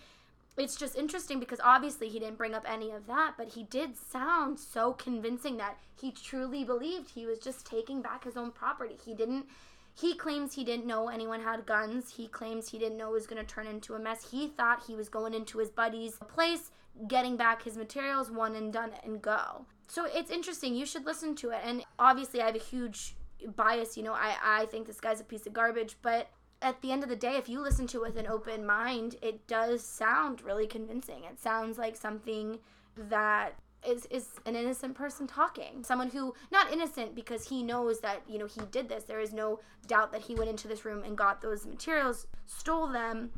it's 0.56 0.76
just 0.76 0.96
interesting 0.96 1.38
because 1.40 1.60
obviously 1.64 2.08
he 2.08 2.18
didn't 2.18 2.38
bring 2.38 2.54
up 2.54 2.64
any 2.68 2.90
of 2.90 3.06
that 3.06 3.34
but 3.36 3.48
he 3.54 3.62
did 3.64 3.96
sound 3.96 4.58
so 4.58 4.92
convincing 4.92 5.56
that 5.58 5.78
he 6.00 6.10
truly 6.12 6.62
believed 6.64 7.10
he 7.10 7.24
was 7.24 7.38
just 7.38 7.64
taking 7.66 8.02
back 8.02 8.24
his 8.24 8.36
own 8.36 8.50
property 8.50 8.96
he 9.04 9.14
didn't 9.14 9.46
he 9.94 10.14
claims 10.14 10.54
he 10.54 10.64
didn't 10.64 10.86
know 10.86 11.08
anyone 11.08 11.42
had 11.42 11.66
guns. 11.66 12.14
He 12.16 12.26
claims 12.26 12.68
he 12.68 12.78
didn't 12.78 12.96
know 12.96 13.10
it 13.10 13.14
was 13.14 13.26
going 13.26 13.44
to 13.44 13.54
turn 13.54 13.66
into 13.66 13.94
a 13.94 13.98
mess. 13.98 14.30
He 14.30 14.48
thought 14.48 14.84
he 14.86 14.94
was 14.94 15.08
going 15.08 15.34
into 15.34 15.58
his 15.58 15.70
buddy's 15.70 16.16
place, 16.34 16.70
getting 17.08 17.36
back 17.36 17.62
his 17.62 17.76
materials, 17.76 18.30
one 18.30 18.54
and 18.54 18.72
done 18.72 18.92
and 19.04 19.20
go. 19.20 19.66
So 19.88 20.06
it's 20.06 20.30
interesting. 20.30 20.74
You 20.74 20.86
should 20.86 21.04
listen 21.04 21.34
to 21.36 21.50
it. 21.50 21.60
And 21.64 21.84
obviously, 21.98 22.40
I 22.40 22.46
have 22.46 22.56
a 22.56 22.58
huge 22.58 23.16
bias. 23.54 23.96
You 23.96 24.02
know, 24.02 24.14
I, 24.14 24.36
I 24.42 24.66
think 24.66 24.86
this 24.86 25.00
guy's 25.00 25.20
a 25.20 25.24
piece 25.24 25.46
of 25.46 25.52
garbage. 25.52 25.96
But 26.00 26.30
at 26.62 26.80
the 26.80 26.90
end 26.90 27.02
of 27.02 27.10
the 27.10 27.16
day, 27.16 27.36
if 27.36 27.48
you 27.48 27.60
listen 27.60 27.86
to 27.88 27.98
it 27.98 28.08
with 28.08 28.16
an 28.16 28.26
open 28.26 28.64
mind, 28.64 29.16
it 29.20 29.46
does 29.46 29.82
sound 29.82 30.40
really 30.40 30.66
convincing. 30.66 31.24
It 31.24 31.38
sounds 31.38 31.76
like 31.76 31.96
something 31.96 32.60
that 32.96 33.54
is 33.86 34.06
is 34.06 34.28
an 34.46 34.54
innocent 34.54 34.94
person 34.94 35.26
talking 35.26 35.82
someone 35.82 36.10
who 36.10 36.34
not 36.50 36.72
innocent 36.72 37.14
because 37.14 37.48
he 37.48 37.62
knows 37.62 38.00
that 38.00 38.22
you 38.28 38.38
know 38.38 38.46
he 38.46 38.60
did 38.70 38.88
this 38.88 39.04
there 39.04 39.20
is 39.20 39.32
no 39.32 39.58
doubt 39.86 40.12
that 40.12 40.22
he 40.22 40.34
went 40.34 40.48
into 40.48 40.68
this 40.68 40.84
room 40.84 41.02
and 41.04 41.16
got 41.16 41.40
those 41.40 41.66
materials 41.66 42.26
stole 42.46 42.86
them 42.86 43.30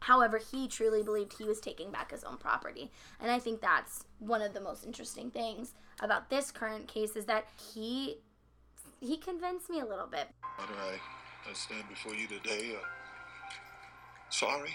however 0.00 0.38
he 0.38 0.66
truly 0.66 1.02
believed 1.02 1.34
he 1.38 1.44
was 1.44 1.60
taking 1.60 1.90
back 1.90 2.10
his 2.10 2.24
own 2.24 2.36
property 2.36 2.90
and 3.20 3.30
i 3.30 3.38
think 3.38 3.60
that's 3.60 4.04
one 4.18 4.42
of 4.42 4.52
the 4.52 4.60
most 4.60 4.84
interesting 4.84 5.30
things 5.30 5.74
about 6.00 6.28
this 6.28 6.50
current 6.50 6.88
case 6.88 7.14
is 7.16 7.24
that 7.26 7.46
he 7.72 8.16
he 9.00 9.16
convinced 9.16 9.70
me 9.70 9.80
a 9.80 9.86
little 9.86 10.06
bit 10.06 10.28
Why 10.56 10.66
do 10.66 10.72
I, 10.72 11.50
I 11.50 11.52
stand 11.52 11.88
before 11.88 12.14
you 12.14 12.26
today? 12.26 12.74
Uh, 12.74 12.84
sorry. 14.30 14.70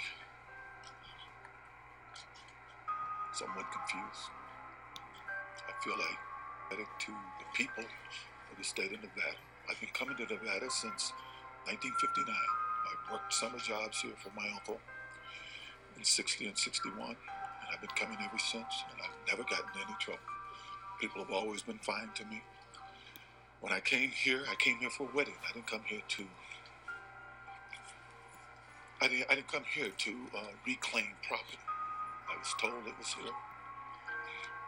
Somewhat 3.33 3.65
confused. 3.71 4.29
I 5.69 5.83
feel 5.83 5.93
like 5.93 6.17
headed 6.69 6.89
to 7.05 7.11
the 7.11 7.45
people 7.53 7.83
of 7.83 8.57
the 8.57 8.63
state 8.63 8.91
of 8.91 9.01
Nevada. 9.01 9.37
I've 9.69 9.79
been 9.79 9.93
coming 9.93 10.17
to 10.17 10.23
Nevada 10.25 10.65
since 10.69 11.13
1959. 11.69 12.25
I 12.25 13.13
worked 13.13 13.33
summer 13.33 13.59
jobs 13.59 14.01
here 14.01 14.17
for 14.17 14.31
my 14.35 14.49
uncle 14.49 14.79
in 15.97 16.03
60 16.03 16.47
and 16.47 16.57
61, 16.57 17.09
and 17.09 17.17
I've 17.71 17.81
been 17.81 17.93
coming 17.95 18.17
ever 18.17 18.39
since, 18.39 18.73
and 18.89 18.97
I've 18.97 19.13
never 19.29 19.43
gotten 19.43 19.69
any 19.75 19.93
trouble. 19.99 20.25
People 20.99 21.23
have 21.23 21.31
always 21.31 21.61
been 21.61 21.77
fine 21.79 22.09
to 22.15 22.25
me. 22.25 22.41
When 23.61 23.71
I 23.71 23.79
came 23.79 24.09
here, 24.09 24.41
I 24.49 24.55
came 24.55 24.77
here 24.77 24.89
for 24.89 25.03
a 25.03 25.15
wedding. 25.15 25.35
I 25.47 25.53
didn't 25.53 25.67
come 25.67 25.83
here 25.85 26.01
to. 26.17 26.23
I 29.01 29.07
didn't, 29.07 29.27
I 29.29 29.35
didn't 29.35 29.51
come 29.51 29.63
here 29.71 29.89
to 29.95 30.11
uh, 30.35 30.51
reclaim 30.65 31.13
property. 31.27 31.59
I 32.27 32.37
was 32.39 32.53
told 32.59 32.73
it 32.87 32.97
was 32.97 33.13
here. 33.13 33.33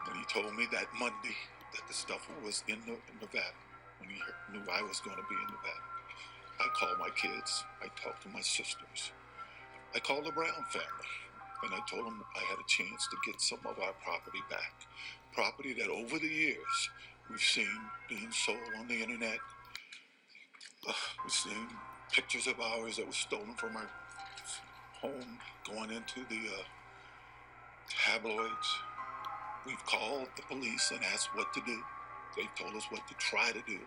And 0.08 0.16
he 0.18 0.24
told 0.26 0.54
me 0.56 0.66
that 0.72 0.86
Monday 0.98 1.36
that 1.72 1.86
the 1.88 1.94
stuff 1.94 2.28
was 2.44 2.64
in, 2.68 2.78
Nevada 3.20 3.54
when 3.98 4.10
he 4.10 4.18
knew 4.52 4.64
I 4.70 4.82
was 4.82 5.00
going 5.00 5.16
to 5.16 5.26
be 5.28 5.36
in 5.36 5.46
Nevada. 5.46 5.86
I 6.60 6.66
called 6.74 6.98
my 6.98 7.10
kids. 7.10 7.64
I 7.82 7.86
talked 8.02 8.22
to 8.22 8.28
my 8.28 8.40
sisters. 8.40 9.12
I 9.94 10.00
called 10.00 10.24
the 10.26 10.32
Brown 10.32 10.64
family. 10.70 11.12
And 11.64 11.72
I 11.74 11.80
told 11.88 12.06
them 12.06 12.24
I 12.34 12.40
had 12.40 12.58
a 12.58 12.68
chance 12.68 13.06
to 13.08 13.16
get 13.24 13.40
some 13.40 13.60
of 13.60 13.78
our 13.78 13.92
property 14.04 14.40
back. 14.50 14.74
Property 15.32 15.72
that 15.74 15.88
over 15.88 16.18
the 16.18 16.28
years 16.28 16.90
we've 17.30 17.40
seen 17.40 17.78
being 18.08 18.32
sold 18.32 18.58
on 18.78 18.88
the 18.88 19.00
internet. 19.00 19.38
Uh, 20.86 20.92
we've 21.22 21.32
seen 21.32 21.68
pictures 22.10 22.46
of 22.48 22.60
ours 22.60 22.96
that 22.96 23.06
were 23.06 23.12
stolen 23.12 23.54
from 23.54 23.76
our 23.76 23.88
home 25.00 25.38
going 25.68 25.90
into 25.90 26.20
the 26.28 26.48
uh, 26.48 26.62
tabloids. 27.88 28.78
We've 29.66 29.84
called 29.86 30.28
the 30.36 30.42
police 30.42 30.90
and 30.90 31.00
asked 31.12 31.34
what 31.34 31.52
to 31.54 31.60
do. 31.64 31.78
They've 32.36 32.54
told 32.58 32.74
us 32.74 32.84
what 32.90 33.06
to 33.08 33.14
try 33.14 33.52
to 33.52 33.62
do. 33.66 33.78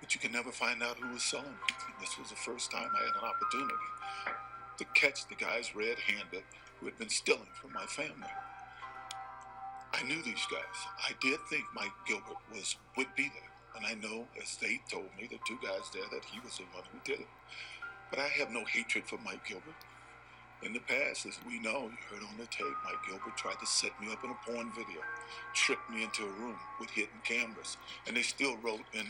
But 0.00 0.14
you 0.14 0.20
can 0.20 0.32
never 0.32 0.50
find 0.50 0.82
out 0.82 0.98
who 0.98 1.12
was 1.12 1.22
selling. 1.22 1.46
And 1.46 1.94
this 2.00 2.18
was 2.18 2.30
the 2.30 2.36
first 2.36 2.70
time 2.70 2.88
I 2.94 3.06
had 3.06 3.22
an 3.22 3.28
opportunity 3.28 3.74
to 4.78 4.84
catch 4.94 5.26
the 5.28 5.34
guys 5.34 5.74
red 5.74 5.98
handed 5.98 6.42
who 6.78 6.86
had 6.86 6.98
been 6.98 7.08
stealing 7.08 7.48
from 7.60 7.72
my 7.72 7.86
family. 7.86 8.28
I 9.92 10.02
knew 10.02 10.22
these 10.22 10.46
guys. 10.50 10.78
I 10.98 11.12
did 11.22 11.38
think 11.48 11.64
Mike 11.74 11.96
Gilbert 12.06 12.36
was 12.52 12.76
would 12.96 13.14
be 13.16 13.30
there. 13.30 13.50
And 13.76 13.86
I 13.86 13.94
know, 13.94 14.26
as 14.42 14.56
they 14.56 14.80
told 14.90 15.08
me, 15.18 15.28
the 15.30 15.38
two 15.46 15.58
guys 15.62 15.90
there, 15.92 16.04
that 16.10 16.24
he 16.24 16.40
was 16.40 16.58
the 16.58 16.64
one 16.72 16.84
who 16.92 16.98
did 17.04 17.20
it. 17.20 17.28
But 18.10 18.18
I 18.18 18.28
have 18.28 18.50
no 18.50 18.64
hatred 18.64 19.04
for 19.06 19.18
Mike 19.18 19.46
Gilbert. 19.46 19.74
In 20.62 20.72
the 20.72 20.80
past, 20.80 21.26
as 21.26 21.38
we 21.46 21.58
know, 21.58 21.82
you 21.82 21.98
heard 22.10 22.22
on 22.22 22.36
the 22.38 22.46
tape, 22.46 22.66
Mike 22.84 22.94
Gilbert 23.06 23.36
tried 23.36 23.60
to 23.60 23.66
set 23.66 23.92
me 24.00 24.10
up 24.10 24.24
in 24.24 24.30
a 24.30 24.50
porn 24.50 24.72
video, 24.72 25.00
tricked 25.52 25.88
me 25.90 26.02
into 26.02 26.24
a 26.24 26.32
room 26.40 26.56
with 26.80 26.90
hidden 26.90 27.20
cameras, 27.24 27.76
and 28.06 28.16
they 28.16 28.22
still 28.22 28.56
wrote 28.58 28.84
in 28.94 29.06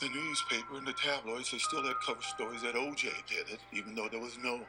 the 0.00 0.08
newspaper 0.08 0.76
and 0.76 0.86
the 0.86 0.92
tabloids, 0.92 1.50
they 1.50 1.58
still 1.58 1.82
had 1.82 1.96
cover 2.04 2.22
stories 2.22 2.62
that 2.62 2.74
OJ 2.74 3.10
did 3.26 3.50
it, 3.50 3.58
even 3.72 3.94
though 3.94 4.08
there 4.08 4.20
was 4.20 4.38
no 4.38 4.60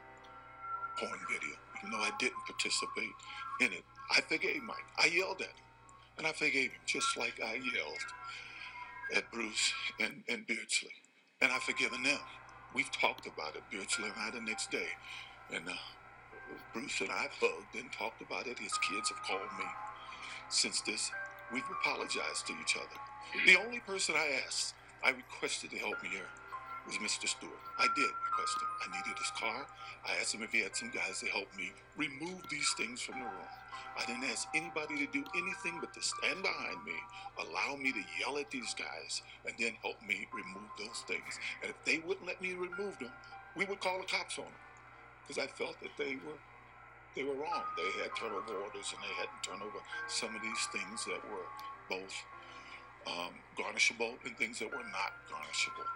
porn 0.97 1.19
video, 1.31 1.55
even 1.77 1.91
though 1.91 2.03
I 2.03 2.11
didn't 2.19 2.43
participate 2.47 3.13
in 3.61 3.73
it. 3.73 3.83
I 4.11 4.21
forgave 4.21 4.63
Mike. 4.63 4.77
I 4.97 5.07
yelled 5.07 5.41
at 5.41 5.47
him, 5.47 5.65
and 6.17 6.27
I 6.27 6.31
forgave 6.31 6.71
him 6.71 6.81
just 6.87 7.15
like 7.15 7.39
I 7.43 7.53
yelled 7.53 8.05
at 9.15 9.31
Bruce 9.31 9.71
and, 9.99 10.23
and 10.27 10.47
Beardsley. 10.47 10.89
And 11.41 11.51
I've 11.51 11.63
forgiven 11.63 12.01
them. 12.03 12.19
We've 12.73 12.91
talked 12.91 13.25
about 13.25 13.55
it, 13.55 13.63
Beardsley 13.71 14.09
and 14.09 14.33
the 14.33 14.41
next 14.41 14.71
day. 14.71 14.87
And 15.53 15.67
uh, 15.67 15.73
Bruce 16.73 17.01
and 17.01 17.09
I 17.09 17.27
hugged 17.39 17.75
and 17.75 17.91
talked 17.91 18.21
about 18.21 18.47
it. 18.47 18.59
His 18.59 18.77
kids 18.77 19.09
have 19.09 19.21
called 19.23 19.49
me 19.57 19.65
since 20.49 20.81
this. 20.81 21.11
We've 21.51 21.63
apologized 21.81 22.45
to 22.47 22.53
each 22.61 22.75
other. 22.75 23.45
The 23.45 23.57
only 23.59 23.79
person 23.79 24.15
I 24.17 24.41
asked, 24.45 24.75
I 25.03 25.09
requested 25.09 25.71
to 25.71 25.77
help 25.77 26.01
me 26.03 26.09
here, 26.09 26.29
was 26.85 26.97
Mr. 26.97 27.27
Stewart. 27.27 27.53
I 27.79 27.87
did 27.95 28.11
request 28.39 28.61
him. 28.61 28.69
I 28.81 28.97
needed 28.97 29.17
his 29.17 29.31
car. 29.31 29.67
I 30.07 30.19
asked 30.19 30.33
him 30.33 30.43
if 30.43 30.51
he 30.51 30.61
had 30.61 30.75
some 30.75 30.91
guys 30.91 31.19
to 31.19 31.27
help 31.27 31.47
me 31.57 31.71
remove 31.97 32.41
these 32.49 32.73
things 32.77 33.01
from 33.01 33.19
the 33.19 33.25
room. 33.25 33.51
I 33.97 34.05
didn't 34.05 34.23
ask 34.31 34.47
anybody 34.55 34.95
to 35.05 35.11
do 35.11 35.23
anything 35.35 35.79
but 35.81 35.93
to 35.93 36.01
stand 36.01 36.41
behind 36.41 36.83
me, 36.85 36.95
allow 37.37 37.75
me 37.75 37.91
to 37.91 38.03
yell 38.19 38.37
at 38.37 38.49
these 38.49 38.73
guys, 38.73 39.21
and 39.45 39.53
then 39.59 39.73
help 39.83 39.99
me 40.07 40.27
remove 40.31 40.69
those 40.77 41.03
things. 41.07 41.39
And 41.61 41.71
if 41.71 41.77
they 41.83 41.99
wouldn't 42.07 42.25
let 42.25 42.41
me 42.41 42.53
remove 42.53 42.97
them, 42.99 43.11
we 43.57 43.65
would 43.65 43.81
call 43.81 43.99
the 43.99 44.07
cops 44.07 44.37
on 44.37 44.45
them. 44.45 44.63
Because 45.27 45.43
I 45.43 45.47
felt 45.47 45.75
that 45.81 45.91
they 45.97 46.15
were 46.15 46.39
they 47.15 47.23
were 47.23 47.33
wrong. 47.33 47.65
They 47.75 47.89
had 48.01 48.15
turnover 48.15 48.53
orders 48.53 48.93
and 48.93 49.01
they 49.01 49.13
hadn't 49.17 49.41
turned 49.43 49.63
over 49.63 49.81
some 50.07 50.33
of 50.35 50.41
these 50.41 50.63
things 50.71 51.03
that 51.05 51.19
were 51.27 51.49
both 51.89 52.13
um, 53.09 53.33
garnishable 53.57 54.13
and 54.23 54.37
things 54.37 54.59
that 54.59 54.69
were 54.69 54.85
not 54.93 55.17
garnishable. 55.27 55.89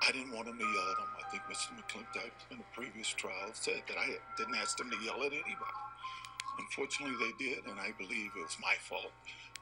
I 0.00 0.12
didn't 0.12 0.32
want 0.32 0.46
them 0.46 0.56
to 0.56 0.64
yell 0.64 0.88
at 0.90 0.96
them. 0.96 1.12
I 1.20 1.24
think 1.28 1.42
Mr. 1.44 1.76
McClinton 1.76 2.32
in 2.50 2.58
the 2.58 2.70
previous 2.72 3.08
trial 3.08 3.52
said 3.52 3.84
that 3.86 3.98
I 4.00 4.16
didn't 4.36 4.56
ask 4.56 4.78
them 4.78 4.90
to 4.90 4.96
yell 5.04 5.20
at 5.20 5.32
anybody. 5.32 5.80
Unfortunately, 6.58 7.16
they 7.20 7.34
did, 7.36 7.64
and 7.68 7.78
I 7.78 7.92
believe 8.00 8.32
it 8.32 8.42
was 8.42 8.56
my 8.60 8.74
fault 8.80 9.12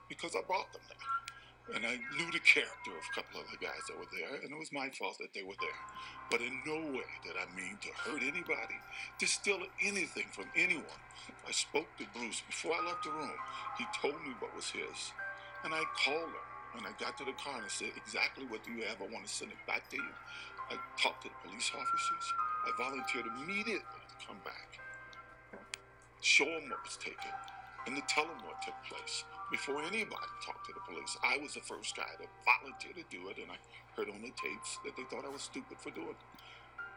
because 0.08 0.34
I 0.38 0.42
brought 0.46 0.70
them 0.72 0.82
there. 0.88 1.76
And 1.76 1.84
I 1.84 2.00
knew 2.16 2.30
the 2.32 2.40
character 2.40 2.96
of 2.96 3.04
a 3.04 3.14
couple 3.14 3.40
of 3.40 3.50
the 3.52 3.60
guys 3.60 3.82
that 3.88 3.98
were 3.98 4.08
there, 4.14 4.40
and 4.40 4.50
it 4.50 4.58
was 4.58 4.72
my 4.72 4.88
fault 4.96 5.18
that 5.20 5.34
they 5.34 5.42
were 5.42 5.58
there. 5.60 5.82
But 6.30 6.40
in 6.40 6.62
no 6.64 6.80
way 6.96 7.10
did 7.20 7.36
I 7.36 7.44
mean 7.54 7.76
to 7.82 7.90
hurt 8.08 8.22
anybody, 8.22 8.78
to 9.18 9.26
steal 9.26 9.60
anything 9.84 10.32
from 10.32 10.46
anyone. 10.56 11.02
I 11.46 11.52
spoke 11.52 11.88
to 11.98 12.06
Bruce 12.16 12.40
before 12.46 12.72
I 12.72 12.86
left 12.86 13.04
the 13.04 13.10
room. 13.10 13.36
He 13.76 13.84
told 14.00 14.16
me 14.24 14.32
what 14.40 14.56
was 14.56 14.70
his. 14.70 15.12
And 15.64 15.74
I 15.74 15.82
called 16.04 16.32
him, 16.32 16.47
and 16.76 16.86
I 16.86 16.92
got 17.00 17.16
to 17.18 17.24
the 17.24 17.36
car 17.40 17.56
and 17.56 17.64
I 17.64 17.72
said, 17.72 17.94
Exactly 17.96 18.44
what 18.46 18.64
do 18.64 18.72
you 18.72 18.84
have? 18.84 19.00
I 19.00 19.08
want 19.12 19.26
to 19.26 19.32
send 19.32 19.50
it 19.52 19.62
back 19.66 19.88
to 19.90 19.96
you. 19.96 20.12
I 20.70 20.76
talked 21.00 21.22
to 21.24 21.28
the 21.28 21.48
police 21.48 21.70
officers. 21.72 22.26
I 22.66 22.70
volunteered 22.76 23.24
immediately 23.40 24.02
to 24.08 24.16
come 24.26 24.36
back 24.44 24.78
show 26.20 26.44
them 26.44 26.70
what 26.70 26.82
was 26.82 26.98
taken, 26.98 27.30
and 27.86 27.94
to 27.96 28.02
tell 28.10 28.26
them 28.26 28.38
what 28.44 28.60
took 28.62 28.74
place 28.84 29.24
before 29.50 29.80
anybody 29.80 30.28
talked 30.44 30.66
to 30.66 30.72
the 30.74 30.84
police. 30.84 31.16
I 31.22 31.38
was 31.38 31.54
the 31.54 31.64
first 31.64 31.96
guy 31.96 32.10
to 32.18 32.26
volunteer 32.44 32.92
to 32.98 33.06
do 33.08 33.30
it, 33.30 33.38
and 33.38 33.50
I 33.50 33.58
heard 33.94 34.10
on 34.10 34.20
the 34.20 34.34
tapes 34.34 34.78
that 34.84 34.96
they 34.96 35.06
thought 35.08 35.24
I 35.24 35.32
was 35.32 35.42
stupid 35.42 35.78
for 35.78 35.90
doing 35.90 36.14
it. 36.14 36.22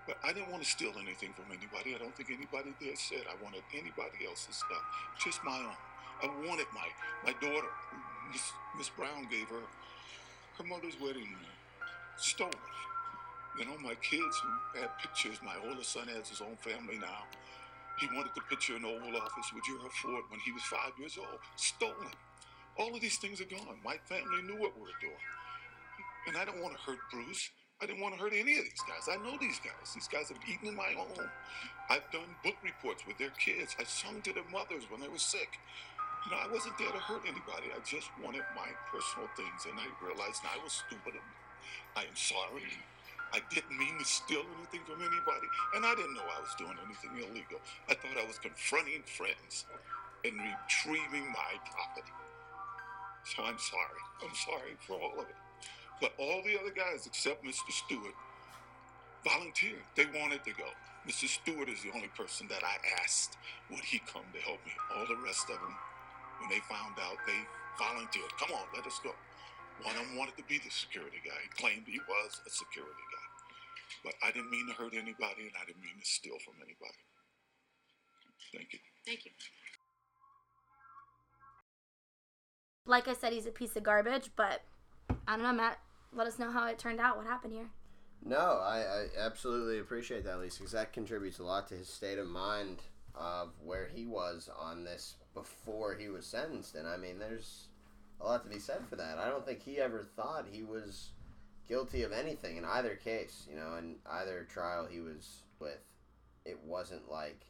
But 0.09 0.17
I 0.25 0.33
didn't 0.33 0.49
want 0.49 0.63
to 0.65 0.69
steal 0.69 0.91
anything 0.97 1.31
from 1.37 1.53
anybody. 1.53 1.93
I 1.93 2.01
don't 2.01 2.11
think 2.17 2.33
anybody 2.33 2.73
there 2.81 2.97
said 2.97 3.29
I 3.29 3.37
wanted 3.37 3.61
anybody 3.71 4.25
else's 4.25 4.57
stuff, 4.57 4.83
just 5.21 5.45
my 5.45 5.55
own. 5.61 5.79
I 6.21 6.27
wanted 6.49 6.67
my 6.73 6.89
my 7.23 7.33
daughter, 7.37 7.69
Miss 8.77 8.89
Brown, 8.89 9.27
gave 9.29 9.47
her 9.47 9.63
her 10.57 10.63
mother's 10.63 10.99
wedding 10.99 11.23
ring 11.23 11.51
stolen. 12.17 12.53
You 13.59 13.65
know, 13.65 13.77
my 13.83 13.95
kids 13.95 14.39
who 14.39 14.79
had 14.79 14.89
pictures. 14.99 15.37
My 15.43 15.55
oldest 15.67 15.91
son 15.91 16.07
has 16.07 16.29
his 16.29 16.39
own 16.41 16.55
family 16.61 16.97
now. 16.97 17.27
He 17.99 18.07
wanted 18.15 18.31
the 18.33 18.41
picture 18.49 18.75
in 18.75 18.83
the 18.83 18.87
Oval 18.87 19.17
Office 19.17 19.51
with 19.53 19.65
Gerald 19.65 19.91
Ford 20.01 20.23
when 20.29 20.39
he 20.39 20.51
was 20.51 20.63
five 20.63 20.93
years 20.97 21.17
old. 21.19 21.39
Stolen. 21.57 22.15
All 22.79 22.95
of 22.95 23.01
these 23.01 23.17
things 23.17 23.41
are 23.41 23.51
gone. 23.51 23.77
My 23.83 23.97
family 24.05 24.41
knew 24.47 24.55
what 24.55 24.73
we 24.75 24.81
were 24.81 25.01
doing. 25.01 25.25
And 26.27 26.37
I 26.37 26.45
don't 26.45 26.61
want 26.61 26.73
to 26.77 26.81
hurt 26.81 26.99
Bruce. 27.11 27.49
I 27.81 27.85
didn't 27.85 28.01
want 28.01 28.15
to 28.15 28.21
hurt 28.21 28.31
any 28.33 28.57
of 28.57 28.63
these 28.63 28.85
guys. 28.87 29.09
I 29.11 29.17
know 29.21 29.35
these 29.41 29.59
guys. 29.59 29.93
These 29.93 30.07
guys 30.07 30.29
have 30.29 30.37
eaten 30.47 30.69
in 30.69 30.75
my 30.75 30.93
home. 30.95 31.27
I've 31.89 32.09
done 32.13 32.29
book 32.43 32.55
reports 32.63 33.03
with 33.05 33.17
their 33.17 33.33
kids. 33.35 33.75
I 33.79 33.83
sung 33.83 34.21
to 34.21 34.33
their 34.33 34.47
mothers 34.51 34.85
when 34.89 35.01
they 35.01 35.09
were 35.09 35.17
sick. 35.17 35.59
You 36.25 36.31
know, 36.31 36.37
I 36.37 36.47
wasn't 36.51 36.77
there 36.77 36.91
to 36.91 37.01
hurt 37.01 37.25
anybody. 37.25 37.73
I 37.73 37.79
just 37.81 38.09
wanted 38.21 38.45
my 38.53 38.69
personal 38.93 39.27
things. 39.33 39.65
And 39.65 39.79
I 39.79 39.89
realized 40.05 40.45
I 40.45 40.61
was 40.61 40.83
stupid. 40.85 41.17
I 41.97 42.05
am 42.05 42.15
sorry. 42.15 42.69
I 43.33 43.39
didn't 43.49 43.77
mean 43.77 43.97
to 43.97 44.05
steal 44.05 44.43
anything 44.59 44.85
from 44.85 45.01
anybody. 45.01 45.47
And 45.75 45.85
I 45.85 45.95
didn't 45.95 46.13
know 46.13 46.27
I 46.27 46.41
was 46.43 46.53
doing 46.59 46.77
anything 46.85 47.15
illegal. 47.17 47.59
I 47.89 47.95
thought 47.95 48.19
I 48.19 48.27
was 48.27 48.37
confronting 48.37 49.03
friends 49.07 49.65
and 50.23 50.35
retrieving 50.37 51.25
my 51.31 51.57
property. 51.65 52.13
So 53.23 53.43
I'm 53.43 53.57
sorry. 53.57 54.01
I'm 54.21 54.35
sorry 54.35 54.73
for 54.85 54.99
all 55.01 55.17
of 55.17 55.25
it. 55.29 55.39
But 56.01 56.13
all 56.17 56.41
the 56.43 56.59
other 56.59 56.73
guys, 56.73 57.05
except 57.05 57.45
Mr. 57.45 57.69
Stewart, 57.69 58.17
volunteered. 59.23 59.85
They 59.95 60.05
wanted 60.05 60.43
to 60.45 60.51
go. 60.51 60.65
Mr. 61.07 61.27
Stewart 61.27 61.69
is 61.69 61.81
the 61.81 61.91
only 61.95 62.09
person 62.09 62.47
that 62.49 62.63
I 62.63 62.77
asked 63.01 63.37
would 63.69 63.81
he 63.81 63.99
come 63.99 64.25
to 64.33 64.41
help 64.41 64.59
me. 64.65 64.71
All 64.95 65.05
the 65.07 65.21
rest 65.23 65.49
of 65.49 65.57
them, 65.61 65.75
when 66.41 66.49
they 66.49 66.59
found 66.65 66.97
out, 66.97 67.21
they 67.29 67.37
volunteered. 67.77 68.33
Come 68.41 68.57
on, 68.57 68.65
let 68.73 68.85
us 68.89 68.97
go. 69.05 69.13
One 69.85 69.95
of 69.95 70.01
them 70.01 70.17
wanted 70.17 70.37
to 70.37 70.45
be 70.49 70.57
the 70.57 70.73
security 70.73 71.21
guy. 71.21 71.37
He 71.45 71.49
claimed 71.53 71.85
he 71.85 72.01
was 72.09 72.41
a 72.45 72.49
security 72.49 73.05
guy. 73.13 73.27
But 74.03 74.13
I 74.25 74.31
didn't 74.31 74.49
mean 74.49 74.67
to 74.67 74.73
hurt 74.73 74.93
anybody, 74.93 75.45
and 75.45 75.55
I 75.61 75.65
didn't 75.65 75.81
mean 75.81 76.01
to 76.01 76.05
steal 76.05 76.37
from 76.41 76.57
anybody. 76.57 77.01
Thank 78.53 78.73
you. 78.73 78.79
Thank 79.05 79.25
you. 79.25 79.31
Like 82.85 83.07
I 83.07 83.13
said, 83.13 83.33
he's 83.33 83.45
a 83.45 83.51
piece 83.51 83.75
of 83.75 83.83
garbage, 83.83 84.31
but 84.35 84.61
I 85.27 85.35
don't 85.37 85.43
know, 85.43 85.53
Matt. 85.53 85.79
Let 86.13 86.27
us 86.27 86.39
know 86.39 86.51
how 86.51 86.67
it 86.67 86.77
turned 86.77 86.99
out. 86.99 87.17
What 87.17 87.25
happened 87.25 87.53
here? 87.53 87.69
No, 88.23 88.59
I, 88.63 88.79
I 88.79 89.05
absolutely 89.19 89.79
appreciate 89.79 90.25
that, 90.25 90.39
Lisa, 90.39 90.59
because 90.59 90.73
that 90.73 90.93
contributes 90.93 91.39
a 91.39 91.43
lot 91.43 91.67
to 91.69 91.75
his 91.75 91.87
state 91.87 92.17
of 92.17 92.27
mind 92.27 92.79
of 93.15 93.49
where 93.63 93.87
he 93.93 94.05
was 94.05 94.49
on 94.59 94.83
this 94.83 95.15
before 95.33 95.93
he 95.95 96.07
was 96.09 96.25
sentenced. 96.25 96.75
And 96.75 96.87
I 96.87 96.97
mean, 96.97 97.19
there's 97.19 97.67
a 98.19 98.25
lot 98.25 98.43
to 98.43 98.49
be 98.49 98.59
said 98.59 98.85
for 98.89 98.95
that. 98.97 99.17
I 99.17 99.29
don't 99.29 99.45
think 99.45 99.61
he 99.63 99.79
ever 99.79 100.03
thought 100.03 100.45
he 100.51 100.63
was 100.63 101.09
guilty 101.67 102.03
of 102.03 102.11
anything 102.11 102.57
in 102.57 102.65
either 102.65 102.95
case. 102.95 103.47
You 103.49 103.55
know, 103.57 103.75
in 103.77 103.95
either 104.09 104.45
trial 104.51 104.87
he 104.89 104.99
was 104.99 105.43
with, 105.59 105.79
it 106.45 106.59
wasn't 106.63 107.09
like 107.11 107.45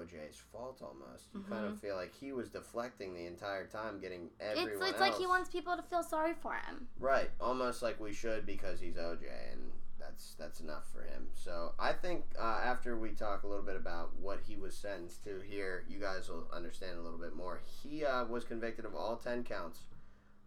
OJ's 0.00 0.38
fault 0.50 0.80
almost. 0.82 1.26
You 1.34 1.42
kind 1.48 1.66
of 1.66 1.72
Mhm. 1.74 1.78
feel 1.80 1.96
like 1.96 2.14
he 2.14 2.32
was 2.32 2.48
deflecting 2.50 3.12
the 3.12 3.26
entire 3.26 3.66
time, 3.66 4.00
getting 4.00 4.30
everyone 4.40 4.68
It's 4.72 4.80
it's 4.92 5.00
else. 5.00 5.10
like 5.10 5.18
he 5.18 5.26
wants 5.26 5.50
people 5.50 5.76
to 5.76 5.82
feel 5.82 6.02
sorry 6.02 6.32
for 6.34 6.54
him. 6.54 6.88
Right, 6.98 7.30
almost 7.40 7.82
like 7.82 8.00
we 8.00 8.12
should 8.14 8.46
because 8.46 8.80
he's 8.80 8.96
OJ, 8.96 9.26
and 9.52 9.70
that's 10.14 10.34
that's 10.34 10.60
enough 10.60 10.84
for 10.92 11.02
him. 11.02 11.26
So 11.34 11.72
I 11.78 11.92
think 11.92 12.24
uh, 12.40 12.60
after 12.64 12.96
we 12.96 13.10
talk 13.10 13.42
a 13.42 13.46
little 13.46 13.64
bit 13.64 13.76
about 13.76 14.10
what 14.20 14.40
he 14.46 14.56
was 14.56 14.76
sentenced 14.76 15.24
to 15.24 15.40
here, 15.46 15.84
you 15.88 15.98
guys 15.98 16.28
will 16.28 16.48
understand 16.54 16.98
a 16.98 17.02
little 17.02 17.18
bit 17.18 17.34
more. 17.34 17.60
He 17.82 18.04
uh, 18.04 18.24
was 18.26 18.44
convicted 18.44 18.84
of 18.84 18.94
all 18.94 19.16
ten 19.16 19.42
counts, 19.44 19.80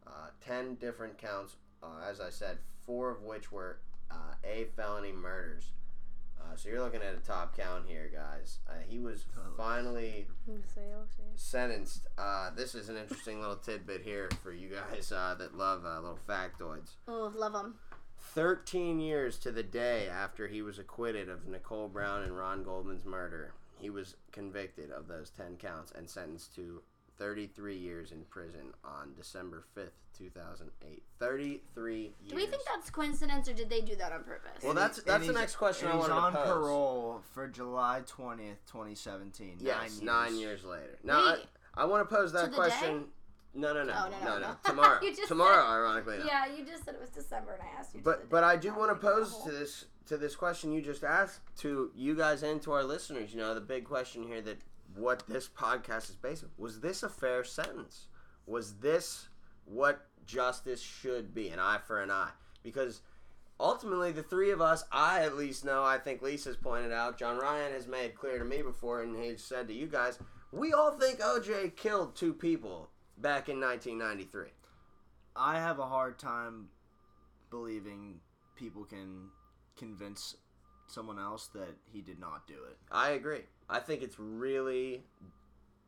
uh, 0.05 0.29
ten 0.45 0.75
different 0.75 1.17
counts. 1.17 1.55
Uh, 1.83 2.09
as 2.09 2.19
I 2.19 2.29
said, 2.29 2.57
four 2.85 3.11
of 3.11 3.21
which 3.21 3.51
were 3.51 3.79
uh, 4.09 4.33
A 4.43 4.65
felony 4.75 5.11
murders. 5.11 5.71
Uh, 6.39 6.55
so 6.55 6.69
you're 6.69 6.81
looking 6.81 7.01
at 7.01 7.13
a 7.13 7.17
top 7.17 7.57
count 7.57 7.83
here, 7.87 8.09
guys. 8.13 8.59
Uh, 8.69 8.73
he 8.87 8.99
was 8.99 9.25
finally 9.57 10.27
sentenced. 11.35 12.07
Uh, 12.17 12.51
this 12.55 12.73
is 12.73 12.89
an 12.89 12.95
interesting 12.95 13.41
little 13.41 13.57
tidbit 13.57 14.01
here 14.03 14.29
for 14.41 14.53
you 14.53 14.69
guys 14.69 15.11
uh, 15.11 15.35
that 15.37 15.57
love 15.57 15.83
uh, 15.85 15.99
little 15.99 16.19
factoids. 16.27 16.91
Oh, 17.07 17.31
love 17.35 17.53
him. 17.53 17.75
13 18.33 18.99
years 18.99 19.37
to 19.39 19.51
the 19.51 19.63
day 19.63 20.07
after 20.07 20.47
he 20.47 20.61
was 20.61 20.79
acquitted 20.79 21.29
of 21.29 21.47
Nicole 21.47 21.87
Brown 21.87 22.23
and 22.23 22.37
Ron 22.37 22.63
Goldman's 22.63 23.05
murder, 23.05 23.53
he 23.79 23.89
was 23.89 24.15
convicted 24.31 24.91
of 24.91 25.07
those 25.07 25.29
10 25.29 25.57
counts 25.57 25.91
and 25.91 26.09
sentenced 26.09 26.55
to 26.55 26.81
33 27.17 27.75
years 27.75 28.11
in 28.11 28.21
prison 28.29 28.73
on 28.83 29.13
December 29.17 29.63
5th, 29.75 29.89
2008. 30.17 31.03
33 31.19 31.95
years. 32.01 32.11
Do 32.29 32.35
we 32.35 32.45
think 32.45 32.61
that's 32.71 32.89
coincidence 32.91 33.49
or 33.49 33.53
did 33.53 33.69
they 33.69 33.81
do 33.81 33.95
that 33.95 34.11
on 34.11 34.23
purpose? 34.23 34.63
Well, 34.63 34.73
that's 34.73 35.01
that's 35.01 35.25
the 35.25 35.33
next 35.33 35.55
question 35.55 35.87
I 35.87 35.91
and 35.91 36.01
he's 36.01 36.09
wanted 36.09 36.21
on 36.25 36.31
to 36.33 36.37
pose. 36.37 36.47
parole 36.47 37.21
for 37.33 37.47
July 37.47 38.01
20th, 38.05 38.57
2017. 38.71 39.57
Yes, 39.59 39.99
nine 39.99 40.05
nine 40.05 40.31
years. 40.33 40.41
years 40.41 40.63
later. 40.65 40.97
Now, 41.03 41.33
Wait. 41.33 41.45
I, 41.75 41.81
I 41.81 41.85
want 41.85 42.07
to 42.07 42.15
pose 42.15 42.31
that 42.33 42.45
To 42.45 42.49
the 42.51 42.55
question. 42.55 43.05
No, 43.53 43.73
no, 43.73 43.83
no, 43.83 43.93
Oh, 43.95 44.09
no, 44.23 44.33
no, 44.33 44.39
no. 44.39 44.55
Tomorrow, 44.65 44.99
You 45.01 45.15
just 45.15 45.27
tomorrow, 45.27 45.63
said- 45.63 45.71
ironically. 45.71 46.15
enough. 46.15 46.27
Yeah, 46.27 46.45
you 46.55 46.63
just 46.65 46.85
said 46.85 46.93
it 46.95 47.01
was 47.01 47.09
December 47.09 47.53
and 47.53 47.61
I 47.63 47.79
asked 47.79 47.95
you. 47.95 48.01
But 48.03 48.29
but. 48.29 48.43
I 48.43 48.55
do 48.55 48.69
want 48.73 48.89
to 48.89 48.95
Make 48.95 49.03
it 49.03 49.07
a 49.07 49.19
pose 49.21 49.43
to 49.45 49.51
this 49.51 49.85
to 50.07 50.17
this 50.17 50.35
question 50.35 50.71
you 50.71 50.81
just 50.81 51.03
asked 51.03 51.41
to 51.59 51.91
you 51.95 52.15
guys 52.15 52.43
and 52.43 52.61
to 52.61 52.71
our 52.73 52.83
listeners. 52.83 53.33
You 53.33 53.39
know, 53.39 53.53
the 53.55 53.61
big 53.61 53.83
question 53.85 54.23
here 54.23 54.41
that 54.41 54.57
what 54.95 55.23
this 55.27 55.47
podcast 55.49 56.09
is 56.09 56.15
based 56.15 56.43
on 56.43 56.49
was 56.57 56.79
this 56.81 57.03
a 57.03 57.09
fair 57.09 57.43
sentence? 57.43 58.07
Was 58.45 58.75
this 58.75 59.27
what 59.65 60.05
justice 60.25 60.81
should 60.81 61.33
be, 61.33 61.49
an 61.49 61.59
eye 61.59 61.79
for 61.85 62.01
an 62.01 62.11
eye? 62.11 62.29
Because 62.63 63.01
ultimately, 63.59 64.11
the 64.11 64.23
three 64.23 64.51
of 64.51 64.61
us, 64.61 64.85
I 64.91 65.21
at 65.23 65.35
least 65.35 65.65
know, 65.65 65.83
I 65.83 65.97
think 65.97 66.21
Lisa's 66.21 66.55
pointed 66.57 66.91
out, 66.93 67.17
John 67.17 67.37
Ryan 67.37 67.73
has 67.73 67.87
made 67.87 68.15
clear 68.15 68.37
to 68.39 68.45
me 68.45 68.61
before, 68.61 69.01
and 69.01 69.15
he's 69.21 69.43
said 69.43 69.67
to 69.67 69.73
you 69.73 69.87
guys, 69.87 70.19
we 70.51 70.71
all 70.73 70.91
think 70.97 71.19
OJ 71.19 71.75
killed 71.75 72.15
two 72.15 72.33
people 72.33 72.89
back 73.17 73.49
in 73.49 73.59
1993. 73.59 74.51
I 75.35 75.59
have 75.59 75.79
a 75.79 75.85
hard 75.85 76.17
time 76.19 76.69
believing 77.49 78.19
people 78.55 78.83
can 78.83 79.29
convince 79.77 80.35
someone 80.87 81.19
else 81.19 81.47
that 81.53 81.75
he 81.91 82.01
did 82.01 82.19
not 82.19 82.47
do 82.47 82.55
it. 82.69 82.77
I 82.91 83.11
agree. 83.11 83.43
I 83.69 83.79
think 83.79 84.01
it's 84.01 84.17
really 84.19 85.03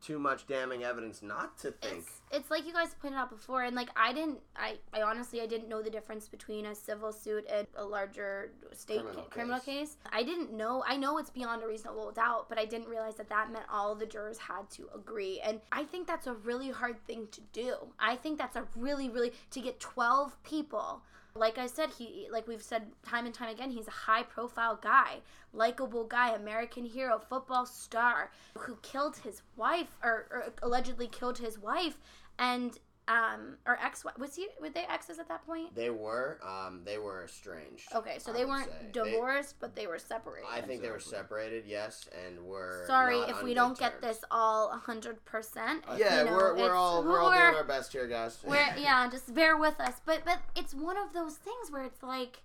too 0.00 0.18
much 0.18 0.46
damning 0.46 0.84
evidence 0.84 1.22
not 1.22 1.58
to 1.58 1.70
think. 1.72 1.98
It's, 1.98 2.20
it's 2.30 2.50
like 2.50 2.66
you 2.66 2.72
guys 2.72 2.94
pointed 3.00 3.18
out 3.18 3.30
before, 3.30 3.62
and 3.62 3.76
like 3.76 3.90
I 3.96 4.12
didn't, 4.12 4.38
I, 4.56 4.78
I 4.92 5.02
honestly 5.02 5.40
I 5.40 5.46
didn't 5.46 5.68
know 5.68 5.82
the 5.82 5.90
difference 5.90 6.28
between 6.28 6.66
a 6.66 6.74
civil 6.74 7.12
suit 7.12 7.46
and 7.52 7.66
a 7.76 7.84
larger 7.84 8.52
state 8.72 9.00
Criminal 9.00 9.22
ca- 9.24 9.28
criminal 9.30 9.60
case. 9.60 9.96
I 10.12 10.22
didn't 10.22 10.52
know. 10.52 10.82
I 10.86 10.96
know 10.96 11.18
it's 11.18 11.30
beyond 11.30 11.62
a 11.62 11.66
reasonable 11.66 12.10
doubt, 12.12 12.48
but 12.48 12.58
I 12.58 12.64
didn't 12.64 12.88
realize 12.88 13.16
that 13.16 13.28
that 13.28 13.52
meant 13.52 13.66
all 13.70 13.94
the 13.94 14.06
jurors 14.06 14.38
had 14.38 14.70
to 14.70 14.88
agree. 14.94 15.40
And 15.44 15.60
I 15.72 15.84
think 15.84 16.06
that's 16.06 16.26
a 16.26 16.34
really 16.34 16.70
hard 16.70 17.04
thing 17.06 17.28
to 17.32 17.40
do. 17.52 17.74
I 17.98 18.16
think 18.16 18.38
that's 18.38 18.56
a 18.56 18.64
really, 18.76 19.08
really 19.08 19.32
to 19.50 19.60
get 19.60 19.80
twelve 19.80 20.42
people. 20.42 21.02
Like 21.34 21.58
I 21.58 21.66
said, 21.66 21.90
he 21.90 22.28
like 22.30 22.48
we've 22.48 22.62
said 22.62 22.92
time 23.02 23.26
and 23.26 23.34
time 23.34 23.50
again, 23.50 23.70
he's 23.70 23.88
a 23.88 23.92
high 23.92 24.22
profile 24.22 24.78
guy, 24.80 25.20
likable 25.52 26.04
guy, 26.04 26.30
American 26.30 26.84
hero, 26.84 27.18
football 27.18 27.66
star 27.66 28.30
who 28.58 28.76
killed 28.82 29.16
his 29.18 29.42
wife 29.56 29.96
or, 30.02 30.26
or 30.30 30.52
allegedly 30.62 31.06
killed 31.06 31.38
his 31.38 31.58
wife 31.58 31.98
and 32.38 32.78
um 33.10 33.56
or 33.66 33.76
ex 33.82 34.04
was 34.18 34.36
he 34.36 34.46
were 34.60 34.70
they 34.70 34.84
exes 34.88 35.18
at 35.18 35.28
that 35.28 35.44
point? 35.44 35.74
They 35.74 35.90
were, 35.90 36.38
um, 36.46 36.82
they 36.84 36.98
were 36.98 37.24
estranged. 37.24 37.88
Okay, 37.94 38.18
so 38.18 38.30
I 38.30 38.34
they 38.34 38.44
weren't 38.44 38.66
say. 38.70 38.86
They- 38.92 39.10
divorced, 39.10 39.56
but 39.60 39.74
they 39.74 39.86
were 39.86 39.98
separated. 39.98 40.48
I 40.50 40.60
think 40.60 40.82
they 40.82 40.90
were 40.90 41.00
separated, 41.00 41.64
yes, 41.66 42.08
and 42.26 42.44
were. 42.44 42.84
Sorry 42.86 43.18
not 43.18 43.30
if 43.30 43.36
on 43.36 43.44
we 43.44 43.50
good 43.50 43.54
don't 43.56 43.78
get 43.78 44.00
this 44.00 44.20
all 44.30 44.70
hundred 44.70 45.24
percent. 45.24 45.84
Yeah, 45.96 46.20
you 46.20 46.24
know, 46.26 46.36
we're, 46.36 46.54
we're 46.56 46.74
all 46.74 47.02
we're 47.02 47.18
all 47.20 47.30
we're- 47.30 47.40
doing 47.40 47.54
our 47.56 47.64
best 47.64 47.92
here, 47.92 48.06
guys. 48.06 48.38
We're, 48.44 48.56
yeah, 48.78 49.08
just 49.10 49.34
bear 49.34 49.56
with 49.56 49.80
us. 49.80 50.00
But 50.04 50.24
but 50.24 50.38
it's 50.54 50.74
one 50.74 50.96
of 50.96 51.12
those 51.12 51.34
things 51.34 51.70
where 51.70 51.84
it's 51.84 52.02
like, 52.02 52.42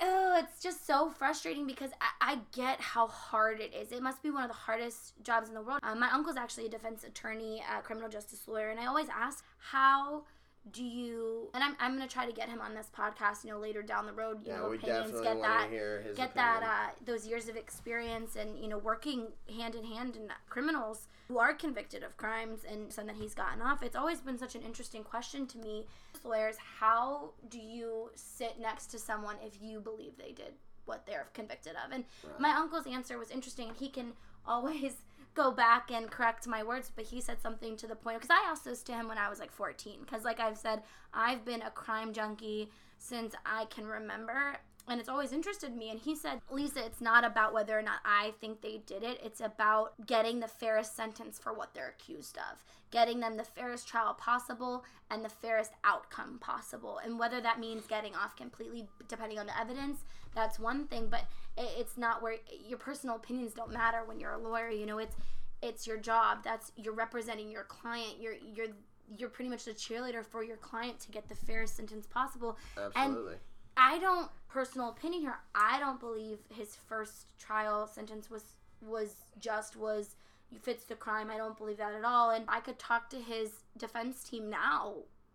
oh, 0.00 0.36
it's 0.38 0.62
just 0.62 0.86
so 0.86 1.10
frustrating 1.10 1.66
because 1.66 1.90
I, 2.00 2.32
I 2.32 2.38
get 2.54 2.80
how 2.80 3.06
hard 3.08 3.60
it 3.60 3.74
is. 3.74 3.92
It 3.92 4.02
must 4.02 4.22
be 4.22 4.30
one 4.30 4.42
of 4.42 4.48
the 4.48 4.54
hardest 4.54 5.14
jobs 5.22 5.48
in 5.48 5.54
the 5.54 5.62
world. 5.62 5.80
Um, 5.82 6.00
my 6.00 6.10
uncle's 6.12 6.36
actually 6.36 6.66
a 6.66 6.70
defense 6.70 7.04
attorney, 7.04 7.62
a 7.76 7.82
criminal 7.82 8.08
justice 8.08 8.46
lawyer, 8.46 8.68
and 8.70 8.78
I 8.80 8.86
always 8.86 9.08
ask, 9.08 9.44
how 9.58 10.24
do 10.72 10.84
you 10.84 11.48
and 11.54 11.64
I'm, 11.64 11.74
I'm 11.80 11.92
gonna 11.94 12.06
try 12.08 12.26
to 12.26 12.32
get 12.32 12.50
him 12.50 12.60
on 12.60 12.74
this 12.74 12.90
podcast 12.94 13.42
you 13.42 13.50
know 13.50 13.58
later 13.58 13.80
down 13.80 14.04
the 14.04 14.12
road 14.12 14.40
you 14.44 14.52
Yeah, 14.52 14.58
know 14.58 14.68
we 14.68 14.76
opinions 14.76 15.12
definitely 15.12 15.24
get 15.28 15.42
that 15.42 15.70
hear 15.70 16.02
his 16.02 16.16
get 16.16 16.30
opinion. 16.32 16.60
that 16.60 16.62
uh, 16.62 16.90
those 17.06 17.26
years 17.26 17.48
of 17.48 17.56
experience 17.56 18.36
and 18.36 18.58
you 18.58 18.68
know 18.68 18.76
working 18.76 19.28
hand 19.56 19.74
in 19.74 19.84
hand 19.84 20.16
in 20.16 20.28
criminals 20.50 21.06
who 21.28 21.38
are 21.38 21.54
convicted 21.54 22.02
of 22.02 22.18
crimes 22.18 22.60
and 22.70 22.92
some 22.92 23.06
that 23.06 23.16
he's 23.16 23.32
gotten 23.32 23.62
off 23.62 23.82
it's 23.82 23.96
always 23.96 24.20
been 24.20 24.36
such 24.36 24.54
an 24.56 24.60
interesting 24.62 25.02
question 25.02 25.46
to 25.46 25.56
me 25.56 25.86
lawyers 26.24 26.56
how 26.80 27.30
do 27.48 27.58
you 27.58 28.10
sit 28.14 28.58
next 28.60 28.86
to 28.88 28.98
someone 28.98 29.36
if 29.44 29.60
you 29.62 29.80
believe 29.80 30.12
they 30.18 30.32
did 30.32 30.52
what 30.84 31.06
they're 31.06 31.28
convicted 31.34 31.72
of 31.84 31.92
and 31.92 32.04
Right. 32.24 32.40
my 32.40 32.50
uncle's 32.52 32.86
answer 32.86 33.18
was 33.18 33.30
interesting 33.30 33.68
and 33.68 33.76
he 33.76 33.88
can 33.88 34.12
always 34.46 34.94
go 35.34 35.50
back 35.52 35.90
and 35.90 36.10
correct 36.10 36.46
my 36.46 36.62
words 36.62 36.90
but 36.94 37.04
he 37.04 37.20
said 37.20 37.40
something 37.40 37.76
to 37.76 37.86
the 37.86 37.94
point 37.94 38.18
because 38.20 38.30
i 38.30 38.48
asked 38.50 38.64
this 38.64 38.82
to 38.82 38.92
him 38.92 39.06
when 39.08 39.18
i 39.18 39.28
was 39.28 39.38
like 39.38 39.52
14 39.52 40.00
because 40.00 40.24
like 40.24 40.40
i've 40.40 40.56
said 40.58 40.82
i've 41.14 41.44
been 41.44 41.62
a 41.62 41.70
crime 41.70 42.12
junkie 42.12 42.70
since 42.96 43.34
i 43.46 43.66
can 43.66 43.86
remember 43.86 44.56
and 44.88 45.00
it's 45.00 45.08
always 45.08 45.32
interested 45.32 45.76
me 45.76 45.90
and 45.90 46.00
he 46.00 46.16
said 46.16 46.40
lisa 46.50 46.84
it's 46.84 47.00
not 47.00 47.24
about 47.24 47.52
whether 47.52 47.78
or 47.78 47.82
not 47.82 48.00
i 48.04 48.32
think 48.40 48.60
they 48.60 48.80
did 48.86 49.02
it. 49.02 49.20
It's 49.24 49.40
about 49.40 49.92
getting 50.06 50.40
the 50.40 50.48
fairest 50.48 50.96
sentence 50.96 51.38
for 51.38 51.52
what 51.52 51.74
they're 51.74 51.94
accused 51.98 52.36
of 52.36 52.64
getting 52.90 53.20
them 53.20 53.36
the 53.36 53.44
fairest 53.44 53.86
trial 53.86 54.14
possible 54.14 54.84
and 55.10 55.22
the 55.22 55.28
fairest 55.28 55.72
outcome 55.84 56.38
possible. 56.40 57.00
And 57.04 57.18
whether 57.18 57.38
that 57.42 57.60
means 57.60 57.86
getting 57.86 58.14
off 58.14 58.34
completely 58.34 58.86
depending 59.08 59.38
on 59.38 59.46
the 59.46 59.58
evidence 59.58 60.00
that's 60.34 60.58
one 60.58 60.86
thing 60.86 61.08
but 61.10 61.24
it's 61.56 61.96
not 61.96 62.22
where 62.22 62.36
your 62.66 62.78
personal 62.78 63.16
opinions 63.16 63.52
don't 63.52 63.72
matter 63.72 63.98
when 64.04 64.20
you're 64.20 64.32
a 64.32 64.38
lawyer 64.38 64.70
you 64.70 64.86
know 64.86 64.98
it's 64.98 65.16
it's 65.62 65.86
your 65.86 65.96
job. 65.96 66.38
That's 66.44 66.72
you're 66.76 66.94
representing 66.94 67.50
your 67.50 67.64
client. 67.64 68.16
You're 68.20 68.34
you're 68.54 68.68
you're 69.16 69.28
pretty 69.30 69.48
much 69.48 69.64
the 69.64 69.72
cheerleader 69.72 70.24
for 70.24 70.44
your 70.44 70.58
client 70.58 71.00
to 71.00 71.10
get 71.10 71.28
the 71.28 71.34
fairest 71.34 71.76
sentence 71.76 72.06
possible. 72.06 72.58
Absolutely. 72.76 73.32
and 73.32 73.40
I 73.78 73.98
don't 74.00 74.28
personal 74.48 74.88
opinion 74.88 75.22
here. 75.22 75.38
I 75.54 75.78
don't 75.78 76.00
believe 76.00 76.38
his 76.54 76.74
first 76.74 77.26
trial 77.38 77.86
sentence 77.86 78.28
was 78.28 78.42
was 78.82 79.14
just 79.38 79.76
was 79.76 80.16
fits 80.60 80.84
the 80.84 80.94
crime. 80.94 81.30
I 81.30 81.36
don't 81.36 81.56
believe 81.56 81.76
that 81.76 81.94
at 81.94 82.04
all. 82.04 82.30
And 82.30 82.44
I 82.48 82.60
could 82.60 82.78
talk 82.78 83.08
to 83.10 83.16
his 83.16 83.50
defense 83.76 84.24
team 84.24 84.50
now. 84.50 84.94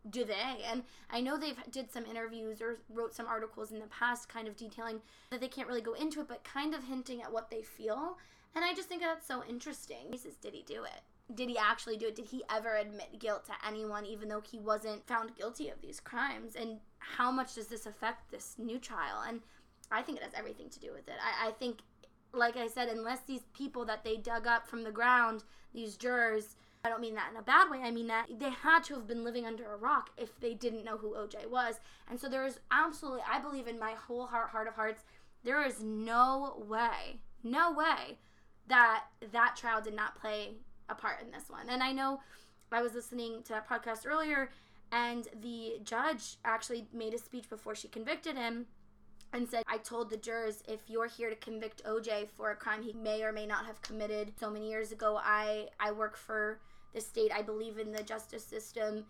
Do 0.10 0.26
they? 0.26 0.66
And 0.70 0.84
I 1.10 1.22
know 1.22 1.38
they've 1.38 1.58
did 1.72 1.90
some 1.90 2.06
interviews 2.06 2.62
or 2.62 2.80
wrote 2.90 3.16
some 3.16 3.28
articles 3.28 3.72
in 3.72 3.80
the 3.80 3.88
past, 3.88 4.28
kind 4.28 4.50
of 4.50 4.58
detailing 4.58 5.00
that 5.30 5.40
they 5.40 5.48
can't 5.48 5.68
really 5.68 5.82
go 5.82 5.94
into 5.94 6.20
it, 6.20 6.28
but 6.28 6.44
kind 6.44 6.74
of 6.74 6.84
hinting 6.84 7.22
at 7.22 7.32
what 7.32 7.50
they 7.50 7.62
feel. 7.62 8.18
And 8.54 8.66
I 8.66 8.74
just 8.74 8.90
think 8.90 9.02
that's 9.02 9.26
so 9.26 9.44
interesting. 9.48 10.08
He 10.12 10.18
says, 10.18 10.36
did 10.36 10.54
he 10.54 10.64
do 10.64 10.84
it? 10.84 11.02
Did 11.34 11.48
he 11.48 11.58
actually 11.58 11.96
do 11.96 12.08
it? 12.08 12.16
Did 12.16 12.26
he 12.26 12.44
ever 12.54 12.76
admit 12.76 13.18
guilt 13.20 13.46
to 13.46 13.54
anyone, 13.66 14.06
even 14.06 14.28
though 14.28 14.42
he 14.42 14.60
wasn't 14.60 15.08
found 15.08 15.38
guilty 15.38 15.70
of 15.70 15.82
these 15.82 16.02
crimes? 16.02 16.56
And 16.56 16.80
how 17.18 17.32
much 17.32 17.56
does 17.56 17.68
this 17.68 17.86
affect 17.86 18.32
this 18.32 18.56
new 18.58 18.80
trial? 18.80 19.24
And 19.28 19.42
I 19.92 20.02
think 20.02 20.18
it 20.18 20.24
has 20.24 20.34
everything 20.36 20.70
to 20.70 20.80
do 20.80 20.92
with 20.92 21.08
it. 21.08 21.16
I, 21.22 21.50
I 21.50 21.52
think, 21.52 21.80
like 22.34 22.58
I 22.58 22.68
said, 22.68 22.90
unless 22.90 23.22
these 23.22 23.44
people 23.56 23.86
that 23.86 24.04
they 24.04 24.18
dug 24.18 24.48
up 24.48 24.68
from 24.68 24.84
the 24.84 24.92
ground, 24.92 25.44
these 25.74 25.96
jurors, 25.96 26.56
I 26.86 26.90
don't 26.90 27.02
mean 27.02 27.16
that 27.16 27.32
in 27.32 27.38
a 27.38 27.42
bad 27.42 27.70
way. 27.70 27.80
I 27.84 27.92
mean 27.92 28.08
that 28.08 28.28
they 28.40 28.50
had 28.50 28.84
to 28.86 28.96
have 28.96 29.08
been 29.08 29.24
living 29.24 29.46
under 29.46 29.72
a 29.72 29.78
rock 29.78 30.10
if 30.18 30.38
they 30.40 30.54
didn't 30.54 30.84
know 30.84 30.98
who 30.98 31.16
OJ 31.16 31.50
was. 31.50 31.80
And 32.10 32.20
so 32.20 32.28
there 32.28 32.46
is 32.46 32.60
absolutely, 32.72 33.22
I 33.30 33.40
believe 33.40 33.68
in 33.68 33.80
my 33.80 33.94
whole 33.94 34.26
heart, 34.26 34.50
heart 34.50 34.68
of 34.68 34.74
hearts, 34.74 35.04
there 35.44 35.66
is 35.66 35.82
no 35.82 36.64
way, 36.68 37.20
no 37.44 37.72
way 37.72 38.18
that 38.68 39.06
that 39.32 39.56
trial 39.56 39.82
did 39.82 39.96
not 39.96 40.20
play 40.20 40.56
a 40.90 40.96
part 40.96 41.22
in 41.22 41.32
this 41.32 41.50
one. 41.50 41.70
And 41.70 41.84
I 41.84 41.92
know 41.92 42.20
I 42.72 42.82
was 42.82 42.94
listening 42.94 43.44
to 43.44 43.50
that 43.54 43.70
podcast 43.70 44.06
earlier, 44.06 44.50
and 44.92 45.28
the 45.42 45.80
judge 45.84 46.38
actually 46.46 46.88
made 46.94 47.14
a 47.14 47.18
speech 47.18 47.50
before 47.50 47.76
she 47.76 47.88
convicted 47.88 48.36
him 48.36 48.68
and 49.34 49.50
said, 49.50 49.64
I 49.68 49.78
told 49.78 50.10
the 50.10 50.18
jurors, 50.18 50.64
if 50.68 50.82
you're 50.88 51.08
here 51.08 51.30
to 51.30 51.36
convict 51.36 51.84
OJ 51.84 52.30
for 52.30 52.52
a 52.52 52.56
crime 52.56 52.84
he 52.84 52.94
may 52.94 53.24
or 53.24 53.32
may 53.32 53.48
not 53.48 53.66
have 53.66 53.82
committed 53.82 54.34
so 54.40 54.50
many 54.50 54.70
years 54.70 54.92
ago, 54.92 55.20
I, 55.22 55.70
I 55.80 55.92
work 55.92 56.16
for 56.16 56.60
the 56.94 57.02
state, 57.02 57.32
I 57.34 57.42
believe 57.42 57.80
in 57.80 57.92
the 57.92 58.04
justice 58.04 58.46
system. 58.46 59.06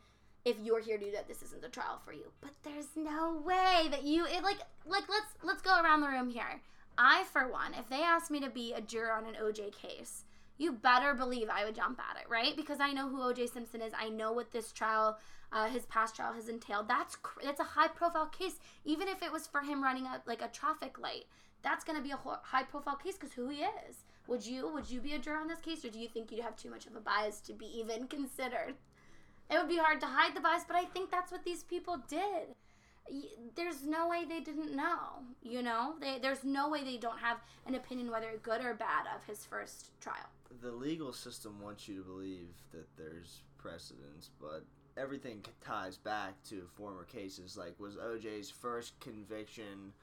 If 0.46 0.58
you're 0.62 0.82
here 0.82 0.98
to 0.98 1.06
do 1.06 1.12
that, 1.12 1.28
this 1.28 1.42
isn't 1.42 1.62
the 1.62 1.70
trial 1.70 2.02
for 2.04 2.14
you. 2.14 2.32
But 2.42 2.52
there's 2.64 2.88
no 2.96 3.42
way 3.46 3.88
that 3.92 4.04
you 4.04 4.26
it 4.26 4.44
like 4.44 4.58
like 4.86 5.08
let's 5.08 5.34
let's 5.42 5.62
go 5.62 5.82
around 5.82 6.02
the 6.02 6.10
room 6.10 6.30
here. 6.30 6.62
I 6.98 7.24
for 7.32 7.50
one, 7.50 7.74
if 7.74 7.88
they 7.90 8.02
asked 8.02 8.30
me 8.30 8.42
to 8.42 8.50
be 8.50 8.74
a 8.74 8.82
juror 8.82 9.14
on 9.14 9.26
an 9.26 9.36
OJ 9.42 9.74
case, 9.74 10.26
you 10.58 10.72
better 10.74 11.14
believe 11.14 11.50
I 11.50 11.66
would 11.66 11.76
jump 11.76 12.00
at 12.00 12.22
it, 12.22 12.30
right? 12.30 12.56
Because 12.56 12.80
I 12.80 12.92
know 12.92 13.10
who 13.10 13.22
O.J. 13.22 13.48
Simpson 13.48 13.82
is. 13.82 13.94
I 13.98 14.10
know 14.10 14.32
what 14.32 14.52
this 14.52 14.72
trial, 14.72 15.18
uh, 15.54 15.70
his 15.70 15.86
past 15.86 16.16
trial, 16.16 16.34
has 16.34 16.50
entailed. 16.50 16.88
That's 16.88 17.16
cr- 17.16 17.42
that's 17.44 17.60
a 17.60 17.64
high 17.64 17.88
profile 17.88 18.28
case. 18.28 18.60
Even 18.86 19.08
if 19.08 19.22
it 19.22 19.32
was 19.32 19.48
for 19.48 19.62
him 19.62 19.84
running 19.84 20.06
a 20.06 20.22
like 20.26 20.42
a 20.42 20.48
traffic 20.48 21.00
light, 21.00 21.26
that's 21.62 21.84
going 21.84 21.98
to 21.98 22.04
be 22.04 22.12
a 22.12 22.18
ho- 22.18 22.40
high 22.44 22.64
profile 22.64 22.96
case 22.96 23.16
because 23.16 23.34
who 23.34 23.50
he 23.50 23.62
is. 23.62 24.04
Would 24.28 24.46
you 24.46 24.72
would 24.74 24.90
you 24.90 25.00
be 25.00 25.14
a 25.14 25.20
juror 25.20 25.38
on 25.38 25.48
this 25.48 25.60
case, 25.60 25.86
or 25.86 25.90
do 25.90 26.00
you 26.00 26.08
think 26.08 26.32
you'd 26.32 26.44
have 26.44 26.56
too 26.56 26.70
much 26.70 26.86
of 26.86 26.96
a 26.96 27.00
bias 27.00 27.40
to 27.42 27.54
be 27.54 27.68
even 27.80 28.08
considered? 28.18 28.76
It 29.50 29.58
would 29.58 29.70
be 29.70 29.78
hard 29.78 30.00
to 30.02 30.08
hide 30.08 30.36
the 30.36 30.42
bias, 30.42 30.64
but 30.68 30.76
I 30.76 30.86
think 30.86 31.12
that's 31.12 31.32
what 31.32 31.44
these 31.46 31.64
people 31.64 31.98
did 32.08 32.56
there's 33.56 33.86
no 33.86 34.08
way 34.08 34.24
they 34.24 34.40
didn't 34.40 34.74
know 34.74 35.20
you 35.42 35.62
know 35.62 35.94
they, 36.00 36.20
there's 36.22 36.46
no 36.46 36.70
way 36.70 36.86
they 36.86 36.96
don't 36.96 37.20
have 37.20 37.38
an 37.68 37.76
opinion 37.76 38.10
whether 38.10 38.32
good 38.42 38.64
or 38.64 38.74
bad 38.74 39.06
of 39.14 39.22
his 39.26 39.46
first 39.46 39.92
trial 40.00 40.30
the 40.62 40.72
legal 40.72 41.12
system 41.12 41.60
wants 41.62 41.88
you 41.88 41.98
to 41.98 42.04
believe 42.04 42.50
that 42.72 42.88
there's 42.98 43.42
precedence, 43.58 44.30
but 44.40 44.66
everything 44.98 45.44
ties 45.66 45.98
back 45.98 46.34
to 46.50 46.68
former 46.76 47.04
cases. 47.04 47.58
Like, 47.58 47.80
was 47.80 47.96
OJ's 47.96 48.50
first 48.50 49.00
conviction, 49.00 49.94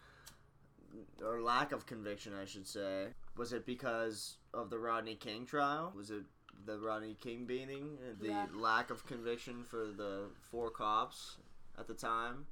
or 1.24 1.40
lack 1.40 1.72
of 1.72 1.86
conviction, 1.86 2.32
I 2.40 2.44
should 2.44 2.66
say, 2.66 3.08
was 3.36 3.52
it 3.52 3.64
because 3.66 4.36
of 4.52 4.70
the 4.70 4.78
Rodney 4.78 5.14
King 5.14 5.46
trial? 5.46 5.92
Was 5.96 6.10
it 6.10 6.24
the 6.66 6.78
Rodney 6.78 7.14
King 7.20 7.46
beating? 7.46 7.98
The 8.20 8.28
Yeah. 8.28 8.46
lack 8.52 8.90
of 8.90 9.06
conviction 9.06 9.62
for 9.64 9.86
the 9.86 10.30
four 10.50 10.70
cops 10.70 11.36
at 11.78 11.86
the 11.86 11.94
time? 11.94 12.46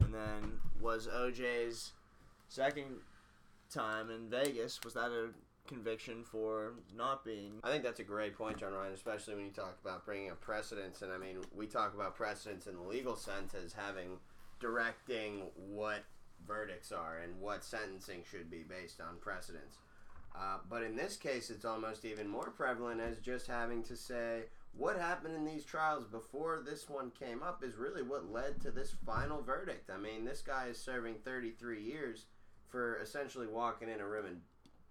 And 0.00 0.14
then 0.14 0.60
was 0.80 1.08
OJ's 1.08 1.92
second 2.48 3.00
time 3.70 4.10
in 4.10 4.28
Vegas, 4.30 4.82
was 4.84 4.94
that 4.94 5.10
a 5.10 5.32
conviction 5.68 6.24
for 6.24 6.72
not 6.96 7.24
being 7.24 7.60
I 7.62 7.70
think 7.70 7.84
that's 7.84 8.00
a 8.00 8.04
great 8.04 8.36
point, 8.36 8.58
John 8.58 8.72
Ryan, 8.72 8.92
especially 8.94 9.34
when 9.34 9.44
you 9.44 9.52
talk 9.52 9.78
about 9.84 10.04
bringing 10.04 10.30
up 10.30 10.40
precedents. 10.40 11.02
And 11.02 11.12
I 11.12 11.18
mean, 11.18 11.38
we 11.54 11.66
talk 11.66 11.94
about 11.94 12.16
precedents 12.16 12.66
in 12.66 12.74
the 12.76 12.82
legal 12.82 13.16
sense 13.16 13.54
as 13.54 13.72
having 13.72 14.18
directing 14.60 15.42
what 15.54 16.04
verdicts 16.46 16.92
are 16.92 17.18
and 17.22 17.38
what 17.40 17.64
sentencing 17.64 18.22
should 18.30 18.50
be 18.50 18.64
based 18.68 19.00
on 19.00 19.18
precedents. 19.20 19.78
Uh, 20.34 20.58
but 20.68 20.82
in 20.82 20.96
this 20.96 21.16
case, 21.16 21.50
it's 21.50 21.64
almost 21.64 22.04
even 22.04 22.28
more 22.28 22.50
prevalent 22.50 23.00
as 23.00 23.18
just 23.18 23.46
having 23.46 23.82
to 23.82 23.96
say 23.96 24.44
what 24.76 24.98
happened 24.98 25.34
in 25.34 25.44
these 25.44 25.64
trials 25.64 26.04
before 26.04 26.62
this 26.64 26.88
one 26.88 27.10
came 27.10 27.42
up 27.42 27.64
is 27.64 27.74
really 27.74 28.02
what 28.02 28.30
led 28.30 28.60
to 28.60 28.70
this 28.70 28.94
final 29.04 29.42
verdict. 29.42 29.90
I 29.90 29.98
mean, 29.98 30.24
this 30.24 30.42
guy 30.42 30.66
is 30.66 30.78
serving 30.78 31.16
33 31.24 31.82
years 31.82 32.26
for 32.68 32.98
essentially 32.98 33.46
walking 33.46 33.88
in 33.88 34.00
a 34.00 34.06
room 34.06 34.26
and 34.26 34.40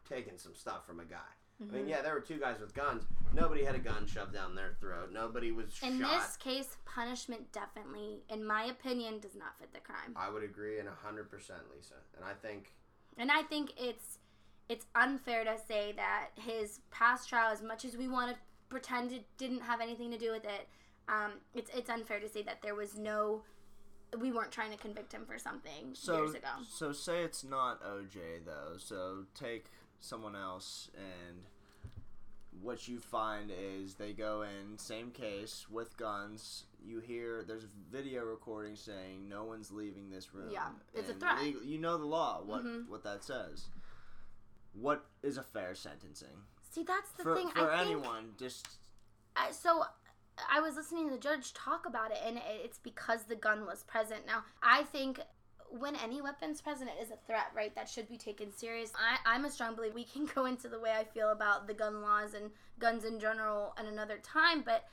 taking 0.07 0.37
some 0.37 0.55
stuff 0.55 0.85
from 0.85 0.99
a 0.99 1.05
guy. 1.05 1.17
I 1.59 1.63
mean, 1.63 1.85
Mhm. 1.85 1.89
yeah, 1.89 2.01
there 2.03 2.13
were 2.13 2.21
two 2.21 2.37
guys 2.37 2.59
with 2.59 2.73
guns. 2.75 3.07
Nobody 3.33 3.63
had 3.63 3.73
a 3.73 3.79
gun 3.79 4.05
shoved 4.05 4.31
down 4.31 4.53
their 4.53 4.75
throat. 4.79 5.11
Nobody 5.11 5.51
was 5.51 5.81
in 5.81 5.99
shot. 5.99 6.21
this 6.21 6.37
case 6.37 6.77
punishment 6.85 7.51
definitely 7.51 8.23
in 8.29 8.45
my 8.45 8.65
opinion 8.65 9.19
does 9.19 9.35
not 9.35 9.57
fit 9.59 9.73
the 9.73 9.79
crime 9.79 10.13
I 10.15 10.29
would 10.29 10.43
agree 10.43 10.79
in 10.79 10.85
hundred 10.87 11.29
percent, 11.29 11.61
Lisa. 11.75 11.95
And 12.15 12.23
I 12.23 12.33
think 12.33 12.73
and 13.19 13.31
i 13.31 13.41
think 13.41 13.73
it's 13.77 14.19
it's 14.69 14.85
unfair 14.93 15.43
to 15.43 15.57
say 15.57 15.91
that 15.93 16.29
his 16.35 16.81
past 16.91 17.27
trial 17.27 17.51
as 17.51 17.63
much 17.63 17.83
as 17.83 17.97
we 17.97 18.07
want 18.07 18.31
to 18.31 18.37
pretend 18.69 19.11
it 19.11 19.25
didn't 19.37 19.61
have 19.61 19.81
anything 19.81 20.11
to 20.11 20.17
do 20.19 20.31
with 20.31 20.45
it 20.45 20.67
um, 21.09 21.31
it's 21.55 21.71
it's 21.73 21.89
unfair 21.89 22.19
to 22.19 22.29
say 22.29 22.43
that 22.43 22.61
there 22.61 22.75
was 22.75 22.95
no 22.97 23.43
we 24.19 24.31
weren't 24.31 24.51
trying 24.51 24.71
to 24.71 24.77
convict 24.77 25.11
him 25.11 25.25
for 25.25 25.37
something 25.39 25.93
so, 25.93 26.17
years 26.23 26.35
ago 26.35 26.49
So 26.69 26.91
say 26.91 27.23
it's 27.23 27.43
not 27.43 27.81
OJ 27.83 28.45
though. 28.45 28.77
So 28.77 29.25
take 29.33 29.65
someone 29.99 30.35
else 30.35 30.89
and 30.95 31.43
what 32.61 32.87
you 32.87 32.99
find 32.99 33.51
is 33.51 33.95
they 33.95 34.13
go 34.13 34.41
in 34.43 34.77
same 34.77 35.11
case 35.11 35.67
with 35.69 35.95
guns. 35.97 36.63
You 36.83 36.99
hear 36.99 37.43
there's 37.47 37.65
a 37.65 37.69
video 37.91 38.23
recording 38.23 38.75
saying 38.75 39.29
no 39.29 39.43
one's 39.43 39.71
leaving 39.71 40.09
this 40.09 40.33
room. 40.33 40.49
Yeah, 40.51 40.69
it's 40.93 41.09
a 41.09 41.13
threat. 41.13 41.39
legal- 41.41 41.63
you 41.63 41.77
know 41.77 41.97
the 41.97 42.05
law. 42.05 42.41
What 42.41 42.63
Mhm. 42.63 42.87
what 42.87 43.03
that 43.03 43.23
says. 43.23 43.69
What 44.73 45.05
is 45.23 45.37
a 45.37 45.43
fair 45.43 45.73
sentencing 45.75 46.45
see 46.61 46.83
that's 46.83 47.11
the 47.11 47.23
for 47.23 47.35
thing 47.35 47.49
for 47.51 47.71
I 47.71 47.83
think, 47.83 47.91
anyone? 47.91 48.33
Just 48.37 48.67
I, 49.35 49.51
so 49.51 49.83
I 50.49 50.59
was 50.59 50.75
listening 50.75 51.09
to 51.09 51.13
the 51.15 51.19
judge 51.21 51.53
talk 51.53 51.85
about 51.85 52.11
it, 52.11 52.19
and 52.23 52.37
it's 52.37 52.77
because 52.79 53.25
the 53.25 53.35
gun 53.35 53.65
was 53.65 53.83
present. 53.83 54.25
Now, 54.25 54.43
I 54.61 54.83
think 54.83 55.19
when 55.69 55.95
any 55.95 56.21
weapon's 56.21 56.61
present, 56.61 56.89
is 57.01 57.11
a 57.11 57.17
threat, 57.25 57.47
right? 57.55 57.73
That 57.75 57.89
should 57.89 58.07
be 58.07 58.17
taken 58.17 58.51
serious. 58.51 58.91
I, 58.95 59.17
I'm 59.25 59.45
a 59.45 59.49
strong 59.49 59.75
believer. 59.75 59.95
We 59.95 60.03
can 60.03 60.25
go 60.35 60.45
into 60.45 60.67
the 60.67 60.79
way 60.79 60.91
I 60.97 61.03
feel 61.03 61.31
about 61.31 61.67
the 61.67 61.73
gun 61.73 62.01
laws 62.01 62.33
and 62.33 62.51
guns 62.79 63.03
in 63.05 63.19
general 63.19 63.73
at 63.77 63.85
another 63.85 64.19
time, 64.23 64.63
but 64.65 64.85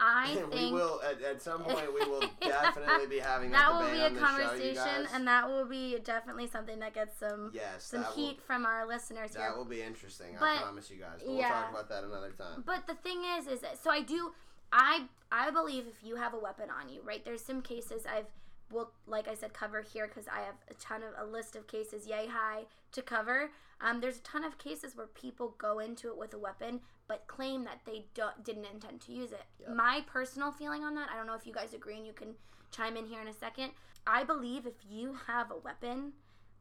I 0.00 0.38
we 0.50 0.56
think 0.56 0.72
will 0.74 1.00
at, 1.02 1.20
at 1.22 1.42
some 1.42 1.62
point 1.62 1.92
we 1.92 2.08
will 2.08 2.22
definitely 2.40 3.06
be 3.08 3.18
having 3.18 3.50
that 3.50 3.68
that, 3.68 3.80
will 3.80 3.90
be 3.90 4.00
a 4.00 4.06
on 4.06 4.14
this 4.14 4.22
show, 4.22 4.26
conversation, 4.28 5.08
and 5.12 5.26
that 5.26 5.48
will 5.48 5.64
be 5.64 5.98
definitely 6.04 6.46
something 6.46 6.78
that 6.78 6.94
gets 6.94 7.18
some 7.18 7.50
Yes, 7.52 7.84
some 7.84 8.02
that 8.02 8.16
will- 8.16 8.28
heat 8.28 8.40
from 8.40 8.64
our 8.64 8.86
listeners 8.86 9.32
that 9.32 9.40
here. 9.40 9.56
will 9.56 9.64
be 9.64 9.82
interesting. 9.82 10.36
I 10.40 10.58
promise 10.58 10.90
you 10.90 10.98
guys. 10.98 11.20
But 11.24 11.28
we'll 11.28 11.42
talk 11.42 11.70
about 11.70 11.88
that 11.88 12.04
another 12.04 12.30
time. 12.30 12.62
But 12.64 12.86
the 12.86 12.94
thing 12.94 13.22
is, 13.38 13.46
is 13.48 13.60
that, 13.60 13.82
so 13.82 13.90
I 13.90 14.02
do, 14.02 14.32
I 14.72 15.06
I 15.32 15.50
believe 15.50 15.84
if 15.86 16.06
you 16.06 16.16
have 16.16 16.32
a 16.32 16.38
weapon 16.38 16.68
on 16.70 16.88
you, 16.88 17.02
right? 17.02 17.24
There's 17.24 17.44
some 17.44 17.60
cases 17.62 18.04
I've 18.06 18.26
will 18.70 18.90
like 19.06 19.28
I 19.28 19.34
said 19.34 19.52
cover 19.52 19.82
here 19.82 20.06
because 20.06 20.28
I 20.28 20.40
have 20.40 20.56
a 20.70 20.74
ton 20.74 21.02
of 21.02 21.28
a 21.28 21.30
list 21.30 21.56
of 21.56 21.66
cases 21.66 22.06
yay 22.06 22.26
high 22.26 22.64
to 22.92 23.02
cover. 23.02 23.50
Um, 23.80 24.00
there's 24.00 24.18
a 24.18 24.22
ton 24.22 24.44
of 24.44 24.58
cases 24.58 24.96
where 24.96 25.06
people 25.06 25.54
go 25.58 25.78
into 25.78 26.08
it 26.08 26.18
with 26.18 26.34
a 26.34 26.38
weapon 26.38 26.80
but 27.06 27.26
claim 27.26 27.64
that 27.64 27.80
they 27.86 28.04
don't 28.14 28.44
didn't 28.44 28.66
intend 28.66 29.00
to 29.02 29.12
use 29.12 29.32
it. 29.32 29.44
My 29.72 30.04
personal 30.06 30.52
feeling 30.52 30.82
on 30.82 30.94
that, 30.96 31.08
I 31.12 31.16
don't 31.16 31.26
know 31.26 31.34
if 31.34 31.46
you 31.46 31.52
guys 31.52 31.72
agree, 31.72 31.96
and 31.96 32.06
you 32.06 32.12
can 32.12 32.34
chime 32.70 32.96
in 32.96 33.06
here 33.06 33.22
in 33.22 33.28
a 33.28 33.32
second. 33.32 33.70
I 34.06 34.24
believe 34.24 34.66
if 34.66 34.74
you 34.88 35.16
have 35.26 35.50
a 35.50 35.56
weapon 35.56 36.12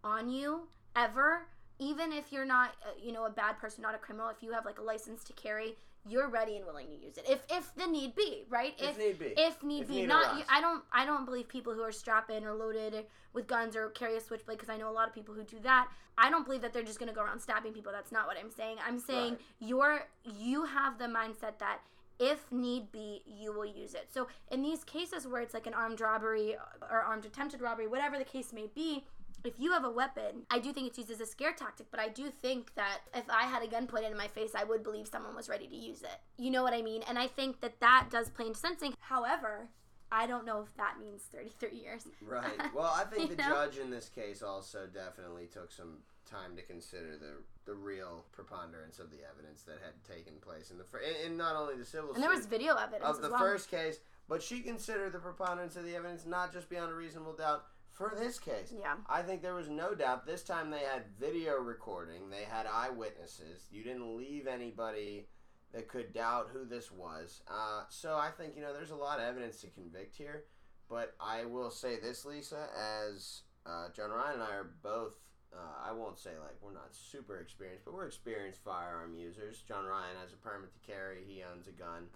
on 0.03 0.29
you 0.29 0.67
ever 0.95 1.47
even 1.79 2.11
if 2.11 2.31
you're 2.31 2.45
not 2.45 2.71
uh, 2.83 2.91
you 3.01 3.11
know 3.11 3.25
a 3.25 3.29
bad 3.29 3.57
person 3.57 3.81
not 3.81 3.95
a 3.95 3.97
criminal 3.97 4.29
if 4.29 4.41
you 4.41 4.51
have 4.51 4.65
like 4.65 4.79
a 4.79 4.83
license 4.83 5.23
to 5.23 5.33
carry 5.33 5.75
you're 6.09 6.29
ready 6.29 6.55
and 6.57 6.65
willing 6.65 6.87
to 6.87 6.95
use 6.95 7.17
it 7.17 7.25
if 7.29 7.41
if 7.49 7.73
the 7.75 7.85
need 7.87 8.15
be 8.15 8.43
right 8.49 8.73
If 8.79 8.97
need 8.97 9.19
be. 9.19 9.33
if 9.37 9.61
need 9.63 9.81
If 9.83 9.87
be 9.87 9.95
need 10.01 10.07
not 10.07 10.43
i 10.49 10.61
don't 10.61 10.83
i 10.91 11.05
don't 11.05 11.25
believe 11.25 11.47
people 11.47 11.73
who 11.73 11.81
are 11.81 11.91
strapped 11.91 12.29
in 12.31 12.43
or 12.45 12.53
loaded 12.53 13.05
with 13.33 13.47
guns 13.47 13.75
or 13.75 13.89
carry 13.89 14.15
a 14.17 14.21
switchblade 14.21 14.57
because 14.57 14.73
i 14.73 14.77
know 14.77 14.89
a 14.89 14.91
lot 14.93 15.07
of 15.07 15.13
people 15.13 15.33
who 15.35 15.43
do 15.43 15.59
that 15.63 15.87
i 16.17 16.29
don't 16.29 16.45
believe 16.45 16.61
that 16.61 16.73
they're 16.73 16.83
just 16.83 16.99
going 16.99 17.09
to 17.09 17.15
go 17.15 17.21
around 17.21 17.39
stabbing 17.39 17.73
people 17.73 17.91
that's 17.91 18.11
not 18.11 18.27
what 18.27 18.37
i'm 18.37 18.51
saying 18.51 18.77
i'm 18.85 18.99
saying 18.99 19.33
Right. 19.33 19.41
you're 19.59 20.07
you 20.23 20.65
have 20.65 20.97
the 20.97 21.05
mindset 21.05 21.57
that 21.59 21.79
if 22.19 22.51
need 22.51 22.91
be, 22.91 23.21
you 23.27 23.53
will 23.53 23.63
use 23.63 23.93
it. 23.93 24.07
So 24.11 24.25
in 24.49 24.63
these 24.63 24.83
cases 24.83 25.27
where 25.27 25.39
it's 25.39 25.53
like 25.53 25.67
an 25.67 25.75
armed 25.75 26.01
robbery 26.01 26.55
or 26.89 26.97
armed 27.01 27.25
attempted 27.25 27.61
robbery, 27.61 27.85
whatever 27.85 28.17
the 28.17 28.23
case 28.23 28.51
may 28.51 28.65
be, 28.73 29.03
if 29.43 29.53
you 29.57 29.71
have 29.71 29.83
a 29.83 29.89
weapon, 29.89 30.45
I 30.49 30.59
do 30.59 30.73
think 30.73 30.87
it's 30.87 30.97
used 30.97 31.11
as 31.11 31.21
a 31.21 31.25
scare 31.25 31.53
tactic, 31.53 31.87
but 31.91 31.99
I 31.99 32.09
do 32.09 32.29
think 32.41 32.73
that 32.75 32.99
if 33.13 33.23
I 33.29 33.43
had 33.43 33.63
a 33.63 33.67
gun 33.67 33.87
pointed 33.87 34.11
in 34.11 34.17
my 34.17 34.27
face, 34.27 34.51
I 34.55 34.63
would 34.63 34.83
believe 34.83 35.07
someone 35.07 35.35
was 35.35 35.47
ready 35.49 35.67
to 35.67 35.75
use 35.75 36.01
it. 36.01 36.19
You 36.37 36.51
know 36.51 36.63
what 36.63 36.73
I 36.73 36.81
mean? 36.81 37.03
And 37.07 37.17
I 37.17 37.27
think 37.27 37.61
that 37.61 37.79
that 37.79 38.07
does 38.11 38.29
play 38.29 38.47
into 38.47 38.59
sensing. 38.59 38.93
However, 38.99 39.69
I 40.11 40.25
don't 40.27 40.45
know 40.45 40.61
if 40.61 40.75
that 40.77 40.99
means 40.99 41.21
33 41.31 41.77
years. 41.77 42.07
Right. 42.21 42.73
Well, 42.73 42.93
I 42.93 43.03
think 43.13 43.31
the 43.31 43.35
know? 43.43 43.49
judge 43.49 43.77
in 43.77 43.89
this 43.89 44.09
case 44.09 44.41
also 44.41 44.87
definitely 44.87 45.47
took 45.47 45.71
some 45.71 45.99
time 46.29 46.55
to 46.57 46.61
consider 46.61 47.17
the 47.17 47.35
the 47.65 47.73
real 47.73 48.25
preponderance 48.31 48.99
of 48.99 49.11
the 49.11 49.17
evidence 49.29 49.63
that 49.63 49.77
had 49.83 49.93
taken 50.03 50.33
place 50.41 50.71
in 50.71 50.77
the 50.77 50.83
fir- 50.85 50.99
in, 50.99 51.31
in 51.31 51.37
not 51.37 51.55
only 51.57 51.75
the 51.75 51.83
civil 51.85 52.13
And 52.13 52.23
there 52.23 52.29
was 52.29 52.45
video 52.45 52.75
evidence 52.75 53.03
of 53.03 53.15
as 53.15 53.21
the 53.21 53.29
well. 53.29 53.39
first 53.39 53.69
case, 53.69 53.99
but 54.29 54.41
she 54.41 54.61
considered 54.61 55.11
the 55.11 55.19
preponderance 55.19 55.75
of 55.75 55.83
the 55.83 55.93
evidence 55.95 56.25
not 56.25 56.53
just 56.53 56.69
beyond 56.69 56.91
a 56.91 56.95
reasonable 56.95 57.33
doubt 57.33 57.65
for 57.97 58.13
this 58.15 58.37
case. 58.37 58.73
Yeah. 58.77 58.95
I 59.09 59.23
think 59.23 59.41
there 59.41 59.55
was 59.55 59.69
no 59.69 59.95
doubt. 59.95 60.25
This 60.25 60.43
time 60.43 60.69
they 60.69 60.79
had 60.79 61.03
video 61.19 61.57
recording. 61.57 62.29
They 62.29 62.43
had 62.43 62.67
eyewitnesses. 62.67 63.67
You 63.71 63.83
didn't 63.83 64.15
leave 64.15 64.45
anybody 64.45 65.27
that 65.73 65.87
could 65.87 66.13
doubt 66.13 66.49
who 66.53 66.63
this 66.65 66.91
was. 66.91 67.41
Uh, 67.49 67.83
so 67.89 68.15
I 68.15 68.29
think 68.37 68.55
you 68.55 68.61
know 68.61 68.73
there's 68.73 68.91
a 68.91 68.95
lot 68.95 69.19
of 69.19 69.25
evidence 69.25 69.59
to 69.61 69.67
convict 69.67 70.15
here. 70.15 70.45
But 70.89 71.15
I 71.19 71.43
will 71.45 71.71
say 71.71 71.99
this, 71.99 72.23
Lisa, 72.23 72.67
as 72.77 73.41
uh, 73.65 73.87
John 73.93 74.11
Ryan 74.11 74.35
and 74.35 74.43
I 74.43 74.55
are 74.55 74.71
both. 74.81 75.15
Uh, 75.51 75.89
I 75.89 75.91
won't 75.91 76.19
say 76.19 76.31
like 76.41 76.55
we're 76.61 76.73
not 76.73 76.93
super 76.93 77.39
experienced, 77.39 77.83
but 77.83 77.93
we're 77.93 78.05
experienced 78.05 78.63
firearm 78.63 79.15
users. 79.15 79.63
John 79.67 79.85
Ryan 79.85 80.15
has 80.21 80.33
a 80.33 80.37
permit 80.37 80.71
to 80.73 80.91
carry. 80.91 81.23
He 81.27 81.41
owns 81.41 81.67
a 81.67 81.71
gun. 81.71 82.07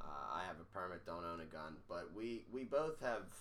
Uh, 0.00 0.34
I 0.34 0.42
have 0.46 0.56
a 0.60 0.64
permit, 0.76 1.06
don't 1.06 1.24
own 1.24 1.40
a 1.40 1.44
gun. 1.44 1.76
But 1.88 2.10
we 2.14 2.44
we 2.52 2.64
both 2.64 3.00
have 3.00 3.32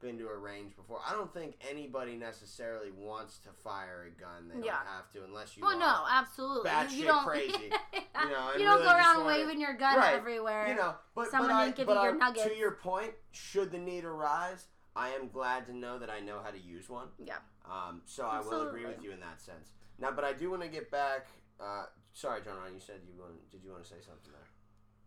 been 0.00 0.18
to 0.18 0.28
a 0.28 0.36
range 0.36 0.74
before. 0.76 1.00
I 1.06 1.12
don't 1.12 1.32
think 1.32 1.56
anybody 1.70 2.16
necessarily 2.16 2.90
wants 2.90 3.38
to 3.40 3.50
fire 3.62 4.06
a 4.08 4.20
gun. 4.20 4.48
They 4.48 4.66
Yeah. 4.66 4.78
don't 4.78 4.86
have 4.86 5.10
to 5.12 5.24
unless 5.24 5.56
you 5.56 5.62
Well, 5.62 5.76
are 5.76 5.78
no, 5.78 6.04
absolutely. 6.10 6.70
batshit 6.70 6.90
you, 6.92 6.98
you 7.00 7.04
don't, 7.06 7.24
crazy. 7.24 7.52
you 7.52 8.30
know, 8.30 8.52
you 8.54 8.64
don't 8.64 8.80
really 8.80 8.82
go 8.84 8.90
around 8.90 9.16
wanna- 9.24 9.26
waving 9.28 9.60
your 9.60 9.74
gun 9.74 9.98
Right. 9.98 10.14
everywhere. 10.14 10.68
You 10.68 10.74
know, 10.74 10.94
but 11.14 11.30
someone 11.30 11.50
but 11.50 11.54
I, 11.56 11.64
didn't 11.66 11.76
give 11.76 11.86
but 11.86 11.96
you 11.96 12.02
your 12.02 12.14
I- 12.14 12.16
nuggets. 12.18 12.46
To 12.46 12.56
your 12.56 12.72
point, 12.72 13.12
should 13.32 13.70
the 13.72 13.78
need 13.78 14.04
arise, 14.04 14.66
I 14.96 15.10
am 15.10 15.28
glad 15.28 15.66
to 15.66 15.76
know 15.76 15.98
that 15.98 16.10
I 16.10 16.20
know 16.20 16.40
how 16.42 16.50
to 16.50 16.58
use 16.58 16.88
one. 16.88 17.08
Yeah. 17.24 17.38
Um, 17.70 18.02
so 18.06 18.26
I 18.26 18.40
will 18.40 18.68
agree 18.68 18.86
with 18.86 19.02
you 19.02 19.12
in 19.12 19.20
that 19.20 19.40
sense. 19.40 19.70
Now, 19.98 20.10
but 20.10 20.24
I 20.24 20.32
do 20.32 20.50
want 20.50 20.62
to 20.62 20.68
get 20.68 20.90
back. 20.90 21.26
Uh, 21.60 21.84
sorry, 22.12 22.40
John 22.42 22.56
Ryan, 22.56 22.74
you 22.74 22.80
said 22.80 23.02
you 23.06 23.20
want. 23.20 23.50
Did 23.50 23.62
you 23.62 23.70
want 23.70 23.84
to 23.84 23.88
say 23.88 24.00
something 24.00 24.32
there? 24.32 24.48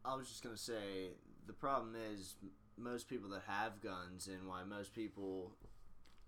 I 0.06 0.16
was 0.16 0.28
just 0.30 0.44
gonna 0.44 0.56
say 0.58 1.14
the 1.48 1.54
problem 1.54 1.96
is 1.96 2.36
m- 2.44 2.52
most 2.78 3.08
people 3.08 3.30
that 3.30 3.44
have 3.48 3.82
guns 3.82 4.28
and 4.28 4.48
why 4.48 4.64
most 4.64 4.94
people, 4.94 5.52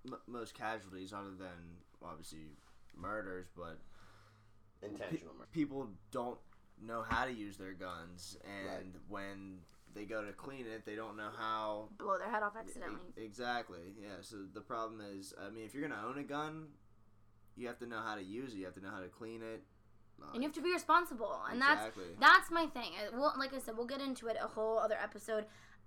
m- 0.05 0.19
most 0.27 0.53
casualties, 0.53 1.11
other 1.13 1.31
than 1.37 1.79
obviously 2.03 2.47
murders, 2.95 3.47
but 3.55 3.79
Intentional 4.81 5.33
pe- 5.33 5.37
murder. 5.39 5.49
people 5.51 5.87
don't 6.11 6.37
know 6.81 7.03
how 7.07 7.25
to 7.25 7.31
use 7.31 7.57
their 7.57 7.73
guns, 7.73 8.37
and 8.45 8.93
when 9.07 9.59
they 9.93 10.03
go 10.05 10.23
to 10.23 10.33
clean 10.33 10.65
it, 10.67 10.85
they 10.85 10.95
don't 10.95 11.15
know 11.17 11.29
how. 11.37 11.89
Blow 11.97 12.17
their 12.17 12.29
head 12.29 12.43
off 12.43 12.53
accidentally. 12.57 12.99
E- 13.17 13.23
Exactly. 13.23 13.93
Yeah. 13.99 14.17
So 14.21 14.37
the 14.53 14.61
problem 14.61 15.01
is, 15.17 15.33
I 15.41 15.49
mean, 15.49 15.65
if 15.65 15.73
you're 15.73 15.87
gonna 15.87 16.03
own 16.05 16.17
a 16.17 16.23
gun, 16.23 16.67
you 17.55 17.67
have 17.67 17.79
to 17.79 17.87
know 17.87 18.01
how 18.01 18.15
to 18.15 18.23
use 18.23 18.53
it. 18.53 18.57
You 18.57 18.65
have 18.65 18.73
to 18.75 18.81
know 18.83 18.91
how 18.91 18.99
to 18.99 19.07
clean 19.07 19.41
it. 19.41 19.63
and 20.33 20.35
you 20.35 20.41
have 20.43 20.53
to 20.53 20.61
be 20.61 20.71
responsible 20.71 21.41
and 21.49 21.57
Exactly. 21.57 22.03
that's 22.19 22.39
that's 22.47 22.51
my 22.51 22.65
thing 22.67 22.91
uh, 23.01 23.09
well, 23.17 23.33
like 23.37 23.53
i 23.53 23.59
said 23.59 23.75
we'll 23.75 23.85
get 23.85 23.99
into 23.99 24.27
it 24.27 24.37
a 24.41 24.47
whole 24.47 24.79
other 24.79 24.95
episode 25.03 25.43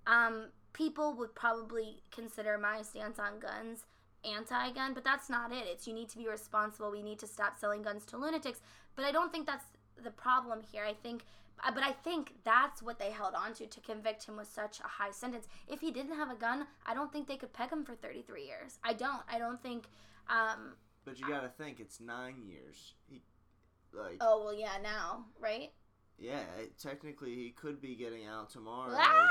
um, 0.09 0.47
people 0.73 1.13
would 1.17 1.33
probably 1.35 2.01
consider 2.11 2.57
my 2.57 2.81
stance 2.81 3.19
on 3.19 3.39
guns 3.39 3.85
anti-gun 4.25 4.93
but 4.93 5.03
that's 5.03 5.29
not 5.29 5.51
it. 5.53 5.63
It's 5.71 5.87
you 5.87 5.93
need 5.93 6.09
to 6.09 6.17
be 6.17 6.27
responsible. 6.27 6.91
We 6.91 7.01
need 7.01 7.19
to 7.19 7.27
stop 7.27 7.57
selling 7.57 7.81
guns 7.81 8.05
to 8.07 8.17
lunatics. 8.17 8.59
But 8.95 9.05
i 9.05 9.11
don't 9.11 9.31
think 9.31 9.45
that's 9.47 9.65
the 10.03 10.11
problem 10.11 10.59
here. 10.71 10.83
I 10.83 10.93
think 10.93 11.23
uh, 11.65 11.71
but 11.71 11.83
i 11.83 11.91
think 11.91 12.33
that's 12.43 12.81
what 12.81 12.99
they 12.99 13.11
held 13.11 13.33
on 13.33 13.53
to 13.53 13.65
to 13.67 13.79
convict 13.81 14.25
him 14.25 14.35
with 14.37 14.47
such 14.47 14.79
a 14.81 14.87
high 14.87 15.11
sentence. 15.11 15.47
If 15.67 15.79
he 15.79 15.91
didn't 15.91 16.15
have 16.15 16.29
a 16.29 16.35
gun 16.35 16.67
i 16.85 16.93
don't 16.93 17.11
think 17.13 17.27
they 17.27 17.37
could 17.37 17.53
peg 17.53 17.69
him 17.71 17.85
for 17.85 17.95
33 17.95 18.45
years. 18.45 18.79
I 18.83 18.93
don't. 18.93 19.21
I 19.31 19.39
don't 19.39 19.61
think 19.61 19.85
um, 20.29 20.61
But 21.05 21.19
you 21.19 21.27
gotta 21.27 21.51
think, 21.57 21.79
it's 21.79 21.99
nine 21.99 22.37
years. 22.45 22.93
He, 23.09 23.21
like, 23.93 24.17
oh 24.21 24.43
well 24.43 24.53
yeah 24.53 24.77
now 24.83 25.25
right? 25.39 25.71
Yeah, 26.17 26.43
it- 26.59 26.77
technically 26.77 27.33
he 27.35 27.51
could 27.51 27.79
be 27.81 27.95
getting 27.95 28.25
out 28.27 28.49
tomorrow. 28.49 28.93
Ah, 28.95 29.29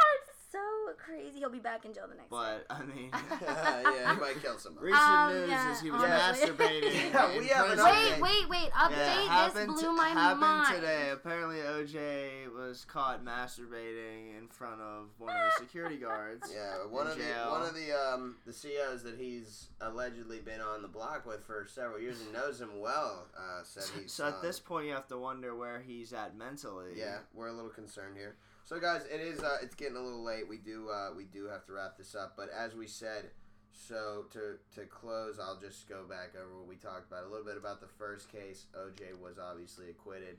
so 0.51 0.59
crazy. 0.97 1.39
He'll 1.39 1.51
be 1.51 1.59
back 1.59 1.85
in 1.85 1.93
jail 1.93 2.07
the 2.09 2.15
next 2.17 2.31
But 2.31 2.65
I 2.71 2.83
mean, 2.85 3.11
yeah, 3.43 4.15
he 4.15 4.21
might 4.21 4.41
kill 4.43 4.59
somebody. 4.59 4.87
Recent 4.87 5.03
Um, 5.03 5.33
news 5.35 5.49
yeah, 5.51 5.73
is 5.73 5.81
he 5.81 5.91
was 5.91 6.03
honestly. 6.03 6.49
masturbating. 6.49 6.93
Yeah, 7.13 7.31
in 7.33 7.39
we 7.41 7.47
have 7.49 7.71
an 7.71 7.79
prison. 7.79 8.21
Wait, 8.21 8.21
wait, 8.21 8.49
wait! 8.49 8.71
Update! 8.73 8.91
Yeah, 8.91 9.45
this 9.45 9.55
happened 9.55 9.67
blew 9.75 9.83
to- 9.83 9.93
my 9.93 10.09
happened 10.09 10.41
mind. 10.41 10.75
today. 10.75 11.11
Apparently, 11.11 11.57
OJ 11.59 12.53
was 12.55 12.85
caught 12.85 13.25
masturbating 13.25 14.39
in 14.39 14.49
front 14.49 14.81
of 14.81 15.09
one 15.19 15.31
of 15.31 15.37
the 15.37 15.65
security 15.65 15.97
guards. 16.09 16.51
Yeah, 16.55 16.87
one 16.89 17.07
in 17.07 17.13
of 17.13 17.19
the 17.19 17.25
one 17.51 17.63
of 17.63 17.75
the 17.75 17.93
um, 17.93 18.37
the 18.47 18.53
CEOs 18.53 19.03
that 19.05 19.17
he's 19.19 19.69
allegedly 19.81 20.39
been 20.41 20.61
on 20.61 20.83
the 20.83 20.89
block 20.89 21.27
with 21.27 21.45
for 21.45 21.67
several 21.69 22.01
years 22.01 22.21
and 22.21 22.33
knows 22.33 22.61
him 22.61 22.81
well 22.81 23.27
uh, 23.37 23.63
said 23.63 23.85
he's. 24.01 24.13
So 24.13 24.27
at 24.29 24.35
um, 24.35 24.39
this 24.43 24.59
point, 24.61 24.87
you 24.87 24.93
have 24.93 25.09
to 25.09 25.19
wonder 25.19 25.55
where 25.55 25.81
he's 25.81 26.13
at 26.13 26.37
mentally. 26.37 26.93
Yeah, 26.97 27.19
we're 27.35 27.49
a 27.49 27.53
little 27.53 27.71
concerned 27.71 28.17
here. 28.17 28.37
So 28.69 28.79
guys, 28.79 29.01
it 29.11 29.23
is 29.23 29.41
uh, 29.41 29.57
it's 29.63 29.75
getting 29.75 29.97
a 29.97 30.01
little 30.01 30.23
late. 30.23 30.47
We 30.47 30.59
do 30.59 30.91
uh, 30.91 31.09
we 31.17 31.25
do 31.25 31.47
have 31.47 31.65
to 31.69 31.73
wrap 31.73 31.97
this 31.97 32.15
up, 32.15 32.35
but 32.37 32.51
as 32.51 32.75
we 32.75 32.87
said, 32.87 33.31
so 33.73 34.27
to 34.35 34.59
to 34.75 34.85
close, 34.85 35.39
I'll 35.41 35.59
just 35.59 35.89
go 35.89 36.05
back 36.07 36.35
over 36.37 36.59
what 36.59 36.69
we 36.69 36.77
talked 36.77 37.11
about 37.11 37.25
a 37.25 37.29
little 37.29 37.47
bit 37.47 37.57
about 37.57 37.81
the 37.81 37.89
first 37.89 38.31
case. 38.31 38.67
OJ 38.77 39.19
was 39.19 39.39
obviously 39.39 39.89
acquitted. 39.89 40.37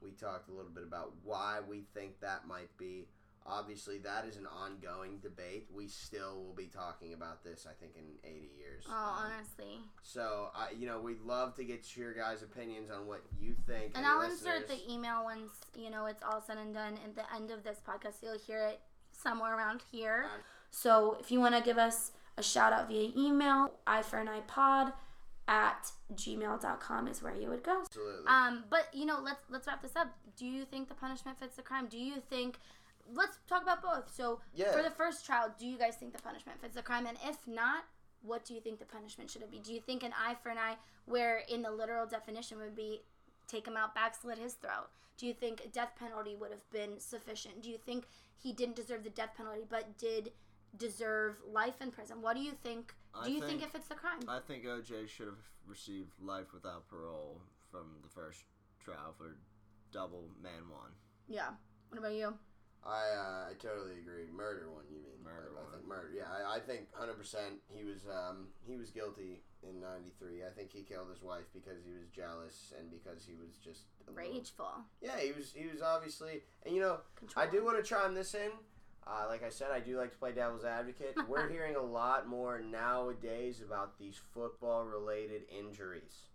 We 0.00 0.12
talked 0.12 0.48
a 0.48 0.52
little 0.52 0.70
bit 0.70 0.84
about 0.84 1.14
why 1.24 1.58
we 1.68 1.82
think 1.92 2.20
that 2.20 2.46
might 2.46 2.70
be. 2.78 3.08
Obviously, 3.46 3.98
that 3.98 4.24
is 4.24 4.36
an 4.36 4.46
ongoing 4.46 5.18
debate. 5.22 5.68
We 5.74 5.88
still 5.88 6.42
will 6.44 6.54
be 6.54 6.66
talking 6.66 7.12
about 7.12 7.42
this, 7.42 7.66
I 7.68 7.74
think, 7.74 7.96
in 7.96 8.04
80 8.24 8.50
years. 8.56 8.84
Oh, 8.88 9.24
honestly. 9.24 9.80
So, 10.02 10.50
I, 10.54 10.68
you 10.78 10.86
know, 10.86 11.00
we'd 11.00 11.20
love 11.22 11.54
to 11.56 11.64
get 11.64 11.96
your 11.96 12.14
guys' 12.14 12.42
opinions 12.42 12.90
on 12.90 13.06
what 13.06 13.22
you 13.40 13.54
think. 13.66 13.92
And 13.94 14.06
I'll 14.06 14.22
insert 14.22 14.68
the 14.68 14.78
email 14.90 15.24
once 15.24 15.52
you 15.76 15.90
know 15.90 16.06
it's 16.06 16.22
all 16.22 16.40
said 16.40 16.58
and 16.58 16.72
done 16.72 16.94
at 17.04 17.16
the 17.16 17.24
end 17.34 17.50
of 17.50 17.64
this 17.64 17.78
podcast. 17.86 18.22
You'll 18.22 18.38
hear 18.38 18.60
it 18.66 18.80
somewhere 19.12 19.56
around 19.56 19.82
here. 19.90 20.26
So 20.70 21.16
if 21.20 21.30
you 21.30 21.40
want 21.40 21.54
to 21.54 21.62
give 21.62 21.78
us 21.78 22.12
a 22.38 22.42
shout 22.42 22.72
out 22.72 22.88
via 22.88 23.10
email, 23.16 23.72
i 23.86 24.02
for 24.02 24.18
an 24.18 24.28
iPod 24.28 24.92
at 25.48 25.90
gmail.com 26.14 27.08
is 27.08 27.22
where 27.22 27.34
you 27.34 27.48
would 27.48 27.62
go. 27.62 27.80
Absolutely. 27.80 28.26
Um, 28.26 28.64
but 28.70 28.88
you 28.92 29.04
know, 29.04 29.18
let's 29.22 29.42
let's 29.50 29.66
wrap 29.66 29.82
this 29.82 29.96
up. 29.96 30.08
Do 30.36 30.46
you 30.46 30.64
think 30.64 30.88
the 30.88 30.94
punishment 30.94 31.38
fits 31.38 31.56
the 31.56 31.62
crime? 31.62 31.88
Do 31.88 31.98
you 31.98 32.20
think 32.30 32.58
let's 33.14 33.38
talk 33.46 33.62
about 33.62 33.82
both. 33.82 34.12
So 34.14 34.40
Yeah. 34.54 34.72
for 34.72 34.82
the 34.82 34.90
first 34.90 35.24
trial, 35.26 35.54
do 35.58 35.66
you 35.66 35.76
guys 35.78 35.96
think 35.96 36.12
the 36.16 36.22
punishment 36.22 36.60
fits 36.60 36.74
the 36.74 36.82
crime? 36.82 37.06
And 37.06 37.18
if 37.24 37.46
not, 37.46 37.84
what 38.22 38.44
do 38.44 38.54
you 38.54 38.60
think 38.60 38.78
the 38.78 38.84
punishment 38.86 39.30
should 39.30 39.48
be? 39.50 39.58
Do 39.58 39.72
you 39.72 39.80
think 39.80 40.02
an 40.02 40.12
eye 40.16 40.34
for 40.42 40.48
an 40.50 40.58
eye, 40.58 40.78
where 41.06 41.38
in 41.38 41.62
the 41.62 41.70
literal 41.70 42.06
definition 42.06 42.58
would 42.58 42.74
be 42.76 43.02
take 43.48 43.66
him 43.66 43.76
out 43.76 43.94
back, 43.94 44.14
slit 44.14 44.38
his 44.38 44.54
throat? 44.54 44.88
Do 45.18 45.26
you 45.26 45.34
think 45.34 45.60
a 45.64 45.68
death 45.68 45.94
penalty 45.96 46.34
would 46.36 46.50
have 46.50 46.68
been 46.70 46.98
sufficient? 47.00 47.62
Do 47.62 47.70
you 47.70 47.78
think 47.78 48.06
he 48.38 48.52
didn't 48.52 48.76
deserve 48.76 49.02
the 49.04 49.10
death 49.10 49.34
penalty 49.36 49.64
but 49.68 49.98
did 49.98 50.32
deserve 50.76 51.36
life 51.46 51.80
in 51.82 51.90
prison? 51.90 52.22
What 52.22 52.34
do 52.36 52.42
you 52.42 52.52
think? 52.52 52.94
Do 53.14 53.20
I 53.20 53.26
you 53.26 53.40
think, 53.40 53.60
think- 53.60 53.62
it 53.64 53.70
fits 53.72 53.88
the 53.88 53.94
crime? 53.94 54.20
I 54.28 54.40
think 54.40 54.64
OJ 54.64 55.06
should 55.08 55.26
have 55.26 55.42
received 55.66 56.12
life 56.20 56.52
without 56.52 56.88
parole 56.88 57.40
from 57.70 58.00
the 58.02 58.08
first 58.08 58.44
trial 58.80 59.12
for 59.16 59.36
double 59.90 60.28
man 60.40 60.68
one. 60.70 60.92
yeah. 61.28 61.50
What 61.90 61.98
about 61.98 62.14
you? 62.14 62.38
I 62.84 63.02
uh, 63.14 63.50
I 63.50 63.54
totally 63.58 63.98
agree. 64.02 64.26
Murder 64.34 64.70
one, 64.70 64.84
you 64.90 64.98
mean? 64.98 65.22
Murder 65.22 65.50
I, 65.54 65.60
I 65.60 65.62
one. 65.62 65.72
think 65.72 65.86
murder. 65.88 66.10
Yeah, 66.14 66.26
I, 66.30 66.56
I 66.56 66.60
think 66.60 66.92
hundred 66.94 67.14
percent. 67.18 67.62
He 67.72 67.84
was 67.84 68.06
um 68.10 68.48
he 68.66 68.76
was 68.76 68.90
guilty 68.90 69.42
in 69.62 69.80
'93. 69.80 70.42
I 70.44 70.50
think 70.50 70.72
he 70.72 70.82
killed 70.82 71.08
his 71.10 71.22
wife 71.22 71.46
because 71.54 71.84
he 71.86 71.92
was 71.92 72.08
jealous 72.14 72.72
and 72.78 72.90
because 72.90 73.24
he 73.24 73.34
was 73.34 73.54
just 73.62 73.82
a 74.06 74.10
little- 74.10 74.32
Rageful. 74.34 74.82
Yeah, 75.00 75.18
he 75.18 75.30
was. 75.32 75.52
He 75.54 75.66
was 75.72 75.80
obviously, 75.82 76.42
and 76.66 76.74
you 76.74 76.80
know, 76.80 76.98
Control. 77.14 77.46
I 77.46 77.50
do 77.50 77.64
want 77.64 77.76
to 77.78 77.88
chime 77.88 78.14
this 78.14 78.34
in. 78.34 78.50
Uh, 79.06 79.26
like 79.28 79.42
I 79.44 79.48
said, 79.48 79.68
I 79.72 79.80
do 79.80 79.98
like 79.98 80.12
to 80.12 80.16
play 80.16 80.30
devil's 80.32 80.64
advocate. 80.64 81.16
We're 81.28 81.48
hearing 81.48 81.74
a 81.74 81.82
lot 81.82 82.28
more 82.28 82.60
nowadays 82.60 83.60
about 83.60 83.98
these 83.98 84.16
football-related 84.32 85.42
injuries, 85.56 86.26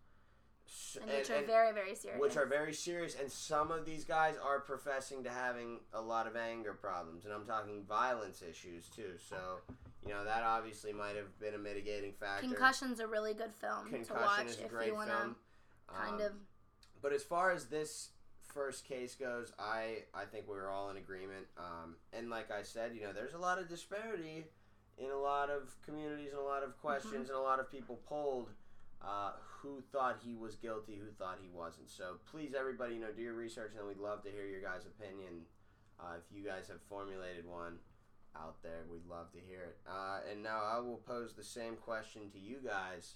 And 1.01 1.09
which 1.11 1.29
are 1.29 1.41
very, 1.43 1.73
very 1.73 1.95
serious. 1.95 2.19
which 2.19 2.37
are 2.37 2.45
very 2.45 2.73
serious. 2.73 3.15
And 3.19 3.31
some 3.31 3.71
of 3.71 3.85
these 3.85 4.03
guys 4.03 4.35
are 4.43 4.59
professing 4.59 5.23
to 5.23 5.29
having 5.29 5.79
a 5.93 6.01
lot 6.01 6.27
of 6.27 6.35
anger 6.35 6.73
problems, 6.73 7.25
and 7.25 7.33
I'm 7.33 7.45
talking 7.45 7.83
violence 7.87 8.41
issues 8.41 8.87
too. 8.89 9.13
So, 9.29 9.37
you 10.05 10.09
know, 10.13 10.23
that 10.23 10.43
obviously 10.43 10.93
might 10.93 11.15
have 11.15 11.37
been 11.39 11.53
a 11.53 11.57
mitigating 11.57 12.13
factor. 12.13 12.47
Concussion's 12.47 12.99
a 12.99 13.07
really 13.07 13.33
good 13.33 13.53
film 13.53 13.85
to 13.85 13.91
Concussion 13.91 14.23
watch 14.23 14.45
is 14.47 14.59
a 14.59 14.65
if 14.65 14.69
great 14.69 14.87
you 14.87 14.95
want 14.95 15.09
to 15.09 15.17
film. 15.17 15.35
kind 15.87 16.15
Um, 16.15 16.21
of. 16.21 16.31
But 17.01 17.13
as 17.13 17.23
far 17.23 17.51
as 17.51 17.65
this 17.65 18.09
first 18.43 18.85
case 18.85 19.13
goes, 19.15 19.53
I 19.59 20.03
I 20.13 20.25
think 20.25 20.47
we 20.47 20.55
were 20.55 20.69
all 20.69 20.89
in 20.89 20.97
agreement. 20.97 21.45
Um, 21.57 21.95
and 22.11 22.29
like 22.29 22.49
I 22.51 22.63
said, 22.63 22.95
you 22.95 23.01
know, 23.01 23.13
there's 23.13 23.33
a 23.35 23.37
lot 23.37 23.59
of 23.59 23.69
disparity 23.69 24.45
in 24.97 25.11
a 25.11 25.17
lot 25.17 25.49
of 25.49 25.75
communities 25.85 26.31
and 26.31 26.39
a 26.39 26.43
lot 26.43 26.63
of 26.63 26.75
questions 26.81 27.29
and 27.29 27.37
a 27.37 27.41
lot 27.41 27.59
of 27.59 27.71
people 27.71 27.99
polled 28.07 28.49
uh, 29.01 29.31
who 29.61 29.81
thought 29.91 30.19
he 30.23 30.35
was 30.35 30.55
guilty, 30.55 30.95
who 30.95 31.11
thought 31.11 31.39
he 31.41 31.49
wasn't. 31.49 31.89
So 31.89 32.17
please, 32.31 32.53
everybody, 32.57 32.95
you 32.95 33.01
know, 33.01 33.11
do 33.15 33.21
your 33.21 33.33
research, 33.33 33.73
and 33.77 33.87
we'd 33.87 33.97
love 33.97 34.23
to 34.23 34.29
hear 34.29 34.45
your 34.45 34.61
guys' 34.61 34.85
opinion. 34.85 35.45
Uh, 35.99 36.15
if 36.17 36.35
you 36.35 36.43
guys 36.43 36.67
have 36.67 36.81
formulated 36.87 37.45
one 37.45 37.77
out 38.35 38.61
there, 38.61 38.85
we'd 38.91 39.07
love 39.09 39.31
to 39.31 39.39
hear 39.39 39.63
it. 39.63 39.77
Uh, 39.87 40.19
and 40.31 40.43
now 40.43 40.61
I 40.63 40.79
will 40.79 41.01
pose 41.07 41.33
the 41.33 41.43
same 41.43 41.75
question 41.75 42.29
to 42.31 42.39
you 42.39 42.57
guys 42.63 43.15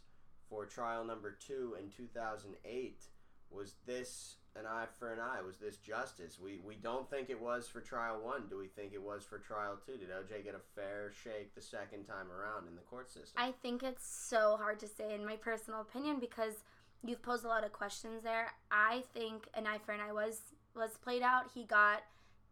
for 0.50 0.66
trial 0.66 1.06
number 1.06 1.32
two 1.32 1.76
in 1.80 1.90
2008. 1.90 3.04
Was 3.52 3.76
this 3.86 4.36
an 4.60 4.66
eye 4.66 4.86
for 5.00 5.14
an 5.14 5.20
eye? 5.20 5.42
Was 5.46 5.58
this 5.58 5.78
justice? 5.78 6.38
We 6.44 6.60
we 6.66 6.76
don't 6.76 7.10
think 7.10 7.30
it 7.30 7.40
was 7.40 7.68
for 7.68 7.82
trial 7.82 8.20
one. 8.22 8.44
Do 8.50 8.58
we 8.58 8.68
think 8.68 8.94
it 8.94 9.02
was 9.02 9.24
for 9.24 9.38
trial 9.40 9.78
two? 9.86 9.98
Did 9.98 10.10
OJ 10.10 10.44
get 10.44 10.56
a 10.56 10.60
fair 10.76 11.12
shake 11.24 11.56
the 11.56 11.62
second 11.62 12.06
time 12.06 12.28
around 12.32 12.68
in 12.68 12.76
the 12.76 12.82
court 12.82 13.10
system? 13.10 13.34
I 13.38 13.52
think 13.62 13.84
it's 13.84 14.06
so 14.08 14.58
hard 14.58 14.80
to 14.80 14.88
say 14.88 15.14
in 15.14 15.26
my 15.26 15.36
personal 15.36 15.82
opinion 15.82 16.20
because 16.20 16.64
you've 17.04 17.22
posed 17.22 17.46
a 17.46 17.48
lot 17.48 17.64
of 17.64 17.72
questions 17.72 18.24
there. 18.24 18.52
I 18.72 19.04
think 19.14 19.48
an 19.54 19.68
eye 19.68 19.80
for 19.86 19.94
an 19.94 20.02
eye 20.02 20.12
was 20.14 20.42
was 20.76 20.98
played 20.98 21.22
out. 21.22 21.52
He 21.54 21.64
got 21.64 22.04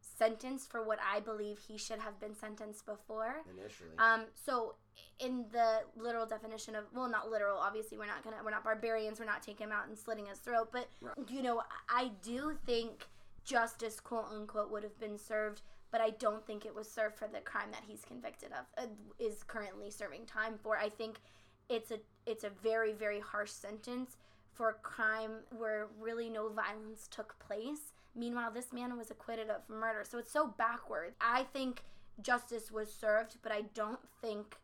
sentenced 0.01 0.69
for 0.71 0.83
what 0.83 0.99
I 1.01 1.19
believe 1.19 1.59
he 1.67 1.77
should 1.77 1.99
have 1.99 2.19
been 2.19 2.35
sentenced 2.35 2.85
before. 2.85 3.41
Initially, 3.57 3.89
Um, 3.97 4.25
so 4.33 4.75
in 5.19 5.45
the 5.51 5.81
literal 5.95 6.25
definition 6.25 6.75
of 6.75 6.85
well, 6.93 7.09
not 7.09 7.29
literal. 7.29 7.57
Obviously, 7.57 7.97
we're 7.97 8.05
not 8.05 8.23
gonna 8.23 8.37
we're 8.43 8.51
not 8.51 8.63
barbarians. 8.63 9.19
We're 9.19 9.25
not 9.25 9.43
taking 9.43 9.67
him 9.67 9.71
out 9.71 9.87
and 9.87 9.97
slitting 9.97 10.25
his 10.27 10.39
throat. 10.39 10.69
But 10.71 10.87
you 11.27 11.41
know, 11.41 11.61
I 11.89 12.11
do 12.23 12.57
think 12.65 13.07
justice, 13.43 13.99
quote 13.99 14.27
unquote, 14.33 14.71
would 14.71 14.83
have 14.83 14.99
been 14.99 15.17
served. 15.17 15.61
But 15.91 16.01
I 16.01 16.11
don't 16.11 16.45
think 16.45 16.65
it 16.65 16.75
was 16.75 16.89
served 16.89 17.17
for 17.17 17.27
the 17.27 17.39
crime 17.39 17.69
that 17.71 17.81
he's 17.87 18.05
convicted 18.05 18.49
of. 18.51 18.83
Uh, 18.83 18.87
is 19.17 19.43
currently 19.43 19.89
serving 19.89 20.25
time 20.25 20.55
for. 20.61 20.77
I 20.77 20.89
think 20.89 21.19
it's 21.67 21.91
a 21.91 21.99
it's 22.25 22.43
a 22.43 22.49
very 22.49 22.93
very 22.93 23.19
harsh 23.19 23.51
sentence 23.51 24.17
for 24.53 24.69
a 24.69 24.73
crime 24.73 25.31
where 25.57 25.87
really 25.99 26.29
no 26.29 26.49
violence 26.49 27.07
took 27.09 27.37
place. 27.39 27.93
Meanwhile, 28.15 28.51
this 28.51 28.73
man 28.73 28.97
was 28.97 29.09
acquitted 29.09 29.49
of 29.49 29.61
murder. 29.69 30.03
So 30.03 30.17
it's 30.17 30.31
so 30.31 30.53
backward. 30.57 31.13
I 31.21 31.43
think 31.53 31.83
justice 32.21 32.69
was 32.71 32.93
served, 32.93 33.37
but 33.41 33.51
I 33.51 33.61
don't 33.73 33.99
think, 34.21 34.57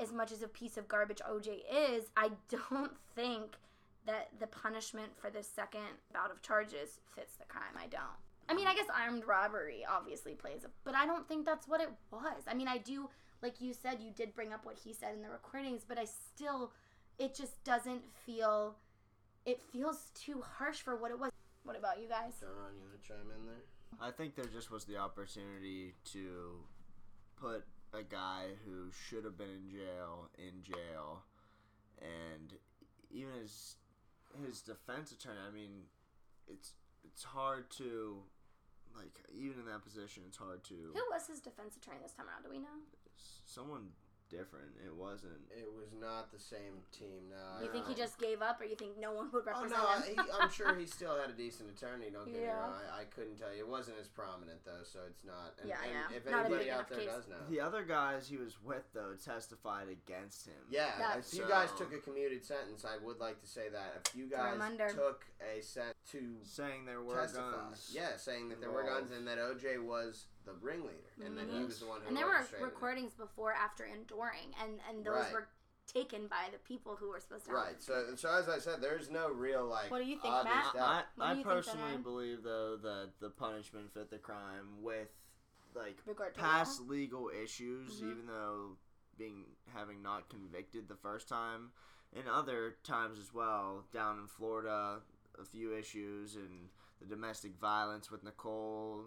as 0.00 0.12
much 0.12 0.32
as 0.32 0.42
a 0.42 0.48
piece 0.48 0.76
of 0.76 0.88
garbage 0.88 1.20
OJ 1.28 1.60
is, 1.72 2.04
I 2.16 2.30
don't 2.48 2.92
think 3.14 3.56
that 4.06 4.28
the 4.38 4.46
punishment 4.46 5.12
for 5.20 5.30
the 5.30 5.42
second 5.42 5.98
bout 6.12 6.30
of 6.30 6.42
charges 6.42 7.00
fits 7.14 7.36
the 7.36 7.44
crime. 7.44 7.76
I 7.76 7.86
don't. 7.86 8.02
I 8.48 8.54
mean, 8.54 8.66
I 8.66 8.74
guess 8.74 8.86
armed 8.92 9.24
robbery 9.26 9.84
obviously 9.88 10.34
plays 10.34 10.64
a, 10.64 10.68
but 10.82 10.94
I 10.94 11.06
don't 11.06 11.28
think 11.28 11.44
that's 11.44 11.68
what 11.68 11.80
it 11.80 11.90
was. 12.10 12.42
I 12.48 12.54
mean, 12.54 12.66
I 12.66 12.78
do, 12.78 13.08
like 13.42 13.60
you 13.60 13.72
said, 13.72 13.98
you 14.00 14.10
did 14.10 14.34
bring 14.34 14.52
up 14.52 14.64
what 14.64 14.76
he 14.82 14.92
said 14.92 15.14
in 15.14 15.22
the 15.22 15.28
recordings, 15.28 15.82
but 15.86 15.98
I 15.98 16.06
still, 16.06 16.72
it 17.18 17.34
just 17.34 17.62
doesn't 17.62 18.02
feel, 18.26 18.74
it 19.46 19.60
feels 19.72 20.10
too 20.14 20.42
harsh 20.58 20.78
for 20.78 20.96
what 20.96 21.12
it 21.12 21.18
was. 21.18 21.30
What 21.62 21.78
about 21.78 22.00
you 22.00 22.08
guys? 22.08 22.32
John, 22.40 22.50
you 22.74 22.82
want 22.82 23.00
to 23.00 23.08
chime 23.08 23.30
in 23.38 23.46
there? 23.46 23.62
I 24.00 24.10
think 24.10 24.34
there 24.34 24.46
just 24.46 24.70
was 24.70 24.84
the 24.84 24.96
opportunity 24.96 25.94
to 26.12 26.64
put 27.36 27.64
a 27.92 28.02
guy 28.02 28.46
who 28.64 28.90
should 28.90 29.24
have 29.24 29.36
been 29.36 29.50
in 29.50 29.70
jail 29.70 30.30
in 30.38 30.62
jail, 30.62 31.22
and 32.00 32.54
even 33.10 33.32
his 33.40 33.76
his 34.46 34.60
defense 34.60 35.12
attorney. 35.12 35.40
I 35.46 35.52
mean, 35.52 35.84
it's 36.46 36.74
it's 37.04 37.24
hard 37.24 37.70
to 37.78 38.22
like 38.96 39.20
even 39.32 39.60
in 39.60 39.66
that 39.66 39.82
position. 39.82 40.22
It's 40.26 40.36
hard 40.36 40.64
to 40.64 40.74
Who 40.74 41.04
was 41.10 41.26
his 41.26 41.40
defense 41.40 41.76
attorney 41.76 41.98
this 42.02 42.12
time 42.12 42.26
around? 42.26 42.42
Do 42.44 42.50
we 42.50 42.58
know? 42.58 42.78
someone 43.44 43.88
different. 44.30 44.70
It 44.86 44.94
wasn't. 44.94 45.42
It 45.50 45.66
was 45.76 45.90
not 46.00 46.30
the 46.32 46.38
same 46.38 46.80
team. 46.96 47.28
No. 47.28 47.60
You 47.62 47.68
I 47.68 47.72
think 47.72 47.86
he 47.88 47.94
just 47.94 48.18
gave 48.18 48.40
up, 48.40 48.60
or 48.60 48.64
you 48.64 48.76
think 48.76 48.98
no 48.98 49.12
one 49.12 49.28
would 49.32 49.42
Oh 49.46 49.52
represent 49.66 49.82
no, 49.82 49.86
I, 49.88 50.00
him? 50.00 50.14
he, 50.14 50.30
I'm 50.40 50.50
sure 50.50 50.74
he 50.76 50.86
still 50.86 51.18
had 51.18 51.28
a 51.28 51.32
decent 51.36 51.68
attorney. 51.70 52.06
Don't 52.12 52.24
get 52.30 52.40
me 52.40 52.46
wrong. 52.46 52.72
I, 52.96 53.02
I 53.02 53.04
couldn't 53.04 53.36
tell 53.36 53.52
you. 53.52 53.60
It 53.60 53.68
wasn't 53.68 53.96
as 54.00 54.06
prominent 54.08 54.64
though, 54.64 54.82
so 54.84 55.00
it's 55.08 55.24
not. 55.24 55.54
And, 55.60 55.68
Yeah, 55.68 55.76
and 55.84 55.92
yeah. 55.92 56.16
If 56.16 56.24
Not 56.30 56.32
a 56.32 56.38
anybody 56.46 56.64
big 56.64 56.72
out 56.72 56.78
enough 56.78 56.88
there 56.88 56.98
case. 56.98 57.08
does 57.10 57.28
know, 57.28 57.42
The 57.50 57.60
other 57.60 57.82
guys 57.84 58.28
he 58.28 58.36
was 58.36 58.56
with 58.62 58.84
though 58.94 59.12
testified 59.22 59.88
against 59.90 60.46
him. 60.46 60.62
yeah, 60.70 60.92
That's- 60.98 61.32
if 61.32 61.38
you 61.38 61.46
guys 61.48 61.68
took 61.76 61.92
a 61.92 61.98
commuted 61.98 62.44
sentence, 62.44 62.84
I 62.84 63.02
would 63.04 63.18
like 63.18 63.40
to 63.42 63.46
say 63.46 63.68
that 63.68 64.00
a 64.06 64.10
few 64.10 64.28
Throw 64.28 64.44
'em 64.46 64.76
guys 64.78 64.94
took 64.94 65.26
a 65.40 65.60
sent 65.62 65.96
to 66.12 66.36
saying 66.42 66.84
there 66.86 67.02
were 67.02 67.16
testify. 67.20 67.50
guns. 67.50 67.90
Yeah, 67.92 68.16
saying 68.16 68.48
that 68.50 68.60
there 68.60 68.70
were 68.70 68.84
guns 68.84 69.10
and 69.10 69.26
that 69.26 69.38
OJ 69.38 69.78
was 69.84 70.26
the 70.44 70.52
ringleader 70.60 70.96
and 71.24 71.36
then 71.36 71.48
he 71.50 71.64
was 71.64 71.78
the 71.80 71.86
one 71.86 71.96
who 72.00 72.00
Mm-hmm. 72.00 72.08
and 72.08 72.16
there 72.16 72.26
were 72.26 72.32
orchestrated 72.36 72.62
it. 72.68 72.72
recordings 72.72 73.12
before, 73.14 73.52
after, 73.52 73.84
and 73.84 74.06
during, 74.06 74.54
and 74.62 74.80
and 74.88 75.04
those 75.04 75.14
Right. 75.16 75.32
were 75.32 75.48
taken 75.86 76.28
by 76.28 76.48
the 76.52 76.58
people 76.58 76.94
who 76.96 77.08
were 77.10 77.18
supposed 77.20 77.46
to. 77.46 77.52
Right. 77.52 77.82
So, 77.82 78.14
so 78.16 78.30
as 78.32 78.48
I 78.48 78.58
said, 78.58 78.80
there's 78.80 79.10
no 79.10 79.28
real 79.28 79.66
like. 79.66 79.90
What 79.90 79.98
do 79.98 80.04
you 80.08 80.18
think, 80.20 80.32
Matt? 80.32 80.72
doubt. 80.74 81.04
I, 81.20 81.32
I 81.32 81.42
personally 81.42 81.88
Diane? 81.90 82.02
believe 82.02 82.42
though 82.42 82.76
that 82.76 83.10
the 83.20 83.28
punishment 83.30 83.92
fit 83.92 84.08
the 84.10 84.18
crime 84.18 84.80
with 84.82 85.08
like 85.74 85.98
Regard 86.06 86.34
past 86.34 86.80
legal 86.82 87.28
issues, 87.30 88.00
Mhm. 88.00 88.10
even 88.12 88.26
though 88.26 88.76
being 89.18 89.44
having 89.74 90.00
not 90.02 90.28
convicted 90.28 90.88
the 90.88 90.96
first 90.96 91.28
time, 91.28 91.72
and 92.14 92.26
other 92.28 92.76
times 92.84 93.18
as 93.18 93.34
well 93.34 93.84
down 93.92 94.18
in 94.20 94.26
Florida, 94.26 95.02
a 95.38 95.44
few 95.44 95.74
issues 95.76 96.34
and 96.36 96.70
the 97.00 97.06
domestic 97.06 97.56
violence 97.56 98.10
with 98.10 98.22
Nicole. 98.24 99.06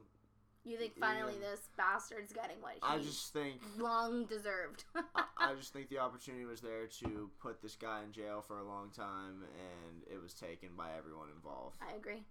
You 0.65 0.77
think 0.77 0.97
finally 0.97 1.33
Yeah. 1.41 1.49
this 1.51 1.67
bastard's 1.77 2.31
getting 2.31 2.61
what 2.61 2.73
he 2.73 2.79
I 2.81 2.97
just 2.99 3.33
think 3.33 3.61
long 3.77 4.25
deserved? 4.25 4.85
I, 4.95 5.23
I 5.37 5.55
just 5.59 5.73
think 5.73 5.89
the 5.89 5.99
opportunity 5.99 6.45
was 6.45 6.61
there 6.61 6.87
to 7.03 7.29
put 7.41 7.61
this 7.61 7.75
guy 7.75 8.03
in 8.03 8.11
jail 8.13 8.41
for 8.45 8.59
a 8.59 8.63
long 8.63 8.89
time, 8.91 9.43
and 9.43 10.03
it 10.09 10.21
was 10.21 10.33
taken 10.33 10.69
by 10.77 10.89
everyone 10.97 11.27
involved. 11.35 11.75
I 11.81 11.95
agree. 11.95 12.23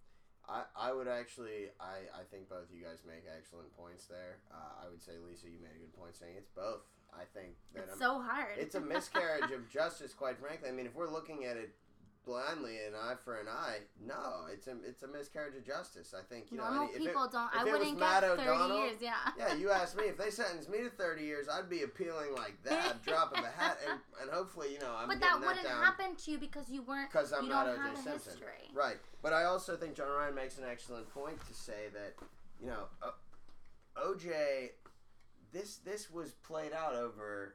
I, 0.49 0.65
I 0.77 0.93
would 0.93 1.07
actually 1.09 1.71
I, 1.79 2.09
I 2.19 2.25
think 2.31 2.49
both 2.49 2.67
you 2.75 2.83
guys 2.83 2.99
make 3.07 3.25
excellent 3.37 3.71
points 3.77 4.07
there. 4.07 4.39
Uh, 4.51 4.85
I 4.87 4.89
would 4.91 5.01
say 5.03 5.13
Lisa, 5.25 5.47
you 5.47 5.59
made 5.63 5.77
a 5.77 5.79
good 5.79 5.93
point 5.95 6.17
saying 6.17 6.33
it's 6.37 6.51
both. 6.51 6.83
I 7.15 7.25
think 7.39 7.57
that 7.75 7.83
It's 7.83 7.91
I'm- 7.93 7.99
so 8.01 8.21
hard. 8.23 8.57
It's 8.57 8.75
a 8.75 8.81
miscarriage 8.81 9.51
of 9.53 9.69
justice, 9.71 10.15
quite 10.15 10.39
frankly. 10.41 10.71
I 10.71 10.73
mean, 10.73 10.87
if 10.87 10.95
we're 10.95 11.11
looking 11.11 11.45
at 11.45 11.57
it 11.59 11.75
blindly, 12.25 12.77
an 12.87 12.95
eye 12.95 13.15
for 13.25 13.37
an 13.41 13.47
eye, 13.49 13.79
no, 14.07 14.47
it's 14.53 14.67
a 14.67 14.75
it's 14.87 15.03
a 15.03 15.09
miscarriage 15.09 15.55
of 15.57 15.67
justice. 15.67 16.15
I 16.19 16.23
think 16.23 16.47
you 16.51 16.59
know 16.59 16.65
Normal 16.65 16.83
any- 16.85 16.93
if 16.93 17.01
it- 17.01 17.07
people 17.07 17.29
don't. 17.29 17.51
I 17.55 17.65
wouldn't 17.65 17.99
Matt 17.99 18.23
get 18.23 18.31
thirty 18.37 18.43
O'Donnell- 18.49 18.85
years. 18.87 18.97
Yeah. 19.01 19.15
Yeah, 19.39 19.55
you 19.55 19.71
asked 19.81 19.97
me 19.97 20.05
if 20.05 20.17
they 20.17 20.31
sentenced 20.31 20.69
me 20.71 20.79
to 20.79 20.91
thirty 20.91 21.25
years, 21.25 21.49
I'd 21.49 21.69
be 21.69 21.83
appealing 21.83 22.35
like 22.35 22.63
that, 22.65 23.03
drop 23.07 23.37
of 23.37 23.45
a 23.45 23.49
hat, 23.49 23.79
and, 23.89 24.01
and 24.21 24.31
hopefully, 24.31 24.73
you 24.73 24.79
know, 24.81 24.95
I'm 24.97 25.09
but 25.09 25.21
that 25.21 25.41
wouldn't 25.41 25.63
down. 25.65 25.83
happen 25.83 26.15
to 26.17 26.31
you 26.31 26.39
because 26.39 26.69
you 26.71 26.83
weren't. 26.83 27.11
because 27.11 27.33
I'm 27.33 27.49
not 27.49 27.67
O.J. 27.69 27.79
a 27.81 27.97
Simpson. 27.97 28.13
history. 28.33 28.71
Right. 28.75 28.99
But 29.23 29.33
I 29.33 29.45
also 29.45 29.77
think 29.77 29.95
John 29.95 30.09
Ryan 30.11 30.35
makes 30.35 30.59
an 30.59 30.65
excellent 30.71 31.09
point 31.13 31.39
to 31.47 31.55
say 31.55 31.89
that, 31.95 32.15
you 32.61 32.67
know, 32.69 32.85
o- 33.03 33.15
OJ, 34.15 34.71
this 35.53 35.77
this 35.79 36.11
was 36.11 36.33
played 36.33 36.73
out 36.73 36.95
over 36.95 37.55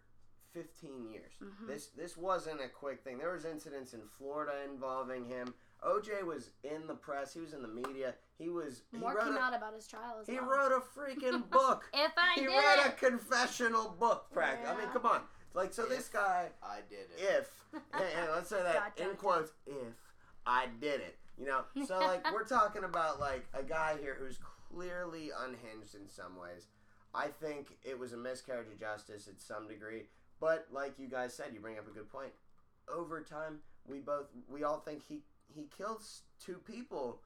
15 0.53 1.10
years. 1.11 1.34
Mm-hmm. 1.44 1.68
This 1.68 1.88
this 1.88 2.18
wasn't 2.18 2.61
a 2.61 2.68
quick 2.68 3.03
thing. 3.03 3.18
There 3.18 3.32
was 3.34 3.45
incidents 3.45 3.94
in 3.94 4.02
Florida 4.18 4.53
involving 4.72 5.26
him. 5.26 5.53
OJ 5.86 6.24
was 6.26 6.49
in 6.64 6.88
the 6.88 6.95
press. 6.95 7.34
He 7.34 7.40
was 7.40 7.53
in 7.53 7.61
the 7.61 7.68
media. 7.68 8.15
He 8.40 8.49
was. 8.49 8.82
he 8.91 8.98
More 8.98 9.14
wrote 9.15 9.26
came 9.26 9.36
a- 9.36 9.40
out 9.40 9.56
about 9.56 9.74
his 9.76 9.88
trial 9.88 10.18
as 10.22 10.28
He 10.28 10.34
well. 10.40 10.49
wrote 10.49 10.72
a 10.72 10.99
freaking 10.99 11.48
book. 11.52 11.86
If 11.94 12.11
I 12.18 12.34
he 12.36 12.41
did 12.41 12.48
wrote 12.49 12.86
it. 12.86 12.88
a 12.88 12.91
confessional 12.91 13.95
book, 13.99 14.26
Frank. 14.32 14.60
I 14.68 14.76
mean, 14.78 14.88
come 14.91 15.06
on. 15.06 15.22
Like, 15.53 15.74
so 15.74 15.86
this 15.86 16.07
guy. 16.07 16.48
I 16.64 16.80
did 16.90 16.99
it. 17.18 17.19
If 17.40 17.52
yeah, 17.94 17.99
yeah, 18.26 18.32
let's 18.36 18.49
say 18.49 18.61
that 18.64 18.95
Dot, 18.98 19.07
in 19.10 19.15
quotes. 19.15 19.52
If 19.68 19.76
I 20.45 20.68
did 20.82 21.02
it, 21.02 21.18
you 21.38 21.45
know. 21.45 21.61
So 21.86 21.99
like, 21.99 22.32
we're 22.32 22.45
talking 22.45 22.84
about 22.84 23.19
like 23.19 23.45
a 23.53 23.64
guy 23.64 23.95
here 24.02 24.18
who's 24.19 24.40
clearly 24.72 25.30
unhinged 25.45 25.94
in 25.95 26.07
some 26.07 26.40
ways. 26.41 26.68
I 27.14 27.28
think 27.28 27.78
it 27.84 27.98
was 27.98 28.14
a 28.14 28.18
miscarriage 28.18 28.68
of 28.68 28.80
justice 28.80 29.28
at 29.28 29.41
some 29.41 29.68
degree, 29.68 30.03
but 30.39 30.68
like 30.72 30.97
you 30.99 31.07
guys 31.07 31.34
said, 31.34 31.47
you 31.53 31.59
bring 31.59 31.77
up 31.77 31.88
a 31.88 31.91
good 31.91 32.09
point. 32.11 32.31
Over 32.93 33.22
time, 33.22 33.59
we 33.85 33.99
both 33.99 34.27
we 34.49 34.64
all 34.64 34.80
think 34.80 35.01
he 35.07 35.22
he 35.53 35.68
killed 35.77 35.99
s- 36.01 36.22
two 36.39 36.55
people, 36.65 37.22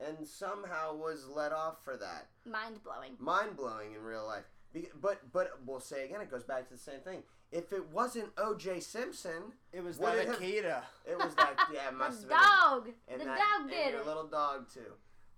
and 0.00 0.26
somehow 0.26 0.94
was 0.94 1.26
let 1.28 1.52
off 1.52 1.82
for 1.84 1.96
that 1.96 2.28
Mind 2.44 2.82
blowing. 2.82 3.16
mind 3.18 3.56
blowing 3.56 3.94
in 3.94 4.02
real 4.02 4.26
life. 4.26 4.44
Be- 4.72 4.88
But 5.00 5.32
but 5.32 5.58
we'll 5.64 5.80
say 5.80 6.04
again, 6.04 6.20
it 6.20 6.30
goes 6.30 6.44
back 6.44 6.66
to 6.68 6.74
the 6.74 6.80
same 6.80 7.00
thing. 7.00 7.22
If 7.52 7.72
it 7.72 7.86
wasn't 7.90 8.30
O.J. 8.38 8.80
Simpson, 8.80 9.52
It 9.72 9.80
was 9.84 9.98
would 9.98 10.08
that 10.08 10.18
it 10.18 10.26
have- 10.28 10.38
Akita. 10.40 10.82
It 11.08 11.16
was 11.16 11.32
that 11.36 11.54
yeah, 11.72 11.88
it 11.88 11.94
must 11.94 12.26
The 12.28 12.34
have 12.34 12.44
dog. 12.44 12.84
been. 12.86 12.94
and 13.08 13.20
The 13.20 13.24
that- 13.26 13.38
dog 13.38 13.60
and 13.60 13.70
did 13.70 13.92
your 13.92 14.00
it. 14.00 14.06
little 14.06 14.26
dog 14.26 14.68
too. 14.68 14.92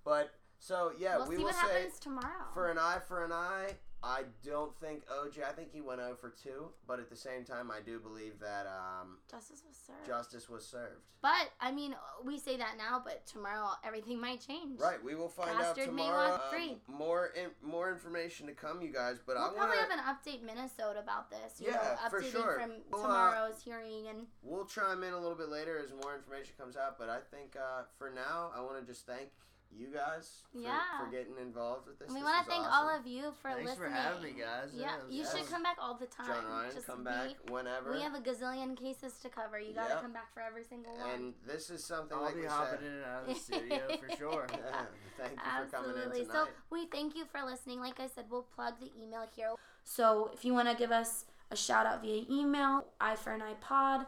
But 0.05 0.31
so 0.59 0.93
yeah, 0.99 1.19
We'll 1.19 1.27
we 1.29 1.37
see 1.37 1.43
will 1.43 1.51
what 1.51 1.55
say 1.67 1.83
happens 1.83 1.99
tomorrow. 1.99 2.49
for 2.55 2.71
an 2.71 2.79
eye 2.79 3.01
for 3.07 3.23
an 3.25 3.33
eye. 3.33 3.77
I 4.03 4.23
don't 4.45 4.75
think 4.79 5.03
OJ. 5.09 5.43
I 5.43 5.53
think 5.53 5.73
he 5.73 5.81
went 5.81 6.01
0 6.01 6.15
for 6.15 6.31
two, 6.31 6.69
but 6.87 7.01
at 7.01 7.11
the 7.11 7.17
same 7.17 7.45
time, 7.45 7.71
I 7.71 7.81
do 7.85 7.99
believe 7.99 8.39
that 8.41 8.67
um, 8.67 9.19
Justice 9.29 9.63
was 9.67 9.77
served. 9.77 10.07
justice 10.07 10.49
was 10.49 10.65
served. 10.65 11.03
But 11.21 11.51
I 11.61 11.73
mean, 11.73 11.97
we 12.25 12.39
say 12.39 12.57
that 12.59 12.75
now, 12.79 13.03
but 13.05 13.27
tomorrow 13.27 13.71
everything 13.83 14.21
might 14.21 14.41
change. 14.47 14.79
Right, 14.79 15.03
we 15.03 15.17
will 15.17 15.29
find 15.29 15.59
Bastard 15.59 15.83
out 15.83 15.87
tomorrow. 15.91 16.35
um, 16.35 16.41
free. 16.49 16.77
more 16.87 17.33
in, 17.35 17.51
more 17.61 17.91
information 17.91 18.47
to 18.47 18.53
come, 18.53 18.81
you 18.83 18.93
guys. 18.93 19.17
But 19.27 19.35
We'll 19.35 19.47
I 19.47 19.53
wanna... 19.55 19.77
have 19.77 19.91
an 19.91 19.99
update 19.99 20.45
Minnesota 20.45 21.01
about 21.01 21.29
this. 21.29 21.61
You 21.61 21.69
Yeah, 21.73 21.97
know, 22.05 22.09
for 22.09 22.23
sure. 22.23 22.61
from 22.61 22.71
Well, 22.93 23.01
uh, 23.03 23.07
tomorrow's 23.09 23.61
hearing 23.65 24.07
and 24.09 24.27
We'll 24.45 24.67
chime 24.67 25.03
in 25.03 25.13
a 25.13 25.19
little 25.19 25.37
bit 25.37 25.49
later 25.49 25.77
as 25.85 25.91
more 26.03 26.15
information 26.15 26.55
comes 26.57 26.77
out, 26.77 26.99
but 27.01 27.09
I 27.09 27.19
think 27.33 27.57
uh, 27.57 27.83
for 27.99 28.11
now, 28.11 28.53
I 28.57 28.61
want 28.61 28.79
to 28.81 28.87
just 28.87 29.05
thank 29.05 29.31
you 29.77 29.89
guys 29.93 30.43
for, 30.53 30.59
Yeah. 30.59 30.81
for 30.99 31.11
getting 31.11 31.37
involved 31.39 31.87
with 31.87 31.99
this. 31.99 32.09
we 32.11 32.23
want 32.23 32.45
to 32.45 32.51
thank 32.51 32.65
awesome. 32.67 32.89
all 32.89 32.97
of 32.99 33.07
you 33.07 33.33
for 33.41 33.51
Thanks 33.53 33.75
for 33.75 33.89
having 33.89 34.23
me, 34.23 34.31
guys. 34.41 34.71
Yeah, 34.73 34.81
Yeah, 34.83 34.97
it 34.99 35.07
was 35.07 35.15
you 35.15 35.25
should 35.27 35.51
come 35.51 35.63
back 35.63 35.77
all 35.81 35.95
the 35.95 36.07
time. 36.07 36.27
John 36.27 36.47
Ryan, 36.47 36.71
Just 36.75 36.87
come 36.87 36.99
be- 36.99 37.05
back 37.05 37.31
whenever. 37.51 37.93
We 37.93 38.01
have 38.01 38.15
a 38.15 38.21
gazillion 38.21 38.77
cases 38.77 39.19
to 39.21 39.29
cover. 39.29 39.59
You 39.61 39.75
gotta 39.75 39.95
Yep. 39.95 40.03
come 40.03 40.13
back 40.13 40.33
for 40.33 40.41
every 40.41 40.65
single 40.65 40.97
one. 40.97 41.09
and 41.11 41.35
this 41.47 41.71
is 41.71 41.85
something 41.85 42.17
I'll 42.17 42.25
like 42.25 42.35
be 42.35 42.41
we 42.43 42.47
hopping 42.47 42.79
said. 42.81 42.87
in 42.87 42.93
and 42.95 43.05
out 43.05 43.23
of 43.23 43.29
the 43.29 43.35
studio 43.35 43.97
for 43.99 44.17
sure. 44.17 44.47
Yeah, 44.51 44.87
thank 45.17 45.33
you 45.33 45.37
for 45.37 45.43
coming 45.45 45.91
in 45.91 45.97
Absolutely. 45.97 46.21
tonight. 46.27 46.33
So 46.33 46.49
we 46.71 46.87
thank 46.87 47.15
you 47.17 47.25
for 47.27 47.43
listening. 47.45 47.81
Like 47.81 48.01
I 48.01 48.07
said, 48.09 48.25
we'll 48.31 48.43
plug 48.43 48.81
the 48.81 48.91
email 49.01 49.27
here. 49.35 49.53
So 49.85 50.31
if 50.33 50.45
you 50.45 50.55
want 50.55 50.69
to 50.69 50.75
give 50.75 50.91
us 50.91 51.27
a 51.51 51.57
shout 51.57 51.87
out 51.87 52.03
via 52.03 52.25
email, 52.31 52.85
i 53.01 53.17
for 53.17 53.33
an 53.33 53.43
iPod 53.43 54.07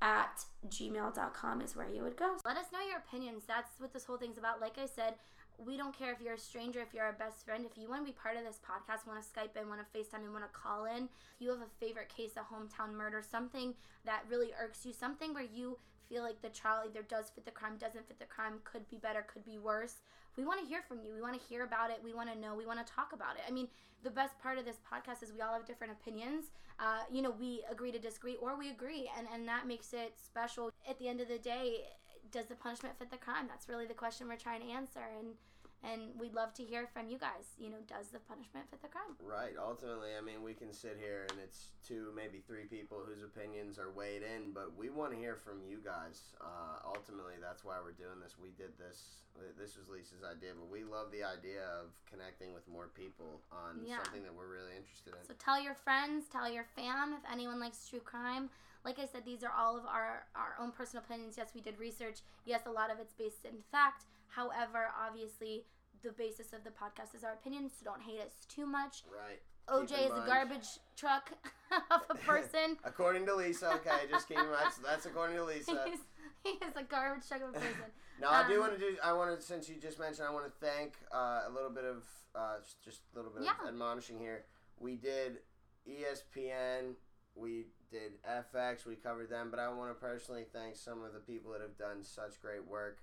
at 0.00 0.44
gmail.com 0.68 1.60
is 1.60 1.76
where 1.76 1.88
you 1.88 2.02
would 2.02 2.16
go. 2.16 2.36
Let 2.44 2.56
us 2.56 2.66
know 2.72 2.80
your 2.88 2.98
opinions. 2.98 3.44
That's 3.46 3.78
what 3.78 3.92
this 3.92 4.04
whole 4.04 4.16
thing's 4.16 4.38
about. 4.38 4.60
Like 4.60 4.78
I 4.78 4.86
said, 4.86 5.14
we 5.58 5.76
don't 5.76 5.96
care 5.96 6.12
if 6.12 6.20
you're 6.20 6.34
a 6.34 6.38
stranger, 6.38 6.80
if 6.80 6.94
you're 6.94 7.04
our 7.04 7.12
best 7.12 7.44
friend. 7.44 7.66
If 7.68 7.76
you 7.76 7.88
want 7.88 8.06
to 8.06 8.12
be 8.12 8.16
part 8.16 8.36
of 8.36 8.44
this 8.44 8.60
podcast, 8.62 9.06
want 9.06 9.20
to 9.20 9.28
Skype 9.28 9.60
in, 9.60 9.68
want 9.68 9.80
to 9.80 9.98
FaceTime 9.98 10.22
and 10.22 10.32
want 10.32 10.44
to 10.44 10.58
call 10.58 10.84
in, 10.84 11.04
if 11.04 11.40
you 11.40 11.50
have 11.50 11.58
a 11.58 11.84
favorite 11.84 12.08
case 12.08 12.32
of 12.36 12.44
hometown 12.46 12.94
murder, 12.94 13.22
something 13.28 13.74
that 14.04 14.22
really 14.28 14.50
irks 14.62 14.86
you, 14.86 14.92
something 14.92 15.34
where 15.34 15.42
you 15.42 15.78
feel 16.08 16.22
like 16.22 16.40
the 16.42 16.48
trial 16.48 16.82
either 16.86 17.02
does 17.02 17.30
fit 17.34 17.44
the 17.44 17.50
crime, 17.50 17.76
doesn't 17.78 18.06
fit 18.06 18.18
the 18.18 18.24
crime, 18.24 18.54
could 18.64 18.88
be 18.88 18.96
better, 18.96 19.26
could 19.32 19.44
be 19.44 19.58
worse. 19.58 19.96
We 20.38 20.44
want 20.44 20.60
to 20.60 20.66
hear 20.66 20.82
from 20.86 20.98
you. 21.04 21.12
We 21.12 21.20
want 21.20 21.34
to 21.34 21.44
hear 21.48 21.64
about 21.64 21.90
it. 21.90 21.98
We 22.02 22.14
want 22.14 22.32
to 22.32 22.38
know. 22.38 22.54
We 22.54 22.64
want 22.64 22.78
to 22.78 22.90
talk 22.90 23.12
about 23.12 23.34
it. 23.34 23.42
I 23.46 23.50
mean, 23.50 23.66
the 24.04 24.10
best 24.10 24.38
part 24.40 24.56
of 24.56 24.64
this 24.64 24.76
podcast 24.78 25.24
is 25.24 25.32
we 25.32 25.40
all 25.40 25.52
have 25.52 25.66
different 25.66 25.92
opinions. 25.92 26.52
Uh, 26.78 27.02
you 27.10 27.22
know, 27.22 27.32
we 27.32 27.64
agree 27.68 27.90
to 27.90 27.98
disagree 27.98 28.36
or 28.36 28.56
we 28.56 28.70
agree, 28.70 29.10
and, 29.18 29.26
and 29.34 29.48
that 29.48 29.66
makes 29.66 29.92
it 29.92 30.14
special. 30.16 30.70
At 30.88 30.96
the 31.00 31.08
end 31.08 31.20
of 31.20 31.26
the 31.26 31.38
day, 31.38 31.88
does 32.30 32.46
the 32.46 32.54
punishment 32.54 32.96
fit 32.96 33.10
the 33.10 33.16
crime? 33.16 33.46
That's 33.48 33.68
really 33.68 33.86
the 33.86 33.94
question 33.94 34.28
we're 34.28 34.36
trying 34.36 34.60
to 34.60 34.68
answer. 34.68 35.00
And 35.18 35.34
and 35.84 36.10
we'd 36.18 36.34
love 36.34 36.52
to 36.54 36.64
hear 36.64 36.86
from 36.92 37.08
you 37.08 37.18
guys. 37.18 37.54
You 37.58 37.70
know, 37.70 37.78
does 37.86 38.08
the 38.08 38.18
punishment 38.18 38.66
fit 38.70 38.82
the 38.82 38.88
crime? 38.88 39.14
Right. 39.22 39.54
Ultimately, 39.58 40.10
I 40.18 40.20
mean, 40.20 40.42
we 40.42 40.54
can 40.54 40.72
sit 40.72 40.98
here 41.00 41.26
and 41.30 41.38
it's 41.38 41.70
two, 41.86 42.10
maybe 42.14 42.42
three 42.46 42.64
people 42.66 42.98
whose 43.06 43.22
opinions 43.22 43.78
are 43.78 43.90
weighed 43.90 44.22
in, 44.22 44.52
but 44.52 44.76
we 44.76 44.90
want 44.90 45.12
to 45.12 45.18
hear 45.18 45.36
from 45.36 45.62
you 45.62 45.78
guys. 45.78 46.34
Uh, 46.40 46.82
ultimately, 46.84 47.38
that's 47.40 47.64
why 47.64 47.76
we're 47.82 47.94
doing 47.96 48.18
this. 48.22 48.34
We 48.40 48.50
did 48.58 48.74
this. 48.78 49.22
This 49.56 49.78
was 49.78 49.86
Lisa's 49.88 50.26
idea, 50.26 50.50
but 50.58 50.66
we 50.66 50.82
love 50.82 51.14
the 51.14 51.22
idea 51.22 51.62
of 51.78 51.94
connecting 52.10 52.52
with 52.52 52.66
more 52.66 52.90
people 52.94 53.40
on 53.54 53.78
Yeah. 53.86 54.02
something 54.02 54.24
that 54.24 54.34
we're 54.34 54.50
really 54.50 54.74
interested 54.74 55.14
in. 55.14 55.22
So 55.24 55.34
tell 55.38 55.62
your 55.62 55.74
friends, 55.74 56.26
tell 56.26 56.50
your 56.50 56.64
fam 56.74 57.14
if 57.14 57.22
anyone 57.30 57.60
likes 57.60 57.86
true 57.88 58.00
crime. 58.02 58.50
Like 58.84 58.98
I 58.98 59.06
said, 59.06 59.24
these 59.24 59.44
are 59.44 59.52
all 59.56 59.76
of 59.76 59.84
our, 59.86 60.26
our 60.34 60.56
own 60.58 60.72
personal 60.72 61.04
opinions. 61.04 61.36
Yes, 61.36 61.50
we 61.54 61.60
did 61.60 61.78
research. 61.78 62.20
Yes, 62.44 62.62
a 62.66 62.70
lot 62.70 62.90
of 62.90 62.98
it's 62.98 63.12
based 63.14 63.44
in 63.44 63.62
fact. 63.70 64.04
However, 64.28 64.88
obviously, 64.98 65.64
the 66.02 66.12
basis 66.12 66.52
of 66.52 66.62
the 66.64 66.70
podcast 66.70 67.14
is 67.14 67.24
our 67.24 67.32
opinions, 67.32 67.72
so 67.78 67.84
don't 67.84 68.02
hate 68.02 68.20
us 68.20 68.46
too 68.48 68.66
much. 68.66 69.02
right. 69.12 69.40
OJ 69.68 70.06
is 70.06 70.12
a 70.12 70.24
garbage 70.26 70.66
truck 70.96 71.30
of 71.90 72.00
a 72.08 72.14
person. 72.14 72.78
according 72.84 73.26
to 73.26 73.34
Lisa, 73.36 73.70
okay, 73.74 74.06
just 74.10 74.26
keep 74.26 74.38
in 74.38 74.46
mind. 74.46 74.72
So 74.74 74.80
that's 74.82 75.04
according 75.04 75.36
to 75.36 75.44
Lisa. 75.52 75.82
He's, 75.86 75.98
he 76.42 76.50
is 76.64 76.74
a 76.74 76.82
garbage 76.84 77.28
truck 77.28 77.42
of 77.42 77.50
a 77.50 77.52
person. 77.52 77.90
No, 78.18 78.30
I 78.30 78.48
do 78.48 78.54
Um, 78.54 78.60
want 78.60 78.72
to 78.72 78.78
do. 78.78 78.96
I 79.04 79.12
want 79.12 79.38
to, 79.38 79.44
since 79.44 79.68
you 79.68 79.74
just 79.76 79.98
mentioned, 79.98 80.26
I 80.26 80.32
want 80.32 80.46
to 80.46 80.66
thank 80.66 80.94
uh, 81.12 81.42
a 81.46 81.50
little 81.52 81.68
bit 81.68 81.84
of 81.84 82.02
uh, 82.34 82.56
just, 82.82 83.00
a 83.12 83.16
little 83.18 83.30
bit 83.30 83.42
Yeah. 83.44 83.60
of 83.62 83.68
admonishing 83.68 84.18
here. 84.18 84.44
We 84.80 84.96
did 84.96 85.40
ESPN, 85.86 86.94
we 87.34 87.66
did 87.90 88.12
FX, 88.24 88.86
we 88.86 88.94
covered 88.96 89.28
them, 89.30 89.48
but 89.50 89.60
I 89.60 89.68
want 89.68 89.90
to 89.90 89.94
personally 89.94 90.44
thank 90.52 90.76
some 90.76 91.02
of 91.02 91.12
the 91.12 91.20
people 91.20 91.52
that 91.52 91.60
have 91.60 91.76
done 91.76 92.02
such 92.02 92.40
great 92.40 92.66
work 92.66 92.98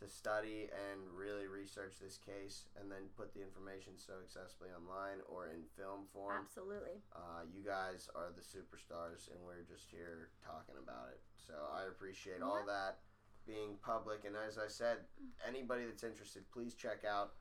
to 0.00 0.08
study 0.08 0.72
and 0.72 1.04
really 1.12 1.46
research 1.46 2.00
this 2.00 2.16
case, 2.16 2.66
and 2.80 2.90
then 2.90 3.12
put 3.16 3.32
the 3.36 3.44
information 3.44 3.94
so 4.00 4.16
accessibly 4.24 4.72
online 4.72 5.20
or 5.28 5.52
in 5.52 5.68
film 5.76 6.08
form. 6.12 6.40
Absolutely. 6.40 7.04
Uh, 7.12 7.44
you 7.52 7.60
guys 7.60 8.08
are 8.16 8.32
the 8.32 8.40
superstars, 8.40 9.28
and 9.28 9.38
we're 9.44 9.62
just 9.68 9.92
here 9.92 10.32
talking 10.40 10.80
about 10.80 11.12
it. 11.12 11.20
So 11.36 11.52
I 11.52 11.84
appreciate 11.86 12.40
all 12.40 12.64
that 12.66 13.04
being 13.46 13.76
public. 13.84 14.24
And 14.24 14.34
as 14.36 14.56
I 14.56 14.68
said, 14.68 15.04
anybody 15.46 15.84
that's 15.84 16.04
interested, 16.04 16.48
please 16.52 16.74
check 16.74 17.04
out 17.04 17.36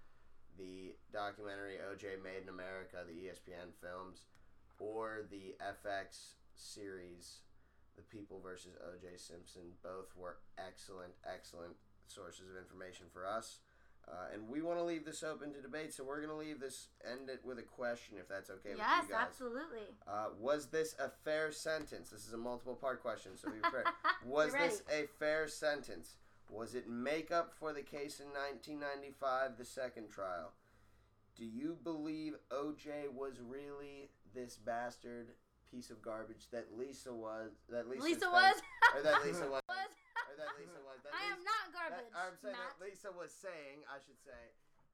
the 0.57 0.95
documentary 1.13 1.79
OJ 1.79 2.19
Made 2.23 2.43
in 2.43 2.49
America, 2.49 3.07
the 3.07 3.31
ESPN 3.31 3.71
films, 3.79 4.27
or 4.79 5.23
the 5.31 5.55
FX 5.63 6.35
series, 6.55 7.39
The 7.99 8.17
People 8.17 8.39
versus 8.41 8.71
OJ 8.79 9.19
Simpson. 9.19 9.61
Both 9.83 10.15
were 10.15 10.37
excellent, 10.57 11.11
excellent 11.27 11.73
sources 12.07 12.47
of 12.49 12.55
information 12.57 13.07
for 13.11 13.27
us. 13.27 13.59
Uh, 14.07 14.33
and 14.33 14.47
we 14.47 14.61
want 14.61 14.79
to 14.79 14.83
leave 14.83 15.05
this 15.05 15.21
open 15.21 15.53
to 15.53 15.61
debate, 15.61 15.93
so 15.93 16.03
we're 16.03 16.17
going 16.25 16.29
to 16.29 16.35
leave 16.35 16.59
this, 16.59 16.87
end 17.05 17.29
it 17.29 17.41
with 17.43 17.59
a 17.59 17.61
question, 17.63 18.15
if 18.17 18.27
that's 18.27 18.49
okay 18.49 18.69
Yes, 18.75 19.01
with 19.01 19.09
you 19.09 19.15
guys. 19.15 19.25
absolutely. 19.27 19.87
Uh, 20.07 20.27
was 20.39 20.67
this 20.67 20.95
a 20.97 21.09
fair 21.25 21.51
sentence? 21.51 22.09
This 22.09 22.25
is 22.25 22.33
a 22.33 22.37
multiple 22.37 22.73
part 22.73 23.01
question, 23.03 23.33
so 23.35 23.51
be 23.51 23.59
prepared. 23.61 23.85
was 24.25 24.53
this 24.53 24.81
a 24.91 25.05
fair 25.19 25.47
sentence? 25.47 26.15
Was 26.49 26.73
it 26.73 26.89
makeup 26.89 27.53
for 27.59 27.71
the 27.73 27.83
case 27.83 28.19
in 28.19 28.27
1995, 28.27 29.57
the 29.57 29.65
second 29.65 30.09
trial? 30.09 30.53
Do 31.35 31.45
you 31.45 31.77
believe 31.83 32.33
OJ 32.49 33.11
was 33.13 33.33
really 33.45 34.09
this 34.33 34.55
bastard 34.57 35.27
piece 35.71 35.89
of 35.89 36.01
garbage 36.01 36.49
that 36.51 36.67
Lisa 36.77 37.13
was? 37.13 37.51
That 37.69 37.89
Lisa, 37.89 38.03
Lisa 38.03 38.29
was? 38.29 38.55
or 38.95 39.01
that 39.01 39.21
Lisa 39.25 39.47
was, 39.49 39.63
or 39.65 40.35
that 40.37 40.51
Lisa 40.57 40.79
was. 40.85 40.99
That 41.05 41.13
I 41.13 41.23
Lisa, 41.29 41.37
am 41.37 41.41
not 41.45 41.63
that- 41.73 41.89
garbage. 41.89 42.11
I'm 42.13 42.35
saying 42.41 42.55
Matt. 42.57 42.75
that 42.79 42.85
Lisa 42.85 43.09
was 43.13 43.31
saying. 43.31 43.85
I 43.89 43.97
should 44.05 44.19
say. 44.23 44.41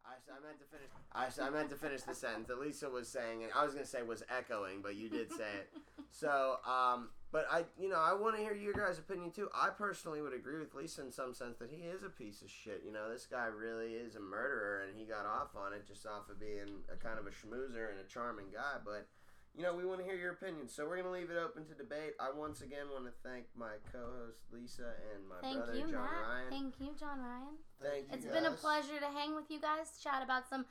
I, 0.05 0.21
I 0.29 0.37
meant 0.45 0.59
to 0.61 0.65
finish. 0.69 0.89
I, 1.17 1.47
I 1.47 1.49
meant 1.49 1.69
to 1.71 1.75
finish 1.75 2.03
the 2.03 2.13
sentence 2.13 2.47
that 2.47 2.61
Lisa 2.61 2.87
was 2.87 3.07
saying, 3.07 3.41
and 3.41 3.51
I 3.55 3.65
was 3.65 3.73
gonna 3.73 3.87
say 3.87 4.03
was 4.03 4.21
echoing, 4.29 4.81
but 4.83 4.95
you 4.95 5.09
did 5.09 5.31
say 5.31 5.49
it. 5.65 5.69
So, 6.11 6.59
um, 6.63 7.09
but 7.33 7.45
I, 7.51 7.65
you 7.77 7.89
know, 7.89 7.99
I 7.99 8.13
want 8.13 8.37
to 8.37 8.41
hear 8.41 8.53
your 8.53 8.71
guys' 8.71 8.97
opinion 8.97 9.31
too. 9.31 9.49
I 9.53 9.67
personally 9.67 10.21
would 10.21 10.31
agree 10.33 10.59
with 10.59 10.73
Lisa 10.73 11.01
in 11.01 11.11
some 11.11 11.33
sense 11.33 11.57
that 11.57 11.69
he 11.69 11.83
is 11.83 12.03
a 12.03 12.09
piece 12.09 12.41
of 12.41 12.49
shit. 12.49 12.83
You 12.85 12.93
know, 12.93 13.11
this 13.11 13.27
guy 13.29 13.47
really 13.47 13.95
is 13.99 14.15
a 14.15 14.21
murderer, 14.21 14.85
and 14.87 14.97
he 14.97 15.03
got 15.03 15.25
off 15.25 15.57
on 15.57 15.73
it 15.73 15.85
just 15.85 16.05
off 16.05 16.29
of 16.29 16.39
being 16.39 16.87
a 16.87 16.95
kind 16.95 17.19
of 17.19 17.27
a 17.27 17.31
schmoozer 17.31 17.91
and 17.91 17.99
a 17.99 18.07
charming 18.07 18.45
guy. 18.53 18.79
But 18.85 19.07
you 19.55 19.63
know, 19.63 19.73
we 19.73 19.85
want 19.85 19.99
to 19.99 20.05
hear 20.05 20.15
your 20.15 20.31
opinion, 20.31 20.67
so 20.67 20.85
we're 20.85 20.97
gonna 20.97 21.11
leave 21.11 21.31
it 21.31 21.37
open 21.37 21.63
to 21.65 21.73
debate. 21.73 22.13
I 22.19 22.29
once 22.35 22.61
again 22.61 22.91
want 22.91 23.05
to 23.05 23.13
thank 23.23 23.45
my 23.55 23.79
co-host 23.91 24.43
Lisa 24.51 24.91
and 25.13 25.23
my 25.27 25.39
Thank 25.41 25.63
brother 25.63 25.75
you, 25.75 25.87
John 25.87 26.03
Matt. 26.03 26.23
Ryan. 26.27 26.49
Thank 26.49 26.73
you, 26.79 26.91
John 26.99 27.19
Ryan. 27.19 27.55
Thank 27.81 28.03
you. 28.11 28.11
It's 28.11 28.25
been 28.25 28.45
a 28.45 28.51
pleasure 28.51 28.99
to 28.99 29.07
hang 29.07 29.35
with 29.35 29.47
you 29.49 29.61
guys, 29.61 29.95
chat 30.03 30.19
about 30.23 30.49
some 30.49 30.65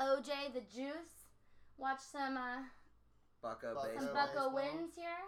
OJ 0.00 0.56
the 0.56 0.64
Juice, 0.72 1.28
watch 1.76 2.00
some 2.00 2.36
uh, 2.36 2.64
Bucco 3.42 3.74
Bucco 3.74 4.00
some. 4.00 4.14
Bucco 4.14 4.54
wins 4.54 4.96
here, 4.96 5.20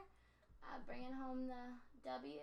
uh, 0.65 0.81
bringing 0.87 1.13
home 1.13 1.47
the 1.47 2.09
W. 2.09 2.41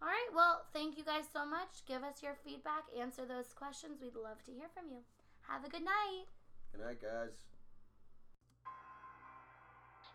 All 0.00 0.08
right. 0.08 0.30
Well, 0.34 0.64
thank 0.72 0.96
you 0.96 1.04
guys 1.04 1.24
so 1.32 1.44
much. 1.44 1.84
Give 1.86 2.02
us 2.02 2.22
your 2.22 2.36
feedback. 2.44 2.84
Answer 2.98 3.24
those 3.24 3.52
questions. 3.52 4.00
We'd 4.00 4.16
love 4.16 4.42
to 4.44 4.52
hear 4.52 4.68
from 4.72 4.90
you. 4.90 5.04
Have 5.48 5.64
a 5.64 5.68
good 5.68 5.84
night. 5.84 6.24
Good 6.72 6.84
night, 6.84 7.00
guys. 7.00 7.44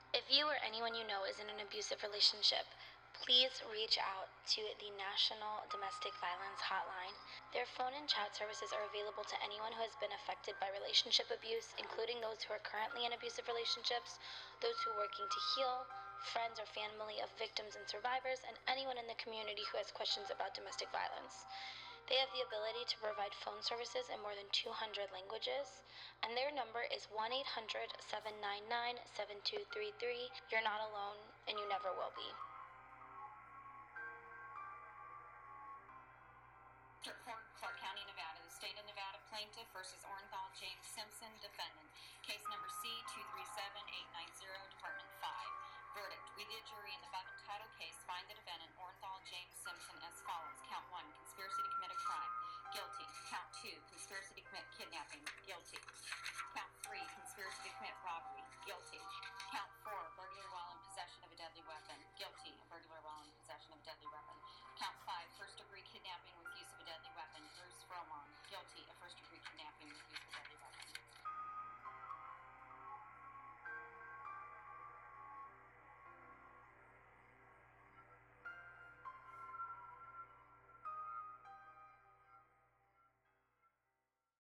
If 0.09 0.25
you 0.25 0.49
or 0.49 0.57
anyone 0.65 0.97
you 0.97 1.05
know 1.05 1.21
is 1.29 1.37
in 1.37 1.53
an 1.53 1.61
abusive 1.61 2.01
relationship, 2.01 2.65
please 3.13 3.61
reach 3.69 4.01
out 4.01 4.25
to 4.57 4.61
the 4.81 4.89
National 4.97 5.61
Domestic 5.69 6.17
Violence 6.17 6.57
Hotline. 6.65 7.13
Their 7.53 7.69
phone 7.77 7.93
and 7.93 8.09
chat 8.09 8.33
services 8.33 8.73
are 8.73 8.89
available 8.89 9.21
to 9.29 9.37
anyone 9.45 9.69
who 9.69 9.85
has 9.85 9.93
been 10.01 10.09
affected 10.17 10.57
by 10.57 10.73
relationship 10.73 11.29
abuse, 11.29 11.77
including 11.77 12.17
those 12.25 12.41
who 12.41 12.57
are 12.57 12.65
currently 12.65 13.05
in 13.05 13.13
abusive 13.13 13.45
relationships, 13.45 14.17
those 14.65 14.81
who 14.81 14.97
are 14.97 15.05
working 15.05 15.29
to 15.29 15.45
heal, 15.53 15.85
friends 16.25 16.57
or 16.57 16.65
family 16.73 17.21
of 17.21 17.29
victims 17.37 17.77
and 17.77 17.85
survivors, 17.85 18.41
and 18.49 18.57
anyone 18.65 18.97
in 18.97 19.05
the 19.05 19.21
community 19.21 19.61
who 19.69 19.77
has 19.77 19.93
questions 19.93 20.33
about 20.33 20.57
domestic 20.57 20.89
violence. 20.89 21.45
They 22.09 22.17
have 22.17 22.33
the 22.33 22.41
ability 22.41 22.89
to 22.89 22.97
provide 23.05 23.37
phone 23.37 23.61
services 23.61 24.09
in 24.09 24.17
more 24.25 24.33
than 24.33 24.49
200 24.49 25.13
languages, 25.13 25.85
and 26.25 26.33
their 26.33 26.49
number 26.49 26.81
is 26.89 27.05
1 27.13 27.29
800 27.29 27.93
799 28.01 28.97
7233. 29.13 29.93
You're 30.49 30.65
not 30.65 30.81
alone, 30.89 31.21
and 31.45 31.53
you 31.53 31.69
never 31.69 31.93
will 31.93 32.09
be. 32.17 32.25
Clark 37.61 37.77
County, 37.77 38.01
Nevada. 38.09 38.41
The 38.41 38.57
state 38.57 38.73
of 38.81 38.89
Nevada 38.89 39.21
plaintiff 39.29 39.69
versus 39.69 40.01
Orenthal 40.09 40.49
James 40.57 40.83
Simpson, 40.89 41.29
defendant. 41.45 41.87
Case 42.25 42.41
number 42.49 42.71
C237890, 42.81 44.49
Department 44.73 45.11
5. 45.21 45.29
Verdict. 45.93 46.25
We, 46.37 46.47
the 46.47 46.57
jury 46.69 46.91
in 46.95 47.01
the 47.05 47.11
above 47.13 47.27
entitled 47.37 47.73
case, 47.77 47.97
find 48.09 48.25
the 48.25 48.37
defendant 48.37 48.73
Orenthal 48.81 49.21
James 49.29 49.53
Simpson, 49.61 49.97
as 50.07 50.17
Guilty. 52.69 53.05
Count 53.33 53.49
two, 53.61 53.73
conspiracy 53.89 54.33
to 54.37 54.43
commit 54.45 54.65
kidnapping. 54.77 55.21
Guilty. 55.45 55.81
Count 56.53 56.69
three, 56.85 57.01
conspiracy 57.17 57.65
to 57.65 57.71